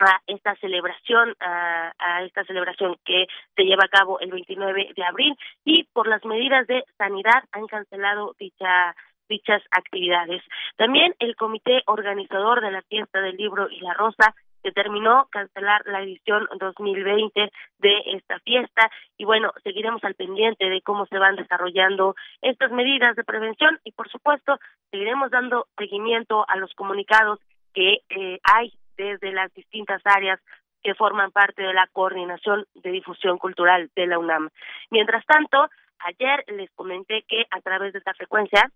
a 0.01 0.20
esta 0.26 0.55
celebración, 0.57 1.34
a, 1.40 2.22
esta 2.24 2.44
celebración 2.44 2.96
que 3.05 3.26
se 3.55 3.64
lleva 3.64 3.84
a 3.84 3.88
cabo 3.88 4.18
el 4.20 4.30
29 4.30 4.92
de 4.96 5.05
abril 5.05 5.36
y 5.64 5.84
por 5.92 6.09
las 6.09 6.24
medidas 6.24 6.66
de 6.66 6.84
sanidad 6.98 7.44
han 7.53 7.66
cancelado 7.66 8.34
dicha 8.38 8.94
dichas 9.28 9.62
actividades. 9.70 10.42
También 10.76 11.14
el 11.20 11.36
comité 11.36 11.82
organizador 11.86 12.61
de 12.61 12.72
la 12.72 12.82
fiesta 12.82 13.20
del 13.20 13.36
libro 13.36 13.70
y 13.70 13.78
la 13.78 13.94
rosa 13.94 14.34
determinó 14.62 15.28
cancelar 15.30 15.82
la 15.86 16.03
edición 16.03 16.46
2020 16.59 17.53
de 17.78 18.03
esta 18.07 18.38
fiesta 18.40 18.90
y 19.16 19.24
bueno, 19.24 19.53
seguiremos 19.62 20.03
al 20.05 20.14
pendiente 20.14 20.68
de 20.68 20.82
cómo 20.82 21.07
se 21.07 21.18
van 21.18 21.36
desarrollando 21.36 22.14
estas 22.42 22.70
medidas 22.72 23.16
de 23.16 23.24
prevención 23.24 23.78
y 23.84 23.92
por 23.92 24.11
supuesto 24.11 24.59
seguiremos 24.90 25.30
dando 25.30 25.66
seguimiento 25.78 26.44
a 26.48 26.57
los 26.57 26.74
comunicados 26.74 27.38
que 27.72 28.01
eh, 28.11 28.40
hay 28.42 28.72
desde 29.01 29.32
las 29.32 29.53
distintas 29.55 30.03
áreas 30.05 30.40
que 30.82 30.94
forman 30.94 31.30
parte 31.30 31.62
de 31.62 31.72
la 31.72 31.86
Coordinación 31.92 32.66
de 32.74 32.90
Difusión 32.90 33.38
Cultural 33.38 33.90
de 33.96 34.07
la 34.07 34.18
UNAM. 34.18 34.51
Mientras 34.90 35.24
tanto, 35.26 35.68
ayer 36.01 36.44
les 36.48 36.70
comenté 36.72 37.22
que 37.28 37.44
a 37.51 37.61
través 37.61 37.92
de 37.92 37.98
esta 37.98 38.14
frecuencia 38.14 38.70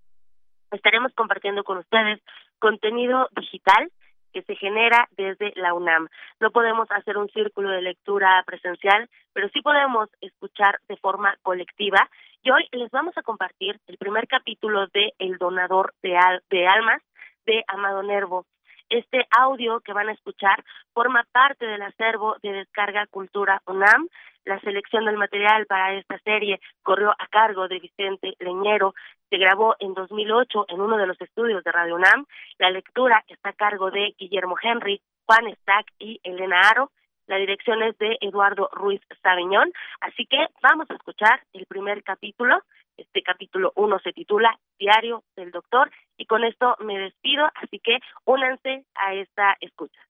estaremos 0.70 1.12
compartiendo 1.14 1.64
con 1.64 1.78
ustedes 1.78 2.20
contenido 2.58 3.28
digital 3.36 3.90
que 4.32 4.42
se 4.42 4.56
genera 4.56 5.08
desde 5.16 5.52
la 5.54 5.72
UNAM. 5.74 6.08
No 6.40 6.50
podemos 6.50 6.90
hacer 6.90 7.16
un 7.16 7.28
círculo 7.28 7.70
de 7.70 7.82
lectura 7.82 8.42
presencial, 8.44 9.08
pero 9.32 9.48
sí 9.50 9.60
podemos 9.62 10.08
escuchar 10.20 10.80
de 10.88 10.96
forma 10.96 11.36
colectiva. 11.42 12.08
Y 12.42 12.50
hoy 12.50 12.68
les 12.72 12.90
vamos 12.90 13.16
a 13.16 13.22
compartir 13.22 13.78
el 13.86 13.96
primer 13.96 14.26
capítulo 14.26 14.88
de 14.88 15.12
El 15.18 15.38
donador 15.38 15.94
de, 16.02 16.18
de 16.50 16.66
almas 16.66 17.00
de 17.46 17.62
Amado 17.68 18.02
Nervo. 18.02 18.44
Este 18.89 19.26
audio 19.30 19.80
que 19.80 19.93
van 19.93 20.09
a 20.09 20.12
escuchar 20.12 20.62
forma 20.93 21.24
parte 21.32 21.66
del 21.66 21.82
acervo 21.82 22.37
de 22.43 22.53
Descarga 22.53 23.07
Cultura 23.07 23.62
UNAM. 23.66 24.09
La 24.45 24.61
selección 24.61 25.07
del 25.07 25.16
material 25.16 25.66
para 25.66 25.95
esta 25.95 26.18
serie 26.18 26.61
corrió 26.82 27.11
a 27.11 27.26
cargo 27.28 27.66
de 27.66 27.80
Vicente 27.80 28.35
Leñero. 28.41 28.95
Se 29.30 29.39
grabó 29.39 29.74
en 29.78 29.95
2008 29.95 30.66
en 30.68 30.80
uno 30.80 30.99
de 30.99 31.07
los 31.07 31.20
estudios 31.20 31.64
de 31.64 31.72
Radio 31.72 31.95
UNAM. 31.95 32.26
La 32.59 32.70
lectura 32.70 33.24
está 33.26 33.51
a 33.51 33.55
cargo 33.55 33.91
de 33.91 34.14
Guillermo 34.18 34.57
Henry, 34.62 35.01
Juan 35.26 35.53
Stack 35.62 35.87
y 35.99 36.20
Elena 36.22 36.61
Aro. 36.61 36.91
La 37.26 37.37
dirección 37.37 37.82
es 37.82 37.97
de 37.97 38.18
Eduardo 38.20 38.68
Ruiz 38.72 39.01
Sabiñón. 39.22 39.72
Así 40.01 40.26
que 40.26 40.47
vamos 40.62 40.91
a 40.91 40.95
escuchar 40.95 41.43
el 41.55 41.64
primer 41.66 42.03
capítulo. 42.03 42.61
Este 42.97 43.22
capítulo 43.22 43.72
1 43.74 43.99
se 44.01 44.12
titula 44.12 44.59
Diario 44.78 45.24
del 45.36 45.51
Doctor 45.51 45.90
y 46.16 46.26
con 46.26 46.45
esto 46.45 46.76
me 46.80 46.99
despido, 46.99 47.45
así 47.55 47.80
que 47.80 47.99
únanse 48.24 48.84
a 48.95 49.14
esta 49.14 49.57
escucha. 49.61 50.01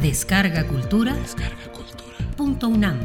Descarga 0.00 0.66
Cultura. 0.66 1.14
Descarga 1.14 1.72
Cultura. 1.72 2.18
Punto 2.36 2.68
UNAM. 2.68 2.98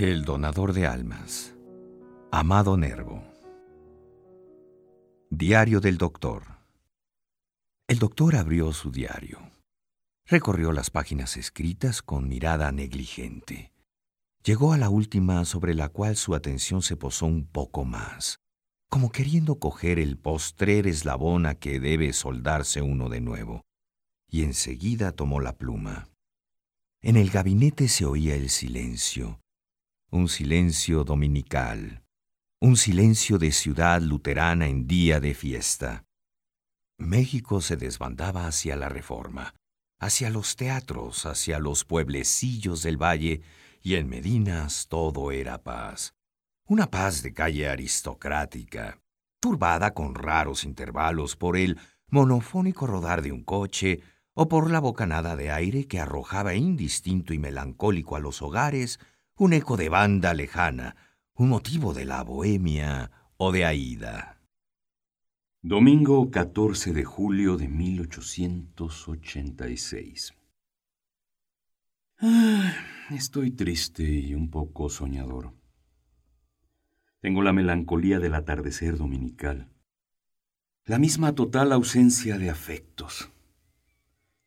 El 0.00 0.24
donador 0.24 0.72
de 0.72 0.86
almas. 0.86 1.54
Amado 2.32 2.78
Nervo. 2.78 3.22
Diario 5.28 5.82
del 5.82 5.98
doctor. 5.98 6.44
El 7.86 7.98
doctor 7.98 8.36
abrió 8.36 8.72
su 8.72 8.90
diario. 8.90 9.38
Recorrió 10.24 10.72
las 10.72 10.88
páginas 10.88 11.36
escritas 11.36 12.00
con 12.00 12.30
mirada 12.30 12.72
negligente. 12.72 13.74
Llegó 14.42 14.72
a 14.72 14.78
la 14.78 14.88
última 14.88 15.44
sobre 15.44 15.74
la 15.74 15.90
cual 15.90 16.16
su 16.16 16.34
atención 16.34 16.80
se 16.80 16.96
posó 16.96 17.26
un 17.26 17.44
poco 17.44 17.84
más, 17.84 18.38
como 18.88 19.12
queriendo 19.12 19.58
coger 19.58 19.98
el 19.98 20.16
postrer 20.16 20.86
eslabón 20.86 21.44
a 21.44 21.56
que 21.56 21.78
debe 21.78 22.14
soldarse 22.14 22.80
uno 22.80 23.10
de 23.10 23.20
nuevo, 23.20 23.60
y 24.30 24.44
enseguida 24.44 25.12
tomó 25.12 25.40
la 25.40 25.58
pluma. 25.58 26.08
En 27.02 27.18
el 27.18 27.28
gabinete 27.28 27.86
se 27.86 28.06
oía 28.06 28.34
el 28.34 28.48
silencio, 28.48 29.40
un 30.12 30.28
silencio 30.28 31.04
dominical, 31.04 32.02
un 32.60 32.76
silencio 32.76 33.38
de 33.38 33.52
ciudad 33.52 34.02
luterana 34.02 34.66
en 34.66 34.88
día 34.88 35.20
de 35.20 35.34
fiesta. 35.34 36.04
México 36.98 37.60
se 37.60 37.76
desbandaba 37.76 38.48
hacia 38.48 38.74
la 38.74 38.88
reforma, 38.88 39.54
hacia 40.00 40.28
los 40.30 40.56
teatros, 40.56 41.26
hacia 41.26 41.60
los 41.60 41.84
pueblecillos 41.84 42.82
del 42.82 43.00
valle, 43.00 43.42
y 43.82 43.94
en 43.94 44.08
Medinas 44.08 44.88
todo 44.88 45.30
era 45.30 45.62
paz. 45.62 46.12
Una 46.66 46.90
paz 46.90 47.22
de 47.22 47.32
calle 47.32 47.68
aristocrática, 47.68 48.98
turbada 49.38 49.94
con 49.94 50.16
raros 50.16 50.64
intervalos 50.64 51.36
por 51.36 51.56
el 51.56 51.78
monofónico 52.08 52.88
rodar 52.88 53.22
de 53.22 53.30
un 53.30 53.44
coche 53.44 54.00
o 54.34 54.48
por 54.48 54.72
la 54.72 54.80
bocanada 54.80 55.36
de 55.36 55.52
aire 55.52 55.86
que 55.86 56.00
arrojaba 56.00 56.54
indistinto 56.54 57.32
y 57.32 57.38
melancólico 57.38 58.16
a 58.16 58.20
los 58.20 58.42
hogares 58.42 58.98
un 59.40 59.52
eco 59.54 59.78
de 59.78 59.88
banda 59.88 60.34
lejana, 60.34 60.96
un 61.32 61.48
motivo 61.48 61.94
de 61.94 62.04
la 62.04 62.22
bohemia 62.22 63.10
o 63.38 63.52
de 63.52 63.64
Aida. 63.64 64.38
Domingo 65.62 66.30
14 66.30 66.92
de 66.92 67.04
julio 67.04 67.56
de 67.56 67.66
1886. 67.66 70.34
Ah, 72.18 72.74
estoy 73.12 73.52
triste 73.52 74.02
y 74.02 74.34
un 74.34 74.50
poco 74.50 74.90
soñador. 74.90 75.54
Tengo 77.20 77.40
la 77.40 77.54
melancolía 77.54 78.18
del 78.18 78.34
atardecer 78.34 78.98
dominical. 78.98 79.70
La 80.84 80.98
misma 80.98 81.34
total 81.34 81.72
ausencia 81.72 82.36
de 82.36 82.50
afectos. 82.50 83.32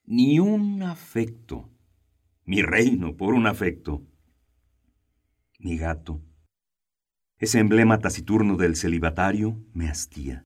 Ni 0.05 0.37
un 0.37 0.83
afecto. 0.83 1.71
Mi 2.45 2.61
reino 2.61 3.17
por 3.17 3.33
un 3.33 3.47
afecto 3.47 4.05
mi 5.63 5.77
gato. 5.77 6.21
Ese 7.37 7.59
emblema 7.59 7.99
taciturno 7.99 8.57
del 8.57 8.75
celibatario 8.75 9.63
me 9.73 9.89
hastía. 9.89 10.43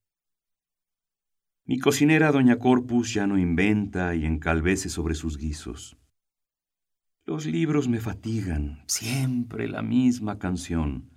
Mi 1.66 1.80
cocinera, 1.80 2.32
doña 2.32 2.60
Corpus, 2.60 3.14
ya 3.14 3.28
no 3.28 3.38
inventa 3.38 4.16
y 4.16 4.26
encalvece 4.26 4.90
sobre 4.90 5.16
sus 5.16 5.38
guisos. 5.38 5.98
Los 7.26 7.46
libros 7.46 7.90
me 7.90 8.00
fatigan, 8.00 8.84
siempre 8.88 9.68
la 9.68 9.82
misma 9.82 10.40
canción. 10.40 11.10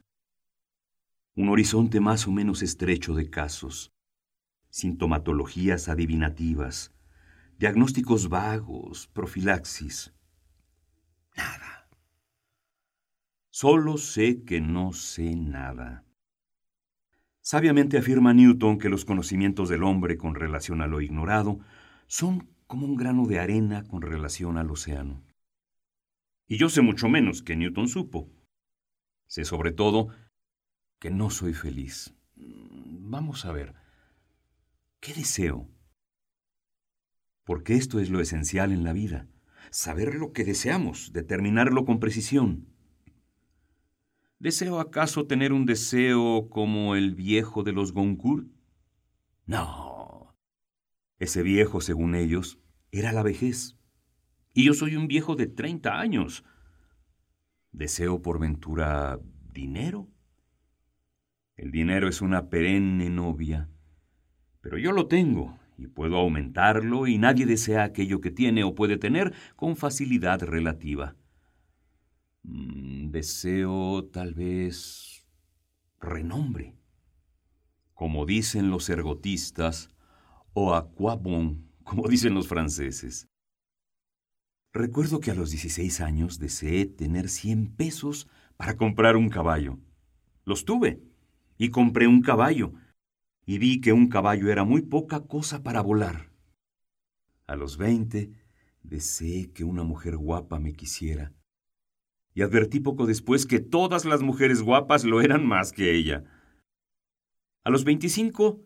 Un 1.37 1.49
horizonte 1.51 2.01
más 2.01 2.27
o 2.27 2.33
menos 2.33 2.63
estrecho 2.63 3.15
de 3.15 3.31
casos, 3.31 3.93
sintomatologías 4.71 5.89
adivinativas, 5.89 6.93
diagnósticos 7.59 8.29
vagos, 8.29 9.07
profilaxis. 9.09 10.13
Nada. 11.37 11.70
Solo 13.63 13.99
sé 13.99 14.43
que 14.47 14.63
no 14.63 14.95
sé 14.95 15.37
nada. 15.37 16.07
Sabiamente 17.43 17.99
afirma 17.99 18.33
Newton 18.33 18.79
que 18.79 18.89
los 18.89 19.05
conocimientos 19.05 19.69
del 19.69 19.83
hombre 19.83 20.17
con 20.17 20.35
relación 20.35 20.81
a 20.81 20.87
lo 20.87 21.03
ignorado 21.03 21.59
son 22.07 22.49
como 22.67 22.87
un 22.87 22.97
grano 22.97 23.27
de 23.27 23.39
arena 23.39 23.85
con 23.85 24.01
relación 24.01 24.57
al 24.57 24.71
océano. 24.71 25.23
Y 26.49 26.57
yo 26.57 26.71
sé 26.71 26.81
mucho 26.81 27.11
menos 27.11 27.43
que 27.43 27.55
Newton 27.55 27.87
supo. 27.87 28.31
Sé 29.27 29.45
sobre 29.45 29.73
todo 29.73 30.09
que 30.99 31.11
no 31.11 31.29
soy 31.29 31.53
feliz. 31.53 32.15
Vamos 32.37 33.45
a 33.45 33.53
ver. 33.53 33.75
¿Qué 35.01 35.13
deseo? 35.13 35.69
Porque 37.45 37.75
esto 37.75 38.01
es 38.01 38.09
lo 38.09 38.23
esencial 38.23 38.73
en 38.73 38.85
la 38.85 38.95
vida. 38.95 39.29
Saber 39.71 40.15
lo 40.15 40.33
que 40.33 40.45
deseamos, 40.45 41.13
determinarlo 41.13 41.85
con 41.85 42.01
precisión. 42.01 42.70
¿Deseo 44.41 44.81
acaso 44.81 45.27
tener 45.27 45.53
un 45.53 45.67
deseo 45.67 46.49
como 46.49 46.97
el 46.97 47.15
viejo 47.15 47.63
de 47.63 47.73
los 47.73 47.93
Goncourt? 47.93 48.49
No. 49.45 50.35
Ese 51.19 51.43
viejo, 51.43 51.83
según 51.83 52.15
ellos, 52.15 52.59
era 52.91 53.13
la 53.13 53.23
vejez. 53.23 53.77
Y 54.55 54.65
yo 54.65 54.73
soy 54.73 54.97
un 54.97 55.09
viejo 55.09 55.37
de 55.37 55.47
treinta 55.47 56.01
años. 56.01 56.43
¿Deseo 57.71 58.23
por 58.23 58.41
ventura 58.41 59.21
dinero? 59.53 60.09
El 61.57 61.71
dinero 61.71 62.09
es 62.09 62.23
una 62.23 62.49
perenne 62.49 63.11
novia. 63.11 63.69
Pero 64.63 64.79
yo 64.79 64.93
lo 64.93 65.07
tengo 65.07 65.59
y 65.77 65.87
puedo 65.87 66.17
aumentarlo 66.17 67.07
y 67.07 67.19
nadie 67.19 67.45
desea 67.45 67.85
aquello 67.85 68.23
que 68.23 68.31
tiene 68.31 68.65
o 68.65 68.75
puede 68.75 68.97
tener 68.97 69.35
con 69.55 69.77
facilidad 69.77 70.41
relativa. 70.41 71.15
Mm, 72.51 73.11
deseo 73.11 74.05
tal 74.13 74.35
vez 74.35 75.25
renombre, 76.01 76.77
como 77.95 78.27
dicen 78.27 78.71
los 78.71 78.89
ergotistas, 78.89 79.89
o 80.53 80.75
aquabon, 80.75 81.71
como 81.85 82.09
dicen 82.09 82.35
los 82.35 82.49
franceses. 82.49 83.29
Recuerdo 84.73 85.21
que 85.21 85.31
a 85.31 85.35
los 85.35 85.51
16 85.51 86.01
años 86.01 86.39
deseé 86.39 86.87
tener 86.87 87.29
100 87.29 87.77
pesos 87.77 88.29
para 88.57 88.77
comprar 88.77 89.17
un 89.17 89.29
caballo. 89.29 89.79
Los 90.45 90.65
tuve 90.65 91.03
y 91.57 91.71
compré 91.71 92.07
un 92.07 92.21
caballo 92.21 92.73
y 93.47 93.59
vi 93.59 93.81
que 93.81 93.93
un 93.93 94.09
caballo 94.09 94.51
era 94.51 94.65
muy 94.65 94.83
poca 94.83 95.21
cosa 95.21 95.63
para 95.63 95.81
volar. 95.81 96.31
A 97.47 97.57
los 97.57 97.77
20 97.79 98.31
Deseé 98.83 99.53
que 99.53 99.65
una 99.65 99.83
mujer 99.83 100.17
guapa 100.17 100.59
me 100.59 100.73
quisiera. 100.73 101.33
Y 102.35 102.43
advertí 102.43 102.81
poco 102.81 103.07
después 103.07 103.47
que 103.47 103.61
todas 103.61 104.05
las 104.05 104.23
mujeres 104.23 104.63
guapas 104.63 105.05
lo 105.05 105.21
eran 105.21 105.47
más 105.47 105.73
que 105.73 105.95
ella. 105.95 106.25
A 107.65 107.71
los 107.71 107.85
25, 107.85 108.65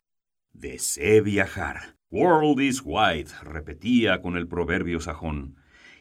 deseé 0.53 1.21
viajar. 1.21 1.97
World 2.11 2.61
is 2.61 2.83
wide, 2.85 3.31
repetía 3.43 4.21
con 4.23 4.37
el 4.37 4.47
proverbio 4.47 5.01
sajón. 5.01 5.57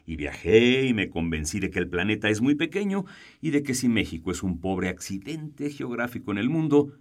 Y 0.05 0.17
viajé 0.17 0.85
y 0.85 0.93
me 0.93 1.09
convencí 1.09 1.59
de 1.59 1.71
que 1.71 1.79
el 1.79 1.89
planeta 1.89 2.29
es 2.29 2.41
muy 2.41 2.55
pequeño 2.55 3.05
y 3.41 3.51
de 3.51 3.63
que 3.63 3.73
si 3.73 3.87
México 3.87 4.31
es 4.31 4.43
un 4.43 4.59
pobre 4.59 4.89
accidente 4.89 5.69
geográfico 5.69 6.31
en 6.31 6.37
el 6.37 6.49
mundo, 6.49 6.97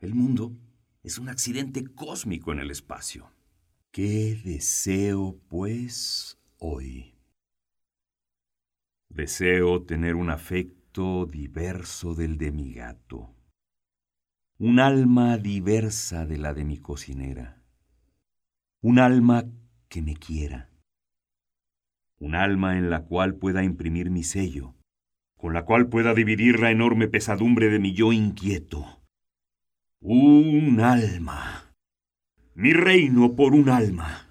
el 0.00 0.14
mundo 0.14 0.56
es 1.02 1.18
un 1.18 1.28
accidente 1.28 1.84
cósmico 1.84 2.52
en 2.52 2.60
el 2.60 2.70
espacio. 2.70 3.30
¿Qué 3.92 4.40
deseo, 4.44 5.38
pues, 5.48 6.38
hoy? 6.58 7.19
Deseo 9.12 9.82
tener 9.82 10.14
un 10.14 10.30
afecto 10.30 11.26
diverso 11.26 12.14
del 12.14 12.38
de 12.38 12.52
mi 12.52 12.72
gato, 12.72 13.34
un 14.56 14.78
alma 14.78 15.36
diversa 15.36 16.26
de 16.26 16.38
la 16.38 16.54
de 16.54 16.64
mi 16.64 16.78
cocinera, 16.78 17.60
un 18.80 19.00
alma 19.00 19.46
que 19.88 20.00
me 20.00 20.14
quiera, 20.14 20.70
un 22.20 22.36
alma 22.36 22.78
en 22.78 22.88
la 22.88 23.04
cual 23.04 23.34
pueda 23.34 23.64
imprimir 23.64 24.10
mi 24.10 24.22
sello, 24.22 24.76
con 25.36 25.54
la 25.54 25.64
cual 25.64 25.88
pueda 25.88 26.14
dividir 26.14 26.60
la 26.60 26.70
enorme 26.70 27.08
pesadumbre 27.08 27.68
de 27.68 27.80
mi 27.80 27.92
yo 27.92 28.12
inquieto. 28.12 29.02
Un 30.00 30.78
alma. 30.80 31.74
Mi 32.54 32.72
reino 32.72 33.34
por 33.34 33.54
un 33.54 33.70
alma. 33.70 34.28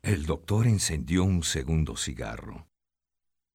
El 0.00 0.26
doctor 0.26 0.68
encendió 0.68 1.24
un 1.24 1.42
segundo 1.42 1.96
cigarro. 1.96 2.68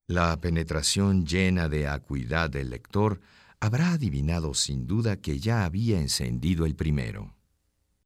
La 0.10 0.41
penetración 0.41 1.24
llena 1.24 1.70
de 1.70 1.88
acuidad 1.88 2.49
del 2.49 2.72
lector 2.72 3.22
habrá 3.60 3.91
adivinado 3.91 4.55
sin 4.55 4.88
duda 4.88 5.18
que 5.18 5.38
ya 5.38 5.66
había 5.66 5.99
encendido 5.99 6.66
el 6.66 6.76
primero. 6.76 7.36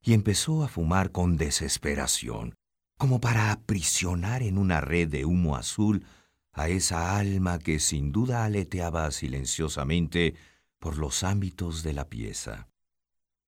Y 0.02 0.12
empezó 0.12 0.66
a 0.66 0.68
fumar 0.68 1.14
con 1.14 1.38
desesperación, 1.38 2.56
como 2.98 3.22
para 3.22 3.54
aprisionar 3.54 4.44
en 4.44 4.58
una 4.58 4.82
red 4.82 5.08
de 5.08 5.24
humo 5.24 5.56
azul 5.56 6.06
a 6.52 6.68
esa 6.68 7.18
alma 7.18 7.58
que 7.58 7.80
sin 7.80 8.12
duda 8.12 8.44
aleteaba 8.44 9.10
silenciosamente 9.12 10.36
por 10.80 10.98
los 10.98 11.24
ámbitos 11.24 11.84
de 11.84 11.94
la 11.94 12.10
pieza. 12.10 12.68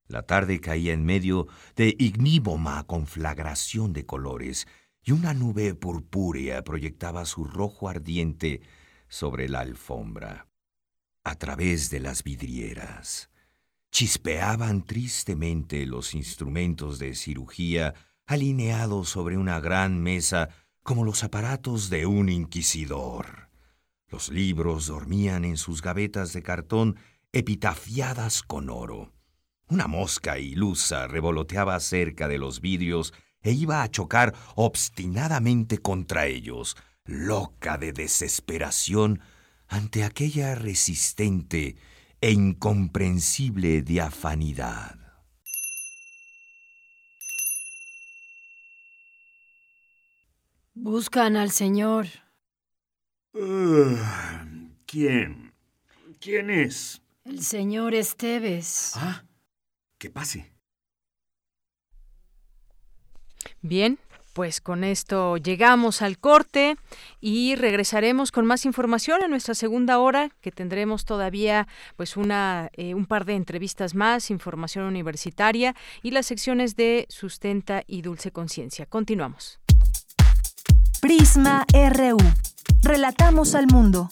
La 0.08 0.22
tarde 0.22 0.62
caía 0.62 0.94
en 0.94 1.04
medio 1.04 1.48
de 1.76 1.94
ignívoca 2.00 2.86
conflagración 2.86 3.92
de 3.92 4.06
colores, 4.06 4.66
y 5.06 5.12
una 5.12 5.36
nube 5.36 5.76
purpúrea 5.76 6.64
proyectaba 6.64 7.26
su 7.26 7.46
rojo 7.46 7.88
ardiente 7.88 8.62
sobre 9.08 9.48
la 9.48 9.60
alfombra. 9.60 10.48
A 11.24 11.36
través 11.36 11.92
de 11.92 12.00
las 12.00 12.24
vidrieras 12.24 13.30
chispeaban 13.92 14.84
tristemente 14.84 15.86
los 15.86 16.16
instrumentos 16.16 17.00
de 17.00 17.14
cirugía 17.16 17.94
alineados 18.26 19.08
sobre 19.10 19.38
una 19.38 19.60
gran 19.60 20.02
mesa 20.02 20.50
como 20.82 21.06
los 21.06 21.24
aparatos 21.24 21.90
de 21.90 22.08
un 22.08 22.28
inquisidor. 22.30 23.50
Los 24.08 24.30
libros 24.30 24.88
dormían 24.88 25.46
en 25.46 25.58
sus 25.58 25.82
gavetas 25.82 26.34
de 26.34 26.42
cartón 26.42 26.98
epitafiadas 27.32 28.42
con 28.42 28.70
oro. 28.70 29.14
Una 29.68 29.88
mosca 29.88 30.40
ilusa 30.40 31.08
revoloteaba 31.08 31.80
cerca 31.80 32.28
de 32.28 32.38
los 32.38 32.62
vidrios 32.62 33.14
e 33.46 33.52
iba 33.52 33.84
a 33.84 33.88
chocar 33.88 34.34
obstinadamente 34.56 35.78
contra 35.78 36.28
ellos, 36.28 36.76
loca 37.06 37.78
de 37.78 37.94
desesperación 37.94 39.22
ante 39.68 40.04
aquella 40.04 40.56
resistente 40.56 41.78
e 42.20 42.32
incomprensible 42.32 43.84
diafanidad. 43.84 44.98
Buscan 50.74 51.38
al 51.38 51.52
señor. 51.52 52.08
¿Quién? 54.88 55.54
¿Quién 56.20 56.50
es? 56.50 57.02
El 57.24 57.44
señor 57.44 57.94
Esteves. 57.94 58.94
Ah, 58.96 59.24
que 60.00 60.10
pase. 60.10 60.55
Bien, 63.62 64.00
pues 64.36 64.60
con 64.60 64.84
esto 64.84 65.38
llegamos 65.38 66.02
al 66.02 66.18
corte 66.18 66.76
y 67.22 67.56
regresaremos 67.56 68.34
con 68.34 68.46
más 68.46 68.66
información 68.66 69.24
en 69.24 69.30
nuestra 69.30 69.56
segunda 69.56 69.98
hora, 69.98 70.30
que 70.42 70.52
tendremos 70.52 71.06
todavía 71.06 71.70
pues 71.96 72.18
una 72.18 72.70
eh, 72.74 72.94
un 72.96 73.06
par 73.06 73.24
de 73.24 73.36
entrevistas 73.36 73.96
más, 73.96 74.30
información 74.30 74.84
universitaria 74.84 75.74
y 76.04 76.12
las 76.12 76.26
secciones 76.26 76.76
de 76.76 77.06
sustenta 77.08 77.84
y 77.88 78.02
dulce 78.02 78.32
conciencia. 78.32 78.86
Continuamos. 78.86 79.62
Prisma 81.00 81.66
RU. 81.74 82.18
Relatamos 82.84 83.56
al 83.56 83.68
mundo. 83.68 84.10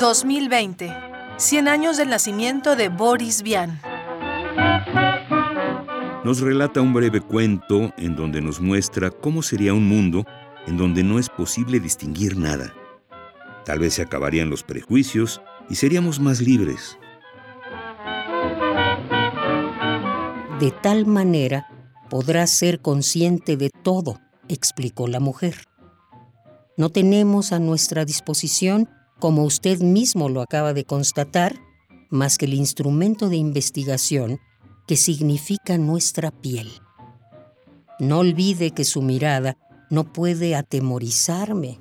...2020... 0.00 1.17
100 1.38 1.68
años 1.68 1.96
del 1.96 2.08
nacimiento 2.08 2.74
de 2.74 2.88
Boris 2.88 3.42
Vian. 3.42 3.80
Nos 6.24 6.40
relata 6.40 6.80
un 6.80 6.92
breve 6.92 7.20
cuento 7.20 7.92
en 7.96 8.16
donde 8.16 8.40
nos 8.40 8.60
muestra 8.60 9.12
cómo 9.12 9.42
sería 9.42 9.72
un 9.72 9.86
mundo 9.86 10.24
en 10.66 10.76
donde 10.76 11.04
no 11.04 11.20
es 11.20 11.28
posible 11.28 11.78
distinguir 11.78 12.36
nada. 12.36 12.74
Tal 13.64 13.78
vez 13.78 13.94
se 13.94 14.02
acabarían 14.02 14.50
los 14.50 14.64
prejuicios 14.64 15.40
y 15.70 15.76
seríamos 15.76 16.18
más 16.18 16.40
libres. 16.40 16.98
De 20.58 20.72
tal 20.82 21.06
manera 21.06 21.68
podrás 22.10 22.50
ser 22.50 22.80
consciente 22.80 23.56
de 23.56 23.70
todo, 23.70 24.18
explicó 24.48 25.06
la 25.06 25.20
mujer. 25.20 25.54
No 26.76 26.90
tenemos 26.90 27.52
a 27.52 27.60
nuestra 27.60 28.04
disposición 28.04 28.88
como 29.18 29.44
usted 29.44 29.80
mismo 29.80 30.28
lo 30.28 30.40
acaba 30.40 30.72
de 30.72 30.84
constatar, 30.84 31.60
más 32.10 32.38
que 32.38 32.46
el 32.46 32.54
instrumento 32.54 33.28
de 33.28 33.36
investigación 33.36 34.40
que 34.86 34.96
significa 34.96 35.76
nuestra 35.76 36.30
piel. 36.30 36.70
No 37.98 38.18
olvide 38.20 38.70
que 38.70 38.84
su 38.84 39.02
mirada 39.02 39.56
no 39.90 40.12
puede 40.12 40.54
atemorizarme. 40.54 41.80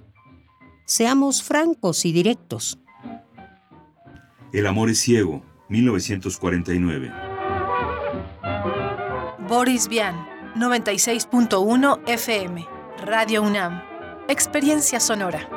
Seamos 0.85 1.43
francos 1.43 2.05
y 2.05 2.11
directos. 2.11 2.79
El 4.51 4.67
amor 4.67 4.89
es 4.89 4.99
ciego, 4.99 5.43
1949. 5.69 7.11
Boris 9.47 9.87
Vian, 9.87 10.15
96.1 10.55 12.01
FM, 12.07 12.65
Radio 13.05 13.43
UNAM. 13.43 13.81
Experiencia 14.27 14.99
sonora. 14.99 15.56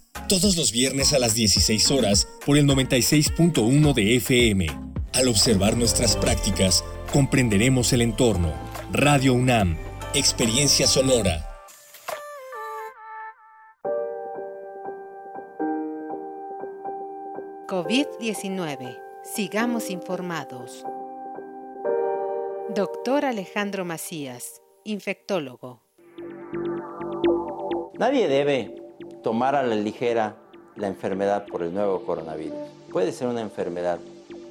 todos 0.27 0.55
los 0.55 0.71
viernes 0.71 1.13
a 1.13 1.19
las 1.19 1.35
16 1.35 1.91
horas 1.91 2.27
por 2.45 2.57
el 2.57 2.65
96.1 2.65 3.93
de 3.93 4.15
FM. 4.15 4.67
Al 5.13 5.27
observar 5.27 5.75
nuestras 5.75 6.15
prácticas, 6.15 6.83
comprenderemos 7.11 7.91
el 7.93 8.01
entorno. 8.01 8.53
Radio 8.91 9.33
UNAM, 9.33 9.77
Experiencia 10.13 10.87
Sonora. 10.87 11.47
COVID-19. 17.67 18.99
Sigamos 19.23 19.89
informados. 19.89 20.85
Doctor 22.73 23.25
Alejandro 23.25 23.85
Macías, 23.85 24.61
infectólogo. 24.83 25.83
Nadie 27.99 28.27
debe 28.27 28.80
tomar 29.21 29.55
a 29.55 29.63
la 29.63 29.75
ligera 29.75 30.35
la 30.75 30.87
enfermedad 30.87 31.45
por 31.45 31.63
el 31.63 31.73
nuevo 31.73 32.01
coronavirus. 32.05 32.57
Puede 32.91 33.11
ser 33.11 33.27
una 33.27 33.41
enfermedad 33.41 33.99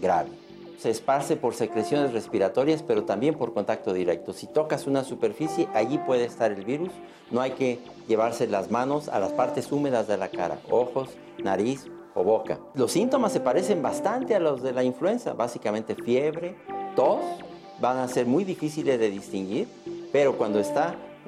grave. 0.01 0.31
Se 0.79 0.89
esparce 0.89 1.37
por 1.37 1.55
secreciones 1.55 2.13
respiratorias, 2.13 2.83
pero 2.83 3.05
también 3.05 3.35
por 3.35 3.53
contacto 3.53 3.93
directo. 3.93 4.33
Si 4.33 4.47
tocas 4.47 4.87
una 4.87 5.05
superficie, 5.05 5.69
allí 5.75 5.99
puede 5.99 6.25
estar 6.25 6.53
el 6.53 6.65
virus. 6.65 6.91
No 7.31 7.43
hay 7.43 7.51
que 7.51 7.81
llevarse 8.09 8.47
las 8.47 8.71
manos 8.71 9.09
a 9.09 9.19
las 9.19 9.33
partes 9.33 9.71
húmedas 9.73 10.09
de 10.09 10.17
la 10.17 10.29
cara, 10.29 10.59
ojos, 10.71 11.11
nariz 11.43 11.87
o 12.15 12.25
boca. 12.25 12.59
Los 12.75 12.93
síntomas 12.93 13.33
se 13.33 13.41
parecen 13.41 13.83
bastante 13.83 14.35
a 14.35 14.41
los 14.41 14.63
de 14.63 14.73
la 14.73 14.83
influenza, 14.83 15.35
básicamente 15.35 15.95
fiebre, 15.95 16.57
tos, 16.97 17.21
van 17.81 17.99
a 17.99 18.09
ser 18.09 18.27
muy 18.27 18.45
difíciles 18.45 18.99
de 18.99 19.11
distinguir, 19.11 19.69
pero 20.13 20.37
cuando 20.37 20.61
está 20.61 20.97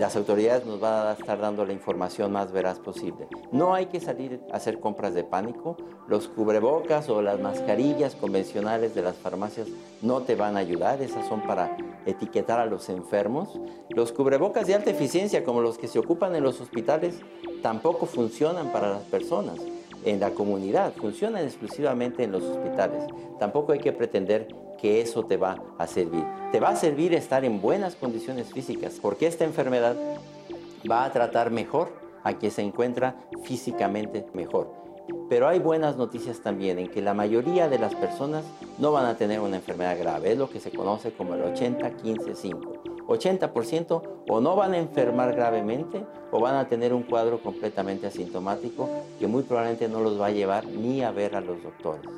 las 0.00 0.16
autoridades 0.16 0.64
nos 0.64 0.80
van 0.80 1.08
a 1.08 1.12
estar 1.12 1.38
dando 1.38 1.66
la 1.66 1.74
información 1.74 2.32
más 2.32 2.52
veraz 2.52 2.78
posible. 2.78 3.28
No 3.52 3.74
hay 3.74 3.86
que 3.86 4.00
salir 4.00 4.40
a 4.50 4.56
hacer 4.56 4.80
compras 4.80 5.12
de 5.12 5.24
pánico. 5.24 5.76
Los 6.08 6.26
cubrebocas 6.26 7.10
o 7.10 7.20
las 7.20 7.38
mascarillas 7.38 8.14
convencionales 8.14 8.94
de 8.94 9.02
las 9.02 9.16
farmacias 9.16 9.68
no 10.00 10.22
te 10.22 10.36
van 10.36 10.56
a 10.56 10.60
ayudar. 10.60 11.02
Esas 11.02 11.28
son 11.28 11.42
para 11.42 11.76
etiquetar 12.06 12.58
a 12.60 12.64
los 12.64 12.88
enfermos. 12.88 13.60
Los 13.90 14.12
cubrebocas 14.12 14.66
de 14.66 14.74
alta 14.74 14.90
eficiencia, 14.90 15.44
como 15.44 15.60
los 15.60 15.76
que 15.76 15.86
se 15.86 15.98
ocupan 15.98 16.34
en 16.34 16.44
los 16.44 16.62
hospitales, 16.62 17.20
tampoco 17.62 18.06
funcionan 18.06 18.72
para 18.72 18.88
las 18.88 19.02
personas 19.02 19.58
en 20.04 20.20
la 20.20 20.30
comunidad, 20.30 20.92
funcionan 20.94 21.44
exclusivamente 21.44 22.24
en 22.24 22.32
los 22.32 22.42
hospitales. 22.42 23.04
Tampoco 23.38 23.72
hay 23.72 23.78
que 23.78 23.92
pretender 23.92 24.48
que 24.80 25.00
eso 25.00 25.24
te 25.24 25.36
va 25.36 25.62
a 25.78 25.86
servir. 25.86 26.24
Te 26.52 26.60
va 26.60 26.70
a 26.70 26.76
servir 26.76 27.14
estar 27.14 27.44
en 27.44 27.60
buenas 27.60 27.96
condiciones 27.96 28.52
físicas, 28.52 28.98
porque 29.00 29.26
esta 29.26 29.44
enfermedad 29.44 29.96
va 30.90 31.04
a 31.04 31.12
tratar 31.12 31.50
mejor 31.50 31.92
a 32.22 32.34
quien 32.34 32.52
se 32.52 32.62
encuentra 32.62 33.16
físicamente 33.42 34.26
mejor. 34.32 34.72
Pero 35.28 35.48
hay 35.48 35.58
buenas 35.58 35.96
noticias 35.96 36.40
también 36.40 36.78
en 36.78 36.88
que 36.88 37.02
la 37.02 37.14
mayoría 37.14 37.68
de 37.68 37.78
las 37.78 37.94
personas 37.94 38.44
no 38.78 38.92
van 38.92 39.06
a 39.06 39.16
tener 39.16 39.40
una 39.40 39.56
enfermedad 39.56 39.98
grave, 39.98 40.32
es 40.32 40.38
lo 40.38 40.48
que 40.48 40.60
se 40.60 40.70
conoce 40.70 41.12
como 41.12 41.34
el 41.34 41.42
80-15-5. 41.42 42.99
80% 43.10 44.02
o 44.28 44.40
no 44.40 44.56
van 44.56 44.74
a 44.74 44.78
enfermar 44.78 45.34
gravemente 45.34 46.04
o 46.30 46.40
van 46.40 46.56
a 46.56 46.68
tener 46.68 46.94
un 46.94 47.02
cuadro 47.02 47.42
completamente 47.42 48.06
asintomático 48.06 48.88
que 49.18 49.26
muy 49.26 49.42
probablemente 49.42 49.88
no 49.88 50.00
los 50.00 50.20
va 50.20 50.26
a 50.26 50.30
llevar 50.30 50.66
ni 50.66 51.02
a 51.02 51.10
ver 51.10 51.34
a 51.34 51.40
los 51.40 51.62
doctores. 51.62 52.10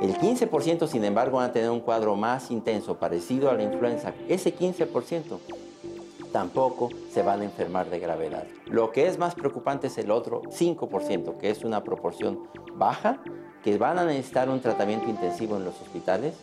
El 0.00 0.16
15% 0.16 0.86
sin 0.86 1.04
embargo 1.04 1.38
van 1.38 1.50
a 1.50 1.52
tener 1.52 1.70
un 1.70 1.80
cuadro 1.80 2.16
más 2.16 2.50
intenso, 2.50 2.96
parecido 2.98 3.50
a 3.50 3.54
la 3.54 3.62
influenza. 3.62 4.14
Ese 4.28 4.54
15% 4.56 5.38
tampoco 6.32 6.88
se 7.10 7.22
van 7.22 7.40
a 7.40 7.44
enfermar 7.44 7.90
de 7.90 7.98
gravedad. 7.98 8.44
Lo 8.66 8.92
que 8.92 9.06
es 9.06 9.18
más 9.18 9.34
preocupante 9.34 9.88
es 9.88 9.98
el 9.98 10.10
otro 10.10 10.42
5%, 10.42 11.36
que 11.36 11.50
es 11.50 11.64
una 11.64 11.82
proporción 11.84 12.40
baja, 12.74 13.20
que 13.62 13.76
van 13.76 13.98
a 13.98 14.04
necesitar 14.04 14.48
un 14.48 14.60
tratamiento 14.60 15.08
intensivo 15.08 15.56
en 15.56 15.64
los 15.64 15.80
hospitales. 15.82 16.34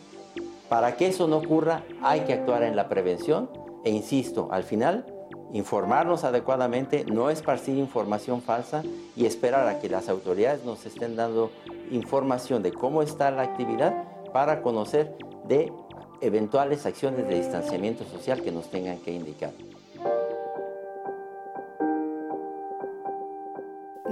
Para 0.68 0.96
que 0.96 1.06
eso 1.08 1.26
no 1.26 1.38
ocurra 1.38 1.82
hay 2.02 2.20
que 2.20 2.34
actuar 2.34 2.62
en 2.62 2.76
la 2.76 2.88
prevención 2.88 3.48
e 3.84 3.90
insisto, 3.90 4.48
al 4.50 4.64
final 4.64 5.06
informarnos 5.52 6.24
adecuadamente, 6.24 7.04
no 7.04 7.30
esparcir 7.30 7.76
información 7.78 8.42
falsa 8.42 8.82
y 9.16 9.26
esperar 9.26 9.66
a 9.68 9.80
que 9.80 9.88
las 9.88 10.08
autoridades 10.08 10.64
nos 10.64 10.84
estén 10.84 11.16
dando 11.16 11.50
información 11.90 12.62
de 12.62 12.72
cómo 12.72 13.02
está 13.02 13.30
la 13.30 13.42
actividad 13.42 14.04
para 14.32 14.62
conocer 14.62 15.16
de 15.46 15.72
eventuales 16.20 16.84
acciones 16.84 17.26
de 17.26 17.36
distanciamiento 17.36 18.04
social 18.04 18.42
que 18.42 18.52
nos 18.52 18.68
tengan 18.68 18.98
que 18.98 19.12
indicar. 19.12 19.52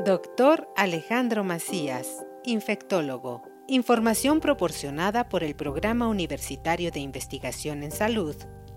Doctor 0.05 0.69
Alejandro 0.77 1.43
Macías, 1.43 2.25
infectólogo. 2.45 3.43
Información 3.67 4.39
proporcionada 4.39 5.29
por 5.29 5.43
el 5.43 5.57
Programa 5.57 6.07
Universitario 6.07 6.93
de 6.93 7.01
Investigación 7.01 7.83
en 7.83 7.91
Salud, 7.91 8.37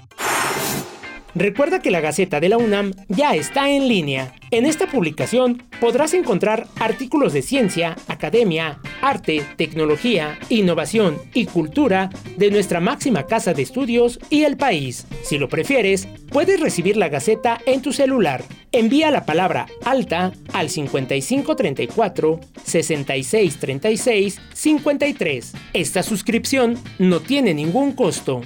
Recuerda 1.34 1.82
que 1.82 1.90
la 1.90 2.00
Gaceta 2.00 2.38
de 2.38 2.48
la 2.48 2.58
UNAM 2.58 2.92
ya 3.08 3.34
está 3.34 3.68
en 3.68 3.88
línea. 3.88 4.34
En 4.52 4.66
esta 4.66 4.86
publicación 4.86 5.64
podrás 5.80 6.14
encontrar 6.14 6.68
artículos 6.78 7.32
de 7.32 7.42
ciencia, 7.42 7.96
academia, 8.06 8.78
arte, 9.04 9.44
tecnología, 9.56 10.38
innovación 10.48 11.18
y 11.34 11.44
cultura 11.44 12.08
de 12.38 12.50
nuestra 12.50 12.80
máxima 12.80 13.26
casa 13.26 13.52
de 13.52 13.62
estudios 13.62 14.18
y 14.30 14.44
el 14.44 14.56
país. 14.56 15.06
Si 15.22 15.36
lo 15.36 15.48
prefieres, 15.48 16.08
puedes 16.30 16.58
recibir 16.58 16.96
la 16.96 17.10
Gaceta 17.10 17.60
en 17.66 17.82
tu 17.82 17.92
celular. 17.92 18.42
Envía 18.72 19.10
la 19.10 19.26
palabra 19.26 19.66
alta 19.84 20.32
al 20.52 20.70
5534 20.70 22.40
6636 22.64 24.40
53. 24.52 25.52
Esta 25.74 26.02
suscripción 26.02 26.78
no 26.98 27.20
tiene 27.20 27.52
ningún 27.52 27.92
costo. 27.92 28.40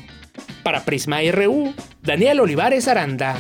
Para 0.65 0.85
Prisma 0.85 1.21
RU, 1.31 1.73
Daniel 2.03 2.41
Olivares 2.41 2.89
Aranda. 2.89 3.39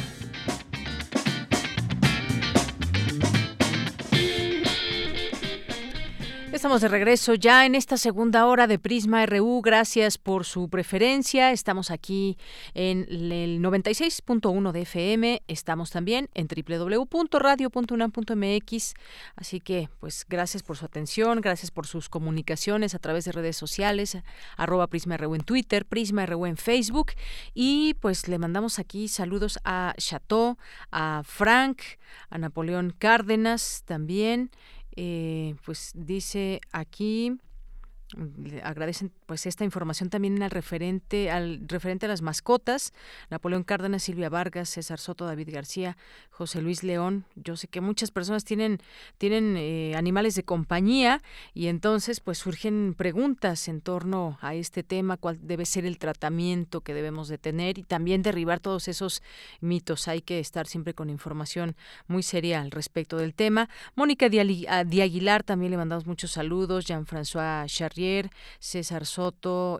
Estamos 6.59 6.81
de 6.81 6.89
regreso 6.89 7.35
ya 7.35 7.67
en 7.67 7.77
esta 7.77 7.97
segunda 7.97 8.45
hora 8.47 8.67
de 8.67 8.81
Prisma 8.81 9.25
RU. 9.27 9.63
Gracias 9.63 10.19
por 10.19 10.45
su 10.45 10.69
preferencia. 10.69 11.53
Estamos 11.53 11.93
aquí 11.93 12.37
en 12.75 13.07
el 13.09 13.61
96.1 13.61 14.73
de 14.73 14.81
FM. 14.81 15.41
Estamos 15.47 15.93
también 15.93 16.29
en 16.35 16.49
www.radio.unam.mx. 16.49 18.95
Así 19.37 19.61
que, 19.61 19.89
pues, 20.01 20.27
gracias 20.29 20.65
por 20.65 20.77
su 20.77 20.85
atención, 20.85 21.41
gracias 21.41 21.71
por 21.71 21.87
sus 21.87 22.09
comunicaciones 22.09 22.97
a 22.97 22.99
través 22.99 23.25
de 23.25 23.31
redes 23.31 23.57
sociales, 23.57 24.19
arroba 24.57 24.89
Prisma 24.89 25.17
RU 25.17 25.37
en 25.37 25.43
Twitter, 25.43 25.87
Prisma 25.87 26.27
RU 26.27 26.45
en 26.45 26.57
Facebook. 26.57 27.13
Y 27.55 27.95
pues 28.01 28.27
le 28.27 28.37
mandamos 28.37 28.81
aquí 28.81 29.07
saludos 29.07 29.61
a 29.63 29.95
Chateau, 29.97 30.57
a 30.91 31.23
Frank, 31.25 31.83
a 32.31 32.39
Napoleón 32.39 32.93
Cárdenas 32.99 33.85
también. 33.87 34.51
Eh, 34.97 35.55
pues 35.65 35.93
dice 35.95 36.61
aquí 36.73 37.39
agradecen 38.63 39.13
pues 39.29 39.45
esta 39.45 39.63
información 39.63 40.09
también 40.09 40.43
al 40.43 40.51
referente 40.51 41.31
al 41.31 41.61
referente 41.69 42.07
a 42.07 42.09
las 42.09 42.23
mascotas 42.23 42.95
Napoleón 43.29 43.63
Cárdenas 43.63 44.03
Silvia 44.03 44.31
Vargas 44.31 44.71
César 44.71 44.99
Soto 44.99 45.27
David 45.27 45.51
García 45.53 45.99
José 46.31 46.63
Luis 46.63 46.83
León. 46.83 47.27
Yo 47.35 47.57
sé 47.57 47.69
que 47.69 47.83
muchas 47.83 48.11
personas 48.11 48.45
tienen 48.45 48.79
tienen 49.19 49.57
eh, 49.59 49.95
animales 49.97 50.35
de 50.35 50.45
compañía 50.45 51.21
y 51.53 51.67
entonces 51.67 52.21
pues 52.21 52.39
surgen 52.39 52.95
preguntas 52.97 53.69
en 53.69 53.83
torno 53.83 54.39
a 54.41 54.55
este 54.55 54.83
tema 54.83 55.19
cuál 55.19 55.39
debe 55.47 55.67
ser 55.67 55.85
el 55.85 55.99
tratamiento 55.99 56.81
que 56.81 56.95
debemos 56.95 57.29
de 57.29 57.37
tener 57.37 57.77
y 57.77 57.83
también 57.83 58.23
derribar 58.23 58.61
todos 58.61 58.89
esos 58.89 59.23
mitos. 59.61 60.09
Hay 60.09 60.23
que 60.23 60.39
estar 60.39 60.67
siempre 60.67 60.95
con 60.95 61.11
información 61.11 61.77
muy 62.07 62.23
seria 62.23 62.63
al 62.63 62.71
respecto 62.71 63.19
del 63.19 63.35
tema. 63.35 63.69
Mónica 63.95 64.31
Di 64.31 65.01
Aguilar 65.03 65.43
también 65.43 65.73
le 65.73 65.77
mandamos 65.77 66.07
muchos 66.07 66.31
saludos. 66.31 66.87
Jean-François 66.87 67.67
Charrier 67.67 68.31
César 68.59 69.05
Soto, 69.05 69.18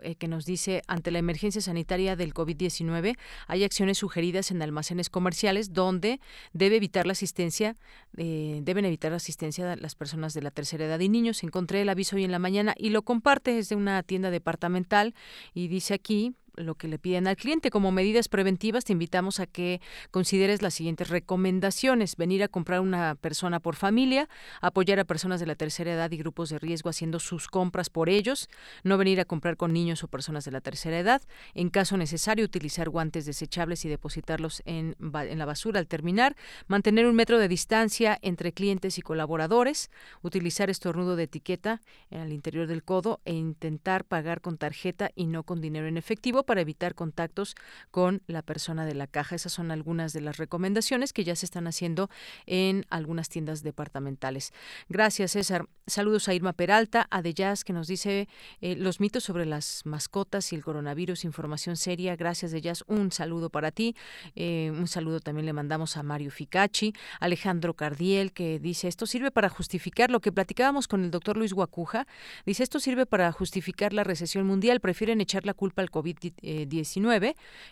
eh, 0.03 0.15
que 0.15 0.27
nos 0.27 0.45
dice, 0.45 0.81
ante 0.87 1.11
la 1.11 1.19
emergencia 1.19 1.61
sanitaria 1.61 2.15
del 2.15 2.33
COVID-19, 2.33 3.15
hay 3.47 3.63
acciones 3.63 3.97
sugeridas 3.97 4.51
en 4.51 4.61
almacenes 4.61 5.09
comerciales 5.09 5.71
donde 5.73 6.19
debe 6.53 6.75
evitar 6.75 7.05
la 7.05 7.13
asistencia, 7.13 7.77
eh, 8.17 8.59
deben 8.63 8.85
evitar 8.85 9.11
la 9.11 9.17
asistencia 9.17 9.75
las 9.77 9.95
personas 9.95 10.33
de 10.33 10.41
la 10.41 10.51
tercera 10.51 10.85
edad 10.85 10.99
y 10.99 11.09
niños. 11.09 11.43
Encontré 11.43 11.81
el 11.81 11.89
aviso 11.89 12.17
hoy 12.17 12.25
en 12.25 12.31
la 12.31 12.39
mañana 12.39 12.75
y 12.77 12.89
lo 12.89 13.03
comparte 13.03 13.53
desde 13.53 13.75
una 13.75 14.03
tienda 14.03 14.29
departamental 14.29 15.13
y 15.53 15.69
dice 15.69 15.93
aquí, 15.93 16.33
lo 16.55 16.75
que 16.75 16.87
le 16.87 16.99
piden 16.99 17.27
al 17.27 17.35
cliente. 17.35 17.69
Como 17.69 17.91
medidas 17.91 18.27
preventivas, 18.27 18.85
te 18.85 18.93
invitamos 18.93 19.39
a 19.39 19.45
que 19.45 19.81
consideres 20.11 20.61
las 20.61 20.73
siguientes 20.73 21.09
recomendaciones. 21.09 22.15
Venir 22.15 22.43
a 22.43 22.47
comprar 22.47 22.81
una 22.81 23.15
persona 23.15 23.59
por 23.59 23.75
familia, 23.75 24.29
apoyar 24.61 24.99
a 24.99 25.05
personas 25.05 25.39
de 25.39 25.45
la 25.45 25.55
tercera 25.55 25.93
edad 25.93 26.11
y 26.11 26.17
grupos 26.17 26.49
de 26.49 26.59
riesgo 26.59 26.89
haciendo 26.89 27.19
sus 27.19 27.47
compras 27.47 27.89
por 27.89 28.09
ellos, 28.09 28.49
no 28.83 28.97
venir 28.97 29.19
a 29.19 29.25
comprar 29.25 29.57
con 29.57 29.73
niños 29.73 30.03
o 30.03 30.07
personas 30.07 30.45
de 30.45 30.51
la 30.51 30.61
tercera 30.61 30.99
edad. 30.99 31.21
En 31.53 31.69
caso 31.69 31.97
necesario, 31.97 32.45
utilizar 32.45 32.89
guantes 32.89 33.25
desechables 33.25 33.85
y 33.85 33.89
depositarlos 33.89 34.61
en, 34.65 34.95
la 34.99 35.45
basura 35.45 35.79
al 35.79 35.87
terminar. 35.87 36.35
Mantener 36.67 37.05
un 37.05 37.15
metro 37.15 37.39
de 37.39 37.47
distancia 37.47 38.17
entre 38.21 38.51
clientes 38.51 38.97
y 38.97 39.01
colaboradores. 39.01 39.89
Utilizar 40.21 40.69
estornudo 40.69 41.15
de 41.15 41.23
etiqueta 41.23 41.81
en 42.09 42.21
el 42.21 42.33
interior 42.33 42.67
del 42.67 42.83
codo 42.83 43.21
e 43.25 43.33
intentar 43.33 44.05
pagar 44.05 44.41
con 44.41 44.57
tarjeta 44.57 45.11
y 45.15 45.27
no 45.27 45.43
con 45.43 45.61
dinero 45.61 45.87
en 45.87 45.97
efectivo 45.97 46.38
para 46.43 46.61
evitar 46.61 46.95
contactos 46.95 47.55
con 47.91 48.21
la 48.27 48.41
persona 48.41 48.85
de 48.85 48.95
la 48.95 49.07
caja. 49.07 49.35
Esas 49.35 49.53
son 49.53 49.71
algunas 49.71 50.13
de 50.13 50.21
las 50.21 50.37
recomendaciones 50.37 51.13
que 51.13 51.23
ya 51.23 51.35
se 51.35 51.45
están 51.45 51.67
haciendo 51.67 52.09
en 52.45 52.85
algunas 52.89 53.29
tiendas 53.29 53.63
departamentales. 53.63 54.53
Gracias, 54.87 55.31
César. 55.31 55.67
Saludos 55.87 56.27
a 56.27 56.33
Irma 56.33 56.53
Peralta, 56.53 57.07
a 57.09 57.21
De 57.21 57.33
Jazz, 57.33 57.63
que 57.63 57.73
nos 57.73 57.87
dice 57.87 58.27
eh, 58.61 58.75
los 58.75 58.99
mitos 58.99 59.23
sobre 59.23 59.45
las 59.45 59.85
mascotas 59.85 60.53
y 60.53 60.55
el 60.55 60.63
coronavirus, 60.63 61.25
información 61.25 61.77
seria. 61.77 62.15
Gracias, 62.15 62.51
De 62.51 62.61
Jazz. 62.61 62.83
Un 62.87 63.11
saludo 63.11 63.49
para 63.49 63.71
ti. 63.71 63.95
Eh, 64.35 64.71
un 64.71 64.87
saludo 64.87 65.19
también 65.19 65.45
le 65.45 65.53
mandamos 65.53 65.97
a 65.97 66.03
Mario 66.03 66.31
Ficacci, 66.31 66.93
Alejandro 67.19 67.73
Cardiel, 67.73 68.33
que 68.33 68.59
dice, 68.59 68.87
esto 68.87 69.05
sirve 69.07 69.31
para 69.31 69.49
justificar 69.49 70.11
lo 70.11 70.19
que 70.19 70.31
platicábamos 70.31 70.87
con 70.87 71.03
el 71.03 71.11
doctor 71.11 71.37
Luis 71.37 71.53
Guacuja. 71.53 72.05
Dice, 72.45 72.63
esto 72.63 72.79
sirve 72.79 73.05
para 73.05 73.31
justificar 73.31 73.93
la 73.93 74.03
recesión 74.03 74.45
mundial. 74.45 74.79
Prefieren 74.79 75.21
echar 75.21 75.45
la 75.45 75.53
culpa 75.53 75.81
al 75.81 75.89
COVID-19 75.89 76.28
eh, 76.41 76.67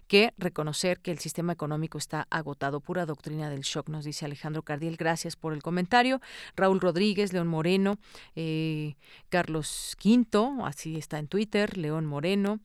que 0.08 0.34
reconocer 0.38 1.00
que 1.00 1.12
el 1.12 1.20
sistema 1.20 1.54
económico 1.54 1.98
está 1.98 2.28
agotado. 2.30 2.80
Pura 2.80 3.06
doctrina 3.06 3.50
del 3.50 3.62
shock, 3.62 3.90
nos 3.90 4.06
dice 4.06 4.26
Alejandro 4.26 4.64
Cardiel. 4.64 4.98
Gracias 4.98 5.36
por 5.36 5.54
el 5.54 5.62
comentario. 5.62 6.22
Raúl 6.56 6.80
Rodríguez, 6.80 7.34
León 7.34 7.48
Moreno, 7.48 7.98
eh, 8.36 8.96
Carlos 9.30 9.96
Quinto, 10.00 10.66
así 10.66 10.98
está 10.98 11.20
en 11.20 11.28
Twitter, 11.28 11.78
León 11.78 12.06
Moreno. 12.06 12.60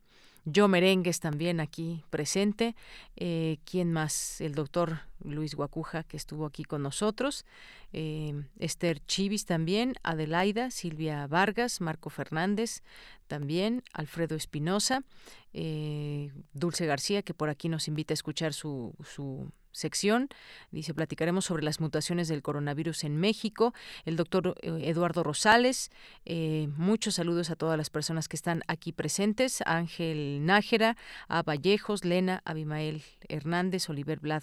Yo 0.44 0.66
Merengues 0.66 1.20
también 1.20 1.60
aquí 1.60 2.04
presente. 2.10 2.74
Eh, 3.16 3.58
¿Quién 3.64 3.92
más? 3.92 4.40
El 4.40 4.54
doctor 4.54 5.00
Luis 5.22 5.54
Guacuja, 5.54 6.02
que 6.02 6.16
estuvo 6.16 6.46
aquí 6.46 6.64
con 6.64 6.82
nosotros. 6.82 7.44
Eh, 7.92 8.44
Esther 8.58 9.04
Chivis 9.06 9.46
también. 9.46 9.94
Adelaida, 10.02 10.70
Silvia 10.72 11.26
Vargas, 11.28 11.80
Marco 11.80 12.10
Fernández 12.10 12.82
también. 13.28 13.84
Alfredo 13.92 14.34
Espinosa. 14.34 15.04
Eh, 15.52 16.32
Dulce 16.54 16.86
García, 16.86 17.22
que 17.22 17.34
por 17.34 17.48
aquí 17.48 17.68
nos 17.68 17.86
invita 17.86 18.12
a 18.12 18.16
escuchar 18.16 18.52
su, 18.52 18.94
su 19.04 19.52
sección. 19.72 20.28
Dice, 20.70 20.94
platicaremos 20.94 21.46
sobre 21.46 21.64
las 21.64 21.80
mutaciones 21.80 22.28
del 22.28 22.42
coronavirus 22.42 23.04
en 23.04 23.16
México. 23.16 23.74
El 24.04 24.16
doctor 24.16 24.54
eh, 24.62 24.82
Eduardo 24.84 25.22
Rosales, 25.22 25.90
eh, 26.24 26.68
muchos 26.76 27.16
saludos 27.16 27.50
a 27.50 27.56
todas 27.56 27.76
las 27.76 27.90
personas 27.90 28.28
que 28.28 28.36
están 28.36 28.62
aquí 28.68 28.92
presentes. 28.92 29.62
Ángel 29.66 30.44
Nájera, 30.44 30.96
a 31.28 31.42
Vallejos, 31.42 32.04
Lena, 32.04 32.42
Abimael 32.44 33.02
Hernández, 33.28 33.88
Oliver 33.88 34.20
Blad, 34.20 34.42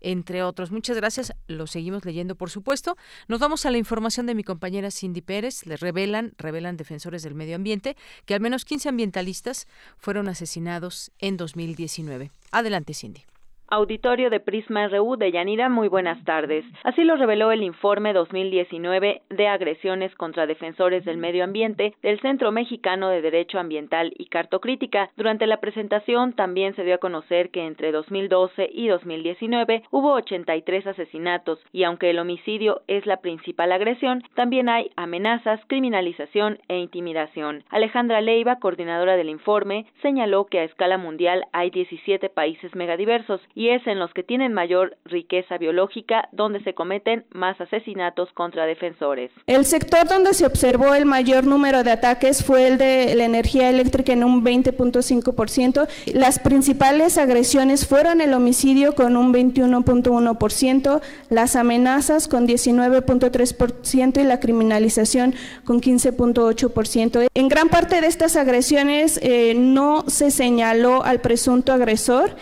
entre 0.00 0.42
otros. 0.42 0.70
Muchas 0.70 0.96
gracias. 0.96 1.32
Lo 1.46 1.66
seguimos 1.66 2.04
leyendo, 2.04 2.34
por 2.34 2.50
supuesto. 2.50 2.96
Nos 3.28 3.40
vamos 3.40 3.66
a 3.66 3.70
la 3.70 3.78
información 3.78 4.26
de 4.26 4.34
mi 4.34 4.44
compañera 4.44 4.90
Cindy 4.90 5.20
Pérez. 5.20 5.66
Le 5.66 5.76
revelan, 5.76 6.32
revelan 6.38 6.76
defensores 6.76 7.22
del 7.22 7.34
medio 7.34 7.56
ambiente, 7.56 7.96
que 8.24 8.34
al 8.34 8.40
menos 8.40 8.64
15 8.64 8.88
ambientalistas 8.88 9.68
fueron 9.98 10.28
asesinados 10.28 11.12
en 11.18 11.36
2019. 11.36 12.30
Adelante, 12.50 12.94
Cindy. 12.94 13.24
Auditorio 13.72 14.30
de 14.30 14.40
Prisma 14.40 14.88
RU 14.88 15.16
de 15.16 15.30
Yanira, 15.30 15.68
muy 15.68 15.86
buenas 15.86 16.24
tardes. 16.24 16.64
Así 16.82 17.04
lo 17.04 17.14
reveló 17.14 17.52
el 17.52 17.62
informe 17.62 18.12
2019 18.12 19.22
de 19.30 19.46
agresiones 19.46 20.12
contra 20.16 20.48
defensores 20.48 21.04
del 21.04 21.18
medio 21.18 21.44
ambiente 21.44 21.94
del 22.02 22.20
Centro 22.20 22.50
Mexicano 22.50 23.10
de 23.10 23.22
Derecho 23.22 23.60
Ambiental 23.60 24.12
y 24.18 24.26
Cartocrítica. 24.26 25.10
Durante 25.16 25.46
la 25.46 25.60
presentación 25.60 26.32
también 26.32 26.74
se 26.74 26.82
dio 26.82 26.96
a 26.96 26.98
conocer 26.98 27.50
que 27.50 27.64
entre 27.64 27.92
2012 27.92 28.70
y 28.72 28.88
2019 28.88 29.84
hubo 29.92 30.14
83 30.14 30.88
asesinatos 30.88 31.60
y 31.70 31.84
aunque 31.84 32.10
el 32.10 32.18
homicidio 32.18 32.82
es 32.88 33.06
la 33.06 33.18
principal 33.18 33.70
agresión, 33.70 34.24
también 34.34 34.68
hay 34.68 34.90
amenazas, 34.96 35.60
criminalización 35.68 36.58
e 36.66 36.78
intimidación. 36.78 37.62
Alejandra 37.68 38.20
Leiva, 38.20 38.56
coordinadora 38.56 39.16
del 39.16 39.28
informe, 39.28 39.86
señaló 40.02 40.46
que 40.46 40.58
a 40.58 40.64
escala 40.64 40.98
mundial 40.98 41.44
hay 41.52 41.70
17 41.70 42.30
países 42.30 42.74
megadiversos 42.74 43.40
es 43.68 43.86
en 43.86 43.98
los 43.98 44.12
que 44.14 44.22
tienen 44.22 44.52
mayor 44.52 44.96
riqueza 45.04 45.58
biológica 45.58 46.28
donde 46.32 46.62
se 46.62 46.74
cometen 46.74 47.24
más 47.30 47.60
asesinatos 47.60 48.32
contra 48.32 48.64
defensores. 48.64 49.30
El 49.46 49.66
sector 49.66 50.08
donde 50.08 50.34
se 50.34 50.46
observó 50.46 50.94
el 50.94 51.04
mayor 51.04 51.46
número 51.46 51.84
de 51.84 51.90
ataques 51.90 52.44
fue 52.44 52.66
el 52.66 52.78
de 52.78 53.14
la 53.14 53.24
energía 53.24 53.68
eléctrica 53.68 54.12
en 54.12 54.24
un 54.24 54.44
20.5%. 54.44 55.88
Las 56.14 56.38
principales 56.38 57.18
agresiones 57.18 57.86
fueron 57.86 58.20
el 58.20 58.34
homicidio 58.34 58.94
con 58.94 59.16
un 59.16 59.32
21.1%, 59.34 61.02
las 61.28 61.56
amenazas 61.56 62.28
con 62.28 62.48
19.3% 62.48 64.20
y 64.20 64.24
la 64.24 64.40
criminalización 64.40 65.34
con 65.64 65.80
15.8%. 65.80 67.28
En 67.34 67.48
gran 67.48 67.68
parte 67.68 68.00
de 68.00 68.06
estas 68.06 68.36
agresiones 68.36 69.20
eh, 69.22 69.54
no 69.54 70.04
se 70.06 70.30
señaló 70.30 71.04
al 71.04 71.20
presunto 71.20 71.72
agresor 71.72 72.36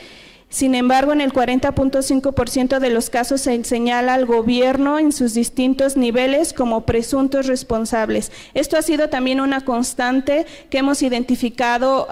sin 0.51 0.75
embargo, 0.75 1.13
en 1.13 1.21
el 1.21 1.31
40.5% 1.31 2.79
de 2.79 2.89
los 2.89 3.11
casos 3.11 3.43
se 3.43 3.65
señala 3.65 4.15
al 4.15 4.25
gobierno 4.25 4.99
en 4.99 5.13
sus 5.13 5.35
distintos 5.35 5.99
niveles 5.99 6.55
como 6.55 6.87
presuntos 6.87 7.47
responsables. 7.47 8.33
Esto 8.55 8.79
ha 8.79 8.83
sido 8.83 9.11
también 9.11 9.43
una 9.43 9.61
constante 9.61 10.47
que 10.71 10.79
hemos 10.79 11.03
identificado 11.03 12.09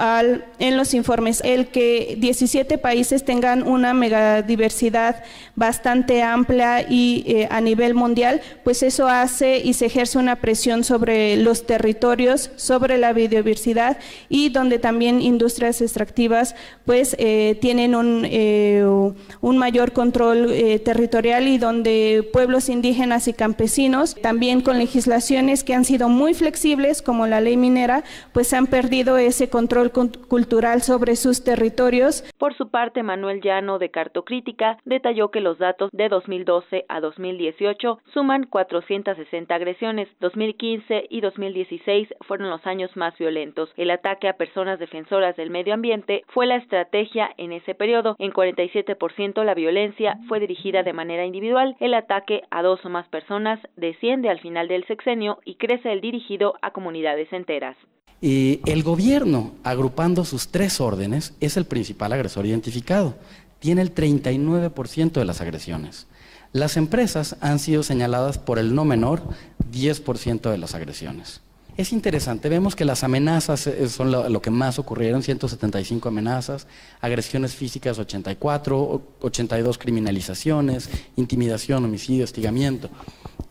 en 0.59 0.77
los 0.77 0.93
informes. 0.93 1.41
El 1.45 1.69
que 1.69 2.17
17 2.19 2.77
países 2.77 3.25
tengan 3.25 3.67
una 3.67 3.95
megadiversidad 3.95 5.25
bastante 5.55 6.23
amplia 6.23 6.83
y 6.83 7.25
eh, 7.27 7.49
a 7.51 7.63
nivel 7.63 7.95
mundial, 7.95 8.43
pues 8.65 8.83
eso 8.83 9.09
hace 9.09 9.59
y 9.59 9.73
se 9.73 9.87
ejerce 9.87 10.19
una 10.19 10.37
presión 10.37 10.85
sobre 10.85 11.39
los 11.39 11.65
territorios, 11.65 12.51
sobre 12.57 12.99
la 12.99 13.15
biodiversidad 13.15 13.97
y 14.29 14.51
donde 14.51 14.79
también 14.79 15.23
industrias 15.23 15.81
extractivas 15.81 16.55
pues 16.85 17.17
eh, 17.19 17.57
tienen 17.63 17.95
un 17.95 18.26
eh, 18.31 18.85
un 18.85 19.59
mayor 19.59 19.93
control 19.93 20.51
eh, 20.53 20.79
territorial 20.79 21.49
y 21.49 21.59
donde 21.59 22.29
pueblos 22.33 22.69
indígenas 22.69 23.29
y 23.29 23.33
campesinos, 23.33 24.15
también 24.15 24.61
con 24.61 24.79
legislaciones 24.79 25.65
que 25.65 25.75
han 25.75 25.85
sido 25.85 26.09
muy 26.09 26.35
flexibles, 26.35 27.03
como 27.03 27.27
la 27.27 27.41
ley 27.41 27.57
minera, 27.57 28.05
pues 28.33 28.53
han 28.53 28.67
perdido 28.67 29.17
ese 29.17 29.49
control 29.49 29.93
cultural 29.93 30.83
sobre 30.83 31.17
sus 31.17 31.45
territorios. 31.45 32.25
Por 32.39 32.57
su 32.57 32.69
parte, 32.71 33.03
Manuel 33.03 33.41
Llano 33.41 33.79
de 33.79 33.91
Cartocrítica 33.91 34.79
detalló 34.85 35.31
que 35.31 35.41
los 35.41 35.59
datos 35.59 35.91
de 35.93 36.09
2012 36.09 36.85
a 36.89 37.01
2018 37.01 37.99
suman 38.13 38.47
460 38.47 39.55
agresiones. 39.55 40.09
2015 40.21 41.07
y 41.11 41.21
2016 41.21 42.09
fueron 42.27 42.51
los 42.51 42.67
años 42.67 42.91
más 42.97 43.17
violentos. 43.19 43.71
El 43.77 43.91
ataque 43.91 44.29
a 44.29 44.37
personas 44.37 44.79
defensoras 44.79 45.37
del 45.37 45.51
medio 45.51 45.75
ambiente 45.75 46.25
fue 46.29 46.47
la 46.47 46.57
estrategia 46.57 47.31
en 47.37 47.53
ese 47.53 47.75
periodo. 47.75 48.16
En 48.19 48.33
47% 48.33 49.45
la 49.45 49.55
violencia 49.55 50.19
fue 50.29 50.41
dirigida 50.41 50.83
de 50.83 50.93
manera 50.93 51.27
individual. 51.27 51.77
El 51.81 51.95
ataque 51.95 52.43
a 52.51 52.63
dos 52.63 52.85
o 52.85 52.89
más 52.89 53.07
personas 53.09 53.61
desciende 53.77 54.31
al 54.31 54.41
final 54.41 54.69
del 54.69 54.87
sexenio 54.87 55.39
y 55.45 55.57
crece 55.57 55.93
el 55.93 56.01
dirigido 56.01 56.55
a 56.63 56.71
comunidades 56.71 57.33
enteras. 57.33 57.77
El 58.23 58.83
gobierno, 58.83 59.53
agrupando 59.63 60.25
sus 60.25 60.49
tres 60.49 60.81
órdenes, 60.81 61.37
es 61.41 61.59
el 61.59 61.67
principal 61.67 62.13
agresor 62.13 62.47
identificado. 62.47 63.15
Tiene 63.59 63.83
el 63.83 63.95
39% 63.95 65.13
de 65.13 65.25
las 65.25 65.43
agresiones. 65.43 66.09
Las 66.53 66.79
empresas 66.79 67.37
han 67.43 67.59
sido 67.59 67.83
señaladas 67.83 68.39
por 68.39 68.59
el 68.59 68.75
no 68.75 68.87
menor 68.87 69.23
10% 69.71 70.51
de 70.51 70.59
las 70.59 70.75
agresiones. 70.75 71.43
Es 71.77 71.93
interesante, 71.93 72.49
vemos 72.49 72.75
que 72.75 72.87
las 72.87 73.05
amenazas 73.05 73.67
eh, 73.67 73.89
son 73.91 74.11
lo, 74.11 74.41
que 74.41 74.51
más 74.51 74.79
ocurrieron, 74.79 75.23
175 75.23 76.09
amenazas, 76.09 76.67
agresiones 77.03 77.55
físicas 77.55 77.99
84, 77.99 79.03
82 79.21 79.77
criminalizaciones, 79.77 80.89
intimidación, 81.17 81.85
homicidio, 81.85 82.25
hostigamiento. 82.25 82.89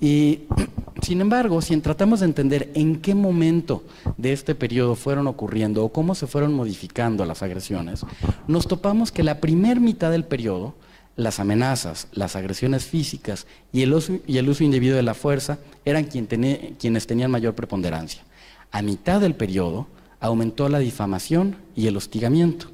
Y 0.01 0.41
sin 1.03 1.21
embargo, 1.21 1.61
si 1.61 1.77
tratamos 1.77 2.21
de 2.21 2.25
entender 2.25 2.71
en 2.73 2.99
qué 2.99 3.13
momento 3.13 3.83
de 4.17 4.33
este 4.33 4.55
periodo 4.55 4.95
fueron 4.95 5.27
ocurriendo 5.27 5.83
o 5.83 5.89
cómo 5.89 6.15
se 6.15 6.25
fueron 6.25 6.51
modificando 6.55 7.25
las 7.25 7.43
agresiones, 7.43 8.01
nos 8.47 8.67
topamos 8.67 9.11
que 9.11 9.21
la 9.21 9.39
primer 9.39 9.79
mitad 9.79 10.09
del 10.09 10.25
periodo 10.25 10.73
las 11.15 11.39
amenazas, 11.39 12.07
las 12.11 12.35
agresiones 12.35 12.85
físicas 12.85 13.47
y 13.71 13.83
el 13.83 13.93
uso, 13.93 14.19
y 14.27 14.37
indebido 14.63 14.95
de 14.95 15.03
la 15.03 15.13
fuerza 15.13 15.59
eran 15.85 16.05
quienes 16.05 17.07
tenían 17.07 17.31
mayor 17.31 17.55
preponderancia. 17.55 18.23
A 18.71 18.81
mitad 18.81 19.21
del 19.21 19.35
periodo 19.35 19.87
aumentó 20.19 20.67
la 20.67 20.79
difamación 20.79 21.57
y 21.75 21.87
el 21.87 21.97
hostigamiento. 21.97 22.67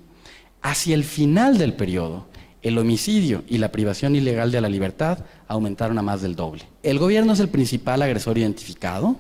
Hacia 0.62 0.96
el 0.96 1.04
final 1.04 1.58
del 1.58 1.74
periodo, 1.74 2.26
el 2.62 2.78
homicidio 2.78 3.44
y 3.48 3.58
la 3.58 3.72
privación 3.72 4.16
ilegal 4.16 4.52
de 4.52 4.62
la 4.62 4.70
libertad 4.70 5.20
aumentaron 5.48 5.98
a 5.98 6.04
más 6.04 6.22
del 6.22 6.36
doble. 6.36 6.64
El 6.84 7.00
gobierno 7.00 7.34
es 7.34 7.40
el 7.40 7.50
principal 7.50 8.02
agresor 8.02 8.38
identificado 8.38 9.18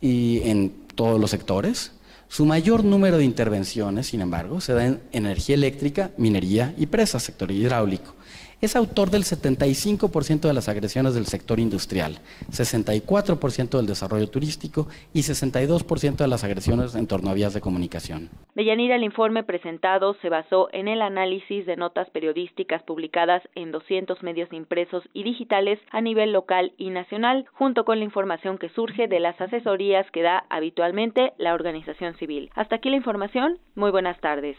y 0.00 0.40
en 0.44 0.72
todos 0.94 1.20
los 1.20 1.30
sectores. 1.30 1.92
Su 2.28 2.44
mayor 2.44 2.84
número 2.84 3.18
de 3.18 3.24
intervenciones, 3.24 4.08
sin 4.08 4.20
embargo, 4.20 4.60
se 4.60 4.72
da 4.72 4.86
en 4.86 5.00
energía 5.12 5.54
eléctrica, 5.54 6.10
minería 6.16 6.74
y 6.76 6.86
presas, 6.86 7.22
sector 7.22 7.50
hidráulico 7.52 8.15
es 8.60 8.76
autor 8.76 9.10
del 9.10 9.22
75% 9.22 10.40
de 10.40 10.54
las 10.54 10.68
agresiones 10.68 11.14
del 11.14 11.26
sector 11.26 11.60
industrial, 11.60 12.18
64% 12.50 13.76
del 13.76 13.86
desarrollo 13.86 14.28
turístico 14.28 14.88
y 15.12 15.20
62% 15.20 16.16
de 16.16 16.28
las 16.28 16.44
agresiones 16.44 16.94
en 16.94 17.06
torno 17.06 17.30
a 17.30 17.34
vías 17.34 17.54
de 17.54 17.60
comunicación. 17.60 18.30
Deyanira, 18.54 18.96
el 18.96 19.04
informe 19.04 19.44
presentado 19.44 20.14
se 20.22 20.28
basó 20.28 20.68
en 20.72 20.88
el 20.88 21.02
análisis 21.02 21.66
de 21.66 21.76
notas 21.76 22.08
periodísticas 22.10 22.82
publicadas 22.82 23.42
en 23.54 23.72
200 23.72 24.22
medios 24.22 24.52
impresos 24.52 25.04
y 25.12 25.22
digitales 25.22 25.78
a 25.90 26.00
nivel 26.00 26.32
local 26.32 26.72
y 26.78 26.90
nacional, 26.90 27.46
junto 27.52 27.84
con 27.84 27.98
la 27.98 28.04
información 28.04 28.58
que 28.58 28.70
surge 28.70 29.08
de 29.08 29.20
las 29.20 29.40
asesorías 29.40 30.10
que 30.10 30.22
da 30.22 30.46
habitualmente 30.48 31.32
la 31.38 31.54
organización 31.54 32.14
civil. 32.16 32.50
Hasta 32.54 32.76
aquí 32.76 32.90
la 32.90 32.96
información. 32.96 33.58
Muy 33.74 33.90
buenas 33.90 34.18
tardes. 34.20 34.56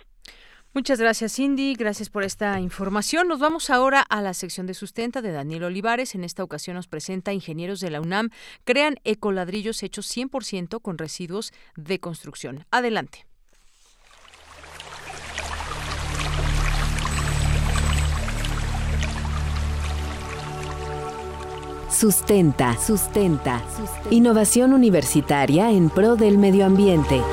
Muchas 0.77 0.99
gracias, 0.99 1.33
Cindy. 1.33 1.73
Gracias 1.73 2.07
por 2.11 2.21
esta 2.23 2.59
información. 2.59 3.27
Nos 3.27 3.39
vamos 3.39 3.71
ahora 3.71 3.99
a 3.99 4.21
la 4.21 4.35
sección 4.35 4.67
de 4.67 4.75
sustenta 4.75 5.23
de 5.23 5.31
Daniel 5.31 5.63
Olivares. 5.63 6.13
En 6.13 6.23
esta 6.23 6.43
ocasión 6.43 6.75
nos 6.75 6.85
presenta 6.85 7.33
ingenieros 7.33 7.79
de 7.79 7.89
la 7.89 7.99
UNAM 7.99 8.29
crean 8.63 8.97
ecoladrillos 9.03 9.81
hechos 9.81 10.07
100% 10.15 10.79
con 10.79 10.99
residuos 10.99 11.51
de 11.75 11.99
construcción. 11.99 12.65
Adelante. 12.69 13.25
Sustenta, 21.89 22.77
sustenta, 22.77 23.63
sustenta. 23.75 24.09
Innovación 24.11 24.73
universitaria 24.73 25.71
en 25.71 25.89
pro 25.89 26.17
del 26.17 26.37
medio 26.37 26.67
ambiente. 26.67 27.23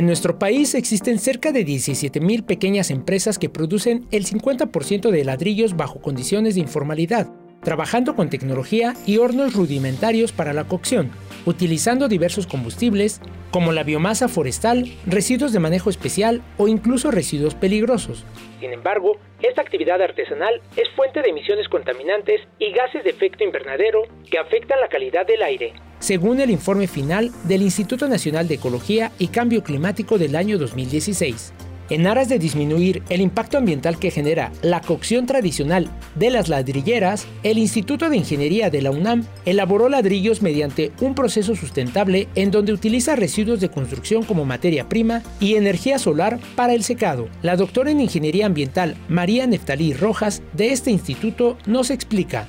En 0.00 0.06
nuestro 0.06 0.38
país 0.38 0.74
existen 0.74 1.18
cerca 1.18 1.52
de 1.52 1.66
17.000 1.66 2.46
pequeñas 2.46 2.90
empresas 2.90 3.38
que 3.38 3.50
producen 3.50 4.06
el 4.10 4.24
50% 4.24 5.10
de 5.10 5.24
ladrillos 5.26 5.76
bajo 5.76 6.00
condiciones 6.00 6.54
de 6.54 6.62
informalidad, 6.62 7.30
trabajando 7.62 8.16
con 8.16 8.30
tecnología 8.30 8.94
y 9.04 9.18
hornos 9.18 9.52
rudimentarios 9.52 10.32
para 10.32 10.54
la 10.54 10.64
cocción, 10.64 11.10
utilizando 11.46 12.08
diversos 12.08 12.46
combustibles 12.46 13.20
como 13.50 13.72
la 13.72 13.82
biomasa 13.82 14.28
forestal, 14.28 14.86
residuos 15.06 15.52
de 15.52 15.58
manejo 15.58 15.90
especial 15.90 16.42
o 16.56 16.68
incluso 16.68 17.10
residuos 17.10 17.54
peligrosos. 17.54 18.24
Sin 18.60 18.72
embargo, 18.72 19.18
esta 19.42 19.62
actividad 19.62 20.00
artesanal 20.02 20.60
es 20.76 20.88
fuente 20.94 21.22
de 21.22 21.30
emisiones 21.30 21.68
contaminantes 21.68 22.40
y 22.58 22.72
gases 22.72 23.04
de 23.04 23.10
efecto 23.10 23.44
invernadero 23.44 24.02
que 24.30 24.38
afectan 24.38 24.80
la 24.80 24.88
calidad 24.88 25.26
del 25.26 25.42
aire, 25.42 25.72
según 25.98 26.40
el 26.40 26.50
informe 26.50 26.86
final 26.86 27.30
del 27.44 27.62
Instituto 27.62 28.08
Nacional 28.08 28.48
de 28.48 28.54
Ecología 28.54 29.12
y 29.18 29.28
Cambio 29.28 29.62
Climático 29.62 30.18
del 30.18 30.36
año 30.36 30.58
2016. 30.58 31.52
En 31.90 32.06
aras 32.06 32.28
de 32.28 32.38
disminuir 32.38 33.02
el 33.10 33.20
impacto 33.20 33.58
ambiental 33.58 33.98
que 33.98 34.12
genera 34.12 34.52
la 34.62 34.80
cocción 34.80 35.26
tradicional 35.26 35.88
de 36.14 36.30
las 36.30 36.48
ladrilleras, 36.48 37.26
el 37.42 37.58
Instituto 37.58 38.08
de 38.08 38.16
Ingeniería 38.16 38.70
de 38.70 38.80
la 38.80 38.92
UNAM 38.92 39.24
elaboró 39.44 39.88
ladrillos 39.88 40.40
mediante 40.40 40.92
un 41.00 41.16
proceso 41.16 41.56
sustentable 41.56 42.28
en 42.36 42.52
donde 42.52 42.72
utiliza 42.72 43.16
residuos 43.16 43.60
de 43.60 43.70
construcción 43.70 44.22
como 44.22 44.44
materia 44.44 44.88
prima 44.88 45.22
y 45.40 45.56
energía 45.56 45.98
solar 45.98 46.38
para 46.54 46.74
el 46.74 46.84
secado. 46.84 47.28
La 47.42 47.56
doctora 47.56 47.90
en 47.90 48.00
Ingeniería 48.00 48.46
Ambiental 48.46 48.94
María 49.08 49.48
Neftalí 49.48 49.92
Rojas 49.92 50.44
de 50.52 50.70
este 50.70 50.92
instituto 50.92 51.58
nos 51.66 51.90
explica. 51.90 52.46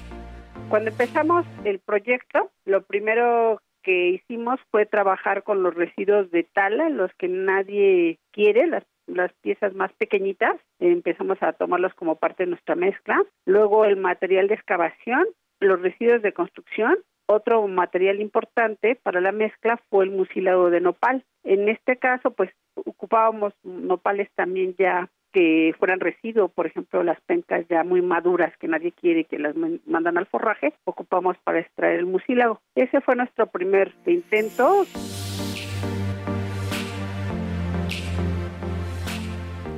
Cuando 0.69 0.91
empezamos 0.91 1.47
el 1.65 1.79
proyecto, 1.79 2.51
lo 2.65 2.83
primero 2.83 3.59
que 3.81 4.09
hicimos 4.09 4.59
fue 4.69 4.85
trabajar 4.85 5.41
con 5.41 5.63
los 5.63 5.73
residuos 5.73 6.29
de 6.29 6.43
tala, 6.43 6.89
los 6.89 7.11
que 7.17 7.27
nadie 7.27 8.19
quiere, 8.31 8.67
las 8.67 8.83
las 9.15 9.31
piezas 9.41 9.73
más 9.73 9.91
pequeñitas, 9.93 10.59
empezamos 10.79 11.41
a 11.41 11.53
tomarlos 11.53 11.93
como 11.95 12.15
parte 12.15 12.43
de 12.43 12.51
nuestra 12.51 12.75
mezcla. 12.75 13.21
Luego 13.45 13.85
el 13.85 13.97
material 13.97 14.47
de 14.47 14.55
excavación, 14.55 15.25
los 15.59 15.81
residuos 15.81 16.21
de 16.21 16.33
construcción. 16.33 16.97
Otro 17.27 17.65
material 17.67 18.19
importante 18.19 18.95
para 18.95 19.21
la 19.21 19.31
mezcla 19.31 19.79
fue 19.89 20.03
el 20.03 20.11
mucílago 20.11 20.69
de 20.69 20.81
nopal. 20.81 21.23
En 21.43 21.69
este 21.69 21.97
caso, 21.97 22.31
pues 22.31 22.51
ocupábamos 22.75 23.53
nopales 23.63 24.29
también 24.35 24.75
ya 24.77 25.09
que 25.31 25.73
fueran 25.79 26.01
residuos, 26.01 26.51
por 26.51 26.67
ejemplo, 26.67 27.03
las 27.03 27.19
pencas 27.21 27.65
ya 27.69 27.83
muy 27.83 28.01
maduras 28.01 28.55
que 28.57 28.67
nadie 28.67 28.91
quiere 28.91 29.23
que 29.23 29.39
las 29.39 29.55
mandan 29.55 30.17
al 30.17 30.25
forraje, 30.25 30.73
ocupamos 30.83 31.37
para 31.43 31.59
extraer 31.59 31.99
el 31.99 32.05
mucílago. 32.05 32.59
Ese 32.75 32.99
fue 33.01 33.15
nuestro 33.15 33.47
primer 33.47 33.93
intento. 34.05 34.83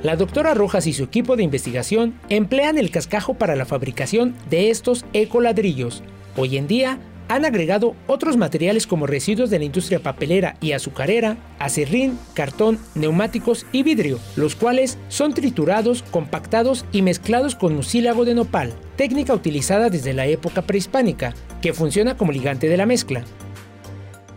La 0.04 0.16
doctora 0.16 0.52
Rojas 0.52 0.86
y 0.86 0.92
su 0.92 1.02
equipo 1.02 1.34
de 1.34 1.44
investigación 1.44 2.20
emplean 2.28 2.76
el 2.76 2.90
cascajo 2.90 3.32
para 3.32 3.56
la 3.56 3.64
fabricación 3.64 4.34
de 4.50 4.68
estos 4.68 5.06
ecoladrillos. 5.14 6.02
Hoy 6.36 6.58
en 6.58 6.66
día 6.66 6.98
han 7.28 7.46
agregado 7.46 7.96
otros 8.06 8.36
materiales 8.36 8.86
como 8.86 9.06
residuos 9.06 9.48
de 9.48 9.58
la 9.58 9.64
industria 9.64 10.00
papelera 10.00 10.56
y 10.60 10.72
azucarera, 10.72 11.38
acerrín, 11.58 12.18
cartón, 12.34 12.78
neumáticos 12.94 13.64
y 13.72 13.82
vidrio, 13.82 14.18
los 14.36 14.56
cuales 14.56 14.98
son 15.08 15.32
triturados, 15.32 16.02
compactados 16.02 16.84
y 16.92 17.00
mezclados 17.00 17.54
con 17.54 17.74
mucílago 17.74 18.26
de 18.26 18.34
nopal, 18.34 18.74
técnica 18.96 19.32
utilizada 19.32 19.88
desde 19.88 20.12
la 20.12 20.26
época 20.26 20.60
prehispánica, 20.60 21.32
que 21.62 21.72
funciona 21.72 22.14
como 22.18 22.30
ligante 22.30 22.68
de 22.68 22.76
la 22.76 22.84
mezcla. 22.84 23.24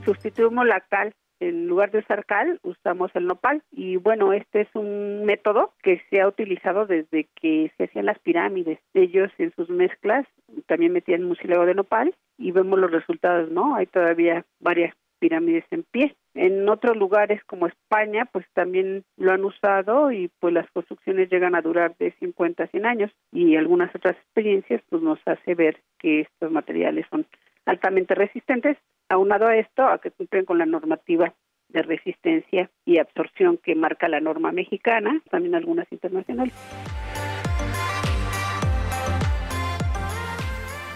Sustituimos 0.05 0.65
la 0.65 0.79
en 1.39 1.67
lugar 1.67 1.91
de 1.91 1.99
usar 1.99 2.25
cal, 2.25 2.59
usamos 2.63 3.11
el 3.15 3.27
nopal. 3.27 3.63
Y 3.71 3.97
bueno, 3.97 4.33
este 4.33 4.61
es 4.61 4.69
un 4.73 5.25
método 5.25 5.73
que 5.83 6.01
se 6.09 6.21
ha 6.21 6.27
utilizado 6.27 6.85
desde 6.85 7.27
que 7.39 7.71
se 7.77 7.85
hacían 7.85 8.05
las 8.05 8.19
pirámides. 8.19 8.79
Ellos 8.93 9.31
en 9.37 9.53
sus 9.55 9.69
mezclas 9.69 10.25
también 10.65 10.93
metían 10.93 11.23
mucílago 11.23 11.65
de 11.65 11.75
nopal 11.75 12.15
y 12.37 12.51
vemos 12.51 12.79
los 12.79 12.91
resultados, 12.91 13.51
¿no? 13.51 13.75
Hay 13.75 13.87
todavía 13.87 14.45
varias 14.59 14.95
pirámides 15.19 15.65
en 15.71 15.83
pie. 15.83 16.15
En 16.33 16.69
otros 16.69 16.95
lugares 16.95 17.43
como 17.45 17.67
España, 17.67 18.25
pues 18.31 18.45
también 18.53 19.03
lo 19.17 19.31
han 19.31 19.43
usado 19.43 20.11
y 20.11 20.29
pues 20.39 20.53
las 20.53 20.69
construcciones 20.71 21.29
llegan 21.29 21.55
a 21.55 21.61
durar 21.61 21.95
de 21.97 22.11
50 22.19 22.63
a 22.63 22.67
100 22.67 22.85
años 22.85 23.11
y 23.31 23.55
algunas 23.55 23.93
otras 23.95 24.15
experiencias 24.15 24.81
pues 24.89 25.01
nos 25.01 25.19
hace 25.25 25.55
ver 25.55 25.81
que 25.97 26.21
estos 26.21 26.51
materiales 26.51 27.05
son 27.09 27.25
altamente 27.65 28.13
resistentes 28.13 28.77
Aunado 29.09 29.47
a 29.47 29.55
esto, 29.55 29.87
a 29.87 29.99
que 29.99 30.11
cumplen 30.11 30.43
con 30.43 30.57
la 30.57 30.65
normativa 30.65 31.33
de 31.69 31.81
resistencia 31.81 32.69
y 32.85 32.99
absorción 32.99 33.57
que 33.57 33.73
marca 33.73 34.09
la 34.09 34.19
norma 34.19 34.51
mexicana, 34.51 35.21
también 35.31 35.55
algunas 35.55 35.89
internacionales. 35.91 36.53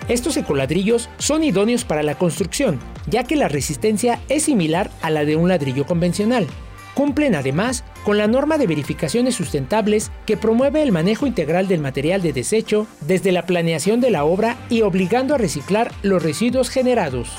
Estos 0.09 0.35
ecoladrillos 0.35 1.09
son 1.19 1.43
idóneos 1.43 1.85
para 1.85 2.03
la 2.03 2.15
construcción, 2.15 2.79
ya 3.07 3.23
que 3.23 3.37
la 3.37 3.47
resistencia 3.47 4.19
es 4.27 4.43
similar 4.43 4.89
a 5.01 5.09
la 5.09 5.23
de 5.23 5.37
un 5.37 5.47
ladrillo 5.47 5.85
convencional. 5.85 6.47
Cumplen 6.95 7.35
además 7.35 7.85
con 8.03 8.17
la 8.17 8.27
norma 8.27 8.57
de 8.57 8.67
verificaciones 8.67 9.35
sustentables 9.35 10.11
que 10.25 10.35
promueve 10.35 10.83
el 10.83 10.91
manejo 10.91 11.27
integral 11.27 11.69
del 11.69 11.79
material 11.79 12.21
de 12.21 12.33
desecho 12.33 12.87
desde 12.99 13.31
la 13.31 13.43
planeación 13.43 14.01
de 14.01 14.11
la 14.11 14.25
obra 14.25 14.57
y 14.69 14.81
obligando 14.81 15.33
a 15.33 15.37
reciclar 15.37 15.91
los 16.03 16.21
residuos 16.21 16.69
generados. 16.69 17.37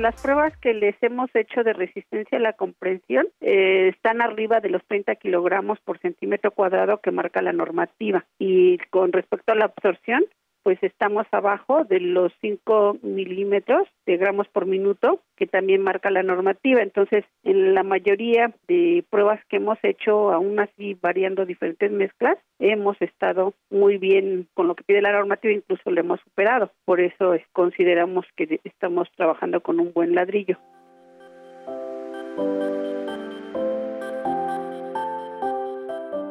Las 0.00 0.22
pruebas 0.22 0.56
que 0.56 0.72
les 0.72 0.96
hemos 1.02 1.28
hecho 1.34 1.62
de 1.62 1.74
resistencia 1.74 2.38
a 2.38 2.40
la 2.40 2.54
comprensión 2.54 3.26
eh, 3.42 3.88
están 3.94 4.22
arriba 4.22 4.60
de 4.60 4.70
los 4.70 4.82
30 4.86 5.14
kilogramos 5.16 5.78
por 5.80 5.98
centímetro 5.98 6.52
cuadrado 6.52 7.02
que 7.02 7.10
marca 7.10 7.42
la 7.42 7.52
normativa. 7.52 8.24
Y 8.38 8.78
con 8.88 9.12
respecto 9.12 9.52
a 9.52 9.56
la 9.56 9.66
absorción, 9.66 10.24
pues 10.62 10.78
estamos 10.82 11.26
abajo 11.32 11.84
de 11.84 12.00
los 12.00 12.32
5 12.40 12.98
milímetros 13.02 13.88
de 14.06 14.16
gramos 14.16 14.48
por 14.48 14.66
minuto, 14.66 15.20
que 15.36 15.46
también 15.46 15.82
marca 15.82 16.10
la 16.10 16.22
normativa. 16.22 16.82
Entonces, 16.82 17.24
en 17.44 17.74
la 17.74 17.82
mayoría 17.82 18.52
de 18.68 19.04
pruebas 19.10 19.40
que 19.48 19.56
hemos 19.56 19.78
hecho, 19.82 20.32
aún 20.32 20.60
así 20.60 20.96
variando 21.00 21.46
diferentes 21.46 21.90
mezclas, 21.90 22.38
hemos 22.58 23.00
estado 23.00 23.54
muy 23.70 23.98
bien 23.98 24.48
con 24.54 24.68
lo 24.68 24.74
que 24.74 24.84
pide 24.84 25.02
la 25.02 25.12
normativa, 25.12 25.54
incluso 25.54 25.90
lo 25.90 26.00
hemos 26.00 26.20
superado. 26.20 26.70
Por 26.84 27.00
eso 27.00 27.34
consideramos 27.52 28.26
que 28.36 28.60
estamos 28.64 29.08
trabajando 29.16 29.60
con 29.60 29.80
un 29.80 29.92
buen 29.92 30.14
ladrillo. 30.14 30.58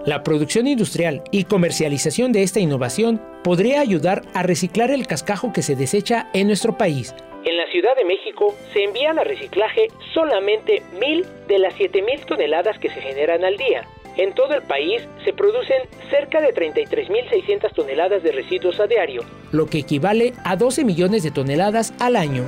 La 0.10 0.24
producción 0.24 0.66
industrial 0.66 1.22
y 1.30 1.44
comercialización 1.44 2.32
de 2.32 2.42
esta 2.42 2.60
innovación 2.60 3.22
podría 3.44 3.80
ayudar 3.80 4.24
a 4.34 4.42
reciclar 4.42 4.90
el 4.90 5.06
cascajo 5.06 5.54
que 5.54 5.62
se 5.62 5.76
desecha 5.76 6.32
en 6.34 6.48
nuestro 6.48 6.76
país. 6.76 7.14
En 7.46 7.56
la 7.56 7.68
Ciudad 7.68 7.96
de 7.96 8.06
México 8.06 8.56
se 8.74 8.86
envían 8.86 9.20
a 9.20 9.24
reciclaje 9.24 9.90
solamente 10.16 10.82
mil 11.00 11.28
de 11.48 11.60
las 11.60 11.76
7.000 11.76 12.26
toneladas 12.26 12.80
que 12.80 12.90
se 12.90 13.00
generan 13.02 13.46
al 13.46 13.56
día. 13.56 13.84
En 14.18 14.34
todo 14.34 14.56
el 14.56 14.64
país 14.64 15.08
se 15.24 15.32
producen 15.32 15.84
cerca 16.10 16.42
de 16.42 16.56
33.600 16.56 17.72
toneladas 17.76 18.24
de 18.24 18.32
residuos 18.32 18.80
a 18.80 18.88
diario, 18.88 19.22
lo 19.52 19.68
que 19.68 19.78
equivale 19.78 20.34
a 20.44 20.56
12 20.56 20.86
millones 20.86 21.22
de 21.22 21.30
toneladas 21.30 21.94
al 22.00 22.16
año. 22.16 22.48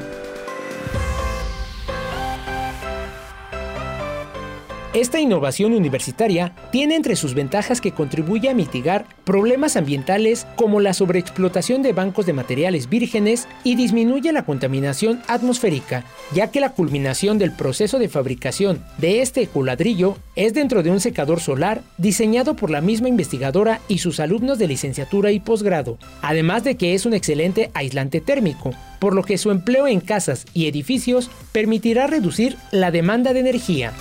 Esta 4.94 5.22
innovación 5.22 5.74
universitaria 5.74 6.54
tiene 6.70 6.98
entre 6.98 7.16
sus 7.16 7.34
ventajas 7.34 7.80
que 7.80 7.94
contribuye 7.94 8.50
a 8.50 8.54
mitigar 8.54 9.06
problemas 9.24 9.78
ambientales 9.78 10.46
como 10.58 10.82
la 10.82 10.94
sobreexplotación 10.94 11.82
de 11.82 11.94
bancos 11.94 12.26
de 12.26 12.34
materiales 12.34 12.90
vírgenes 12.90 13.48
y 13.64 13.76
disminuye 13.76 14.34
la 14.34 14.44
contaminación 14.44 15.22
atmosférica, 15.30 16.04
ya 16.34 16.52
que 16.52 16.60
la 16.60 16.74
culminación 16.74 17.38
del 17.38 17.54
proceso 17.54 18.00
de 18.00 18.10
fabricación 18.10 18.84
de 18.98 19.22
este 19.22 19.44
ecoladrillo 19.44 20.18
es 20.36 20.54
dentro 20.54 20.84
de 20.84 20.92
un 20.92 21.00
secador 21.00 21.40
solar 21.40 21.84
diseñado 21.98 22.58
por 22.58 22.70
la 22.70 22.82
misma 22.82 23.08
investigadora 23.08 23.80
y 23.88 24.00
sus 24.00 24.20
alumnos 24.20 24.60
de 24.60 24.68
licenciatura 24.68 25.32
y 25.32 25.40
posgrado, 25.40 26.00
además 26.22 26.66
de 26.66 26.76
que 26.76 26.96
es 26.96 27.06
un 27.06 27.14
excelente 27.14 27.72
aislante 27.74 28.20
térmico, 28.20 28.72
por 29.00 29.16
lo 29.16 29.24
que 29.24 29.38
su 29.38 29.52
empleo 29.52 29.88
en 29.88 30.02
casas 30.02 30.46
y 30.54 30.68
edificios 30.68 31.32
permitirá 31.54 32.08
reducir 32.08 32.58
la 32.72 32.92
demanda 32.92 33.32
de 33.32 33.40
energía. 33.40 33.94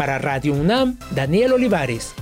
Para 0.00 0.16
Radio 0.16 0.54
UNAM, 0.54 0.98
Daniel 1.10 1.52
Olivares. 1.52 2.14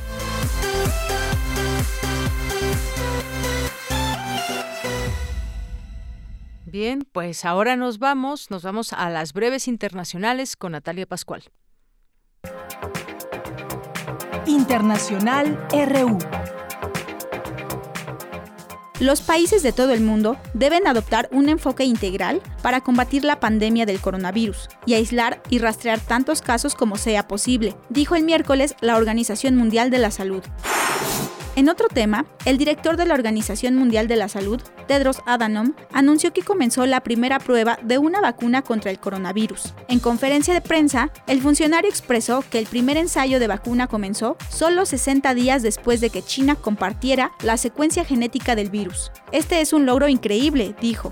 Bien, 6.66 7.06
pues 7.12 7.44
ahora 7.44 7.76
nos 7.76 8.00
vamos, 8.00 8.50
nos 8.50 8.64
vamos 8.64 8.92
a 8.92 9.08
las 9.10 9.32
breves 9.32 9.68
internacionales 9.68 10.56
con 10.56 10.72
Natalia 10.72 11.06
Pascual. 11.06 11.44
Internacional 14.46 15.64
RU. 15.70 16.18
Los 19.00 19.20
países 19.20 19.62
de 19.62 19.72
todo 19.72 19.92
el 19.92 20.00
mundo 20.00 20.36
deben 20.54 20.88
adoptar 20.88 21.28
un 21.30 21.48
enfoque 21.48 21.84
integral 21.84 22.42
para 22.62 22.80
combatir 22.80 23.24
la 23.24 23.38
pandemia 23.38 23.86
del 23.86 24.00
coronavirus 24.00 24.68
y 24.86 24.94
aislar 24.94 25.40
y 25.48 25.60
rastrear 25.60 26.00
tantos 26.00 26.42
casos 26.42 26.74
como 26.74 26.96
sea 26.96 27.28
posible, 27.28 27.76
dijo 27.90 28.16
el 28.16 28.24
miércoles 28.24 28.74
la 28.80 28.96
Organización 28.96 29.54
Mundial 29.54 29.90
de 29.90 29.98
la 29.98 30.10
Salud. 30.10 30.42
En 31.58 31.68
otro 31.68 31.88
tema, 31.88 32.24
el 32.44 32.56
director 32.56 32.96
de 32.96 33.04
la 33.04 33.14
Organización 33.14 33.74
Mundial 33.74 34.06
de 34.06 34.14
la 34.14 34.28
Salud, 34.28 34.62
Tedros 34.86 35.22
Adhanom, 35.26 35.74
anunció 35.92 36.32
que 36.32 36.42
comenzó 36.42 36.86
la 36.86 37.00
primera 37.00 37.40
prueba 37.40 37.80
de 37.82 37.98
una 37.98 38.20
vacuna 38.20 38.62
contra 38.62 38.92
el 38.92 39.00
coronavirus. 39.00 39.74
En 39.88 39.98
conferencia 39.98 40.54
de 40.54 40.60
prensa, 40.60 41.10
el 41.26 41.42
funcionario 41.42 41.90
expresó 41.90 42.44
que 42.48 42.60
el 42.60 42.66
primer 42.66 42.96
ensayo 42.96 43.40
de 43.40 43.48
vacuna 43.48 43.88
comenzó 43.88 44.36
solo 44.48 44.86
60 44.86 45.34
días 45.34 45.64
después 45.64 46.00
de 46.00 46.10
que 46.10 46.22
China 46.22 46.54
compartiera 46.54 47.32
la 47.42 47.56
secuencia 47.56 48.04
genética 48.04 48.54
del 48.54 48.70
virus. 48.70 49.10
Este 49.32 49.60
es 49.60 49.72
un 49.72 49.84
logro 49.84 50.06
increíble, 50.06 50.76
dijo. 50.80 51.10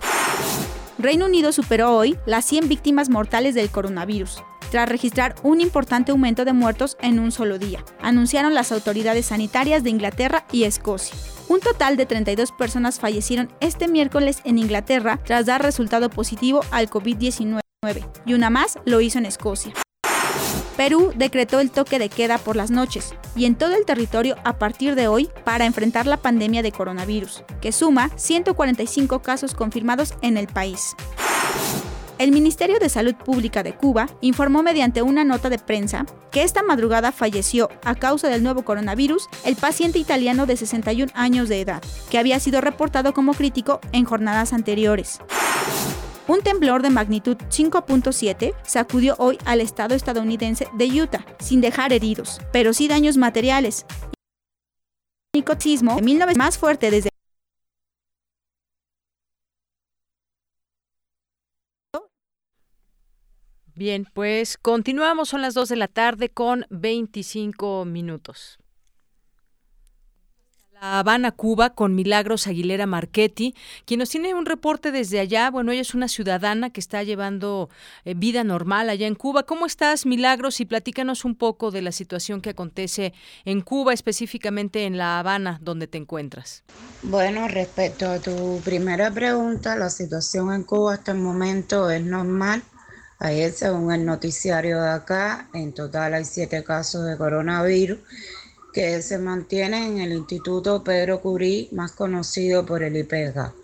Reino 0.96 1.26
Unido 1.26 1.50
superó 1.50 1.96
hoy 1.96 2.16
las 2.24 2.44
100 2.44 2.68
víctimas 2.68 3.10
mortales 3.10 3.56
del 3.56 3.68
coronavirus, 3.68 4.44
tras 4.70 4.88
registrar 4.88 5.34
un 5.42 5.60
importante 5.60 6.12
aumento 6.12 6.44
de 6.44 6.52
muertos 6.52 6.96
en 7.00 7.18
un 7.18 7.32
solo 7.32 7.58
día, 7.58 7.84
anunciaron 8.00 8.54
las 8.54 8.72
autoridades 8.72 9.26
sanitarias 9.26 9.84
de 9.84 9.90
Inglaterra 9.90 10.46
y 10.52 10.64
Escocia. 10.64 11.16
Un 11.48 11.60
total 11.60 11.96
de 11.96 12.06
32 12.06 12.52
personas 12.52 12.98
fallecieron 12.98 13.52
este 13.60 13.88
miércoles 13.88 14.40
en 14.44 14.58
Inglaterra 14.58 15.20
tras 15.24 15.46
dar 15.46 15.62
resultado 15.62 16.10
positivo 16.10 16.62
al 16.70 16.90
COVID-19 16.90 17.60
y 18.24 18.34
una 18.34 18.50
más 18.50 18.78
lo 18.84 19.00
hizo 19.00 19.18
en 19.18 19.26
Escocia. 19.26 19.72
Perú 20.76 21.12
decretó 21.16 21.60
el 21.60 21.70
toque 21.70 21.98
de 21.98 22.10
queda 22.10 22.36
por 22.36 22.54
las 22.54 22.70
noches 22.70 23.14
y 23.34 23.46
en 23.46 23.54
todo 23.54 23.74
el 23.74 23.86
territorio 23.86 24.36
a 24.44 24.58
partir 24.58 24.94
de 24.94 25.08
hoy 25.08 25.30
para 25.44 25.64
enfrentar 25.64 26.06
la 26.06 26.18
pandemia 26.18 26.62
de 26.62 26.72
coronavirus, 26.72 27.44
que 27.62 27.72
suma 27.72 28.10
145 28.16 29.22
casos 29.22 29.54
confirmados 29.54 30.14
en 30.20 30.36
el 30.36 30.48
país. 30.48 30.94
El 32.18 32.32
Ministerio 32.32 32.78
de 32.78 32.88
Salud 32.88 33.14
Pública 33.14 33.62
de 33.62 33.74
Cuba 33.74 34.08
informó 34.22 34.62
mediante 34.62 35.02
una 35.02 35.22
nota 35.22 35.50
de 35.50 35.58
prensa 35.58 36.06
que 36.30 36.44
esta 36.44 36.62
madrugada 36.62 37.12
falleció 37.12 37.68
a 37.84 37.94
causa 37.94 38.28
del 38.28 38.42
nuevo 38.42 38.64
coronavirus 38.64 39.28
el 39.44 39.54
paciente 39.54 39.98
italiano 39.98 40.46
de 40.46 40.56
61 40.56 41.12
años 41.14 41.50
de 41.50 41.60
edad, 41.60 41.82
que 42.10 42.18
había 42.18 42.40
sido 42.40 42.62
reportado 42.62 43.12
como 43.12 43.34
crítico 43.34 43.80
en 43.92 44.06
jornadas 44.06 44.54
anteriores. 44.54 45.20
Un 46.26 46.40
temblor 46.40 46.80
de 46.80 46.88
magnitud 46.88 47.36
5.7 47.36 48.54
sacudió 48.62 49.14
hoy 49.18 49.36
al 49.44 49.60
estado 49.60 49.94
estadounidense 49.94 50.68
de 50.72 51.02
Utah, 51.02 51.26
sin 51.38 51.60
dejar 51.60 51.92
heridos, 51.92 52.40
pero 52.50 52.72
sí 52.72 52.88
daños 52.88 53.18
materiales. 53.18 53.84
El 55.34 55.44
sismo 55.58 55.96
de 55.96 56.00
19 56.00 56.34
más 56.34 56.56
fuerte 56.56 56.90
desde 56.90 57.10
Bien, 63.76 64.06
pues 64.14 64.56
continuamos, 64.56 65.28
son 65.28 65.42
las 65.42 65.52
2 65.52 65.68
de 65.68 65.76
la 65.76 65.88
tarde 65.88 66.30
con 66.30 66.64
25 66.70 67.84
minutos. 67.84 68.58
La 70.80 70.98
Habana, 70.98 71.30
Cuba, 71.30 71.70
con 71.70 71.94
Milagros 71.94 72.46
Aguilera 72.46 72.86
Marchetti, 72.86 73.54
quien 73.84 74.00
nos 74.00 74.08
tiene 74.08 74.32
un 74.32 74.46
reporte 74.46 74.92
desde 74.92 75.20
allá. 75.20 75.50
Bueno, 75.50 75.72
ella 75.72 75.82
es 75.82 75.94
una 75.94 76.08
ciudadana 76.08 76.70
que 76.70 76.80
está 76.80 77.02
llevando 77.02 77.68
eh, 78.06 78.14
vida 78.14 78.44
normal 78.44 78.88
allá 78.88 79.06
en 79.06 79.14
Cuba. 79.14 79.42
¿Cómo 79.42 79.66
estás, 79.66 80.06
Milagros? 80.06 80.58
Y 80.60 80.64
platícanos 80.64 81.26
un 81.26 81.34
poco 81.34 81.70
de 81.70 81.82
la 81.82 81.92
situación 81.92 82.40
que 82.40 82.50
acontece 82.50 83.12
en 83.44 83.60
Cuba, 83.60 83.92
específicamente 83.92 84.86
en 84.86 84.96
La 84.96 85.18
Habana, 85.18 85.58
donde 85.60 85.86
te 85.86 85.98
encuentras. 85.98 86.62
Bueno, 87.02 87.46
respecto 87.46 88.08
a 88.08 88.20
tu 88.20 88.58
primera 88.64 89.10
pregunta, 89.10 89.76
la 89.76 89.90
situación 89.90 90.50
en 90.54 90.62
Cuba 90.62 90.94
hasta 90.94 91.12
el 91.12 91.18
momento 91.18 91.90
es 91.90 92.02
normal. 92.02 92.62
Ayer, 93.18 93.52
según 93.52 93.92
el 93.92 94.04
noticiario 94.04 94.82
de 94.82 94.90
acá, 94.90 95.48
en 95.54 95.72
total 95.72 96.14
hay 96.14 96.24
siete 96.24 96.62
casos 96.62 97.06
de 97.06 97.16
coronavirus 97.16 97.98
que 98.74 99.00
se 99.00 99.16
mantiene 99.16 99.86
en 99.86 99.98
el 99.98 100.12
Instituto 100.12 100.84
Pedro 100.84 101.22
Curí, 101.22 101.70
más 101.72 101.92
conocido 101.92 102.66
por 102.66 102.82
el 102.82 102.94
IPEGA. 102.94 103.54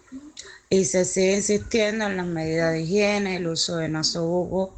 Y 0.70 0.86
se 0.86 1.04
sigue 1.04 1.36
insistiendo 1.36 2.06
en 2.06 2.16
las 2.16 2.26
medidas 2.26 2.72
de 2.72 2.80
higiene, 2.80 3.36
el 3.36 3.46
uso 3.46 3.76
de 3.76 3.90
nasobuco 3.90 4.72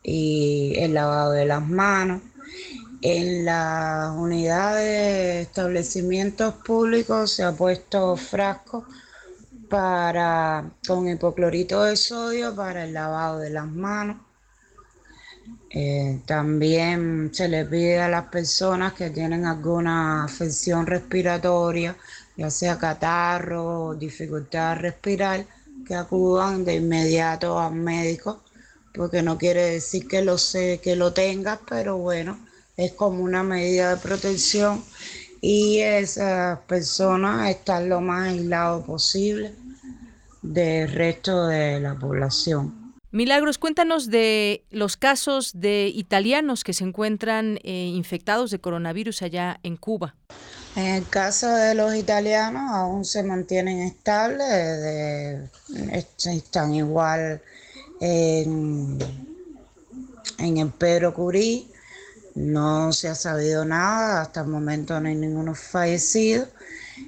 y 0.00 0.74
el 0.78 0.94
lavado 0.94 1.32
de 1.32 1.46
las 1.46 1.66
manos. 1.66 2.22
En 3.02 3.44
las 3.44 4.16
unidades 4.16 4.84
de 4.84 5.40
establecimientos 5.40 6.54
públicos 6.54 7.32
se 7.32 7.42
ha 7.42 7.50
puesto 7.50 8.16
frascos 8.16 8.84
para, 9.74 10.70
con 10.86 11.08
hipoclorito 11.08 11.82
de 11.82 11.96
sodio 11.96 12.54
para 12.54 12.84
el 12.84 12.92
lavado 12.92 13.40
de 13.40 13.50
las 13.50 13.66
manos. 13.66 14.18
Eh, 15.68 16.20
también 16.26 17.30
se 17.32 17.48
le 17.48 17.64
pide 17.64 18.00
a 18.00 18.08
las 18.08 18.26
personas 18.26 18.92
que 18.92 19.10
tienen 19.10 19.46
alguna 19.46 20.26
afección 20.26 20.86
respiratoria, 20.86 21.96
ya 22.36 22.50
sea 22.50 22.78
catarro 22.78 23.86
o 23.86 23.94
dificultad 23.96 24.76
de 24.76 24.82
respirar, 24.82 25.44
que 25.84 25.96
acudan 25.96 26.64
de 26.64 26.76
inmediato 26.76 27.58
al 27.58 27.74
médico, 27.74 28.44
porque 28.94 29.22
no 29.22 29.36
quiere 29.36 29.72
decir 29.72 30.06
que 30.06 30.22
lo, 30.22 30.38
sé, 30.38 30.78
que 30.80 30.94
lo 30.94 31.12
tengas, 31.12 31.58
pero 31.68 31.98
bueno, 31.98 32.38
es 32.76 32.92
como 32.92 33.24
una 33.24 33.42
medida 33.42 33.96
de 33.96 34.00
protección 34.00 34.84
y 35.40 35.80
esas 35.80 36.60
personas 36.60 37.50
están 37.50 37.88
lo 37.88 38.00
más 38.00 38.28
aislados 38.28 38.84
posible 38.84 39.63
del 40.44 40.92
resto 40.92 41.46
de 41.46 41.80
la 41.80 41.94
población. 41.94 42.94
Milagros, 43.10 43.58
cuéntanos 43.58 44.10
de 44.10 44.64
los 44.70 44.96
casos 44.96 45.52
de 45.54 45.90
italianos 45.94 46.64
que 46.64 46.72
se 46.72 46.84
encuentran 46.84 47.58
eh, 47.62 47.92
infectados 47.94 48.50
de 48.50 48.58
coronavirus 48.58 49.22
allá 49.22 49.60
en 49.62 49.76
Cuba. 49.76 50.16
En 50.76 50.96
el 50.96 51.08
caso 51.08 51.48
de 51.48 51.74
los 51.74 51.94
italianos 51.94 52.72
aún 52.72 53.04
se 53.04 53.22
mantienen 53.22 53.82
estables, 53.82 55.48
están 56.26 56.74
igual 56.74 57.40
en, 58.00 58.98
en 60.38 60.56
el 60.58 60.70
Pedro 60.70 61.14
Curí, 61.14 61.70
no 62.34 62.92
se 62.92 63.08
ha 63.08 63.14
sabido 63.14 63.64
nada, 63.64 64.22
hasta 64.22 64.40
el 64.40 64.48
momento 64.48 64.98
no 64.98 65.08
hay 65.08 65.14
ninguno 65.14 65.54
fallecido 65.54 66.48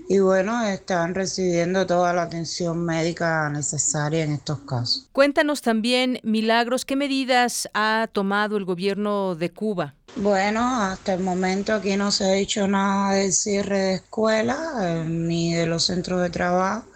y 0.09 0.19
bueno, 0.19 0.65
están 0.65 1.15
recibiendo 1.15 1.87
toda 1.87 2.13
la 2.13 2.23
atención 2.23 2.85
médica 2.85 3.49
necesaria 3.51 4.25
en 4.25 4.33
estos 4.33 4.61
casos. 4.61 5.09
Cuéntanos 5.13 5.63
también, 5.63 6.21
Milagros, 6.23 6.85
¿qué 6.85 6.97
medidas 6.97 7.69
ha 7.75 8.09
tomado 8.13 8.57
el 8.57 8.65
gobierno 8.65 9.35
de 9.35 9.51
Cuba? 9.51 9.95
Bueno, 10.17 10.83
hasta 10.83 11.15
el 11.15 11.21
momento 11.21 11.75
aquí 11.75 11.97
no 11.97 12.11
se 12.11 12.25
ha 12.25 12.33
dicho 12.33 12.67
nada 12.67 13.15
del 13.15 13.33
cierre 13.33 13.79
de 13.79 13.95
escuelas 13.95 14.59
eh, 14.81 15.05
ni 15.07 15.55
de 15.55 15.67
los 15.67 15.85
centros 15.85 16.23
de 16.23 16.31
trabajo, 16.31 16.87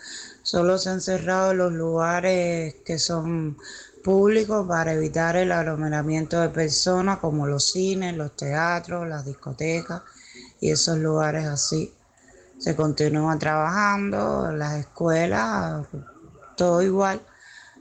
solo 0.42 0.78
se 0.78 0.90
han 0.90 1.00
cerrado 1.00 1.52
los 1.52 1.72
lugares 1.72 2.76
que 2.84 2.98
son 2.98 3.56
públicos 4.02 4.66
para 4.66 4.94
evitar 4.94 5.36
el 5.36 5.52
aglomeramiento 5.52 6.40
de 6.40 6.48
personas 6.48 7.18
como 7.18 7.46
los 7.46 7.72
cines, 7.72 8.16
los 8.16 8.34
teatros, 8.34 9.06
las 9.06 9.26
discotecas 9.26 10.02
y 10.60 10.70
esos 10.70 10.96
lugares 10.98 11.44
así 11.44 11.92
se 12.60 12.76
continúa 12.76 13.38
trabajando, 13.38 14.52
las 14.52 14.80
escuelas, 14.80 15.86
todo 16.56 16.82
igual. 16.82 17.20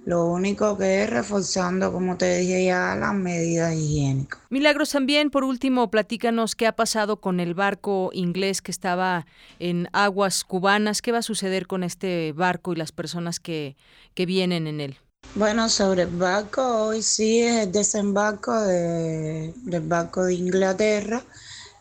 Lo 0.06 0.26
único 0.26 0.78
que 0.78 1.04
es 1.04 1.10
reforzando, 1.10 1.92
como 1.92 2.16
te 2.16 2.38
dije 2.38 2.66
ya, 2.66 2.96
las 2.96 3.14
medidas 3.14 3.76
higiénicas. 3.76 4.40
Milagros, 4.50 4.90
también 4.92 5.30
por 5.30 5.44
último, 5.44 5.92
platícanos 5.92 6.56
qué 6.56 6.66
ha 6.66 6.72
pasado 6.72 7.20
con 7.20 7.42
el 7.42 7.54
barco 7.54 8.10
inglés 8.14 8.62
que 8.62 8.72
estaba 8.72 9.28
en 9.60 9.90
aguas 9.92 10.46
cubanas. 10.46 11.02
¿Qué 11.02 11.12
va 11.12 11.20
a 11.20 11.24
suceder 11.24 11.68
con 11.68 11.84
este 11.84 12.32
barco 12.32 12.72
y 12.72 12.78
las 12.78 12.94
personas 12.94 13.42
que, 13.42 13.76
que 14.16 14.26
vienen 14.26 14.66
en 14.66 14.80
él? 14.80 14.98
Bueno, 15.36 15.68
sobre 15.68 16.04
el 16.04 16.10
barco, 16.10 16.86
hoy 16.86 17.02
sí 17.02 17.42
es 17.42 17.66
el 17.66 17.72
desembarco 17.74 18.58
de, 18.62 19.54
del 19.58 19.82
barco 19.82 20.24
de 20.24 20.36
Inglaterra 20.36 21.22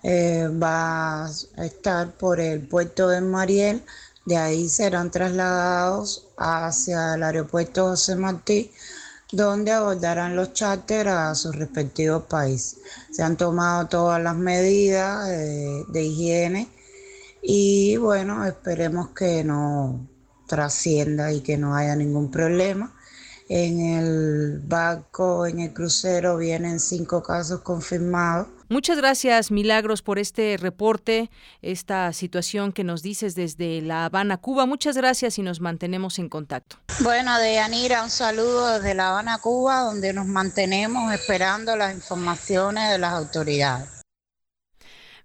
eh, 0.03 0.49
va 0.49 1.27
a 1.27 1.31
estar 1.65 2.13
por 2.13 2.41
el 2.41 2.67
puerto 2.67 3.09
de 3.09 3.21
Mariel, 3.21 3.83
de 4.27 4.37
ahí 4.37 4.69
serán 4.69 5.11
trasladados 5.11 6.29
hacia 6.37 7.15
el 7.15 7.23
aeropuerto 7.23 7.89
José 7.89 8.15
Martí, 8.17 8.71
donde 9.33 9.73
abordarán 9.73 10.37
los 10.37 10.53
charters 10.53 11.11
a 11.11 11.35
sus 11.35 11.57
respectivos 11.57 12.25
países. 12.25 12.79
Se 13.11 13.23
han 13.23 13.37
tomado 13.37 13.89
todas 13.89 14.23
las 14.23 14.37
medidas 14.37 15.27
de, 15.29 15.85
de 15.89 16.03
higiene 16.03 16.69
y 17.43 17.97
bueno, 17.97 18.45
esperemos 18.47 19.11
que 19.11 19.45
no 19.45 20.07
trascienda 20.47 21.33
y 21.33 21.41
que 21.41 21.57
no 21.57 21.75
haya 21.75 21.97
ningún 21.97 22.31
problema. 22.31 22.95
En 23.49 23.81
el 23.81 24.61
barco, 24.61 25.47
en 25.47 25.61
el 25.61 25.73
crucero, 25.73 26.37
vienen 26.37 26.81
cinco 26.81 27.23
casos 27.23 27.61
confirmados 27.63 28.49
Muchas 28.69 28.99
gracias, 28.99 29.51
Milagros, 29.51 30.03
por 30.03 30.19
este 30.19 30.57
reporte, 30.59 31.31
esta 31.63 32.13
situación 32.13 32.73
que 32.73 32.85
nos 32.85 33.03
dices 33.03 33.35
desde 33.35 33.81
La 33.81 34.05
Habana, 34.05 34.37
Cuba. 34.37 34.67
Muchas 34.67 34.97
gracias 34.97 35.39
y 35.39 35.43
nos 35.43 35.61
mantenemos 35.61 36.19
en 36.19 36.29
contacto. 36.29 36.77
Bueno, 37.01 37.39
Deyanira, 37.39 38.03
un 38.03 38.11
saludo 38.11 38.75
desde 38.75 38.95
La 38.95 39.09
Habana, 39.09 39.39
Cuba, 39.39 39.81
donde 39.81 40.13
nos 40.13 40.27
mantenemos 40.27 41.13
esperando 41.15 41.77
las 41.77 41.95
informaciones 41.95 42.91
de 42.91 42.99
las 42.99 43.15
autoridades. 43.15 43.98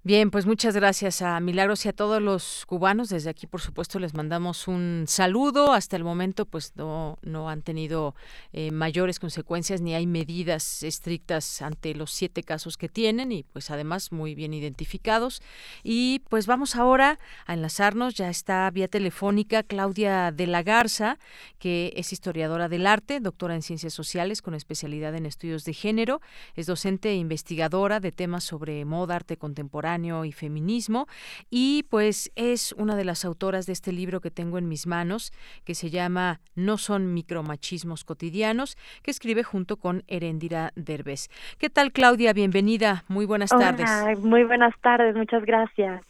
Bien, 0.05 0.31
pues 0.31 0.45
muchas 0.45 0.75
gracias 0.75 1.21
a 1.21 1.39
Milagros 1.39 1.85
y 1.85 1.87
a 1.87 1.93
todos 1.93 2.21
los 2.21 2.65
cubanos. 2.65 3.07
Desde 3.07 3.29
aquí, 3.29 3.47
por 3.47 3.61
supuesto, 3.61 3.99
les 3.99 4.13
mandamos 4.13 4.67
un 4.67 5.05
saludo. 5.07 5.71
Hasta 5.71 5.95
el 5.95 6.03
momento, 6.03 6.45
pues 6.45 6.73
no, 6.75 7.19
no 7.21 7.49
han 7.49 7.61
tenido 7.61 8.13
eh, 8.51 8.71
mayores 8.71 9.17
consecuencias 9.17 9.79
ni 9.79 9.95
hay 9.95 10.05
medidas 10.05 10.83
estrictas 10.83 11.61
ante 11.61 11.95
los 11.95 12.11
siete 12.11 12.43
casos 12.43 12.75
que 12.75 12.89
tienen 12.89 13.31
y 13.31 13.43
pues 13.43 13.71
además 13.71 14.11
muy 14.11 14.35
bien 14.35 14.53
identificados. 14.53 15.41
Y 15.83 16.19
pues 16.27 16.47
vamos 16.47 16.75
ahora 16.75 17.17
a 17.45 17.53
enlazarnos. 17.53 18.15
Ya 18.15 18.29
está 18.29 18.69
vía 18.71 18.89
telefónica 18.89 19.63
Claudia 19.63 20.33
de 20.33 20.47
la 20.47 20.63
Garza, 20.63 21.17
que 21.59 21.93
es 21.95 22.11
historiadora 22.11 22.67
del 22.67 22.87
arte, 22.87 23.21
doctora 23.21 23.55
en 23.55 23.61
ciencias 23.61 23.93
sociales 23.93 24.41
con 24.41 24.53
especialidad 24.53 25.15
en 25.15 25.25
estudios 25.25 25.63
de 25.63 25.71
género. 25.71 26.19
Es 26.55 26.65
docente 26.65 27.11
e 27.11 27.15
investigadora 27.15 28.01
de 28.01 28.11
temas 28.11 28.43
sobre 28.43 28.83
moda, 28.83 29.15
arte 29.15 29.37
contemporáneo 29.37 29.92
y 30.25 30.31
feminismo 30.31 31.07
y 31.49 31.83
pues 31.89 32.31
es 32.35 32.73
una 32.73 32.95
de 32.95 33.05
las 33.05 33.25
autoras 33.25 33.65
de 33.65 33.73
este 33.73 33.91
libro 33.91 34.21
que 34.21 34.31
tengo 34.31 34.57
en 34.57 34.67
mis 34.67 34.87
manos 34.87 35.31
que 35.65 35.75
se 35.75 35.89
llama 35.89 36.39
No 36.55 36.77
son 36.77 37.13
micromachismos 37.13 38.03
cotidianos 38.03 38.75
que 39.03 39.11
escribe 39.11 39.43
junto 39.43 39.77
con 39.77 40.03
Erendira 40.07 40.71
Derbez. 40.75 41.29
¿Qué 41.59 41.69
tal 41.69 41.91
Claudia? 41.91 42.33
Bienvenida. 42.33 43.03
Muy 43.07 43.25
buenas 43.25 43.51
tardes. 43.51 43.89
muy 44.19 44.43
buenas 44.43 44.73
tardes. 44.81 45.15
Muchas 45.15 45.45
gracias. 45.45 46.01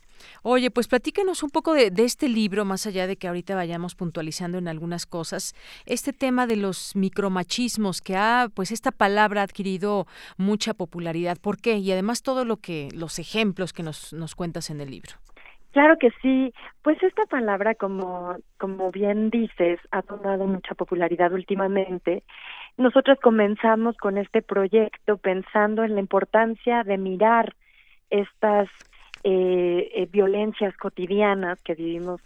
Oye, 0.42 0.72
pues 0.72 0.88
platícanos 0.88 1.44
un 1.44 1.50
poco 1.50 1.74
de, 1.74 1.92
este 1.98 2.28
libro, 2.30 2.66
más 2.66 2.86
allá 2.86 3.08
de 3.08 3.18
que 3.18 3.28
ahorita 3.28 3.56
vayamos 3.56 3.96
puntualizando 3.96 4.58
en 4.58 4.68
algunas 4.68 5.06
cosas, 5.06 5.54
este 5.86 6.14
tema 6.14 6.48
de 6.48 6.58
los 6.58 6.96
micromachismos, 6.96 8.02
que 8.02 8.16
ha, 8.16 8.50
pues 8.54 8.72
esta 8.72 8.92
palabra 8.92 9.42
ha 9.42 9.44
adquirido 9.46 10.08
mucha 10.38 10.74
popularidad. 10.74 11.38
¿Por 11.40 11.58
qué? 11.58 11.78
Y 11.78 11.92
además 11.92 12.24
todo 12.24 12.46
lo 12.46 12.58
que, 12.58 12.90
los 12.94 13.20
ejemplos 13.20 13.74
que 13.74 13.84
nos, 13.84 14.14
nos 14.14 14.36
cuentas 14.36 14.70
en 14.70 14.82
el 14.82 14.92
libro. 14.92 15.14
Claro 15.74 15.98
que 15.98 16.12
sí. 16.22 16.54
Pues 16.84 17.02
esta 17.02 17.26
palabra, 17.26 17.74
como, 17.74 18.36
como 18.60 18.92
bien 18.92 19.32
dices, 19.32 19.80
ha 19.90 20.04
tomado 20.04 20.46
mucha 20.46 20.76
popularidad 20.76 21.34
últimamente. 21.34 22.24
Nosotros 22.78 23.20
comenzamos 23.20 23.98
con 23.98 24.20
este 24.20 24.44
proyecto 24.44 25.18
pensando 25.18 25.84
en 25.84 25.96
la 25.96 26.00
importancia 26.00 26.84
de 26.84 27.00
mirar 27.00 27.56
estas 28.12 28.70
eh, 29.26 29.90
eh, 29.96 30.08
violencias 30.12 30.76
cotidianas 30.76 31.62
que 31.64 31.76
vivimos 31.76 32.20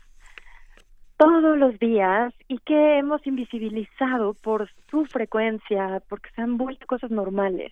todos 1.17 1.57
los 1.57 1.77
días 1.77 2.33
y 2.47 2.57
que 2.59 2.97
hemos 2.97 3.25
invisibilizado 3.27 4.33
por 4.33 4.69
su 4.89 5.05
frecuencia, 5.05 6.01
porque 6.09 6.31
se 6.35 6.41
han 6.41 6.57
vuelto 6.57 6.87
cosas 6.87 7.11
normales. 7.11 7.71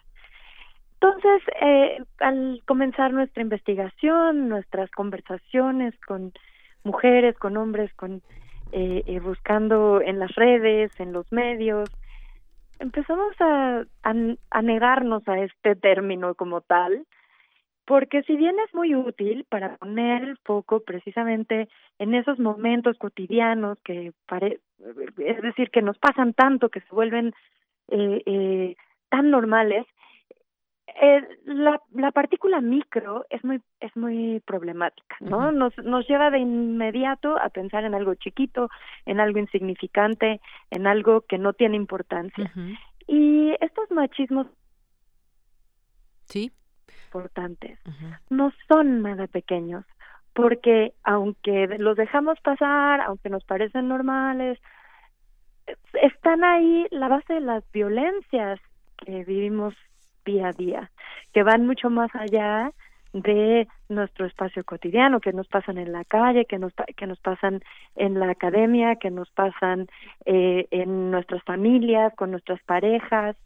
Entonces, 0.93 1.41
eh, 1.59 2.03
al 2.19 2.61
comenzar 2.65 3.13
nuestra 3.13 3.41
investigación, 3.41 4.47
nuestras 4.47 4.91
conversaciones 4.91 5.93
con 6.05 6.31
mujeres, 6.83 7.35
con 7.37 7.57
hombres, 7.57 7.91
con 7.95 8.21
eh, 8.71 9.19
buscando 9.23 10.01
en 10.01 10.19
las 10.19 10.33
redes, 10.35 10.91
en 10.99 11.13
los 11.13 11.31
medios, 11.31 11.89
empezamos 12.79 13.33
a 13.39 14.61
negarnos 14.61 15.27
a 15.27 15.39
este 15.39 15.75
término 15.75 16.35
como 16.35 16.61
tal 16.61 17.05
porque 17.85 18.23
si 18.23 18.35
bien 18.35 18.55
es 18.65 18.73
muy 18.73 18.95
útil 18.95 19.45
para 19.49 19.77
poner 19.77 20.23
el 20.23 20.37
foco 20.39 20.81
precisamente 20.81 21.69
en 21.99 22.13
esos 22.15 22.39
momentos 22.39 22.97
cotidianos 22.97 23.77
que 23.83 24.11
pare 24.27 24.59
es 25.17 25.41
decir 25.41 25.69
que 25.69 25.81
nos 25.81 25.97
pasan 25.97 26.33
tanto 26.33 26.69
que 26.69 26.81
se 26.81 26.89
vuelven 26.95 27.33
eh, 27.89 28.21
eh, 28.25 28.75
tan 29.09 29.29
normales 29.29 29.85
eh, 31.01 31.21
la, 31.45 31.79
la 31.93 32.11
partícula 32.11 32.61
micro 32.61 33.25
es 33.29 33.43
muy 33.43 33.61
es 33.79 33.95
muy 33.95 34.41
problemática 34.45 35.17
no 35.19 35.51
nos 35.51 35.77
nos 35.77 36.07
lleva 36.07 36.31
de 36.31 36.39
inmediato 36.39 37.37
a 37.37 37.49
pensar 37.49 37.83
en 37.83 37.93
algo 37.93 38.15
chiquito 38.15 38.69
en 39.05 39.19
algo 39.19 39.39
insignificante 39.39 40.41
en 40.71 40.87
algo 40.87 41.21
que 41.21 41.37
no 41.37 41.53
tiene 41.53 41.75
importancia. 41.75 42.51
Y 43.07 43.51
estos 43.61 43.91
machismos 43.91 44.47
sí 46.25 46.51
importantes. 47.15 47.79
No 48.29 48.51
son 48.67 49.01
nada 49.01 49.27
pequeños, 49.27 49.85
porque 50.33 50.93
aunque 51.03 51.67
los 51.79 51.95
dejamos 51.95 52.39
pasar, 52.41 53.01
aunque 53.01 53.29
nos 53.29 53.43
parecen 53.45 53.87
normales, 53.87 54.59
están 56.01 56.43
ahí 56.43 56.87
la 56.91 57.07
base 57.07 57.35
de 57.35 57.39
las 57.39 57.63
violencias 57.71 58.59
que 58.97 59.23
vivimos 59.23 59.73
día 60.25 60.49
a 60.49 60.51
día, 60.51 60.91
que 61.33 61.43
van 61.43 61.65
mucho 61.65 61.89
más 61.89 62.13
allá 62.15 62.71
de 63.13 63.67
nuestro 63.87 64.25
espacio 64.25 64.65
cotidiano, 64.65 65.21
que 65.21 65.31
nos 65.31 65.47
pasan 65.47 65.77
en 65.77 65.93
la 65.93 66.03
calle, 66.03 66.45
que 66.45 66.59
nos, 66.59 66.73
que 66.97 67.07
nos 67.07 67.19
pasan 67.19 67.61
en 67.95 68.19
la 68.19 68.29
academia, 68.31 68.97
que 68.97 69.09
nos 69.09 69.29
pasan 69.31 69.87
eh, 70.25 70.67
en 70.71 71.11
nuestras 71.11 71.41
familias, 71.43 72.13
con 72.15 72.31
nuestras 72.31 72.61
parejas, 72.63 73.37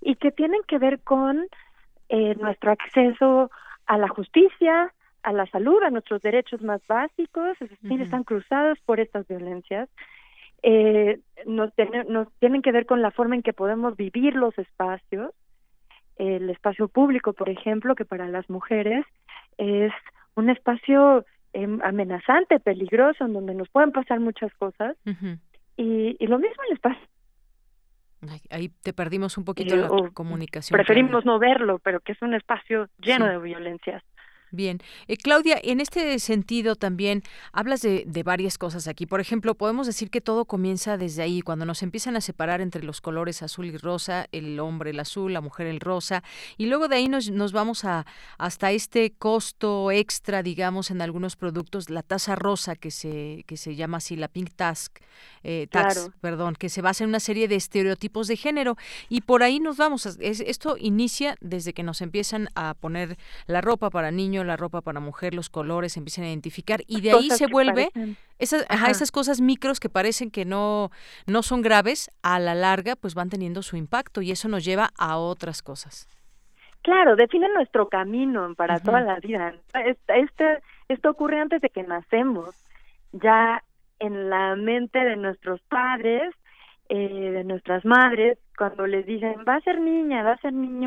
y 0.00 0.14
que 0.14 0.30
tienen 0.30 0.60
que 0.68 0.78
ver 0.78 1.00
con 1.00 1.48
eh, 2.08 2.34
nuestro 2.36 2.72
acceso 2.72 3.50
a 3.86 3.98
la 3.98 4.08
justicia, 4.08 4.92
a 5.22 5.32
la 5.32 5.46
salud, 5.46 5.82
a 5.82 5.90
nuestros 5.90 6.22
derechos 6.22 6.62
más 6.62 6.80
básicos, 6.86 7.56
están 8.00 8.24
cruzados 8.24 8.78
por 8.84 9.00
estas 9.00 9.26
violencias. 9.26 9.88
Eh, 10.62 11.20
nos, 11.46 11.70
nos 12.08 12.32
tienen 12.38 12.62
que 12.62 12.72
ver 12.72 12.86
con 12.86 13.02
la 13.02 13.10
forma 13.10 13.34
en 13.34 13.42
que 13.42 13.52
podemos 13.52 13.96
vivir 13.96 14.34
los 14.34 14.56
espacios, 14.58 15.32
el 16.16 16.48
espacio 16.48 16.88
público, 16.88 17.32
por 17.32 17.48
ejemplo, 17.48 17.94
que 17.94 18.04
para 18.04 18.28
las 18.28 18.48
mujeres 18.48 19.04
es 19.58 19.92
un 20.34 20.48
espacio 20.48 21.24
em, 21.52 21.80
amenazante, 21.82 22.60
peligroso, 22.60 23.24
en 23.24 23.32
donde 23.32 23.54
nos 23.54 23.68
pueden 23.68 23.92
pasar 23.92 24.20
muchas 24.20 24.52
cosas. 24.54 24.96
y, 25.76 26.16
y 26.18 26.26
lo 26.26 26.38
mismo 26.38 26.62
el 26.68 26.74
espacio 26.74 27.06
Ahí 28.50 28.70
te 28.82 28.92
perdimos 28.92 29.38
un 29.38 29.44
poquito 29.44 29.76
la 29.76 29.88
comunicación. 30.12 30.76
Preferimos 30.76 31.24
no 31.24 31.38
verlo, 31.38 31.78
pero 31.78 32.00
que 32.00 32.12
es 32.12 32.22
un 32.22 32.34
espacio 32.34 32.88
lleno 32.98 33.26
de 33.26 33.38
violencias. 33.38 34.02
Bien. 34.56 34.80
Eh, 35.06 35.18
Claudia, 35.18 35.60
en 35.62 35.80
este 35.80 36.18
sentido 36.18 36.76
también 36.76 37.22
hablas 37.52 37.82
de, 37.82 38.04
de, 38.06 38.22
varias 38.22 38.56
cosas 38.56 38.88
aquí. 38.88 39.04
Por 39.04 39.20
ejemplo, 39.20 39.54
podemos 39.54 39.86
decir 39.86 40.10
que 40.10 40.22
todo 40.22 40.46
comienza 40.46 40.96
desde 40.96 41.22
ahí, 41.22 41.42
cuando 41.42 41.66
nos 41.66 41.82
empiezan 41.82 42.16
a 42.16 42.22
separar 42.22 42.62
entre 42.62 42.82
los 42.82 43.02
colores 43.02 43.42
azul 43.42 43.66
y 43.66 43.76
rosa, 43.76 44.26
el 44.32 44.58
hombre 44.58 44.90
el 44.90 45.00
azul, 45.00 45.32
la 45.34 45.42
mujer 45.42 45.66
el 45.66 45.78
rosa, 45.78 46.22
y 46.56 46.66
luego 46.66 46.88
de 46.88 46.96
ahí 46.96 47.08
nos, 47.08 47.30
nos 47.30 47.52
vamos 47.52 47.84
a 47.84 48.06
hasta 48.38 48.72
este 48.72 49.12
costo 49.12 49.90
extra, 49.90 50.42
digamos, 50.42 50.90
en 50.90 51.02
algunos 51.02 51.36
productos, 51.36 51.90
la 51.90 52.02
tasa 52.02 52.34
rosa 52.34 52.76
que 52.76 52.90
se, 52.90 53.44
que 53.46 53.58
se 53.58 53.76
llama 53.76 53.98
así, 53.98 54.16
la 54.16 54.28
pink 54.28 54.52
task, 54.56 54.98
eh, 55.42 55.66
tax, 55.70 56.10
perdón, 56.22 56.54
que 56.54 56.70
se 56.70 56.80
basa 56.80 57.04
en 57.04 57.10
una 57.10 57.20
serie 57.20 57.46
de 57.46 57.56
estereotipos 57.56 58.26
de 58.26 58.36
género, 58.36 58.76
y 59.10 59.20
por 59.20 59.42
ahí 59.42 59.60
nos 59.60 59.76
vamos. 59.76 60.06
esto 60.06 60.76
inicia 60.78 61.36
desde 61.42 61.74
que 61.74 61.82
nos 61.82 62.00
empiezan 62.00 62.48
a 62.54 62.74
poner 62.74 63.18
la 63.46 63.60
ropa 63.60 63.90
para 63.90 64.10
niños, 64.10 64.45
la 64.46 64.56
ropa 64.56 64.80
para 64.80 65.00
mujer, 65.00 65.34
los 65.34 65.50
colores, 65.50 65.96
empiezan 65.96 66.24
a 66.24 66.28
identificar 66.28 66.80
y 66.86 67.00
de 67.00 67.12
ahí 67.12 67.30
se 67.30 67.46
vuelve 67.46 67.90
esas, 68.38 68.66
esas 68.88 69.10
cosas 69.10 69.40
micros 69.40 69.80
que 69.80 69.88
parecen 69.88 70.30
que 70.30 70.44
no, 70.44 70.90
no 71.26 71.42
son 71.42 71.62
graves, 71.62 72.10
a 72.22 72.38
la 72.38 72.54
larga 72.54 72.96
pues 72.96 73.14
van 73.14 73.30
teniendo 73.30 73.62
su 73.62 73.76
impacto 73.76 74.22
y 74.22 74.30
eso 74.30 74.48
nos 74.48 74.64
lleva 74.64 74.90
a 74.98 75.18
otras 75.18 75.62
cosas. 75.62 76.08
Claro, 76.82 77.16
define 77.16 77.48
nuestro 77.52 77.88
camino 77.88 78.54
para 78.54 78.78
toda 78.78 79.00
la 79.00 79.18
vida. 79.18 79.54
Este, 79.74 80.62
esto 80.88 81.10
ocurre 81.10 81.40
antes 81.40 81.60
de 81.60 81.68
que 81.68 81.82
nacemos, 81.82 82.54
ya 83.12 83.62
en 83.98 84.30
la 84.30 84.54
mente 84.54 84.98
de 85.00 85.16
nuestros 85.16 85.60
padres, 85.62 86.32
eh, 86.88 87.30
de 87.32 87.42
nuestras 87.44 87.84
madres, 87.84 88.38
cuando 88.56 88.86
les 88.86 89.04
dicen 89.04 89.44
va 89.48 89.56
a 89.56 89.60
ser 89.62 89.80
niña, 89.80 90.22
va 90.22 90.32
a 90.32 90.38
ser 90.38 90.52
niño, 90.52 90.86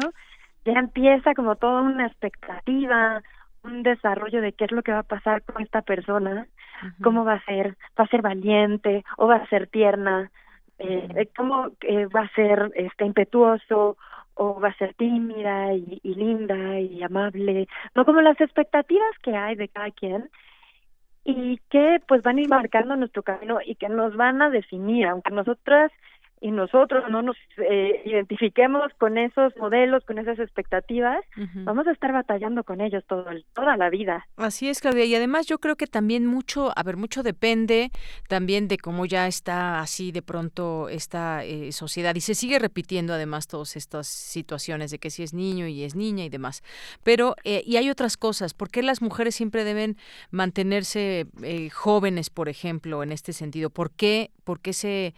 ya 0.64 0.74
empieza 0.74 1.34
como 1.34 1.58
toda 1.58 1.82
una 1.82 2.08
expectativa, 2.08 3.22
un 3.64 3.84
desarrollo 3.84 4.42
de 4.42 4.54
qué 4.54 4.66
es 4.66 4.72
lo 4.72 4.84
que 4.84 4.92
va 4.92 5.00
a 5.00 5.04
pasar 5.04 5.44
con 5.44 5.62
esta 5.62 5.82
persona, 5.82 6.48
cómo 7.04 7.26
va 7.26 7.34
a 7.34 7.46
ser, 7.46 7.76
va 8.00 8.06
a 8.06 8.08
ser 8.08 8.22
valiente 8.22 9.04
o 9.18 9.28
va 9.28 9.36
a 9.36 9.48
ser 9.48 9.68
tierna, 9.68 10.32
eh, 10.78 11.30
cómo 11.36 11.72
eh, 11.82 12.06
va 12.08 12.22
a 12.22 12.34
ser 12.36 12.72
este 12.76 13.06
impetuoso 13.06 13.98
o 14.36 14.60
va 14.60 14.70
a 14.70 14.78
ser 14.78 14.94
tímida 14.94 15.74
y, 15.74 16.00
y, 16.02 16.16
linda 16.16 16.80
y 16.80 17.04
amable, 17.04 17.68
no 17.96 18.06
como 18.06 18.22
las 18.22 18.40
expectativas 18.40 19.12
que 19.22 19.36
hay 19.36 19.56
de 19.56 19.68
cada 19.68 19.92
quien 19.92 20.30
y 21.26 21.58
que 21.70 22.02
pues 22.08 22.24
van 22.24 22.38
a 22.38 22.42
ir 22.42 22.50
marcando 22.50 22.96
nuestro 22.96 23.24
camino 23.24 23.60
y 23.66 23.76
que 23.76 23.90
nos 23.90 24.16
van 24.16 24.42
a 24.42 24.50
definir, 24.50 25.08
aunque 25.08 25.32
nosotras 25.32 25.92
y 26.42 26.52
nosotros 26.52 27.04
no 27.10 27.22
nos 27.22 27.36
eh, 27.58 28.02
identifiquemos 28.06 28.94
con 28.98 29.18
esos 29.18 29.56
modelos, 29.58 30.04
con 30.06 30.20
esas 30.20 30.40
expectativas, 30.40 31.24
vamos 31.66 31.88
a 31.88 31.92
estar 31.92 32.14
batallando 32.14 32.64
con 32.64 32.82
ellos 32.82 33.04
todo 33.08 33.26
toda 33.54 33.78
la 33.78 33.90
vida. 33.90 34.26
Así 34.38 34.70
es, 34.70 34.80
Claudia. 34.80 35.06
Y 35.06 35.16
además 35.16 35.48
yo 35.48 35.60
creo 35.60 35.76
que 35.76 35.88
también 35.88 36.26
mucho, 36.26 36.72
a 36.76 36.84
ver, 36.84 36.98
mucho 36.98 37.24
depende 37.24 37.92
también 38.28 38.68
de 38.68 38.78
cómo 38.78 39.06
ya 39.06 39.28
está 39.28 39.82
así 39.82 40.12
de 40.12 40.22
pronto 40.22 40.88
esta 40.90 41.44
eh, 41.44 41.72
sociedad. 41.72 42.16
Y 42.16 42.22
se 42.22 42.36
sigue 42.36 42.60
repitiendo 42.60 43.14
además 43.14 43.48
todas 43.48 43.76
estas 43.76 44.08
situaciones 44.08 44.92
de 44.92 45.00
que 45.00 45.10
si 45.10 45.24
es 45.24 45.34
niño 45.34 45.68
y 45.68 45.84
es 45.84 45.96
niña 45.96 46.24
y 46.24 46.30
demás. 46.30 46.64
Pero, 47.04 47.36
eh, 47.44 47.64
y 47.66 47.78
hay 47.78 47.90
otras 47.90 48.16
cosas. 48.16 48.54
¿Por 48.54 48.70
qué 48.70 48.82
las 48.82 49.02
mujeres 49.02 49.36
siempre 49.36 49.64
deben 49.64 49.98
mantenerse 50.32 51.28
jóvenes, 51.74 52.30
por 52.30 52.48
ejemplo, 52.50 53.04
en 53.04 53.12
este 53.12 53.34
sentido? 53.34 53.70
¿Por 53.70 53.92
qué, 53.92 54.32
por 54.50 54.62
qué 54.62 54.74
se, 54.74 55.14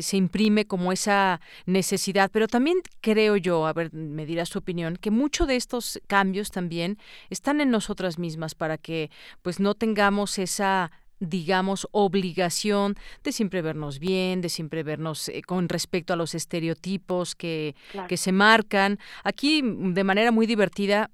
se 0.00 0.16
imprime 0.16 0.64
como 0.64 0.90
esa 0.90 1.40
necesidad, 1.66 2.32
pero 2.32 2.48
también 2.48 2.78
creo 3.00 3.36
yo, 3.36 3.64
a 3.68 3.72
ver, 3.72 3.94
me 3.94 4.26
dirás 4.26 4.50
tu 4.50 4.58
opinión, 4.58 4.96
que 4.96 5.12
muchos 5.12 5.46
de 5.46 5.54
estos 5.54 6.00
cambios 6.08 6.50
también 6.50 6.98
están 7.30 7.60
en 7.60 7.70
nosotras 7.70 8.18
mismas 8.18 8.56
para 8.56 8.78
que 8.78 9.08
pues 9.40 9.60
no 9.60 9.76
tengamos 9.76 10.36
esa 10.40 10.90
digamos, 11.22 11.86
obligación 11.92 12.96
de 13.22 13.30
siempre 13.30 13.62
vernos 13.62 14.00
bien, 14.00 14.40
de 14.40 14.48
siempre 14.48 14.82
vernos 14.82 15.28
eh, 15.28 15.42
con 15.42 15.68
respecto 15.68 16.12
a 16.12 16.16
los 16.16 16.34
estereotipos 16.34 17.36
que, 17.36 17.76
que 18.08 18.16
se 18.16 18.32
marcan. 18.32 18.98
Aquí, 19.22 19.62
mm, 19.62 19.94
de 19.94 20.04
manera 20.04 20.32
muy 20.32 20.46
divertida, 20.46 21.10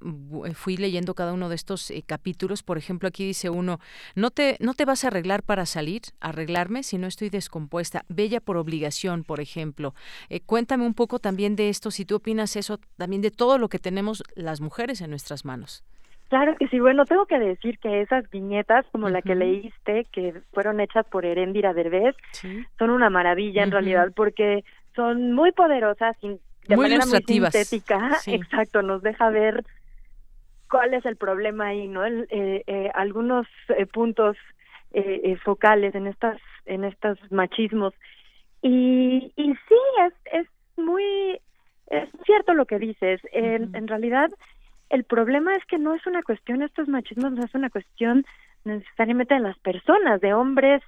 eh, 0.47 0.55
fui 0.55 0.78
leyendo 0.78 1.14
cada 1.14 1.35
uno 1.35 1.51
de 1.51 1.56
estos 1.56 1.90
eh, 1.90 2.02
capítulos. 2.06 2.62
Por 2.62 2.78
ejemplo, 2.78 3.09
aquí 3.09 3.26
dice 3.26 3.51
uno, 3.51 3.80
no 4.14 4.30
te, 4.30 4.56
no 4.60 4.72
te 4.72 4.86
vas 4.86 5.05
a 5.05 5.09
arreglar 5.09 5.43
para 5.43 5.66
salir, 5.66 6.02
arreglarme 6.20 6.82
si 6.82 6.97
no 6.97 7.06
estoy 7.06 7.28
descompuesta. 7.28 8.05
Bella 8.09 8.40
por 8.40 8.56
obligación, 8.56 9.24
por 9.24 9.40
ejemplo. 9.40 9.94
cuéntame 10.47 10.86
un 10.86 10.94
poco 10.94 11.18
también 11.18 11.55
de 11.55 11.68
esto, 11.68 11.90
si 11.90 12.05
tú 12.05 12.16
opinas 12.16 12.56
eso, 12.56 12.80
también 12.97 13.20
de 13.20 13.30
todo 13.30 13.59
lo 13.59 13.68
que 13.68 13.78
tenemos 13.78 14.22
las 14.35 14.60
mujeres 14.60 15.01
en 15.02 15.10
nuestras 15.10 15.44
manos. 15.44 15.85
Claro 16.28 16.56
que 16.56 16.68
sí, 16.68 16.78
bueno, 16.78 17.06
tengo 17.06 17.24
que 17.24 17.38
decir 17.38 17.78
que 17.78 18.02
esas 18.02 18.28
viñetas, 18.30 18.84
como 18.92 19.09
la 19.09 19.22
que 19.22 19.34
leíste, 19.34 20.06
que 20.12 20.34
fueron 20.52 20.78
hechas 20.80 21.06
por 21.06 21.24
Erendira 21.24 21.72
Derbez, 21.72 22.14
son 22.78 22.90
una 22.90 23.09
maravilla 23.09 23.62
en 23.62 23.70
realidad, 23.70 24.12
porque 24.14 24.62
son 24.94 25.32
muy 25.32 25.52
poderosas, 25.52 26.16
de 26.20 26.76
manera 26.76 27.06
muy 27.06 27.22
sintética, 27.22 28.18
exacto, 28.26 28.82
nos 28.82 29.00
deja 29.02 29.30
ver 29.30 29.64
cuál 30.70 30.92
es 30.92 31.06
el 31.06 31.16
problema 31.16 31.68
ahí, 31.68 31.88
¿no? 31.88 32.05
eh, 32.06 32.26
eh, 32.28 32.90
algunos 32.94 33.46
eh, 33.68 33.86
puntos 33.86 34.36
eh, 34.90 35.34
focales 35.42 35.94
en 35.94 36.09
estas, 36.09 36.38
en 36.66 36.84
estos 36.84 37.18
machismos. 37.30 37.94
Y, 38.60 39.32
y 39.34 39.55
sí, 39.55 39.80
es, 40.06 40.14
es 40.32 40.46
muy, 40.76 41.40
es 41.86 42.09
cierto 42.26 42.52
lo 42.52 42.66
que 42.66 42.78
dices, 42.78 43.20
en, 43.32 43.74
en 43.74 43.88
realidad 43.88 44.28
el 44.90 45.05
problema 45.05 45.55
es 45.55 45.65
que 45.66 45.78
no 45.78 45.94
es 45.94 46.06
una 46.06 46.23
cuestión, 46.23 46.62
estos 46.62 46.89
machismos 46.89 47.32
no 47.32 47.44
es 47.44 47.55
una 47.55 47.70
cuestión 47.70 48.24
necesariamente 48.65 49.35
de 49.35 49.40
las 49.40 49.59
personas, 49.59 50.20
de 50.20 50.35
hombres 50.35 50.82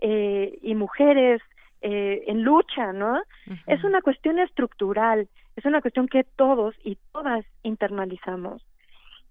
eh, 0.00 0.58
y 0.62 0.74
mujeres 0.74 1.40
eh, 1.82 2.24
en 2.26 2.42
lucha, 2.42 2.92
¿no? 2.92 3.22
Es 3.66 3.84
una 3.84 4.00
cuestión 4.00 4.38
estructural, 4.38 5.28
es 5.56 5.64
una 5.64 5.80
cuestión 5.80 6.08
que 6.08 6.24
todos 6.24 6.74
y 6.82 6.98
todas 7.12 7.44
internalizamos 7.62 8.62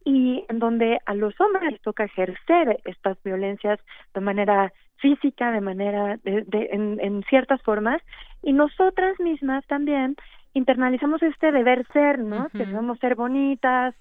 y 0.05 0.43
en 0.49 0.59
donde 0.59 0.99
a 1.05 1.13
los 1.13 1.39
hombres 1.39 1.71
les 1.71 1.81
toca 1.81 2.03
ejercer 2.03 2.79
estas 2.85 3.21
violencias 3.23 3.79
de 4.13 4.21
manera 4.21 4.73
física, 4.97 5.51
de 5.51 5.61
manera, 5.61 6.17
de, 6.23 6.69
en, 6.71 6.99
en 7.01 7.23
ciertas 7.23 7.61
formas, 7.61 8.01
y 8.41 8.53
nosotras 8.53 9.19
mismas 9.19 9.65
también 9.67 10.15
internalizamos 10.53 11.21
este 11.23 11.51
deber 11.51 11.85
ser, 11.91 12.19
¿no? 12.19 12.49
Que 12.49 12.65
debemos 12.65 12.99
ser 12.99 13.15
bonitas, 13.15 13.95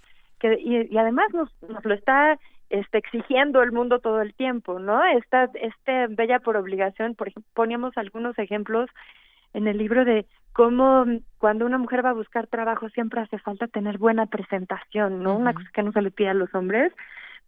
y, 0.58 0.96
además 0.96 1.26
nos, 1.32 1.50
nos 1.62 1.84
lo 1.84 1.94
está 1.94 2.38
este, 2.70 2.98
exigiendo 2.98 3.62
el 3.62 3.72
mundo 3.72 4.00
todo 4.00 4.20
el 4.22 4.34
tiempo, 4.34 4.78
¿no? 4.78 5.02
Esta, 5.04 5.50
este 5.54 6.06
bella 6.08 6.40
por 6.40 6.56
obligación, 6.56 7.14
por 7.14 7.28
ejemplo, 7.28 7.50
poníamos 7.54 7.96
algunos 7.96 8.38
ejemplos 8.38 8.88
en 9.54 9.68
el 9.68 9.78
libro 9.78 10.04
de 10.04 10.26
cómo 10.52 11.04
cuando 11.38 11.66
una 11.66 11.78
mujer 11.78 12.04
va 12.04 12.10
a 12.10 12.14
buscar 12.14 12.46
trabajo 12.46 12.88
siempre 12.90 13.20
hace 13.20 13.38
falta 13.38 13.66
tener 13.66 13.98
buena 13.98 14.26
presentación, 14.26 15.22
¿no? 15.22 15.36
Una 15.36 15.54
cosa 15.54 15.68
que 15.72 15.82
no 15.82 15.92
se 15.92 16.02
le 16.02 16.10
pide 16.10 16.30
a 16.30 16.34
los 16.34 16.54
hombres, 16.54 16.92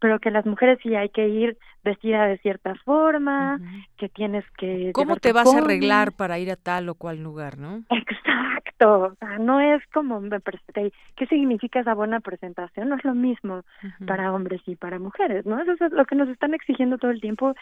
pero 0.00 0.18
que 0.18 0.30
las 0.30 0.46
mujeres 0.46 0.78
sí 0.82 0.94
hay 0.94 1.08
que 1.08 1.28
ir 1.28 1.56
vestida 1.82 2.26
de 2.26 2.38
cierta 2.38 2.74
forma, 2.84 3.60
que 3.96 4.08
tienes 4.08 4.44
que... 4.58 4.90
¿Cómo 4.92 5.16
te 5.16 5.32
vas 5.32 5.52
a 5.54 5.58
arreglar 5.58 6.12
para 6.12 6.38
ir 6.38 6.50
a 6.50 6.56
tal 6.56 6.88
o 6.88 6.94
cual 6.94 7.22
lugar, 7.22 7.58
no? 7.58 7.84
Exacto, 7.90 9.00
o 9.00 9.14
sea, 9.16 9.38
no 9.38 9.60
es 9.60 9.82
como 9.92 10.20
me 10.20 10.40
presenté. 10.40 10.92
¿Qué 11.16 11.26
significa 11.26 11.80
esa 11.80 11.94
buena 11.94 12.20
presentación? 12.20 12.88
No 12.88 12.96
es 12.96 13.04
lo 13.04 13.14
mismo 13.14 13.62
para 14.06 14.32
hombres 14.32 14.62
y 14.66 14.76
para 14.76 14.98
mujeres, 14.98 15.46
¿no? 15.46 15.60
Eso 15.60 15.72
es 15.84 15.92
lo 15.92 16.04
que 16.06 16.16
nos 16.16 16.28
están 16.28 16.54
exigiendo 16.54 16.98
todo 16.98 17.10
el 17.10 17.20
tiempo, 17.20 17.54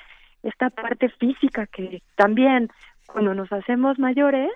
esta 0.42 0.70
parte 0.70 1.09
física 1.09 1.66
que 1.66 2.02
también 2.16 2.70
cuando 3.06 3.34
nos 3.34 3.52
hacemos 3.52 3.98
mayores, 3.98 4.50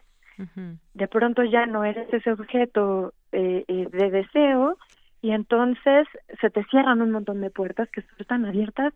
de 0.95 1.09
pronto 1.09 1.43
ya 1.45 1.65
no 1.67 1.85
eres 1.85 2.13
ese 2.13 2.31
objeto 2.31 3.15
eh, 3.33 3.65
eh, 3.69 3.89
de 3.91 4.11
deseo 4.11 4.77
y 5.27 5.33
entonces 5.33 6.07
se 6.41 6.51
te 6.51 6.63
cierran 6.67 7.03
un 7.03 7.11
montón 7.11 7.41
de 7.41 7.51
puertas 7.51 7.89
que 7.91 8.05
están 8.21 8.45
abiertas 8.45 8.95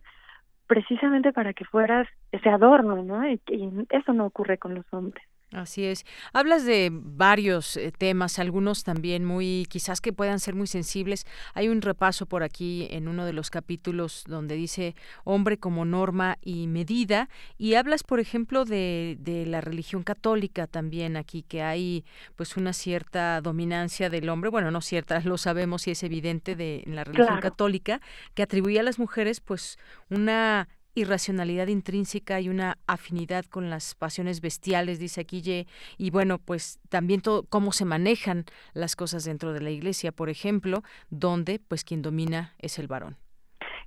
precisamente 0.65 1.33
para 1.33 1.53
que 1.53 1.65
fueras 1.65 2.07
ese 2.31 2.47
adorno, 2.47 3.03
¿no? 3.03 3.29
y 3.29 3.41
eso 3.89 4.13
no 4.13 4.27
ocurre 4.27 4.57
con 4.57 4.73
los 4.73 4.85
hombres. 4.93 5.25
Así 5.51 5.83
es. 5.83 6.05
Hablas 6.31 6.63
de 6.63 6.89
varios 6.93 7.75
eh, 7.75 7.91
temas, 7.91 8.39
algunos 8.39 8.85
también 8.85 9.25
muy, 9.25 9.67
quizás 9.69 9.99
que 9.99 10.13
puedan 10.13 10.39
ser 10.39 10.55
muy 10.55 10.65
sensibles. 10.65 11.25
Hay 11.53 11.67
un 11.67 11.81
repaso 11.81 12.25
por 12.25 12.43
aquí 12.43 12.87
en 12.89 13.09
uno 13.09 13.25
de 13.25 13.33
los 13.33 13.49
capítulos 13.49 14.23
donde 14.27 14.55
dice 14.55 14.95
hombre 15.25 15.57
como 15.57 15.83
norma 15.83 16.37
y 16.41 16.67
medida 16.67 17.27
y 17.57 17.75
hablas, 17.75 18.03
por 18.03 18.21
ejemplo, 18.21 18.63
de, 18.63 19.17
de 19.19 19.45
la 19.45 19.59
religión 19.59 20.03
católica 20.03 20.67
también 20.67 21.17
aquí, 21.17 21.43
que 21.43 21.61
hay 21.61 22.05
pues 22.37 22.55
una 22.55 22.71
cierta 22.71 23.41
dominancia 23.41 24.09
del 24.09 24.29
hombre, 24.29 24.49
bueno, 24.49 24.71
no 24.71 24.79
cierta, 24.79 25.19
lo 25.25 25.37
sabemos 25.37 25.85
y 25.87 25.91
es 25.91 26.03
evidente 26.03 26.55
de 26.55 26.83
en 26.85 26.95
la 26.95 27.03
religión 27.03 27.41
católica, 27.41 27.99
que 28.35 28.43
atribuye 28.43 28.79
a 28.79 28.83
las 28.83 28.99
mujeres 28.99 29.41
pues 29.41 29.77
una 30.09 30.69
irracionalidad 30.95 31.67
intrínseca 31.67 32.39
y 32.39 32.49
una 32.49 32.77
afinidad 32.87 33.45
con 33.45 33.69
las 33.69 33.95
pasiones 33.95 34.41
bestiales, 34.41 34.99
dice 34.99 35.21
aquí 35.21 35.41
y 35.97 36.11
bueno, 36.11 36.37
pues 36.37 36.79
también 36.89 37.21
todo, 37.21 37.43
cómo 37.49 37.71
se 37.71 37.85
manejan 37.85 38.45
las 38.73 38.95
cosas 38.95 39.25
dentro 39.25 39.53
de 39.53 39.61
la 39.61 39.69
iglesia, 39.69 40.11
por 40.11 40.29
ejemplo, 40.29 40.83
donde 41.09 41.59
pues 41.67 41.83
quien 41.83 42.01
domina 42.01 42.53
es 42.59 42.79
el 42.79 42.87
varón. 42.87 43.17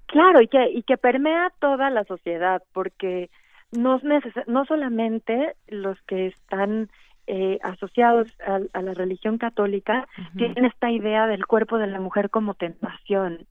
Claro, 0.06 0.40
y 0.40 0.48
que, 0.48 0.70
y 0.70 0.82
que 0.82 0.96
permea 0.96 1.52
toda 1.60 1.90
la 1.90 2.04
sociedad, 2.04 2.62
porque 2.72 3.30
no, 3.72 4.00
no 4.46 4.64
solamente 4.64 5.54
los 5.68 6.00
que 6.02 6.26
están 6.28 6.88
eh, 7.26 7.58
asociados 7.62 8.28
a, 8.46 8.82
la 8.82 8.92
religión 8.92 9.38
católica 9.38 10.06
tienen 10.36 10.66
esta 10.66 10.90
idea 10.90 11.26
del 11.26 11.46
cuerpo 11.46 11.78
de 11.78 11.86
la 11.86 11.98
mujer 11.98 12.28
como 12.28 12.52
tentación 12.52 13.46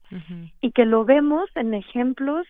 y 0.60 0.70
que 0.70 0.84
lo 0.84 1.04
vemos 1.04 1.50
en 1.56 1.74
ejemplos 1.74 2.46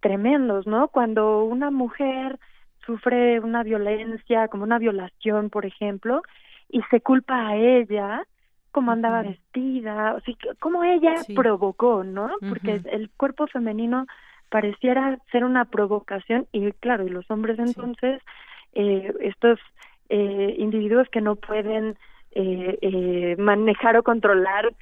tremendos, 0.00 0.66
¿no? 0.66 0.88
Cuando 0.88 1.44
una 1.44 1.70
mujer 1.70 2.38
sufre 2.84 3.40
una 3.40 3.62
violencia, 3.62 4.48
como 4.48 4.64
una 4.64 4.78
violación, 4.78 5.50
por 5.50 5.66
ejemplo, 5.66 6.22
y 6.68 6.82
se 6.90 7.00
culpa 7.00 7.48
a 7.48 7.56
ella, 7.56 8.26
como 8.70 8.92
andaba 8.92 9.22
vestida, 9.22 10.14
o 10.14 10.20
sea, 10.20 10.34
como 10.60 10.84
ella 10.84 11.14
provocó, 11.34 12.04
¿no? 12.04 12.30
Porque 12.48 12.80
el 12.90 13.10
cuerpo 13.16 13.46
femenino 13.46 14.06
pareciera 14.48 15.18
ser 15.30 15.44
una 15.44 15.64
provocación 15.66 16.46
y 16.52 16.72
claro, 16.72 17.06
y 17.06 17.10
los 17.10 17.30
hombres 17.30 17.58
entonces, 17.58 18.22
eh, 18.74 19.12
estos 19.20 19.58
eh, 20.08 20.54
individuos 20.58 21.08
que 21.10 21.20
no 21.20 21.36
pueden 21.36 21.96
eh, 22.32 22.78
eh, 22.82 23.36
manejar 23.38 23.96
o 23.96 24.02
controlar 24.02 24.72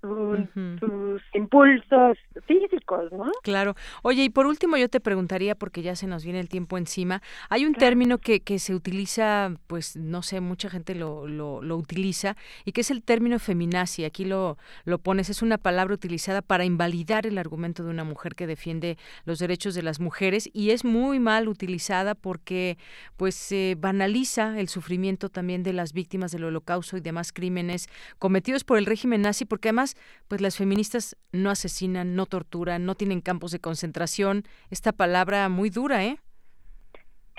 sus 0.00 1.22
impulsos 1.34 2.18
físicos, 2.46 3.12
¿no? 3.12 3.30
Claro. 3.42 3.74
Oye, 4.02 4.24
y 4.24 4.30
por 4.30 4.46
último 4.46 4.76
yo 4.76 4.88
te 4.88 5.00
preguntaría, 5.00 5.54
porque 5.54 5.82
ya 5.82 5.96
se 5.96 6.06
nos 6.06 6.24
viene 6.24 6.40
el 6.40 6.48
tiempo 6.48 6.78
encima, 6.78 7.22
hay 7.48 7.66
un 7.66 7.74
término 7.74 8.18
que, 8.18 8.40
que 8.40 8.58
se 8.58 8.74
utiliza, 8.74 9.52
pues 9.66 9.96
no 9.96 10.22
sé, 10.22 10.40
mucha 10.40 10.70
gente 10.70 10.94
lo, 10.94 11.26
lo, 11.26 11.62
lo 11.62 11.76
utiliza, 11.76 12.36
y 12.64 12.72
que 12.72 12.80
es 12.80 12.90
el 12.90 13.02
término 13.02 13.38
feminazi. 13.38 14.04
Aquí 14.04 14.24
lo, 14.24 14.56
lo 14.84 14.98
pones, 14.98 15.30
es 15.30 15.42
una 15.42 15.58
palabra 15.58 15.94
utilizada 15.94 16.42
para 16.42 16.64
invalidar 16.64 17.26
el 17.26 17.38
argumento 17.38 17.84
de 17.84 17.90
una 17.90 18.04
mujer 18.04 18.34
que 18.34 18.46
defiende 18.46 18.96
los 19.24 19.38
derechos 19.38 19.74
de 19.74 19.82
las 19.82 20.00
mujeres, 20.00 20.48
y 20.52 20.70
es 20.70 20.84
muy 20.84 21.18
mal 21.18 21.48
utilizada 21.48 22.14
porque 22.14 22.78
pues 23.16 23.34
se 23.34 23.76
banaliza 23.78 24.58
el 24.58 24.68
sufrimiento 24.68 25.28
también 25.28 25.62
de 25.62 25.72
las 25.72 25.92
víctimas 25.92 26.32
del 26.32 26.44
holocausto 26.44 26.96
y 26.96 27.00
demás 27.00 27.32
crímenes 27.32 27.88
cometidos 28.18 28.64
por 28.64 28.78
el 28.78 28.86
régimen 28.86 29.22
nazi, 29.22 29.44
porque 29.44 29.68
además 29.68 29.89
pues 30.28 30.40
las 30.40 30.56
feministas 30.56 31.16
no 31.32 31.50
asesinan, 31.50 32.16
no 32.16 32.26
torturan, 32.26 32.86
no 32.86 32.94
tienen 32.94 33.20
campos 33.20 33.52
de 33.52 33.60
concentración. 33.60 34.44
Esta 34.70 34.92
palabra 34.92 35.48
muy 35.48 35.70
dura, 35.70 36.04
¿eh? 36.04 36.18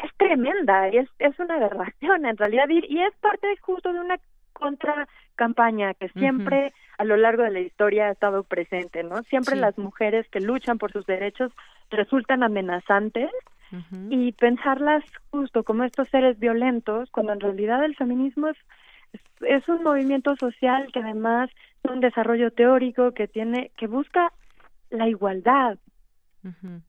es 0.03 0.11
tremenda, 0.17 0.87
es, 0.87 1.09
es 1.19 1.37
una 1.39 1.55
aberración 1.55 2.25
en 2.25 2.37
realidad 2.37 2.65
y, 2.69 2.99
es 2.99 3.13
parte 3.21 3.47
justo 3.61 3.93
de 3.93 3.99
una 3.99 4.17
contra 4.53 5.07
campaña 5.35 5.93
que 5.95 6.09
siempre 6.09 6.71
a 6.97 7.03
lo 7.03 7.17
largo 7.17 7.43
de 7.43 7.51
la 7.51 7.61
historia 7.61 8.07
ha 8.07 8.11
estado 8.11 8.43
presente, 8.43 9.03
¿no? 9.03 9.23
Siempre 9.23 9.55
las 9.55 9.77
mujeres 9.77 10.27
que 10.29 10.39
luchan 10.39 10.77
por 10.77 10.91
sus 10.91 11.05
derechos 11.05 11.51
resultan 11.89 12.43
amenazantes 12.43 13.31
y 14.09 14.33
pensarlas 14.33 15.03
justo 15.29 15.63
como 15.63 15.85
estos 15.85 16.09
seres 16.09 16.37
violentos, 16.37 17.09
cuando 17.09 17.31
en 17.31 17.39
realidad 17.39 17.83
el 17.85 17.95
feminismo 17.95 18.49
es, 18.49 18.57
es, 19.41 19.67
un 19.67 19.83
movimiento 19.83 20.35
social 20.35 20.87
que 20.91 20.99
además 20.99 21.49
es 21.83 21.91
un 21.91 21.99
desarrollo 21.99 22.51
teórico 22.51 23.13
que 23.13 23.27
tiene 23.27 23.71
que 23.77 23.87
busca 23.87 24.31
la 24.89 25.07
igualdad, 25.07 25.77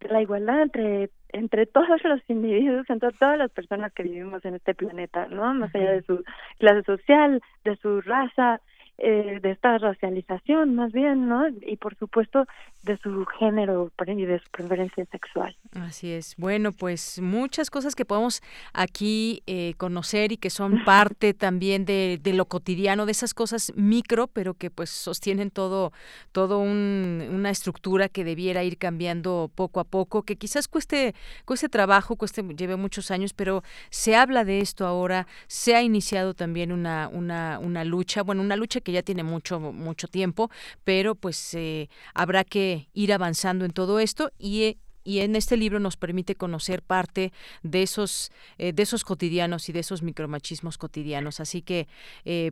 la 0.00 0.22
igualdad 0.22 0.62
entre 0.62 1.10
entre 1.32 1.64
todos 1.64 2.02
los 2.04 2.20
individuos, 2.28 2.88
entre 2.90 3.10
todas 3.12 3.38
las 3.38 3.50
personas 3.50 3.92
que 3.92 4.02
vivimos 4.02 4.44
en 4.44 4.54
este 4.54 4.74
planeta, 4.74 5.28
¿no? 5.28 5.54
Más 5.54 5.74
allá 5.74 5.92
de 5.92 6.02
su 6.02 6.22
clase 6.58 6.82
social, 6.82 7.40
de 7.64 7.76
su 7.76 8.02
raza, 8.02 8.60
eh, 9.04 9.40
de 9.42 9.50
esta 9.50 9.78
racialización 9.78 10.76
más 10.76 10.92
bien, 10.92 11.28
¿no? 11.28 11.48
Y 11.48 11.76
por 11.76 11.96
supuesto 11.96 12.46
de 12.84 12.96
su 12.98 13.26
género 13.38 13.90
y 14.06 14.24
de 14.24 14.38
su 14.38 14.48
preferencia 14.52 15.04
sexual. 15.06 15.56
Así 15.72 16.12
es. 16.12 16.36
Bueno, 16.36 16.70
pues 16.70 17.20
muchas 17.20 17.68
cosas 17.68 17.96
que 17.96 18.04
podemos 18.04 18.42
aquí 18.72 19.42
eh, 19.48 19.74
conocer 19.76 20.30
y 20.30 20.36
que 20.36 20.50
son 20.50 20.84
parte 20.84 21.34
también 21.34 21.84
de, 21.84 22.20
de, 22.22 22.32
lo 22.32 22.44
cotidiano, 22.44 23.04
de 23.04 23.10
esas 23.10 23.34
cosas 23.34 23.72
micro, 23.74 24.28
pero 24.28 24.54
que 24.54 24.70
pues 24.70 24.90
sostienen 24.90 25.50
todo, 25.50 25.92
todo 26.30 26.60
un, 26.60 27.28
una 27.28 27.50
estructura 27.50 28.08
que 28.08 28.22
debiera 28.22 28.62
ir 28.62 28.78
cambiando 28.78 29.50
poco 29.52 29.80
a 29.80 29.84
poco, 29.84 30.22
que 30.22 30.36
quizás 30.36 30.68
cueste, 30.68 31.16
cueste 31.44 31.68
trabajo, 31.68 32.14
cueste, 32.14 32.42
lleve 32.56 32.76
muchos 32.76 33.10
años, 33.10 33.32
pero 33.32 33.64
se 33.90 34.14
habla 34.14 34.44
de 34.44 34.60
esto 34.60 34.86
ahora, 34.86 35.26
se 35.48 35.74
ha 35.74 35.82
iniciado 35.82 36.34
también 36.34 36.70
una, 36.70 37.08
una, 37.08 37.58
una 37.58 37.84
lucha, 37.84 38.22
bueno, 38.22 38.42
una 38.42 38.54
lucha 38.54 38.80
que 38.80 38.91
ya 38.92 39.02
tiene 39.02 39.22
mucho, 39.22 39.58
mucho 39.60 40.08
tiempo, 40.08 40.50
pero 40.84 41.14
pues 41.14 41.54
eh, 41.54 41.88
habrá 42.14 42.44
que 42.44 42.88
ir 42.92 43.12
avanzando 43.12 43.64
en 43.64 43.72
todo 43.72 43.98
esto 43.98 44.30
y 44.38 44.62
eh, 44.62 44.76
y 45.04 45.18
en 45.18 45.34
este 45.34 45.56
libro 45.56 45.80
nos 45.80 45.96
permite 45.96 46.36
conocer 46.36 46.80
parte 46.80 47.32
de 47.64 47.82
esos 47.82 48.30
eh, 48.56 48.72
de 48.72 48.84
esos 48.84 49.02
cotidianos 49.02 49.68
y 49.68 49.72
de 49.72 49.80
esos 49.80 50.00
micromachismos 50.00 50.78
cotidianos. 50.78 51.40
Así 51.40 51.60
que 51.60 51.88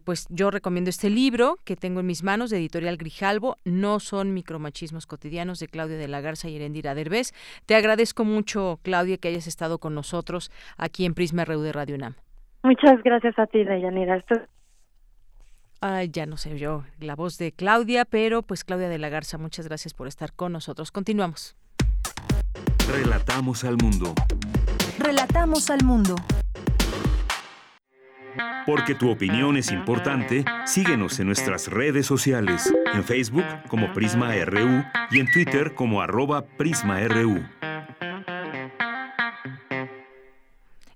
pues 0.04 0.26
yo 0.30 0.50
recomiendo 0.50 0.90
este 0.90 1.10
libro 1.10 1.58
que 1.64 1.76
tengo 1.76 2.00
en 2.00 2.06
mis 2.06 2.24
manos 2.24 2.50
de 2.50 2.56
editorial 2.56 2.96
Grijalvo. 2.96 3.56
No 3.64 4.00
son 4.00 4.34
micromachismos 4.34 5.06
cotidianos 5.06 5.60
de 5.60 5.68
Claudia 5.68 5.96
de 5.96 6.08
la 6.08 6.20
Garza 6.20 6.48
y 6.48 6.56
Erendira 6.56 6.96
Derbez. 6.96 7.34
Te 7.66 7.76
agradezco 7.76 8.24
mucho 8.24 8.80
Claudia 8.82 9.18
que 9.18 9.28
hayas 9.28 9.46
estado 9.46 9.78
con 9.78 9.94
nosotros 9.94 10.50
aquí 10.76 11.04
en 11.04 11.14
Prisma 11.14 11.44
RU 11.44 11.60
de 11.60 11.70
Radio 11.70 11.94
UNAM. 11.94 12.16
Muchas 12.62 13.00
gracias 13.02 13.38
a 13.38 13.46
ti 13.46 13.64
Dayanira 13.64 14.16
esto 14.16 14.34
ya 16.10 16.26
no 16.26 16.36
sé 16.36 16.58
yo 16.58 16.84
la 16.98 17.16
voz 17.16 17.38
de 17.38 17.52
Claudia, 17.52 18.04
pero 18.04 18.42
pues 18.42 18.64
Claudia 18.64 18.88
de 18.88 18.98
la 18.98 19.08
Garza, 19.08 19.38
muchas 19.38 19.66
gracias 19.66 19.94
por 19.94 20.08
estar 20.08 20.32
con 20.32 20.52
nosotros. 20.52 20.92
Continuamos. 20.92 21.56
Relatamos 22.88 23.64
al 23.64 23.76
mundo. 23.76 24.14
Relatamos 24.98 25.70
al 25.70 25.84
mundo. 25.84 26.16
Porque 28.66 28.94
tu 28.94 29.10
opinión 29.10 29.56
es 29.56 29.72
importante, 29.72 30.44
síguenos 30.64 31.18
en 31.18 31.26
nuestras 31.26 31.68
redes 31.68 32.06
sociales, 32.06 32.72
en 32.92 33.02
Facebook 33.02 33.44
como 33.68 33.92
Prisma 33.92 34.32
RU 34.44 34.84
y 35.10 35.20
en 35.20 35.30
Twitter 35.32 35.74
como 35.74 36.00
arroba 36.02 36.44
PrismaRU. 36.44 37.42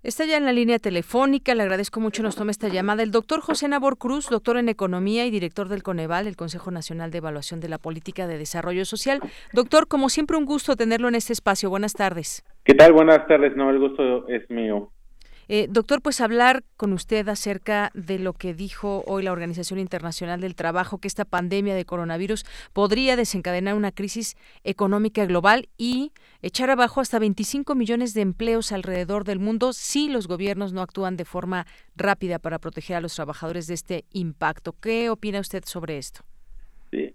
Está 0.05 0.27
ya 0.27 0.37
en 0.37 0.45
la 0.45 0.53
línea 0.53 0.79
telefónica, 0.79 1.55
le 1.55 1.63
agradezco 1.63 1.99
mucho 1.99 2.23
nos 2.23 2.37
tome 2.37 2.51
esta 2.51 2.69
llamada 2.69 3.03
el 3.03 3.11
doctor 3.11 3.41
José 3.41 3.69
Nabor 3.69 3.97
Cruz, 3.97 4.29
doctor 4.29 4.59
en 4.59 4.69
Economía 4.69 5.25
y 5.25 5.31
director 5.31 5.69
del 5.69 5.83
Coneval, 5.83 6.27
el 6.27 6.37
Consejo 6.37 6.71
Nacional 6.71 7.11
de 7.11 7.19
Evaluación 7.19 7.59
de 7.61 7.71
la 7.71 7.79
Política 7.79 8.27
de 8.27 8.37
Desarrollo 8.37 8.85
Social. 8.85 9.21
Doctor, 9.55 9.89
como 9.89 10.11
siempre, 10.11 10.37
un 10.37 10.45
gusto 10.45 10.77
tenerlo 10.77 11.09
en 11.09 11.15
este 11.15 11.33
espacio. 11.33 11.71
Buenas 11.71 11.95
tardes. 11.95 12.45
¿Qué 12.65 12.75
tal? 12.75 12.93
Buenas 12.93 13.27
tardes. 13.27 13.57
No, 13.57 13.71
el 13.71 13.79
gusto 13.79 14.29
es 14.29 14.51
mío. 14.51 14.91
Eh, 15.49 15.67
doctor, 15.69 16.01
pues 16.01 16.21
hablar 16.21 16.63
con 16.77 16.93
usted 16.93 17.29
acerca 17.29 17.91
de 17.95 18.19
lo 18.19 18.33
que 18.33 18.55
dijo 18.55 19.03
hoy 19.07 19.23
la 19.23 19.33
Organización 19.33 19.79
Internacional 19.79 20.41
del 20.41 20.55
Trabajo, 20.55 20.99
que 20.99 21.09
esta 21.09 21.25
pandemia 21.25 21.75
de 21.75 21.85
coronavirus 21.85 22.45
podría 22.73 23.17
desencadenar 23.17 23.75
una 23.75 23.93
crisis 23.93 24.37
económica 24.65 25.27
global 25.27 25.69
y 25.77 26.13
echar 26.43 26.71
abajo 26.71 27.01
hasta 27.01 27.19
25 27.19 27.75
millones 27.75 28.15
de 28.15 28.23
empleos 28.23 28.73
alrededor 28.73 29.25
del 29.25 29.39
mundo 29.39 29.73
si 29.73 30.09
los 30.09 30.29
gobiernos 30.29 30.73
no 30.73 30.81
actúan 30.81 31.17
de 31.17 31.25
forma 31.25 31.67
rápida 31.97 32.39
para 32.39 32.59
proteger 32.59 32.97
a 32.97 33.01
los 33.01 33.15
trabajadores 33.15 33.67
de 33.67 33.75
este 33.75 34.05
impacto. 34.13 34.75
¿Qué 34.81 35.11
opina 35.11 35.41
usted 35.41 35.65
sobre 35.65 35.99
esto? 35.99 36.21
Sí, 36.91 37.15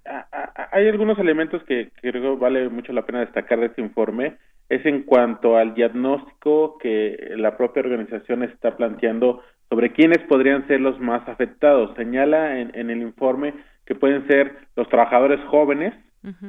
hay 0.72 0.88
algunos 0.90 1.18
elementos 1.20 1.64
que 1.64 1.92
creo 2.02 2.38
vale 2.38 2.70
mucho 2.70 2.92
la 2.92 3.06
pena 3.06 3.22
destacar 3.22 3.60
de 3.60 3.68
este 3.68 3.82
informe 3.82 4.38
es 4.70 4.86
en 4.86 5.04
cuanto 5.04 5.58
al 5.58 5.74
diagnóstico 5.74 6.78
que 6.78 7.34
la 7.36 7.58
propia 7.58 7.82
organización 7.82 8.44
está 8.44 8.78
planteando 8.78 9.42
sobre 9.70 9.92
quiénes 9.92 10.20
podrían 10.28 10.68
ser 10.68 10.80
los 10.82 11.00
más 11.00 11.28
afectados. 11.28 11.96
Señala 11.96 12.60
en, 12.60 12.90
el 12.90 13.02
informe 13.02 13.54
que 13.86 13.96
pueden 13.96 14.28
ser 14.28 14.56
los 14.76 14.88
trabajadores 14.90 15.40
jóvenes, 15.48 15.94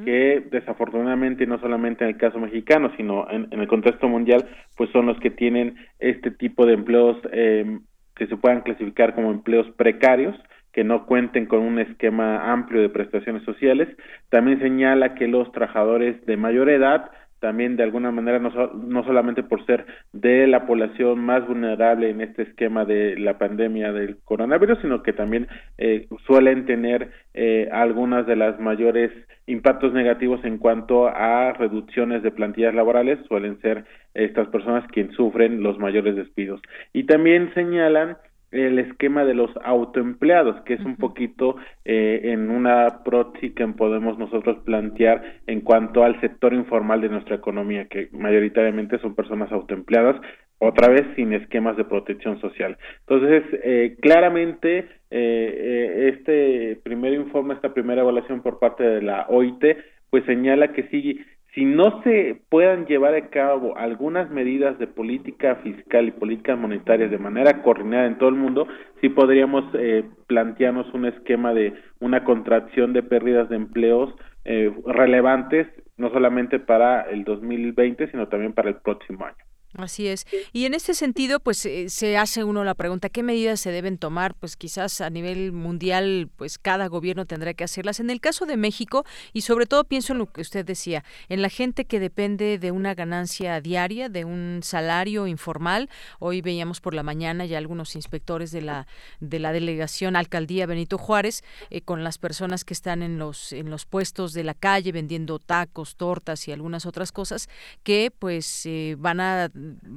que 0.04 0.44
desafortunadamente 0.50 1.46
no 1.46 1.60
solamente 1.60 2.02
en 2.02 2.10
el 2.10 2.16
caso 2.16 2.40
mexicano, 2.40 2.90
sino 2.96 3.30
en, 3.30 3.48
el 3.52 3.68
contexto 3.68 4.08
mundial, 4.08 4.44
pues 4.76 4.90
son 4.90 5.06
los 5.06 5.18
que 5.20 5.30
tienen 5.30 5.76
este 6.00 6.32
tipo 6.32 6.66
de 6.66 6.74
empleos 6.74 7.16
eh, 7.32 7.78
que 8.16 8.26
se 8.26 8.36
puedan 8.36 8.62
clasificar 8.62 9.14
como 9.14 9.30
empleos 9.30 9.70
precarios, 9.76 10.36
que 10.72 10.84
no 10.84 11.06
cuenten 11.06 11.46
con 11.46 11.60
un 11.60 11.78
esquema 11.78 12.52
amplio 12.52 12.82
de 12.82 12.88
prestaciones 12.88 13.44
sociales. 13.44 13.88
También 14.28 14.60
señala 14.60 15.14
que 15.14 15.28
los 15.28 15.50
trabajadores 15.52 16.24
de 16.26 16.36
mayor 16.36 16.68
edad 16.68 17.10
también 17.40 17.76
de 17.76 17.82
alguna 17.82 18.10
manera 18.12 18.38
no, 18.38 18.50
no 18.74 19.04
solamente 19.04 19.42
por 19.42 19.64
ser 19.66 19.86
de 20.12 20.46
la 20.46 20.66
población 20.66 21.18
más 21.18 21.46
vulnerable 21.46 22.10
en 22.10 22.20
este 22.20 22.42
esquema 22.42 22.84
de 22.84 23.18
la 23.18 23.38
pandemia 23.38 23.92
del 23.92 24.18
coronavirus, 24.24 24.78
sino 24.82 25.02
que 25.02 25.12
también 25.12 25.48
eh, 25.78 26.06
suelen 26.26 26.66
tener 26.66 27.10
eh, 27.34 27.68
algunas 27.72 28.26
de 28.26 28.36
las 28.36 28.60
mayores 28.60 29.10
impactos 29.46 29.92
negativos 29.92 30.44
en 30.44 30.58
cuanto 30.58 31.08
a 31.08 31.52
reducciones 31.54 32.22
de 32.22 32.30
plantillas 32.30 32.74
laborales, 32.74 33.18
suelen 33.26 33.60
ser 33.60 33.84
estas 34.14 34.48
personas 34.48 34.86
quienes 34.92 35.14
sufren 35.16 35.62
los 35.62 35.78
mayores 35.78 36.16
despidos. 36.16 36.60
Y 36.92 37.04
también 37.04 37.52
señalan 37.54 38.16
el 38.50 38.78
esquema 38.78 39.24
de 39.24 39.34
los 39.34 39.50
autoempleados, 39.62 40.60
que 40.62 40.74
es 40.74 40.80
un 40.80 40.96
poquito 40.96 41.56
eh, 41.84 42.20
en 42.24 42.50
una 42.50 43.02
proxy 43.04 43.50
que 43.50 43.66
podemos 43.68 44.18
nosotros 44.18 44.58
plantear 44.64 45.40
en 45.46 45.60
cuanto 45.60 46.04
al 46.04 46.20
sector 46.20 46.52
informal 46.54 47.00
de 47.00 47.08
nuestra 47.08 47.36
economía, 47.36 47.86
que 47.86 48.08
mayoritariamente 48.12 48.98
son 48.98 49.14
personas 49.14 49.52
autoempleadas, 49.52 50.20
otra 50.60 50.88
vez 50.88 51.06
sin 51.16 51.32
esquemas 51.32 51.76
de 51.76 51.84
protección 51.84 52.38
social. 52.40 52.76
Entonces, 53.00 53.42
eh, 53.64 53.96
claramente, 54.00 54.78
eh, 54.78 54.86
eh, 55.10 56.14
este 56.14 56.80
primer 56.82 57.14
informe, 57.14 57.54
esta 57.54 57.72
primera 57.72 58.02
evaluación 58.02 58.42
por 58.42 58.58
parte 58.58 58.84
de 58.84 59.02
la 59.02 59.26
OIT, 59.28 59.64
pues 60.10 60.24
señala 60.26 60.72
que 60.72 60.82
sí 60.88 61.20
si 61.54 61.64
no 61.64 62.02
se 62.02 62.40
puedan 62.48 62.86
llevar 62.86 63.14
a 63.14 63.28
cabo 63.28 63.76
algunas 63.76 64.30
medidas 64.30 64.78
de 64.78 64.86
política 64.86 65.56
fiscal 65.56 66.06
y 66.06 66.12
política 66.12 66.54
monetaria 66.54 67.08
de 67.08 67.18
manera 67.18 67.62
coordinada 67.62 68.06
en 68.06 68.18
todo 68.18 68.28
el 68.28 68.36
mundo, 68.36 68.68
sí 69.00 69.08
podríamos 69.08 69.64
eh, 69.74 70.04
plantearnos 70.28 70.92
un 70.94 71.06
esquema 71.06 71.52
de 71.52 71.74
una 71.98 72.22
contracción 72.22 72.92
de 72.92 73.02
pérdidas 73.02 73.48
de 73.48 73.56
empleos 73.56 74.14
eh, 74.44 74.72
relevantes, 74.86 75.66
no 75.96 76.10
solamente 76.10 76.60
para 76.60 77.02
el 77.02 77.24
2020, 77.24 78.10
sino 78.10 78.28
también 78.28 78.52
para 78.52 78.68
el 78.68 78.76
próximo 78.76 79.24
año. 79.24 79.49
Así 79.74 80.08
es. 80.08 80.26
Y 80.52 80.64
en 80.64 80.74
este 80.74 80.94
sentido, 80.94 81.38
pues 81.38 81.64
eh, 81.64 81.88
se 81.90 82.18
hace 82.18 82.42
uno 82.42 82.64
la 82.64 82.74
pregunta, 82.74 83.08
¿qué 83.08 83.22
medidas 83.22 83.60
se 83.60 83.70
deben 83.70 83.98
tomar? 83.98 84.34
Pues 84.34 84.56
quizás 84.56 85.00
a 85.00 85.10
nivel 85.10 85.52
mundial, 85.52 86.28
pues 86.36 86.58
cada 86.58 86.88
gobierno 86.88 87.24
tendrá 87.24 87.54
que 87.54 87.62
hacerlas. 87.62 88.00
En 88.00 88.10
el 88.10 88.20
caso 88.20 88.46
de 88.46 88.56
México, 88.56 89.04
y 89.32 89.42
sobre 89.42 89.66
todo 89.66 89.84
pienso 89.84 90.12
en 90.12 90.18
lo 90.18 90.26
que 90.26 90.40
usted 90.40 90.64
decía, 90.64 91.04
en 91.28 91.40
la 91.40 91.48
gente 91.48 91.84
que 91.84 92.00
depende 92.00 92.58
de 92.58 92.72
una 92.72 92.94
ganancia 92.96 93.60
diaria, 93.60 94.08
de 94.08 94.24
un 94.24 94.60
salario 94.64 95.28
informal. 95.28 95.88
Hoy 96.18 96.40
veíamos 96.40 96.80
por 96.80 96.92
la 96.92 97.04
mañana 97.04 97.46
ya 97.46 97.56
algunos 97.56 97.94
inspectores 97.94 98.50
de 98.50 98.62
la, 98.62 98.88
de 99.20 99.38
la 99.38 99.52
delegación 99.52 100.16
Alcaldía 100.16 100.66
Benito 100.66 100.98
Juárez, 100.98 101.44
eh, 101.70 101.80
con 101.80 102.02
las 102.02 102.18
personas 102.18 102.64
que 102.64 102.74
están 102.74 103.04
en 103.04 103.18
los, 103.18 103.52
en 103.52 103.70
los 103.70 103.86
puestos 103.86 104.32
de 104.32 104.42
la 104.42 104.54
calle 104.54 104.90
vendiendo 104.90 105.38
tacos, 105.38 105.94
tortas 105.94 106.48
y 106.48 106.52
algunas 106.52 106.86
otras 106.86 107.12
cosas, 107.12 107.48
que 107.84 108.10
pues 108.18 108.66
eh, 108.66 108.96
van 108.98 109.20
a 109.20 109.48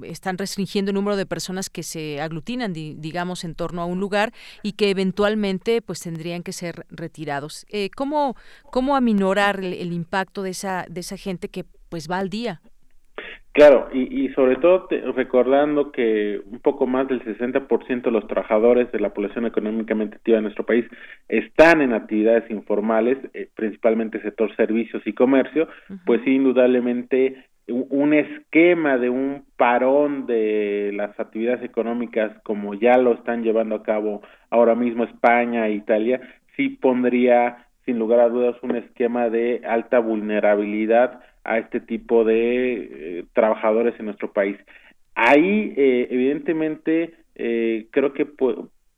están 0.03 0.37
restringiendo 0.37 0.91
el 0.91 0.95
número 0.95 1.15
de 1.15 1.25
personas 1.25 1.69
que 1.69 1.83
se 1.83 2.21
aglutinan, 2.21 2.73
digamos, 2.73 3.43
en 3.43 3.55
torno 3.55 3.81
a 3.81 3.85
un 3.85 3.99
lugar 3.99 4.31
y 4.61 4.73
que 4.73 4.89
eventualmente 4.89 5.81
pues 5.81 6.01
tendrían 6.01 6.43
que 6.43 6.53
ser 6.53 6.85
retirados. 6.89 7.65
Eh, 7.69 7.89
¿cómo, 7.95 8.35
¿Cómo 8.71 8.95
aminorar 8.95 9.59
el, 9.63 9.93
impacto 9.93 10.43
de 10.43 10.51
esa, 10.51 10.85
de 10.89 11.01
esa 11.01 11.17
gente 11.17 11.49
que 11.49 11.65
pues 11.89 12.09
va 12.09 12.19
al 12.19 12.29
día? 12.29 12.61
Claro, 13.53 13.87
y, 13.93 14.29
sobre 14.29 14.55
todo 14.55 14.87
recordando 15.15 15.91
que 15.91 16.41
un 16.43 16.59
poco 16.59 16.87
más 16.87 17.07
del 17.07 17.23
60% 17.23 18.01
de 18.01 18.11
los 18.11 18.25
trabajadores 18.27 18.91
de 18.91 18.99
la 18.99 19.13
población 19.13 19.45
económicamente 19.45 20.15
activa 20.15 20.37
de 20.37 20.41
nuestro 20.41 20.65
país 20.65 20.85
están 21.27 21.81
en 21.81 21.93
actividades 21.93 22.49
informales, 22.49 23.19
eh, 23.35 23.49
principalmente 23.53 24.19
sector 24.23 24.55
servicios 24.55 25.03
y 25.05 25.13
comercio, 25.13 25.67
pues 26.03 26.25
indudablemente 26.25 27.45
un 27.67 28.13
esquema 28.13 28.97
de 28.97 29.09
un 29.09 29.45
parón 29.55 30.25
de 30.25 30.91
las 30.93 31.17
actividades 31.19 31.63
económicas 31.63 32.31
como 32.43 32.73
ya 32.73 32.97
lo 32.97 33.13
están 33.13 33.43
llevando 33.43 33.75
a 33.75 33.83
cabo 33.83 34.21
ahora 34.49 34.75
mismo 34.75 35.05
España 35.05 35.67
e 35.67 35.73
Italia, 35.73 36.19
sí 36.55 36.69
pondría 36.69 37.67
sin 37.85 37.99
lugar 37.99 38.19
a 38.19 38.29
dudas 38.29 38.55
un 38.61 38.75
esquema 38.75 39.29
de 39.29 39.61
alta 39.65 39.99
vulnerabilidad 39.99 41.21
a 41.43 41.57
este 41.57 41.79
tipo 41.79 42.23
de 42.23 42.73
eh, 43.19 43.25
trabajadores 43.33 43.95
en 43.99 44.05
nuestro 44.05 44.31
país. 44.31 44.57
Ahí, 45.15 45.73
eh, 45.75 46.07
evidentemente, 46.09 47.13
eh, 47.35 47.87
creo 47.91 48.13
que 48.13 48.27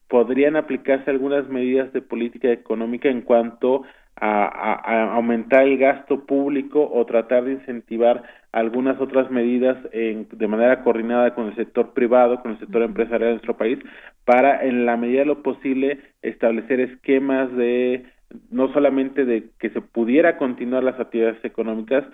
podrían 0.08 0.56
aplicarse 0.56 1.10
algunas 1.10 1.48
medidas 1.50 1.92
de 1.94 2.02
política 2.02 2.52
económica 2.52 3.10
en 3.10 3.22
cuanto 3.22 3.84
a, 4.16 5.16
aumentar 5.16 5.64
el 5.64 5.78
gasto 5.78 6.26
público 6.26 6.90
o 6.90 7.06
tratar 7.06 7.44
de 7.44 7.54
incentivar 7.54 8.24
algunas 8.56 9.02
otras 9.02 9.30
medidas 9.32 9.76
de 9.92 10.48
manera 10.48 10.82
coordinada 10.82 11.36
con 11.36 11.48
el 11.48 11.56
sector 11.56 11.92
privado, 11.94 12.42
con 12.42 12.52
el 12.52 12.60
sector 12.60 12.84
empresarial 12.84 13.28
de 13.28 13.34
nuestro 13.34 13.58
país, 13.58 13.80
para 14.24 14.66
en 14.66 14.86
la 14.86 14.96
medida 14.96 15.20
de 15.20 15.26
lo 15.26 15.44
posible 15.44 16.00
establecer 16.22 16.80
esquemas 16.80 17.54
de 17.58 18.06
no 18.52 18.72
solamente 18.72 19.26
de 19.26 19.50
que 19.60 19.72
se 19.72 19.82
pudiera 19.82 20.38
continuar 20.38 20.86
las 20.86 20.98
actividades 20.98 21.44
económicas, 21.44 22.06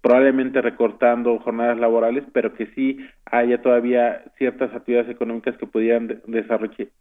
probablemente 0.00 0.60
recortando 0.60 1.38
jornadas 1.38 1.78
laborales, 1.78 2.24
pero 2.32 2.54
que 2.54 2.66
sí 2.74 2.98
haya 3.26 3.62
todavía 3.62 4.24
ciertas 4.36 4.74
actividades 4.74 5.10
económicas 5.10 5.56
que 5.58 5.66
pudieran 5.66 6.20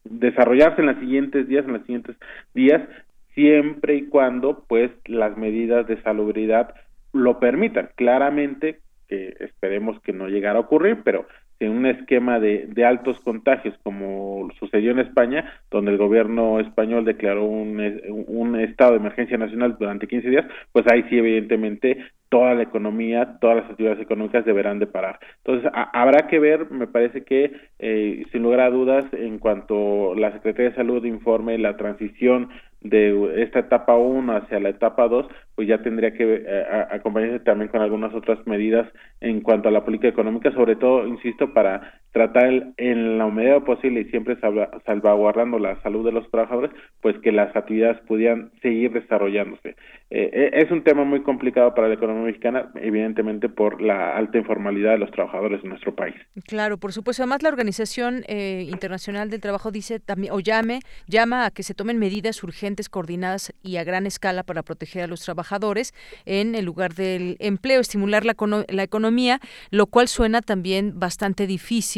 desarrollarse 0.06 0.82
en 0.82 0.86
los 0.86 1.00
siguientes 1.00 1.48
días, 1.48 1.66
en 1.66 1.74
los 1.74 1.82
siguientes 1.82 2.16
días, 2.54 2.84
siempre 3.34 3.96
y 3.96 4.06
cuando 4.06 4.66
pues 4.68 4.92
las 5.06 5.36
medidas 5.36 5.88
de 5.88 6.00
salubridad 6.04 6.76
lo 7.18 7.40
permitan. 7.40 7.90
Claramente 7.96 8.80
que 9.08 9.36
esperemos 9.40 10.00
que 10.02 10.14
no 10.14 10.28
llegara 10.28 10.60
a 10.60 10.62
ocurrir, 10.62 11.02
pero 11.04 11.26
en 11.60 11.72
un 11.72 11.86
esquema 11.86 12.40
de, 12.40 12.68
de, 12.68 12.86
altos 12.86 13.20
contagios 13.22 13.76
como 13.82 14.50
sucedió 14.60 14.92
en 14.92 15.00
España, 15.00 15.54
donde 15.72 15.92
el 15.92 15.98
gobierno 15.98 16.60
español 16.60 17.04
declaró 17.04 17.46
un, 17.46 17.82
un, 18.28 18.60
estado 18.60 18.92
de 18.92 18.98
emergencia 18.98 19.38
nacional 19.38 19.76
durante 19.80 20.08
15 20.08 20.30
días, 20.30 20.46
pues 20.72 20.86
ahí 20.92 21.04
sí 21.10 21.18
evidentemente 21.18 21.98
toda 22.30 22.54
la 22.54 22.64
economía, 22.64 23.38
todas 23.40 23.58
las 23.58 23.70
actividades 23.72 24.02
económicas 24.02 24.46
deberán 24.46 24.80
de 24.80 24.88
parar. 24.88 25.20
Entonces, 25.38 25.72
habrá 25.74 26.28
que 26.28 26.40
ver, 26.40 26.70
me 26.70 26.88
parece 26.88 27.24
que, 27.24 27.54
eh, 27.80 28.26
sin 28.32 28.44
lugar 28.44 28.60
a 28.60 28.70
dudas, 28.70 29.06
en 29.14 29.40
cuanto 29.40 30.14
la 30.14 30.34
Secretaría 30.34 30.72
de 30.72 30.76
Salud 30.76 31.06
informe 31.06 31.58
la 31.58 31.78
transición 31.78 32.50
de 32.82 33.42
esta 33.44 33.60
etapa 33.60 33.96
1 33.96 34.36
hacia 34.36 34.60
la 34.60 34.70
etapa 34.70 35.08
2, 35.08 35.28
pues 35.56 35.68
ya 35.68 35.82
tendría 35.82 36.14
que 36.14 36.44
eh, 36.46 36.66
acompañarse 36.92 37.40
también 37.40 37.70
con 37.70 37.82
algunas 37.82 38.14
otras 38.14 38.46
medidas 38.46 38.88
en 39.20 39.42
cuanto 39.42 39.70
a 39.70 39.72
la 39.72 39.84
política 39.84 40.08
económica, 40.08 40.52
sobre 40.52 40.76
todo, 40.76 41.08
insisto, 41.08 41.54
para 41.54 42.02
tratar 42.12 42.74
en 42.78 43.18
la 43.18 43.28
medida 43.28 43.60
posible 43.60 44.02
y 44.02 44.06
siempre 44.06 44.38
salvaguardando 44.86 45.60
la 45.60 45.82
salud 45.82 46.06
de 46.06 46.12
los 46.12 46.30
trabajadores, 46.32 46.72
pues 47.02 47.18
que 47.20 47.32
las 47.32 47.56
actividades 47.56 48.00
pudieran 48.08 48.52
seguir 48.62 48.92
desarrollándose. 48.92 49.76
Eh, 50.10 50.30
eh, 50.32 50.50
es 50.54 50.72
un 50.72 50.84
tema 50.84 51.04
muy 51.04 51.22
complicado 51.22 51.76
para 51.76 51.90
la 51.90 51.96
economía 51.96 52.24
mexicana, 52.24 52.72
evidentemente 52.76 53.50
por 53.50 53.82
la 53.82 54.16
alta 54.16 54.38
informalidad 54.38 54.94
de 54.94 55.00
los 55.00 55.12
trabajadores 55.12 55.62
de 55.62 55.70
nuestro 55.70 55.96
país. 55.96 56.16
Claro, 56.46 56.78
por 56.78 56.94
supuesto. 56.94 57.24
Además, 57.24 57.44
la 57.44 57.50
Organización 57.50 58.24
Internacional 58.28 59.30
del 59.30 59.42
Trabajo 59.42 59.72
dice 59.72 60.00
también, 60.00 60.34
o 60.34 60.40
llame, 60.40 60.80
llama 61.08 61.46
a 61.46 61.52
que 61.52 61.64
se 61.64 61.74
tomen 61.74 62.00
medidas 62.00 62.42
urgentes, 62.44 62.90
coordinadas 62.90 63.54
y 63.62 63.78
a 63.78 63.84
gran 63.84 64.06
escala 64.06 64.44
para 64.44 64.64
proteger 64.64 65.04
a 65.04 65.08
los 65.08 65.24
trabajadores 65.24 65.94
en 66.26 66.56
el 66.56 66.66
lugar 66.66 66.94
del 66.94 67.36
empleo, 67.40 67.82
estimular 67.82 68.26
la, 68.26 68.36
la 68.70 68.84
economía, 68.84 69.40
lo 69.72 69.88
cual 69.88 70.08
suena 70.08 70.42
también 70.42 71.00
bastante 71.00 71.48
difícil 71.48 71.97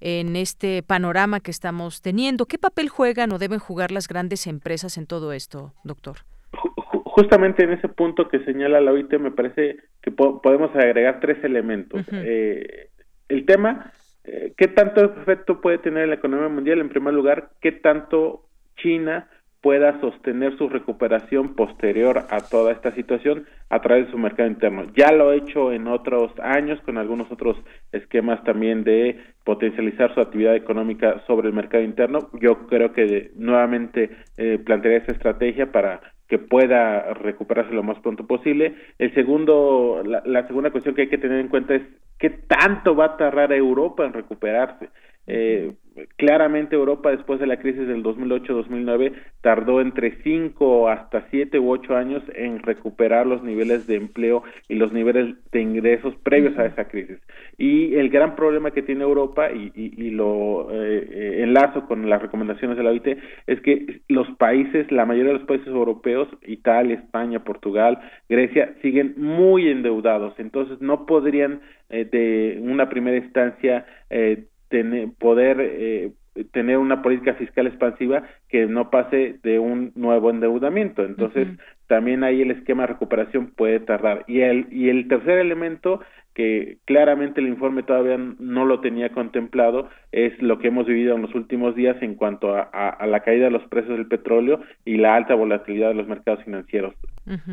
en 0.00 0.36
este 0.36 0.82
panorama 0.82 1.40
que 1.40 1.50
estamos 1.50 2.02
teniendo. 2.02 2.46
¿Qué 2.46 2.58
papel 2.58 2.88
juegan 2.88 3.32
o 3.32 3.38
deben 3.38 3.58
jugar 3.58 3.90
las 3.90 4.08
grandes 4.08 4.46
empresas 4.46 4.96
en 4.98 5.06
todo 5.06 5.32
esto, 5.32 5.72
doctor? 5.84 6.18
Justamente 6.52 7.64
en 7.64 7.72
ese 7.72 7.88
punto 7.88 8.28
que 8.28 8.44
señala 8.44 8.80
la 8.80 8.92
OIT 8.92 9.12
me 9.18 9.30
parece 9.30 9.76
que 10.02 10.10
podemos 10.10 10.74
agregar 10.74 11.20
tres 11.20 11.42
elementos. 11.44 12.02
Eh, 12.12 12.88
el 13.28 13.44
tema, 13.46 13.92
eh, 14.24 14.54
¿qué 14.56 14.68
tanto 14.68 15.04
efecto 15.04 15.60
puede 15.60 15.78
tener 15.78 16.08
la 16.08 16.14
economía 16.14 16.48
mundial? 16.48 16.80
En 16.80 16.88
primer 16.88 17.14
lugar, 17.14 17.50
¿qué 17.60 17.72
tanto 17.72 18.46
China 18.76 19.28
pueda 19.60 20.00
sostener 20.00 20.56
su 20.56 20.68
recuperación 20.68 21.54
posterior 21.54 22.26
a 22.30 22.40
toda 22.40 22.72
esta 22.72 22.92
situación 22.92 23.46
a 23.68 23.80
través 23.80 24.06
de 24.06 24.12
su 24.12 24.18
mercado 24.18 24.48
interno. 24.48 24.86
Ya 24.96 25.12
lo 25.12 25.30
ha 25.30 25.36
hecho 25.36 25.72
en 25.72 25.86
otros 25.86 26.32
años 26.40 26.80
con 26.82 26.96
algunos 26.96 27.30
otros 27.30 27.58
esquemas 27.92 28.42
también 28.44 28.84
de 28.84 29.20
potencializar 29.44 30.14
su 30.14 30.20
actividad 30.20 30.54
económica 30.54 31.22
sobre 31.26 31.48
el 31.48 31.54
mercado 31.54 31.82
interno. 31.82 32.30
Yo 32.40 32.66
creo 32.66 32.92
que 32.92 33.30
nuevamente 33.36 34.10
eh, 34.36 34.58
plantearía 34.64 34.98
esta 34.98 35.12
estrategia 35.12 35.72
para 35.72 36.00
que 36.28 36.38
pueda 36.38 37.12
recuperarse 37.14 37.74
lo 37.74 37.82
más 37.82 37.98
pronto 37.98 38.26
posible. 38.26 38.76
El 38.98 39.12
segundo, 39.14 40.02
la, 40.04 40.22
la 40.24 40.46
segunda 40.46 40.70
cuestión 40.70 40.94
que 40.94 41.02
hay 41.02 41.08
que 41.08 41.18
tener 41.18 41.40
en 41.40 41.48
cuenta 41.48 41.74
es 41.74 41.82
qué 42.18 42.30
tanto 42.30 42.94
va 42.94 43.06
a 43.06 43.16
tardar 43.16 43.52
Europa 43.52 44.04
en 44.04 44.12
recuperarse. 44.12 44.90
Eh, 45.32 45.74
claramente 46.16 46.74
Europa 46.74 47.10
después 47.10 47.38
de 47.38 47.46
la 47.46 47.58
crisis 47.58 47.86
del 47.86 48.02
2008-2009 48.02 49.12
tardó 49.42 49.80
entre 49.80 50.20
5 50.22 50.88
hasta 50.88 51.26
7 51.30 51.58
u 51.60 51.70
8 51.70 51.96
años 51.96 52.22
en 52.34 52.58
recuperar 52.60 53.26
los 53.26 53.42
niveles 53.44 53.86
de 53.86 53.96
empleo 53.96 54.42
y 54.68 54.74
los 54.74 54.92
niveles 54.92 55.36
de 55.52 55.60
ingresos 55.60 56.14
previos 56.24 56.58
a 56.58 56.66
esa 56.66 56.86
crisis. 56.88 57.18
Y 57.58 57.94
el 57.94 58.10
gran 58.10 58.34
problema 58.34 58.72
que 58.72 58.82
tiene 58.82 59.04
Europa, 59.04 59.52
y, 59.52 59.70
y, 59.74 60.10
lo 60.10 60.68
eh, 60.72 61.06
eh, 61.10 61.42
enlazo 61.42 61.86
con 61.86 62.08
las 62.10 62.20
recomendaciones 62.20 62.76
de 62.76 62.82
la 62.82 62.90
OIT, 62.90 63.18
es 63.46 63.60
que 63.60 64.00
los 64.08 64.28
países, 64.36 64.90
la 64.90 65.06
mayoría 65.06 65.32
de 65.32 65.38
los 65.38 65.46
países 65.46 65.68
europeos, 65.68 66.28
Italia, 66.42 66.96
España, 66.96 67.44
Portugal, 67.44 68.00
Grecia, 68.28 68.74
siguen 68.82 69.14
muy 69.16 69.68
endeudados. 69.68 70.34
Entonces 70.38 70.80
no 70.80 71.06
podrían 71.06 71.60
eh, 71.92 72.04
de 72.04 72.60
una 72.62 72.88
primera 72.88 73.16
instancia 73.16 73.84
eh, 74.10 74.44
tener, 74.70 75.08
poder 75.18 75.58
eh, 75.60 76.12
tener 76.52 76.78
una 76.78 77.02
política 77.02 77.34
fiscal 77.34 77.66
expansiva 77.66 78.22
que 78.48 78.66
no 78.66 78.90
pase 78.90 79.38
de 79.42 79.58
un 79.58 79.92
nuevo 79.94 80.30
endeudamiento. 80.30 81.04
Entonces, 81.04 81.48
también 81.86 82.24
ahí 82.24 82.42
el 82.42 82.52
esquema 82.52 82.84
de 82.84 82.94
recuperación 82.94 83.50
puede 83.50 83.80
tardar. 83.80 84.24
Y 84.26 84.40
el, 84.40 84.68
y 84.70 84.88
el 84.88 85.08
tercer 85.08 85.38
elemento 85.38 86.00
que 86.34 86.78
claramente 86.84 87.40
el 87.40 87.48
informe 87.48 87.82
todavía 87.82 88.16
no 88.16 88.64
lo 88.64 88.80
tenía 88.80 89.10
contemplado 89.10 89.88
es 90.12 90.40
lo 90.40 90.58
que 90.58 90.68
hemos 90.68 90.86
vivido 90.86 91.14
en 91.14 91.22
los 91.22 91.34
últimos 91.34 91.74
días 91.74 91.96
en 92.02 92.14
cuanto 92.14 92.54
a, 92.54 92.62
a, 92.62 93.06
la 93.06 93.20
caída 93.20 93.46
de 93.46 93.50
los 93.50 93.64
precios 93.64 93.96
del 93.96 94.06
petróleo 94.06 94.60
y 94.84 94.96
la 94.96 95.16
alta 95.16 95.34
volatilidad 95.34 95.88
de 95.88 95.94
los 95.94 96.08
mercados 96.08 96.44
financieros. 96.44 96.94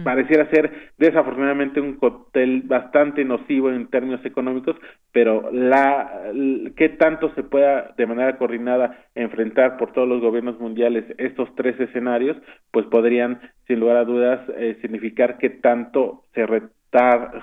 Pareciera 0.04 0.49
ser 0.49 0.91
desafortunadamente 0.98 1.80
un 1.80 1.98
cóctel 1.98 2.64
bastante 2.64 3.24
nocivo 3.24 3.70
en 3.70 3.88
términos 3.88 4.26
económicos, 4.26 4.76
pero 5.12 5.52
la 5.52 6.32
qué 6.76 6.90
tanto 6.90 7.32
se 7.36 7.44
pueda 7.44 7.94
de 7.95 8.08
manera 8.08 8.38
coordinada 8.38 8.98
enfrentar 9.14 9.78
por 9.78 9.91
todos 9.91 10.08
los 10.08 10.22
gobiernos 10.22 10.60
mundiales 10.60 11.06
estos 11.18 11.54
tres 11.56 11.80
escenarios, 11.80 12.38
pues 12.72 12.88
podrían 12.88 13.40
sin 13.68 13.80
lugar 13.80 13.98
a 13.98 14.06
dudas 14.06 14.40
eh, 14.58 14.78
significar 14.82 15.38
que 15.38 15.49
tanto 15.49 16.24
se 16.34 16.45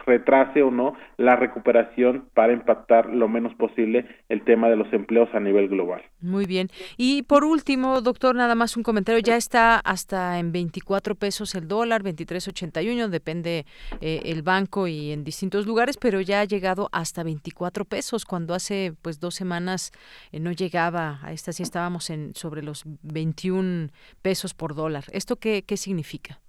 retrase 0.07 0.63
o 0.63 0.71
no 0.71 0.97
la 1.17 1.37
recuperación 1.37 2.29
para 2.35 2.53
impactar 2.53 3.07
lo 3.07 3.29
menos 3.29 3.55
posible 3.55 4.07
el 4.29 4.43
tema 4.45 4.69
de 4.69 4.77
los 4.77 4.93
empleos 4.93 5.29
a 5.35 5.41
nivel 5.41 5.69
global. 5.69 6.03
Muy 6.21 6.47
bien. 6.47 6.69
Y 6.97 7.23
por 7.23 7.45
último, 7.45 8.01
doctor, 8.01 8.35
nada 8.35 8.55
más 8.55 8.77
un 8.77 8.83
comentario. 8.83 9.21
Ya 9.21 9.37
está 9.37 9.79
hasta 9.79 10.39
en 10.39 10.53
24 10.53 11.15
pesos 11.15 11.55
el 11.55 11.69
dólar, 11.69 12.03
23.81, 12.03 13.09
depende 13.09 13.67
eh, 14.01 14.23
el 14.25 14.43
banco 14.43 14.89
y 14.89 15.13
en 15.13 15.25
distintos 15.25 15.67
lugares, 15.67 15.99
pero 15.99 16.21
ya 16.21 16.41
ha 16.41 16.45
llegado 16.45 16.89
hasta 16.93 17.23
24 17.23 17.85
pesos 17.85 18.25
cuando 18.25 18.55
hace 18.55 18.95
pues 19.03 19.21
dos 19.21 19.35
semanas 19.35 19.93
eh, 20.33 20.41
no 20.41 20.53
llegaba 20.53 21.21
a 21.23 21.33
esta, 21.33 21.53
sí 21.53 21.63
estábamos 21.63 22.11
en 22.11 22.35
sobre 22.35 22.63
los 22.63 22.85
21 23.03 23.89
pesos 24.23 24.55
por 24.55 24.75
dólar. 24.75 25.05
¿Esto 25.13 25.37
qué, 25.37 25.63
qué 25.67 25.77
significa? 25.77 26.41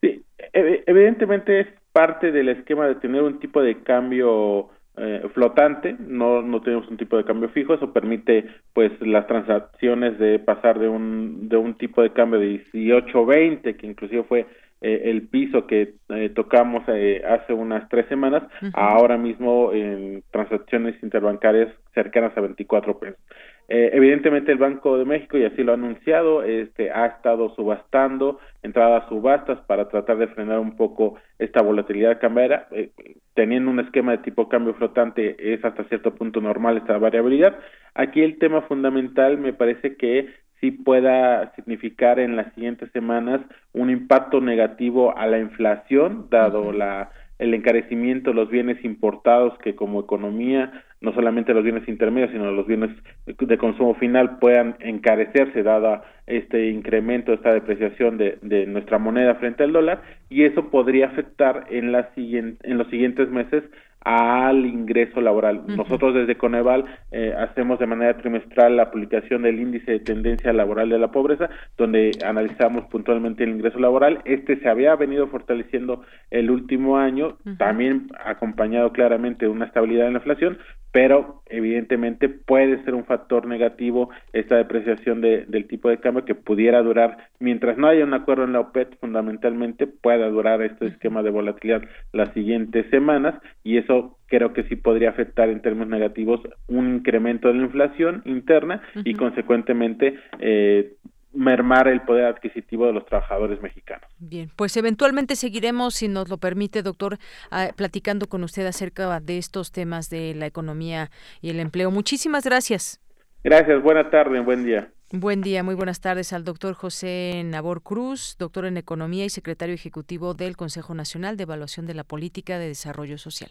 Sí, 0.00 0.24
evidentemente 0.52 1.60
es 1.60 1.66
parte 1.94 2.32
del 2.32 2.48
esquema 2.48 2.88
de 2.88 2.96
tener 2.96 3.22
un 3.22 3.38
tipo 3.38 3.62
de 3.62 3.84
cambio 3.84 4.68
eh, 4.96 5.22
flotante, 5.32 5.94
no, 6.00 6.42
no 6.42 6.60
tenemos 6.60 6.88
un 6.88 6.96
tipo 6.96 7.16
de 7.16 7.24
cambio 7.24 7.48
fijo, 7.50 7.72
eso 7.72 7.92
permite 7.92 8.46
pues 8.72 8.90
las 9.00 9.28
transacciones 9.28 10.18
de 10.18 10.40
pasar 10.40 10.80
de 10.80 10.88
un, 10.88 11.48
de 11.48 11.56
un 11.56 11.74
tipo 11.74 12.02
de 12.02 12.12
cambio 12.12 12.40
de 12.40 12.64
18.20, 12.72 13.76
que 13.76 13.86
inclusive 13.86 14.24
fue 14.24 14.46
eh, 14.80 15.02
el 15.04 15.28
piso 15.28 15.68
que 15.68 15.94
eh, 16.08 16.30
tocamos 16.34 16.82
hace 16.82 17.52
unas 17.52 17.88
tres 17.88 18.06
semanas, 18.08 18.42
ahora 18.72 19.16
mismo 19.16 19.72
en 19.72 20.24
transacciones 20.32 21.00
interbancarias 21.00 21.68
cercanas 21.94 22.36
a 22.36 22.40
24 22.40 22.98
pesos. 22.98 23.20
Eh, 23.68 23.90
evidentemente 23.94 24.52
el 24.52 24.58
Banco 24.58 24.98
de 24.98 25.04
México, 25.04 25.38
y 25.38 25.44
así 25.44 25.62
lo 25.62 25.72
ha 25.72 25.76
anunciado, 25.76 26.42
este, 26.42 26.90
ha 26.90 27.06
estado 27.06 27.54
subastando 27.54 28.38
entradas 28.62 29.08
subastas 29.08 29.58
para 29.66 29.88
tratar 29.88 30.18
de 30.18 30.28
frenar 30.28 30.58
un 30.58 30.76
poco 30.76 31.16
esta 31.38 31.62
volatilidad 31.62 32.20
cambiaria. 32.20 32.66
Eh, 32.72 32.90
teniendo 33.34 33.70
un 33.70 33.80
esquema 33.80 34.12
de 34.12 34.18
tipo 34.18 34.48
cambio 34.48 34.74
flotante 34.74 35.54
es 35.54 35.64
hasta 35.64 35.84
cierto 35.84 36.14
punto 36.14 36.40
normal 36.40 36.76
esta 36.76 36.98
variabilidad. 36.98 37.58
Aquí 37.94 38.22
el 38.22 38.38
tema 38.38 38.62
fundamental 38.62 39.38
me 39.38 39.52
parece 39.52 39.96
que 39.96 40.28
sí 40.60 40.70
pueda 40.70 41.52
significar 41.56 42.18
en 42.18 42.36
las 42.36 42.52
siguientes 42.54 42.90
semanas 42.92 43.40
un 43.72 43.90
impacto 43.90 44.40
negativo 44.40 45.16
a 45.16 45.26
la 45.26 45.38
inflación, 45.38 46.28
dado 46.30 46.72
la 46.72 47.10
el 47.38 47.52
encarecimiento 47.52 48.30
de 48.30 48.36
los 48.36 48.48
bienes 48.48 48.82
importados 48.84 49.58
que 49.58 49.74
como 49.74 50.00
economía 50.00 50.84
no 51.04 51.12
solamente 51.12 51.54
los 51.54 51.62
bienes 51.62 51.86
intermedios, 51.88 52.30
sino 52.32 52.50
los 52.50 52.66
bienes 52.66 52.90
de 53.26 53.58
consumo 53.58 53.94
final 53.94 54.38
puedan 54.38 54.76
encarecerse 54.80 55.62
dada 55.62 56.02
este 56.26 56.70
incremento, 56.70 57.32
esta 57.32 57.52
depreciación 57.52 58.16
de, 58.16 58.38
de 58.42 58.66
nuestra 58.66 58.98
moneda 58.98 59.34
frente 59.36 59.62
al 59.62 59.72
dólar, 59.72 60.02
y 60.30 60.44
eso 60.44 60.70
podría 60.70 61.06
afectar 61.06 61.66
en, 61.70 61.92
la 61.92 62.10
en 62.16 62.78
los 62.78 62.88
siguientes 62.88 63.28
meses 63.30 63.62
al 64.04 64.66
ingreso 64.66 65.20
laboral. 65.20 65.62
Nosotros 65.66 66.14
desde 66.14 66.36
Coneval 66.36 66.84
eh, 67.10 67.34
hacemos 67.38 67.78
de 67.78 67.86
manera 67.86 68.16
trimestral 68.18 68.76
la 68.76 68.90
publicación 68.90 69.42
del 69.42 69.58
índice 69.58 69.92
de 69.92 70.00
tendencia 70.00 70.52
laboral 70.52 70.90
de 70.90 70.98
la 70.98 71.10
pobreza, 71.10 71.48
donde 71.78 72.10
analizamos 72.24 72.84
puntualmente 72.86 73.44
el 73.44 73.50
ingreso 73.50 73.78
laboral. 73.78 74.20
Este 74.26 74.60
se 74.60 74.68
había 74.68 74.94
venido 74.94 75.26
fortaleciendo 75.28 76.02
el 76.30 76.50
último 76.50 76.98
año, 76.98 77.38
también 77.56 78.08
acompañado 78.22 78.92
claramente 78.92 79.46
de 79.46 79.50
una 79.50 79.64
estabilidad 79.64 80.06
en 80.06 80.12
la 80.12 80.18
inflación, 80.18 80.58
pero 80.94 81.42
evidentemente 81.46 82.28
puede 82.28 82.80
ser 82.84 82.94
un 82.94 83.04
factor 83.04 83.48
negativo 83.48 84.10
esta 84.32 84.54
depreciación 84.54 85.20
de, 85.20 85.44
del 85.46 85.66
tipo 85.66 85.88
de 85.88 85.98
cambio 85.98 86.24
que 86.24 86.36
pudiera 86.36 86.80
durar, 86.82 87.30
mientras 87.40 87.76
no 87.76 87.88
haya 87.88 88.04
un 88.04 88.14
acuerdo 88.14 88.44
en 88.44 88.52
la 88.52 88.60
OPET, 88.60 88.96
fundamentalmente 89.00 89.88
pueda 89.88 90.28
durar 90.28 90.62
este 90.62 90.86
esquema 90.86 91.24
de 91.24 91.30
volatilidad 91.30 91.82
las 92.12 92.32
siguientes 92.32 92.88
semanas 92.90 93.34
y 93.64 93.78
eso 93.78 94.16
creo 94.28 94.52
que 94.52 94.62
sí 94.64 94.76
podría 94.76 95.10
afectar 95.10 95.48
en 95.48 95.62
términos 95.62 95.88
negativos 95.88 96.40
un 96.68 96.94
incremento 96.94 97.48
de 97.48 97.54
la 97.54 97.64
inflación 97.64 98.22
interna 98.24 98.80
y 99.04 99.14
consecuentemente 99.14 100.14
eh, 100.38 100.92
mermar 101.34 101.88
el 101.88 102.02
poder 102.02 102.26
adquisitivo 102.26 102.86
de 102.86 102.92
los 102.92 103.06
trabajadores 103.06 103.60
mexicanos. 103.60 104.08
Bien, 104.18 104.50
pues 104.56 104.76
eventualmente 104.76 105.36
seguiremos, 105.36 105.94
si 105.94 106.08
nos 106.08 106.28
lo 106.28 106.38
permite, 106.38 106.82
doctor, 106.82 107.18
ah, 107.50 107.68
platicando 107.76 108.26
con 108.26 108.44
usted 108.44 108.66
acerca 108.66 109.20
de 109.20 109.38
estos 109.38 109.72
temas 109.72 110.10
de 110.10 110.34
la 110.34 110.46
economía 110.46 111.10
y 111.40 111.50
el 111.50 111.60
empleo. 111.60 111.90
Muchísimas 111.90 112.44
gracias. 112.44 113.00
Gracias, 113.42 113.82
buena 113.82 114.10
tarde, 114.10 114.40
buen 114.40 114.64
día. 114.64 114.90
Buen 115.12 115.42
día, 115.42 115.62
muy 115.62 115.74
buenas 115.74 116.00
tardes 116.00 116.32
al 116.32 116.44
doctor 116.44 116.74
José 116.74 117.42
Nabor 117.44 117.82
Cruz, 117.82 118.36
doctor 118.38 118.64
en 118.64 118.76
Economía 118.76 119.24
y 119.24 119.30
secretario 119.30 119.74
ejecutivo 119.74 120.34
del 120.34 120.56
Consejo 120.56 120.94
Nacional 120.94 121.36
de 121.36 121.44
Evaluación 121.44 121.86
de 121.86 121.94
la 121.94 122.04
Política 122.04 122.58
de 122.58 122.68
Desarrollo 122.68 123.18
Social. 123.18 123.50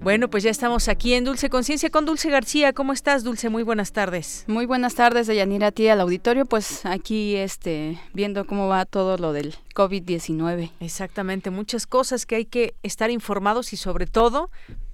Bueno, 0.00 0.30
pues 0.30 0.44
ya 0.44 0.50
estamos 0.50 0.88
aquí 0.88 1.14
en 1.14 1.24
Dulce 1.24 1.50
Conciencia 1.50 1.90
con 1.90 2.06
Dulce 2.06 2.30
García. 2.30 2.72
¿Cómo 2.72 2.92
estás, 2.92 3.24
Dulce? 3.24 3.48
Muy 3.48 3.64
buenas 3.64 3.92
tardes. 3.92 4.44
Muy 4.46 4.64
buenas 4.64 4.94
tardes, 4.94 5.26
Deyanira, 5.26 5.66
a 5.66 5.72
ti 5.72 5.88
al 5.88 6.00
auditorio. 6.00 6.46
Pues 6.46 6.86
aquí 6.86 7.34
este, 7.34 7.98
viendo 8.14 8.46
cómo 8.46 8.68
va 8.68 8.84
todo 8.86 9.18
lo 9.18 9.32
del 9.32 9.56
COVID-19. 9.74 10.70
Exactamente, 10.80 11.50
muchas 11.50 11.86
cosas 11.86 12.26
que 12.26 12.36
hay 12.36 12.44
que 12.44 12.74
estar 12.82 13.10
informados 13.10 13.72
y 13.72 13.76
sobre 13.76 14.06
todo 14.06 14.50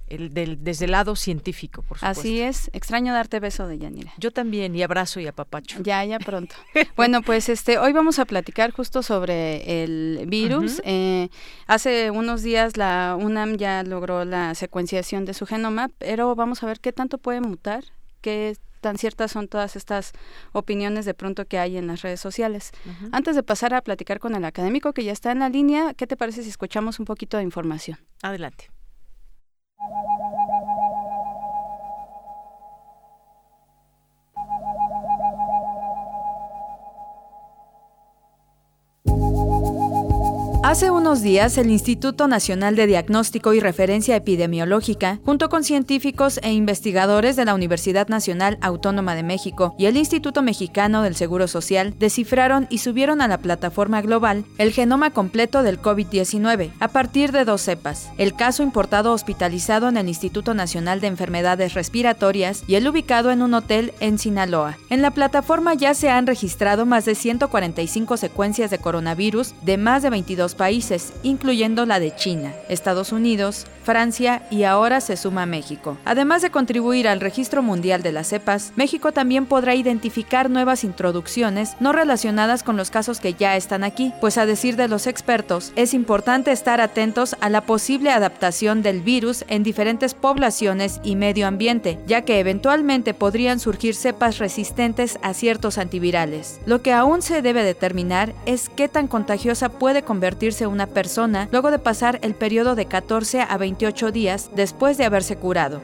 el 0.07 0.33
del, 0.33 0.63
desde 0.63 0.85
el 0.85 0.91
lado 0.91 1.15
científico, 1.15 1.81
por 1.81 1.97
supuesto. 1.97 2.19
Así 2.19 2.41
es, 2.41 2.69
extraño 2.73 3.13
darte 3.13 3.39
beso 3.39 3.67
de 3.67 3.77
Yanira. 3.77 4.13
Yo 4.17 4.31
también, 4.31 4.75
y 4.75 4.83
abrazo 4.83 5.19
y 5.19 5.27
apapacho. 5.27 5.81
Ya, 5.81 6.03
ya 6.05 6.19
pronto. 6.19 6.55
bueno, 6.95 7.21
pues 7.21 7.49
este, 7.49 7.77
hoy 7.77 7.93
vamos 7.93 8.19
a 8.19 8.25
platicar 8.25 8.71
justo 8.71 9.03
sobre 9.03 9.83
el 9.83 10.25
virus. 10.27 10.81
Eh, 10.85 11.29
hace 11.67 12.11
unos 12.11 12.43
días 12.43 12.77
la 12.77 13.17
UNAM 13.19 13.57
ya 13.57 13.83
logró 13.83 14.25
la 14.25 14.55
secuenciación 14.55 15.25
de 15.25 15.33
su 15.33 15.45
genoma, 15.45 15.89
pero 15.97 16.35
vamos 16.35 16.63
a 16.63 16.67
ver 16.67 16.79
qué 16.79 16.91
tanto 16.91 17.17
puede 17.17 17.41
mutar, 17.41 17.83
qué 18.21 18.55
tan 18.81 18.99
ciertas 18.99 19.31
son 19.31 19.47
todas 19.47 19.75
estas 19.75 20.11
opiniones 20.51 21.05
de 21.05 21.15
pronto 21.15 21.45
que 21.45 21.57
hay 21.57 21.75
en 21.75 21.87
las 21.87 22.03
redes 22.03 22.19
sociales. 22.19 22.71
Antes 23.11 23.35
de 23.35 23.41
pasar 23.41 23.73
a 23.73 23.81
platicar 23.81 24.19
con 24.19 24.35
el 24.35 24.45
académico 24.45 24.93
que 24.93 25.03
ya 25.03 25.11
está 25.11 25.31
en 25.31 25.39
la 25.39 25.49
línea, 25.49 25.95
¿qué 25.95 26.05
te 26.05 26.15
parece 26.15 26.43
si 26.43 26.49
escuchamos 26.49 26.99
un 26.99 27.05
poquito 27.05 27.37
de 27.37 27.43
información? 27.43 27.97
Adelante. 28.21 28.69
you. 29.89 30.14
Hace 40.67 40.89
unos 40.89 41.21
días, 41.21 41.59
el 41.59 41.69
Instituto 41.69 42.27
Nacional 42.27 42.75
de 42.75 42.87
Diagnóstico 42.87 43.53
y 43.53 43.59
Referencia 43.59 44.15
Epidemiológica, 44.15 45.19
junto 45.23 45.47
con 45.47 45.63
científicos 45.63 46.39
e 46.41 46.53
investigadores 46.53 47.35
de 47.35 47.45
la 47.45 47.53
Universidad 47.53 48.07
Nacional 48.07 48.57
Autónoma 48.61 49.13
de 49.13 49.21
México 49.21 49.75
y 49.77 49.85
el 49.85 49.95
Instituto 49.95 50.41
Mexicano 50.41 51.03
del 51.03 51.15
Seguro 51.15 51.47
Social, 51.47 51.93
descifraron 51.99 52.65
y 52.71 52.79
subieron 52.79 53.21
a 53.21 53.27
la 53.27 53.37
plataforma 53.37 54.01
global 54.01 54.43
el 54.57 54.71
genoma 54.71 55.11
completo 55.11 55.61
del 55.61 55.79
COVID-19 55.79 56.71
a 56.79 56.87
partir 56.87 57.31
de 57.31 57.45
dos 57.45 57.61
cepas, 57.61 58.09
el 58.17 58.35
caso 58.35 58.63
importado 58.63 59.13
hospitalizado 59.13 59.87
en 59.87 59.97
el 59.97 60.07
Instituto 60.07 60.55
Nacional 60.55 60.99
de 60.99 61.05
Enfermedades 61.05 61.75
Respiratorias 61.75 62.63
y 62.65 62.73
el 62.73 62.87
ubicado 62.87 63.29
en 63.29 63.43
un 63.43 63.53
hotel 63.53 63.93
en 63.99 64.17
Sinaloa. 64.17 64.79
En 64.89 65.03
la 65.03 65.11
plataforma 65.11 65.75
ya 65.75 65.93
se 65.93 66.09
han 66.09 66.25
registrado 66.25 66.87
más 66.87 67.05
de 67.05 67.13
145 67.13 68.17
secuencias 68.17 68.71
de 68.71 68.79
coronavirus 68.79 69.53
de 69.61 69.77
más 69.77 70.01
de 70.01 70.09
22 70.09 70.54
países, 70.55 71.13
incluyendo 71.21 71.85
la 71.85 71.99
de 71.99 72.15
China, 72.15 72.53
Estados 72.69 73.11
Unidos, 73.11 73.67
Francia 73.83 74.41
y 74.49 74.63
ahora 74.63 74.99
se 74.99 75.15
suma 75.15 75.45
México. 75.45 75.97
Además 76.05 76.41
de 76.41 76.49
contribuir 76.49 77.07
al 77.07 77.21
registro 77.21 77.61
mundial 77.61 78.01
de 78.01 78.11
las 78.11 78.27
cepas, 78.27 78.73
México 78.75 79.11
también 79.11 79.45
podrá 79.45 79.75
identificar 79.75 80.49
nuevas 80.49 80.83
introducciones 80.83 81.75
no 81.79 81.93
relacionadas 81.93 82.63
con 82.63 82.77
los 82.77 82.89
casos 82.89 83.19
que 83.19 83.35
ya 83.35 83.55
están 83.55 83.83
aquí, 83.83 84.11
pues 84.21 84.39
a 84.39 84.47
decir 84.47 84.75
de 84.75 84.87
los 84.87 85.05
expertos, 85.05 85.71
es 85.75 85.93
importante 85.93 86.51
estar 86.51 86.81
atentos 86.81 87.35
a 87.41 87.49
la 87.49 87.61
posible 87.61 88.09
adaptación 88.09 88.81
del 88.81 89.01
virus 89.01 89.45
en 89.49 89.61
diferentes 89.61 90.15
poblaciones 90.15 90.99
y 91.03 91.15
medio 91.15 91.45
ambiente, 91.45 91.99
ya 92.07 92.23
que 92.23 92.39
eventualmente 92.39 93.13
podrían 93.13 93.59
surgir 93.59 93.93
cepas 93.93 94.39
resistentes 94.39 95.19
a 95.21 95.33
ciertos 95.33 95.77
antivirales. 95.77 96.59
Lo 96.65 96.81
que 96.81 96.91
aún 96.91 97.21
se 97.21 97.43
debe 97.43 97.63
determinar 97.63 98.33
es 98.47 98.69
qué 98.69 98.87
tan 98.87 99.07
contagiosa 99.07 99.69
puede 99.69 100.01
convertirse 100.01 100.44
una 100.67 100.87
persona 100.87 101.49
luego 101.51 101.71
de 101.71 101.79
pasar 101.79 102.19
el 102.21 102.35
periodo 102.35 102.75
de 102.75 102.85
14 102.85 103.41
a 103.41 103.57
20 103.57 103.75
28 103.75 104.11
días 104.11 104.51
después 104.55 104.97
de 104.97 105.05
haberse 105.05 105.37
curado. 105.37 105.81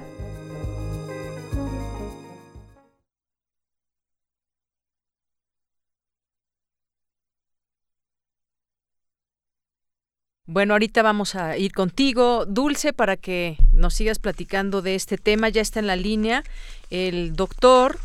Bueno, 10.45 10.73
ahorita 10.73 11.01
vamos 11.01 11.35
a 11.35 11.57
ir 11.57 11.71
contigo, 11.71 12.45
Dulce, 12.45 12.93
para 12.93 13.17
que 13.17 13.57
nos 13.73 13.93
sigas 13.93 14.19
platicando 14.19 14.81
de 14.81 14.95
este 14.95 15.17
tema. 15.17 15.49
Ya 15.49 15.61
está 15.61 15.79
en 15.79 15.87
la 15.87 15.95
línea 15.95 16.43
el 16.89 17.33
doctor, 17.35 17.97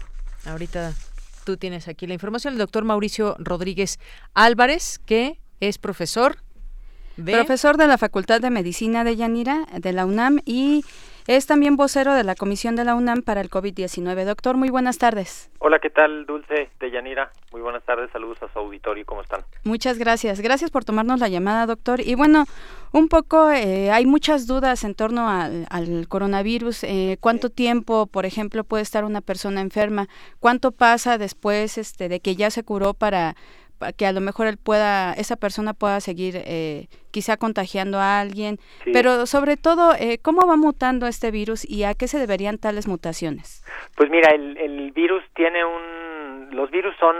ahorita 0.46 0.94
tú 1.44 1.56
tienes 1.56 1.86
aquí 1.86 2.06
la 2.06 2.14
información, 2.14 2.54
el 2.54 2.58
doctor 2.58 2.84
Mauricio 2.84 3.36
Rodríguez 3.38 3.98
Álvarez, 4.34 5.00
que 5.04 5.38
es 5.60 5.78
profesor 5.78 6.45
Profesor 7.24 7.78
de 7.78 7.86
la 7.86 7.96
Facultad 7.96 8.40
de 8.40 8.50
Medicina 8.50 9.02
de 9.02 9.16
Yanira, 9.16 9.64
de 9.72 9.92
la 9.92 10.04
UNAM, 10.04 10.40
y 10.44 10.84
Es 11.26 11.46
también 11.46 11.74
vocero 11.74 12.14
de 12.14 12.22
la 12.22 12.36
Comisión 12.36 12.76
de 12.76 12.84
la 12.84 12.94
UNAM 12.94 13.22
para 13.22 13.40
el 13.40 13.50
COVID-19. 13.50 14.24
Doctor, 14.24 14.56
muy 14.56 14.70
buenas 14.70 14.98
tardes. 14.98 15.50
Hola, 15.58 15.80
¿qué 15.80 15.90
tal, 15.90 16.24
Dulce 16.24 16.70
de 16.78 16.90
Yanira? 16.92 17.32
Muy 17.50 17.60
buenas 17.62 17.82
tardes, 17.82 18.12
saludos 18.12 18.40
a 18.44 18.52
su 18.52 18.60
auditorio, 18.60 19.04
¿cómo 19.04 19.22
están? 19.22 19.40
Muchas 19.64 19.98
gracias. 19.98 20.40
Gracias 20.40 20.70
por 20.70 20.84
tomarnos 20.84 21.18
la 21.18 21.26
llamada, 21.26 21.66
doctor. 21.66 22.00
Y 22.00 22.14
bueno, 22.14 22.44
un 22.92 23.08
poco, 23.08 23.50
eh, 23.50 23.90
hay 23.90 24.06
muchas 24.06 24.46
dudas 24.46 24.84
en 24.84 24.94
torno 24.94 25.28
al, 25.28 26.06
coronavirus. 26.08 26.84
Eh, 26.84 27.16
¿Cuánto 27.18 27.50
tiempo, 27.50 28.06
por 28.06 28.24
ejemplo, 28.24 28.62
puede 28.62 28.84
estar 28.84 29.04
una 29.04 29.20
persona 29.20 29.62
enferma? 29.62 30.06
¿Cuánto 30.38 30.70
pasa 30.70 31.18
después 31.18 31.76
este, 31.76 32.08
de 32.08 32.20
que 32.20 32.36
ya 32.36 32.50
se 32.50 32.62
curó 32.62 32.94
para 32.94 33.34
que 33.96 34.06
a 34.06 34.12
lo 34.12 34.20
mejor 34.20 34.46
él 34.46 34.58
pueda, 34.62 35.12
esa 35.14 35.36
persona 35.36 35.74
pueda 35.74 36.00
seguir 36.00 36.34
eh, 36.36 36.86
quizá 37.10 37.36
contagiando 37.36 37.98
a 37.98 38.20
alguien, 38.20 38.58
pero 38.92 39.26
sobre 39.26 39.56
todo, 39.56 39.92
eh, 39.98 40.18
¿cómo 40.22 40.46
va 40.46 40.56
mutando 40.56 41.06
este 41.06 41.30
virus 41.30 41.68
y 41.68 41.84
a 41.84 41.94
qué 41.94 42.08
se 42.08 42.18
deberían 42.18 42.58
tales 42.58 42.88
mutaciones? 42.88 43.64
Pues 43.96 44.10
mira, 44.10 44.30
el, 44.30 44.56
el 44.58 44.92
virus 44.92 45.22
tiene 45.34 45.64
un, 45.64 46.48
los 46.52 46.70
virus 46.70 46.94
son 46.98 47.16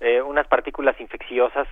eh, 0.00 0.20
unas 0.20 0.46
partículas 0.46 1.00
infecciosas 1.00 1.66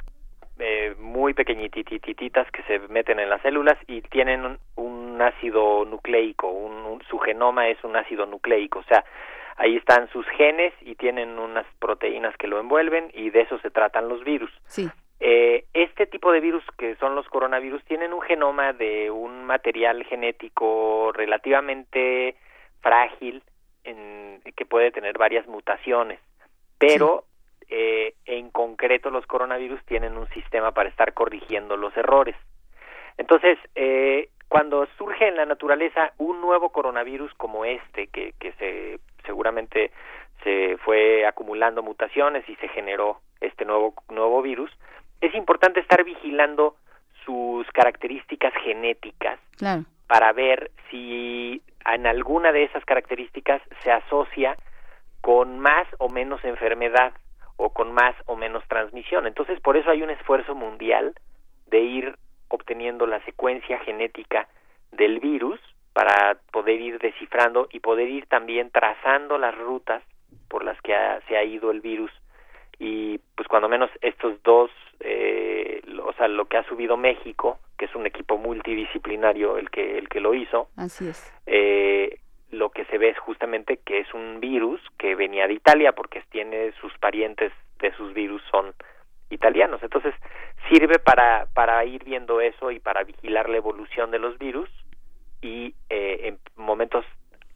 eh, 0.59 0.95
muy 0.99 1.35
pequeñitititas 1.35 2.49
que 2.53 2.63
se 2.63 2.79
meten 2.89 3.19
en 3.19 3.29
las 3.29 3.43
células 3.43 3.77
y 3.89 4.03
tienen 4.03 4.59
un, 4.77 5.21
ácido 5.21 5.85
nucleico, 5.85 6.49
un, 6.49 7.03
su 7.09 7.19
genoma 7.19 7.69
es 7.69 7.83
un 7.83 7.97
ácido 7.97 8.27
nucleico, 8.27 8.81
o 8.81 8.85
sea, 8.85 9.05
ahí 9.57 9.77
están 9.77 10.09
sus 10.11 10.27
genes 10.37 10.73
y 10.81 10.95
tienen 10.95 11.39
unas 11.39 11.67
proteínas 11.79 12.37
que 12.37 12.49
lo 12.49 12.59
envuelven 12.61 13.11
y 13.15 13.31
de 13.31 13.43
eso 13.43 13.59
se 13.59 13.71
tratan 13.71 14.09
los 14.09 14.25
virus. 14.25 14.51
Sí. 14.67 14.89
Eh, 15.21 15.65
este 15.73 16.07
tipo 16.07 16.33
de 16.33 16.41
virus 16.41 16.65
que 16.77 16.97
son 16.97 17.15
los 17.15 17.27
coronavirus 17.29 17.83
tienen 17.85 18.13
un 18.13 18.21
genoma 18.21 18.73
de 18.73 19.11
un 19.11 19.45
material 19.45 20.05
genético 20.05 21.13
relativamente 21.13 22.37
frágil 22.81 23.43
en, 23.85 24.43
que 24.57 24.67
puede 24.67 24.91
tener 24.91 25.17
varias 25.17 25.47
mutaciones, 25.47 26.21
pero 26.79 27.25
eh, 27.69 28.15
en 28.27 28.51
concreto 28.51 29.11
los 29.11 29.25
coronavirus 29.27 29.83
tienen 29.87 30.19
un 30.19 30.29
sistema 30.31 30.73
para 30.73 30.89
estar 30.89 31.15
corrigiendo 31.15 31.77
los 31.77 31.97
errores. 31.97 32.37
Entonces, 33.17 33.59
eh, 33.77 34.29
cuando 34.55 34.87
surge 34.97 35.27
en 35.27 35.35
la 35.35 35.47
naturaleza 35.47 36.13
un 36.17 36.41
nuevo 36.41 36.69
coronavirus 36.69 37.35
como 37.35 37.65
este, 37.65 38.07
que, 38.07 38.35
que 38.39 38.53
se 38.53 39.01
seguramente 39.27 39.91
se 40.45 40.77
fue 40.85 41.27
acumulando 41.27 41.83
mutaciones 41.83 42.49
y 42.49 42.55
se 42.55 42.69
generó 42.69 43.19
este 43.41 43.65
nuevo 43.65 43.95
nuevo 44.11 44.43
virus, 44.43 44.71
es 45.21 45.35
importante 45.35 45.81
estar 45.81 46.05
vigilando 46.05 46.77
sus 47.25 47.67
características 47.73 48.55
genéticas 48.63 49.41
para 50.07 50.33
ver 50.33 50.71
si 50.89 51.61
en 51.85 52.07
alguna 52.07 52.53
de 52.53 52.63
esas 52.63 52.85
características 52.85 53.61
se 53.83 53.91
asocia 53.91 54.57
con 55.21 55.59
más 55.59 55.89
o 55.99 56.09
menos 56.09 56.45
enfermedad 56.45 57.13
o 57.57 57.71
con 57.71 57.93
más 57.93 58.15
o 58.27 58.37
menos 58.37 58.63
transmisión. 58.69 59.27
Entonces, 59.27 59.59
por 59.59 59.77
eso 59.77 59.91
hay 59.91 60.03
un 60.05 60.11
esfuerzo 60.11 60.55
mundial 60.55 61.13
de 61.67 61.81
ir 61.81 62.15
obteniendo 62.49 63.07
la 63.07 63.25
secuencia 63.25 63.79
genética 63.81 64.49
del 64.93 65.21
virus 65.21 65.61
para 65.93 66.37
poder 66.51 66.81
ir 66.81 66.99
descifrando 66.99 67.69
y 67.71 67.81
poder 67.81 68.09
ir 68.09 68.27
también 68.27 68.71
trazando 68.71 69.39
las 69.39 69.57
rutas 69.57 70.03
por 70.49 70.65
las 70.65 70.81
que 70.83 70.95
se 71.29 71.37
ha 71.37 71.45
ido 71.45 71.71
el 71.71 71.81
virus. 71.81 72.11
Y 72.79 73.19
pues 73.37 73.47
cuando 73.49 73.69
menos 73.69 73.91
estos 74.01 74.43
dos 74.43 74.71
eh, 75.01 75.83
o 76.05 76.13
sea 76.15 76.29
lo 76.29 76.47
que 76.47 76.57
ha 76.57 76.65
subido 76.65 76.97
México 76.97 77.59
que 77.79 77.87
es 77.87 77.95
un 77.95 78.07
equipo 78.07 78.39
multidisciplinario 78.39 79.59
el 79.59 79.71
que 79.71 79.99
el 79.99 80.09
que 80.09 80.21
lo 80.21 80.35
hizo 80.35 80.69
así 80.77 81.09
es. 81.09 81.33
eh, 81.47 82.21
lo 82.51 82.71
que 82.71 82.85
se 82.87 82.99
ve 82.99 83.11
es 83.11 83.19
justamente 83.19 83.79
que 83.79 83.99
es 83.99 84.15
un 84.15 84.39
virus 84.41 84.81
que 84.99 85.15
venía 85.15 85.47
de 85.49 85.55
Italia 85.55 85.93
porque 85.93 86.23
tiene 86.31 86.73
sus 86.81 86.97
parientes 86.99 87.53
de 87.81 87.93
sus 87.97 88.15
virus 88.15 88.43
son 88.51 88.73
italianos 89.31 89.83
entonces 89.83 90.15
sirve 90.69 90.99
para 90.99 91.47
para 91.55 91.85
ir 91.85 92.05
viendo 92.05 92.41
eso 92.41 92.71
y 92.71 92.81
para 92.81 93.05
vigilar 93.05 93.49
la 93.49 93.57
evolución 93.57 94.11
de 94.11 94.19
los 94.19 94.39
virus 94.39 94.69
y 95.43 95.75
eh, 95.91 96.29
en 96.29 96.39
momentos 96.57 97.05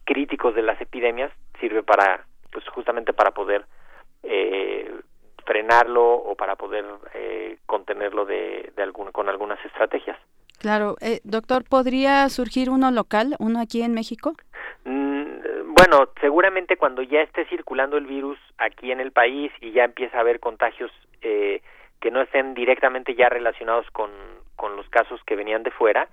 críticos 0.05 0.55
de 0.55 0.61
las 0.61 0.79
epidemias 0.81 1.31
sirve 1.59 1.83
para 1.83 2.25
pues 2.51 2.67
justamente 2.69 3.13
para 3.13 3.31
poder 3.31 3.65
eh, 4.23 4.91
frenarlo 5.45 6.13
o 6.13 6.35
para 6.35 6.55
poder 6.55 6.85
eh, 7.13 7.57
contenerlo 7.65 8.25
de, 8.25 8.71
de 8.75 8.83
algún, 8.83 9.11
con 9.11 9.29
algunas 9.29 9.63
estrategias. 9.65 10.17
Claro, 10.59 10.95
eh, 11.01 11.21
doctor, 11.23 11.63
¿podría 11.63 12.27
surgir 12.29 12.69
uno 12.69 12.91
local, 12.91 13.35
uno 13.39 13.59
aquí 13.59 13.81
en 13.81 13.93
México? 13.93 14.33
Mm, 14.85 15.58
bueno, 15.79 16.09
seguramente 16.19 16.75
cuando 16.75 17.01
ya 17.03 17.21
esté 17.21 17.45
circulando 17.45 17.95
el 17.95 18.05
virus 18.05 18.37
aquí 18.57 18.91
en 18.91 18.99
el 18.99 19.13
país 19.13 19.49
y 19.61 19.71
ya 19.71 19.85
empieza 19.85 20.17
a 20.17 20.19
haber 20.19 20.41
contagios 20.41 20.91
eh, 21.21 21.61
que 22.01 22.11
no 22.11 22.21
estén 22.21 22.53
directamente 22.53 23.15
ya 23.15 23.29
relacionados 23.29 23.89
con, 23.91 24.11
con 24.57 24.75
los 24.75 24.89
casos 24.89 25.21
que 25.25 25.37
venían 25.37 25.63
de 25.63 25.71
fuera, 25.71 26.09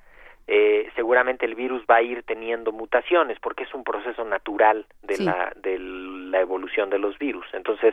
eh, 0.46 0.88
seguramente 0.94 1.46
el 1.46 1.56
virus 1.56 1.82
va 1.90 1.96
a 1.96 2.02
ir 2.02 2.22
teniendo 2.22 2.70
mutaciones 2.70 3.40
porque 3.40 3.64
es 3.64 3.74
un 3.74 3.82
proceso 3.82 4.24
natural 4.24 4.86
de 5.02 5.18
la 5.18 5.52
de 5.56 5.80
la 5.80 6.38
evolución 6.38 6.88
de 6.88 7.00
los 7.00 7.18
virus. 7.18 7.46
Entonces 7.52 7.92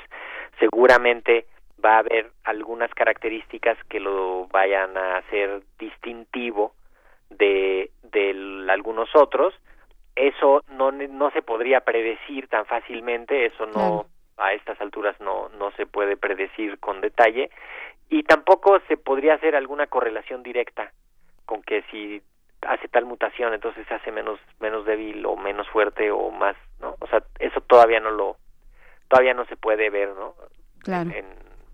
seguramente 0.59 1.47
va 1.83 1.95
a 1.95 1.99
haber 1.99 2.29
algunas 2.43 2.93
características 2.93 3.83
que 3.85 3.99
lo 3.99 4.45
vayan 4.51 4.95
a 4.95 5.17
hacer 5.17 5.63
distintivo 5.79 6.75
de 7.31 7.89
de 8.03 8.67
algunos 8.69 9.09
otros 9.15 9.55
eso 10.15 10.63
no 10.69 10.91
no 10.91 11.31
se 11.31 11.41
podría 11.41 11.81
predecir 11.81 12.47
tan 12.47 12.65
fácilmente 12.65 13.45
eso 13.45 13.65
no 13.65 14.05
a 14.37 14.53
estas 14.53 14.79
alturas 14.81 15.19
no 15.19 15.49
no 15.57 15.71
se 15.71 15.85
puede 15.85 16.17
predecir 16.17 16.79
con 16.79 17.01
detalle 17.01 17.49
y 18.09 18.23
tampoco 18.23 18.79
se 18.87 18.97
podría 18.97 19.35
hacer 19.35 19.55
alguna 19.55 19.87
correlación 19.87 20.43
directa 20.43 20.91
con 21.45 21.61
que 21.63 21.83
si 21.91 22.21
hace 22.67 22.87
tal 22.87 23.05
mutación, 23.05 23.53
entonces 23.53 23.85
se 23.87 23.93
hace 23.93 24.11
menos 24.11 24.39
menos 24.59 24.85
débil 24.85 25.25
o 25.25 25.35
menos 25.35 25.67
fuerte 25.69 26.11
o 26.11 26.31
más, 26.31 26.55
¿no? 26.79 26.95
O 26.99 27.07
sea, 27.07 27.23
eso 27.39 27.61
todavía 27.61 27.99
no 27.99 28.11
lo 28.11 28.37
todavía 29.07 29.33
no 29.33 29.45
se 29.45 29.57
puede 29.57 29.89
ver, 29.89 30.09
¿no? 30.09 30.35
Claro. 30.79 31.11
En, 31.11 31.25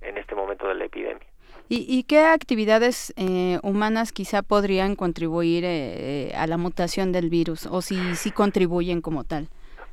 en 0.02 0.18
este 0.18 0.36
momento 0.36 0.68
de 0.68 0.76
la 0.76 0.86
epidemia. 0.86 1.28
¿Y, 1.72 1.86
y 1.88 2.04
qué 2.04 2.26
actividades 2.26 3.14
eh, 3.16 3.60
humanas 3.62 4.12
quizá 4.12 4.42
podrían 4.42 4.96
contribuir 4.96 5.64
eh, 5.68 6.32
a 6.36 6.48
la 6.48 6.58
mutación 6.58 7.12
del 7.12 7.30
virus 7.30 7.68
o 7.68 7.82
si 7.82 8.16
si 8.16 8.32
contribuyen 8.32 9.02
como 9.02 9.24
tal? 9.24 9.50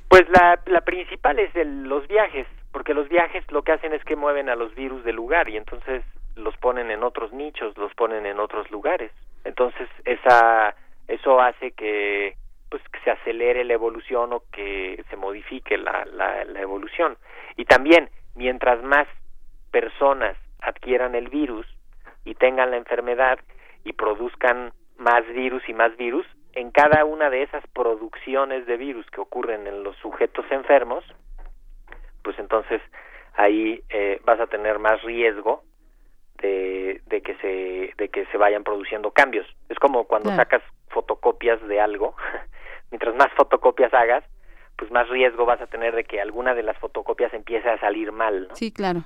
Pues 0.09 0.25
la, 0.31 0.59
la 0.67 0.81
principal 0.81 1.39
es 1.39 1.55
el, 1.55 1.83
los 1.85 2.09
viajes, 2.09 2.47
porque 2.73 2.95
los 2.95 3.11
viajes 3.11 3.45
lo 3.53 3.63
que 3.63 3.73
hacen 3.73 3.93
es 3.93 4.03
que 4.05 4.17
mueven 4.17 4.49
a 4.49 4.57
los 4.57 4.75
virus 4.75 5.05
del 5.05 5.17
lugar 5.17 5.51
y 5.51 5.59
entonces 5.59 6.03
los 6.35 6.57
ponen 6.57 6.91
en 6.91 7.03
otros 7.03 7.31
nichos, 7.35 7.77
los 7.77 7.93
ponen 7.95 8.25
en 8.25 8.41
otros 8.41 8.71
lugares. 8.71 9.13
Entonces 9.45 9.87
esa 10.07 10.75
eso 11.09 11.41
hace 11.43 11.73
que 11.73 12.37
pues 12.71 12.83
que 12.89 13.01
se 13.01 13.11
acelere 13.11 13.65
la 13.65 13.75
evolución 13.75 14.33
o 14.33 14.45
que 14.51 15.05
se 15.11 15.17
modifique 15.17 15.77
la, 15.77 16.07
la, 16.07 16.43
la 16.47 16.61
evolución 16.63 17.19
y 17.57 17.67
también 17.67 18.09
mientras 18.35 18.83
más 18.83 19.07
personas 19.71 20.37
adquieran 20.67 21.15
el 21.15 21.29
virus 21.29 21.67
y 22.25 22.35
tengan 22.35 22.71
la 22.71 22.77
enfermedad 22.77 23.39
y 23.85 23.93
produzcan 23.93 24.73
más 24.99 25.27
virus 25.29 25.63
y 25.69 25.75
más 25.75 25.97
virus 25.97 26.27
en 26.53 26.71
cada 26.71 27.05
una 27.05 27.31
de 27.31 27.43
esas 27.43 27.67
producciones 27.69 28.67
de 28.67 28.77
virus 28.77 29.07
que 29.11 29.21
ocurren 29.21 29.67
en 29.67 29.83
los 29.83 29.97
sujetos 29.99 30.45
enfermos 30.51 31.05
pues 32.23 32.39
entonces 32.39 32.81
ahí 33.35 33.83
eh, 33.91 34.21
vas 34.25 34.41
a 34.41 34.47
tener 34.47 34.79
más 34.79 35.03
riesgo 35.03 35.63
de, 36.43 37.01
de 37.07 37.23
que 37.23 37.35
se 37.37 37.95
de 37.97 38.09
que 38.09 38.27
se 38.27 38.37
vayan 38.37 38.65
produciendo 38.65 39.11
cambios 39.11 39.47
es 39.69 39.79
como 39.79 40.05
cuando 40.05 40.31
sacas 40.35 40.63
fotocopias 40.97 41.61
de 41.69 41.79
algo, 41.79 42.15
mientras 42.91 43.15
más 43.17 43.29
fotocopias 43.37 43.93
hagas, 43.93 44.25
pues 44.77 44.91
más 44.91 45.09
riesgo 45.11 45.45
vas 45.45 45.61
a 45.61 45.67
tener 45.67 45.95
de 45.95 46.05
que 46.05 46.21
alguna 46.21 46.55
de 46.55 46.63
las 46.63 46.79
fotocopias 46.79 47.33
empiece 47.35 47.69
a 47.69 47.79
salir 47.79 48.13
mal. 48.13 48.49
Sí, 48.55 48.73
claro. 48.73 49.05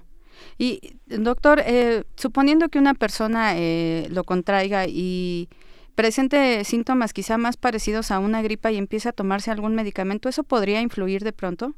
Y, 0.59 0.99
doctor, 1.07 1.61
eh, 1.65 2.05
suponiendo 2.17 2.69
que 2.69 2.79
una 2.79 2.95
persona 2.95 3.57
eh, 3.57 4.07
lo 4.11 4.25
contraiga 4.25 4.85
y 4.87 5.49
presente 5.95 6.65
síntomas 6.65 7.13
quizá 7.13 7.39
más 7.39 7.57
parecidos 7.57 8.11
a 8.11 8.19
una 8.19 8.43
gripa 8.43 8.71
y 8.71 8.79
empiece 8.79 9.09
a 9.09 9.13
tomarse 9.13 9.51
algún 9.51 9.75
medicamento, 9.75 10.29
¿eso 10.29 10.45
podría 10.45 10.81
influir 10.81 11.23
de 11.23 11.33
pronto? 11.33 11.75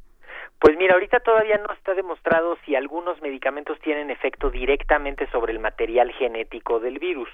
Pues 0.61 0.77
mira, 0.77 0.95
ahorita 0.95 1.21
todavía 1.21 1.59
no 1.59 1.73
está 1.75 1.95
demostrado 1.95 2.57
si 2.65 2.77
algunos 2.77 3.21
medicamentos 3.21 3.81
tienen 3.81 4.11
efecto 4.11 4.51
directamente 4.51 5.29
sobre 5.33 5.53
el 5.53 5.59
material 5.59 6.13
genético 6.13 6.79
del 6.79 7.01
virus. 7.01 7.29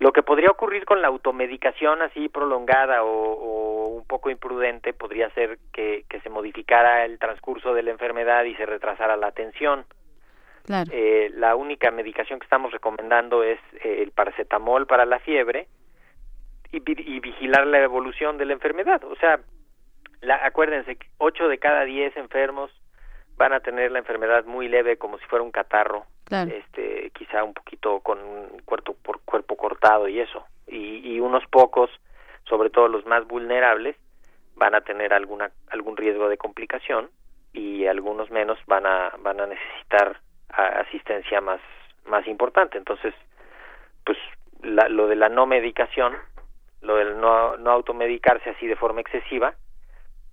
Lo 0.00 0.12
que 0.12 0.22
podría 0.22 0.50
ocurrir 0.50 0.84
con 0.84 1.00
la 1.02 1.08
automedicación 1.08 2.02
así 2.02 2.28
prolongada 2.28 3.02
o, 3.02 3.88
un 3.88 4.06
poco 4.06 4.30
imprudente 4.30 4.92
podría 4.92 5.30
ser 5.30 5.58
que, 5.72 6.04
se 6.22 6.30
modificara 6.30 7.04
el 7.04 7.18
transcurso 7.18 7.74
de 7.74 7.82
la 7.82 7.90
enfermedad 7.90 8.44
y 8.44 8.54
se 8.54 8.66
retrasara 8.66 9.16
la 9.16 9.28
atención. 9.28 9.84
Eh, 10.90 11.30
la 11.34 11.56
única 11.56 11.90
medicación 11.90 12.38
que 12.38 12.44
estamos 12.44 12.72
recomendando 12.72 13.42
es 13.42 13.58
eh, 13.82 14.02
el 14.02 14.12
paracetamol 14.12 14.86
para 14.86 15.04
la 15.04 15.18
fiebre 15.18 15.66
y, 16.70 16.80
vigilar 17.20 17.66
la 17.66 17.80
evolución 17.80 18.38
de 18.38 18.46
la 18.46 18.54
enfermedad. 18.54 19.02
O 19.04 19.16
sea, 19.16 19.40
la, 20.20 20.36
acuérdense, 20.46 20.96
8 21.18 21.48
de 21.48 21.58
cada 21.58 21.84
10 21.84 22.16
enfermos 22.16 22.70
van 23.36 23.52
a 23.52 23.60
tener 23.60 23.90
la 23.90 23.98
enfermedad 23.98 24.44
muy 24.44 24.68
leve 24.68 24.96
como 24.96 25.18
si 25.18 25.24
fuera 25.26 25.42
un 25.42 25.50
catarro, 25.50 26.06
este 26.30 27.10
quizá 27.14 27.42
un 27.42 27.54
poquito 27.54 28.00
con 28.00 28.18
un 28.20 28.60
cuerpo 28.64 28.94
por 29.02 29.20
cuerpo 29.22 29.56
cortado 29.56 30.08
y 30.08 30.20
eso, 30.20 30.44
y, 30.66 31.14
y 31.14 31.20
unos 31.20 31.44
pocos, 31.48 31.90
sobre 32.44 32.70
todo 32.70 32.88
los 32.88 33.04
más 33.04 33.26
vulnerables, 33.26 33.96
van 34.54 34.74
a 34.74 34.82
tener 34.82 35.12
alguna 35.12 35.50
algún 35.70 35.96
riesgo 35.96 36.28
de 36.28 36.36
complicación 36.36 37.10
y 37.52 37.86
algunos 37.86 38.30
menos 38.30 38.58
van 38.66 38.86
a 38.86 39.12
van 39.18 39.40
a 39.40 39.46
necesitar 39.46 40.20
asistencia 40.48 41.40
más 41.40 41.60
más 42.06 42.26
importante. 42.26 42.78
Entonces, 42.78 43.14
pues 44.04 44.18
lo 44.62 45.06
de 45.08 45.16
la 45.16 45.28
no 45.28 45.46
medicación, 45.46 46.14
lo 46.80 46.96
del 46.96 47.20
no, 47.20 47.56
no 47.56 47.70
automedicarse 47.70 48.50
así 48.50 48.66
de 48.66 48.76
forma 48.76 49.00
excesiva 49.00 49.54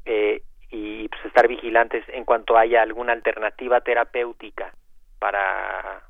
eh, 0.05 0.41
y 0.69 1.07
pues 1.09 1.25
estar 1.25 1.47
vigilantes 1.47 2.03
en 2.09 2.25
cuanto 2.25 2.57
haya 2.57 2.81
alguna 2.81 3.13
alternativa 3.13 3.81
terapéutica 3.81 4.73
para 5.19 6.03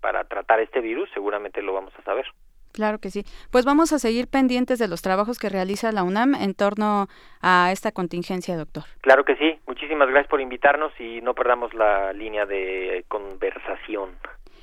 para 0.00 0.24
tratar 0.24 0.58
este 0.58 0.80
virus, 0.80 1.08
seguramente 1.14 1.62
lo 1.62 1.74
vamos 1.74 1.94
a 1.96 2.02
saber. 2.02 2.26
Claro 2.72 2.98
que 2.98 3.10
sí. 3.10 3.24
Pues 3.50 3.64
vamos 3.64 3.92
a 3.92 3.98
seguir 3.98 4.28
pendientes 4.28 4.78
de 4.78 4.88
los 4.88 5.02
trabajos 5.02 5.38
que 5.38 5.48
realiza 5.48 5.92
la 5.92 6.02
UNAM 6.02 6.34
en 6.34 6.54
torno 6.54 7.08
a 7.40 7.70
esta 7.70 7.92
contingencia, 7.92 8.56
doctor. 8.56 8.84
Claro 9.00 9.24
que 9.24 9.36
sí. 9.36 9.58
Muchísimas 9.66 10.08
gracias 10.08 10.28
por 10.28 10.40
invitarnos 10.40 10.92
y 10.98 11.20
no 11.20 11.34
perdamos 11.34 11.74
la 11.74 12.12
línea 12.12 12.46
de 12.46 13.04
conversación. 13.08 14.10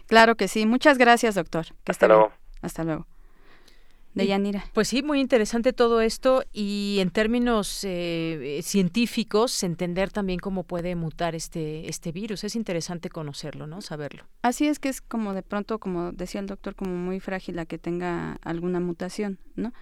Claro 0.08 0.36
que 0.36 0.48
sí. 0.48 0.66
Muchas 0.66 0.98
gracias, 0.98 1.36
doctor. 1.36 1.66
Que 1.84 1.92
Hasta 1.92 2.08
luego. 2.08 2.32
Hasta 2.62 2.84
luego. 2.84 3.06
De 4.14 4.26
Yanira. 4.26 4.66
Pues 4.74 4.88
sí, 4.88 5.04
muy 5.04 5.20
interesante 5.20 5.72
todo 5.72 6.02
esto 6.02 6.44
y 6.52 6.98
en 7.00 7.12
términos 7.12 7.82
eh, 7.84 8.60
científicos 8.64 9.64
entender 9.64 10.10
también 10.10 10.40
cómo 10.40 10.64
puede 10.64 10.96
mutar 10.96 11.36
este 11.36 11.88
este 11.88 12.12
virus. 12.12 12.44
Es 12.44 12.56
interesante 12.56 13.10
conocerlo, 13.10 13.68
¿no? 13.68 13.82
Saberlo. 13.82 14.24
Así 14.42 14.68
es 14.68 14.80
que 14.80 14.90
es 14.90 15.02
como 15.02 15.34
de 15.34 15.44
pronto, 15.44 15.80
como 15.80 16.12
decía 16.12 16.42
el 16.42 16.48
doctor, 16.48 16.76
como 16.76 16.96
muy 16.96 17.20
frágil 17.20 17.60
a 17.60 17.66
que 17.66 17.78
tenga 17.78 18.40
alguna 18.42 18.80
mutación, 18.80 19.40
¿no? 19.56 19.74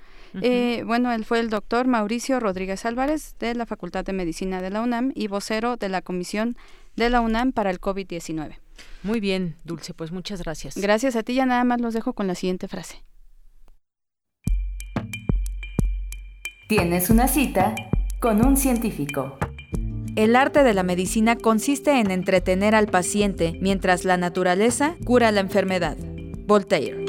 eh, 0.42 0.84
bueno, 0.86 1.12
él 1.14 1.26
fue 1.26 1.40
el 1.40 1.50
doctor 1.50 1.88
Mauricio 1.88 2.40
Rodríguez 2.40 2.86
Álvarez 2.86 3.36
de 3.40 3.56
la 3.56 3.66
Facultad 3.66 4.06
de 4.06 4.14
Medicina 4.14 4.62
de 4.62 4.70
la 4.70 4.82
UNAM 4.82 5.12
y 5.16 5.28
vocero 5.28 5.78
de 5.78 5.90
la 5.90 6.02
Comisión 6.02 6.58
de 6.96 7.10
la 7.10 7.22
UNAM 7.22 7.54
para 7.54 7.70
el 7.70 7.80
COVID-19. 7.80 8.58
Muy 9.04 9.20
bien, 9.20 9.56
Dulce, 9.64 9.94
pues 9.94 10.12
muchas 10.12 10.44
gracias. 10.44 10.76
Gracias 10.76 11.16
a 11.16 11.24
ti, 11.24 11.36
ya 11.36 11.46
nada 11.46 11.64
más 11.64 11.82
los 11.82 11.94
dejo 11.94 12.14
con 12.14 12.28
la 12.28 12.36
siguiente 12.36 12.68
frase. 12.68 13.04
Tienes 16.68 17.10
una 17.10 17.30
cita 17.30 17.76
con 18.20 18.46
un 18.46 18.58
científico. 18.58 19.38
El 20.18 20.36
arte 20.36 20.64
de 20.64 20.74
la 20.74 20.84
medicina 20.84 21.38
consiste 21.38 22.02
en 22.02 22.12
entretener 22.12 22.76
al 22.76 22.88
paciente 22.88 23.58
mientras 23.62 24.04
la 24.04 24.18
naturaleza 24.18 24.98
cura 25.06 25.32
la 25.32 25.40
enfermedad. 25.40 25.96
Voltaire. 26.46 27.06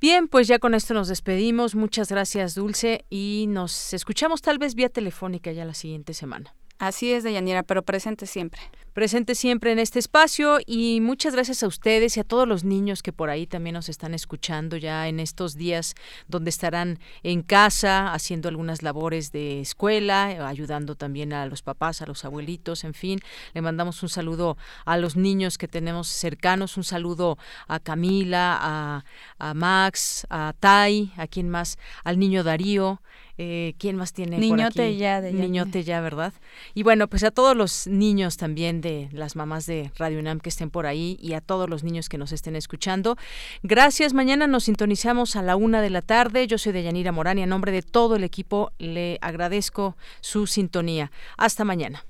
Bien, 0.00 0.28
pues 0.28 0.46
ya 0.46 0.60
con 0.60 0.74
esto 0.74 0.94
nos 0.94 1.08
despedimos. 1.08 1.74
Muchas 1.74 2.10
gracias, 2.10 2.54
Dulce, 2.54 3.04
y 3.10 3.46
nos 3.48 3.92
escuchamos 3.92 4.42
tal 4.42 4.58
vez 4.58 4.76
vía 4.76 4.88
telefónica 4.88 5.50
ya 5.50 5.64
la 5.64 5.74
siguiente 5.74 6.14
semana. 6.14 6.54
Así 6.78 7.12
es, 7.12 7.24
Deyanira, 7.24 7.62
pero 7.62 7.82
presente 7.82 8.26
siempre. 8.26 8.60
Presente 8.92 9.34
siempre 9.34 9.72
en 9.72 9.78
este 9.78 9.98
espacio 9.98 10.58
y 10.64 11.00
muchas 11.02 11.34
gracias 11.34 11.62
a 11.62 11.66
ustedes 11.66 12.16
y 12.16 12.20
a 12.20 12.24
todos 12.24 12.48
los 12.48 12.64
niños 12.64 13.02
que 13.02 13.12
por 13.12 13.28
ahí 13.28 13.46
también 13.46 13.74
nos 13.74 13.90
están 13.90 14.14
escuchando 14.14 14.76
ya 14.78 15.06
en 15.06 15.20
estos 15.20 15.54
días 15.54 15.94
donde 16.28 16.48
estarán 16.48 16.98
en 17.22 17.42
casa 17.42 18.12
haciendo 18.12 18.48
algunas 18.48 18.82
labores 18.82 19.32
de 19.32 19.60
escuela, 19.60 20.48
ayudando 20.48 20.96
también 20.96 21.34
a 21.34 21.46
los 21.46 21.62
papás, 21.62 22.00
a 22.00 22.06
los 22.06 22.24
abuelitos, 22.24 22.84
en 22.84 22.94
fin. 22.94 23.20
Le 23.52 23.60
mandamos 23.60 24.02
un 24.02 24.08
saludo 24.08 24.56
a 24.84 24.96
los 24.96 25.16
niños 25.16 25.58
que 25.58 25.68
tenemos 25.68 26.08
cercanos, 26.08 26.76
un 26.76 26.84
saludo 26.84 27.36
a 27.68 27.80
Camila, 27.80 28.58
a, 28.60 29.04
a 29.38 29.54
Max, 29.54 30.26
a 30.30 30.54
Tai, 30.58 31.12
a 31.16 31.26
quien 31.26 31.48
más, 31.50 31.78
al 32.04 32.18
niño 32.18 32.44
Darío. 32.44 33.00
Eh, 33.38 33.74
¿Quién 33.78 33.96
más 33.96 34.12
tiene 34.12 34.38
Niñote 34.38 34.72
por 34.74 34.82
aquí? 34.82 34.96
ya. 34.96 35.20
De 35.20 35.32
Niñote 35.32 35.84
ya, 35.84 36.00
¿verdad? 36.00 36.32
Y 36.74 36.82
bueno, 36.82 37.08
pues 37.08 37.22
a 37.24 37.30
todos 37.30 37.56
los 37.56 37.86
niños 37.86 38.36
también 38.36 38.80
de 38.80 39.08
las 39.12 39.36
mamás 39.36 39.66
de 39.66 39.90
Radio 39.96 40.18
UNAM 40.18 40.40
que 40.40 40.48
estén 40.48 40.70
por 40.70 40.86
ahí 40.86 41.18
y 41.20 41.34
a 41.34 41.40
todos 41.40 41.68
los 41.68 41.84
niños 41.84 42.08
que 42.08 42.18
nos 42.18 42.32
estén 42.32 42.56
escuchando. 42.56 43.16
Gracias. 43.62 44.14
Mañana 44.14 44.46
nos 44.46 44.64
sintonizamos 44.64 45.36
a 45.36 45.42
la 45.42 45.56
una 45.56 45.82
de 45.82 45.90
la 45.90 46.02
tarde. 46.02 46.46
Yo 46.46 46.58
soy 46.58 46.72
Deyanira 46.72 47.12
Morán 47.12 47.38
y 47.38 47.42
a 47.42 47.46
nombre 47.46 47.72
de 47.72 47.82
todo 47.82 48.16
el 48.16 48.24
equipo 48.24 48.72
le 48.78 49.18
agradezco 49.20 49.96
su 50.20 50.46
sintonía. 50.46 51.10
Hasta 51.36 51.64
mañana. 51.64 52.04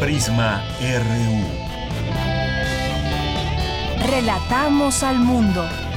Prisma 0.00 0.64
RU. 0.80 1.69
Relatamos 4.06 5.02
al 5.02 5.18
mundo. 5.18 5.89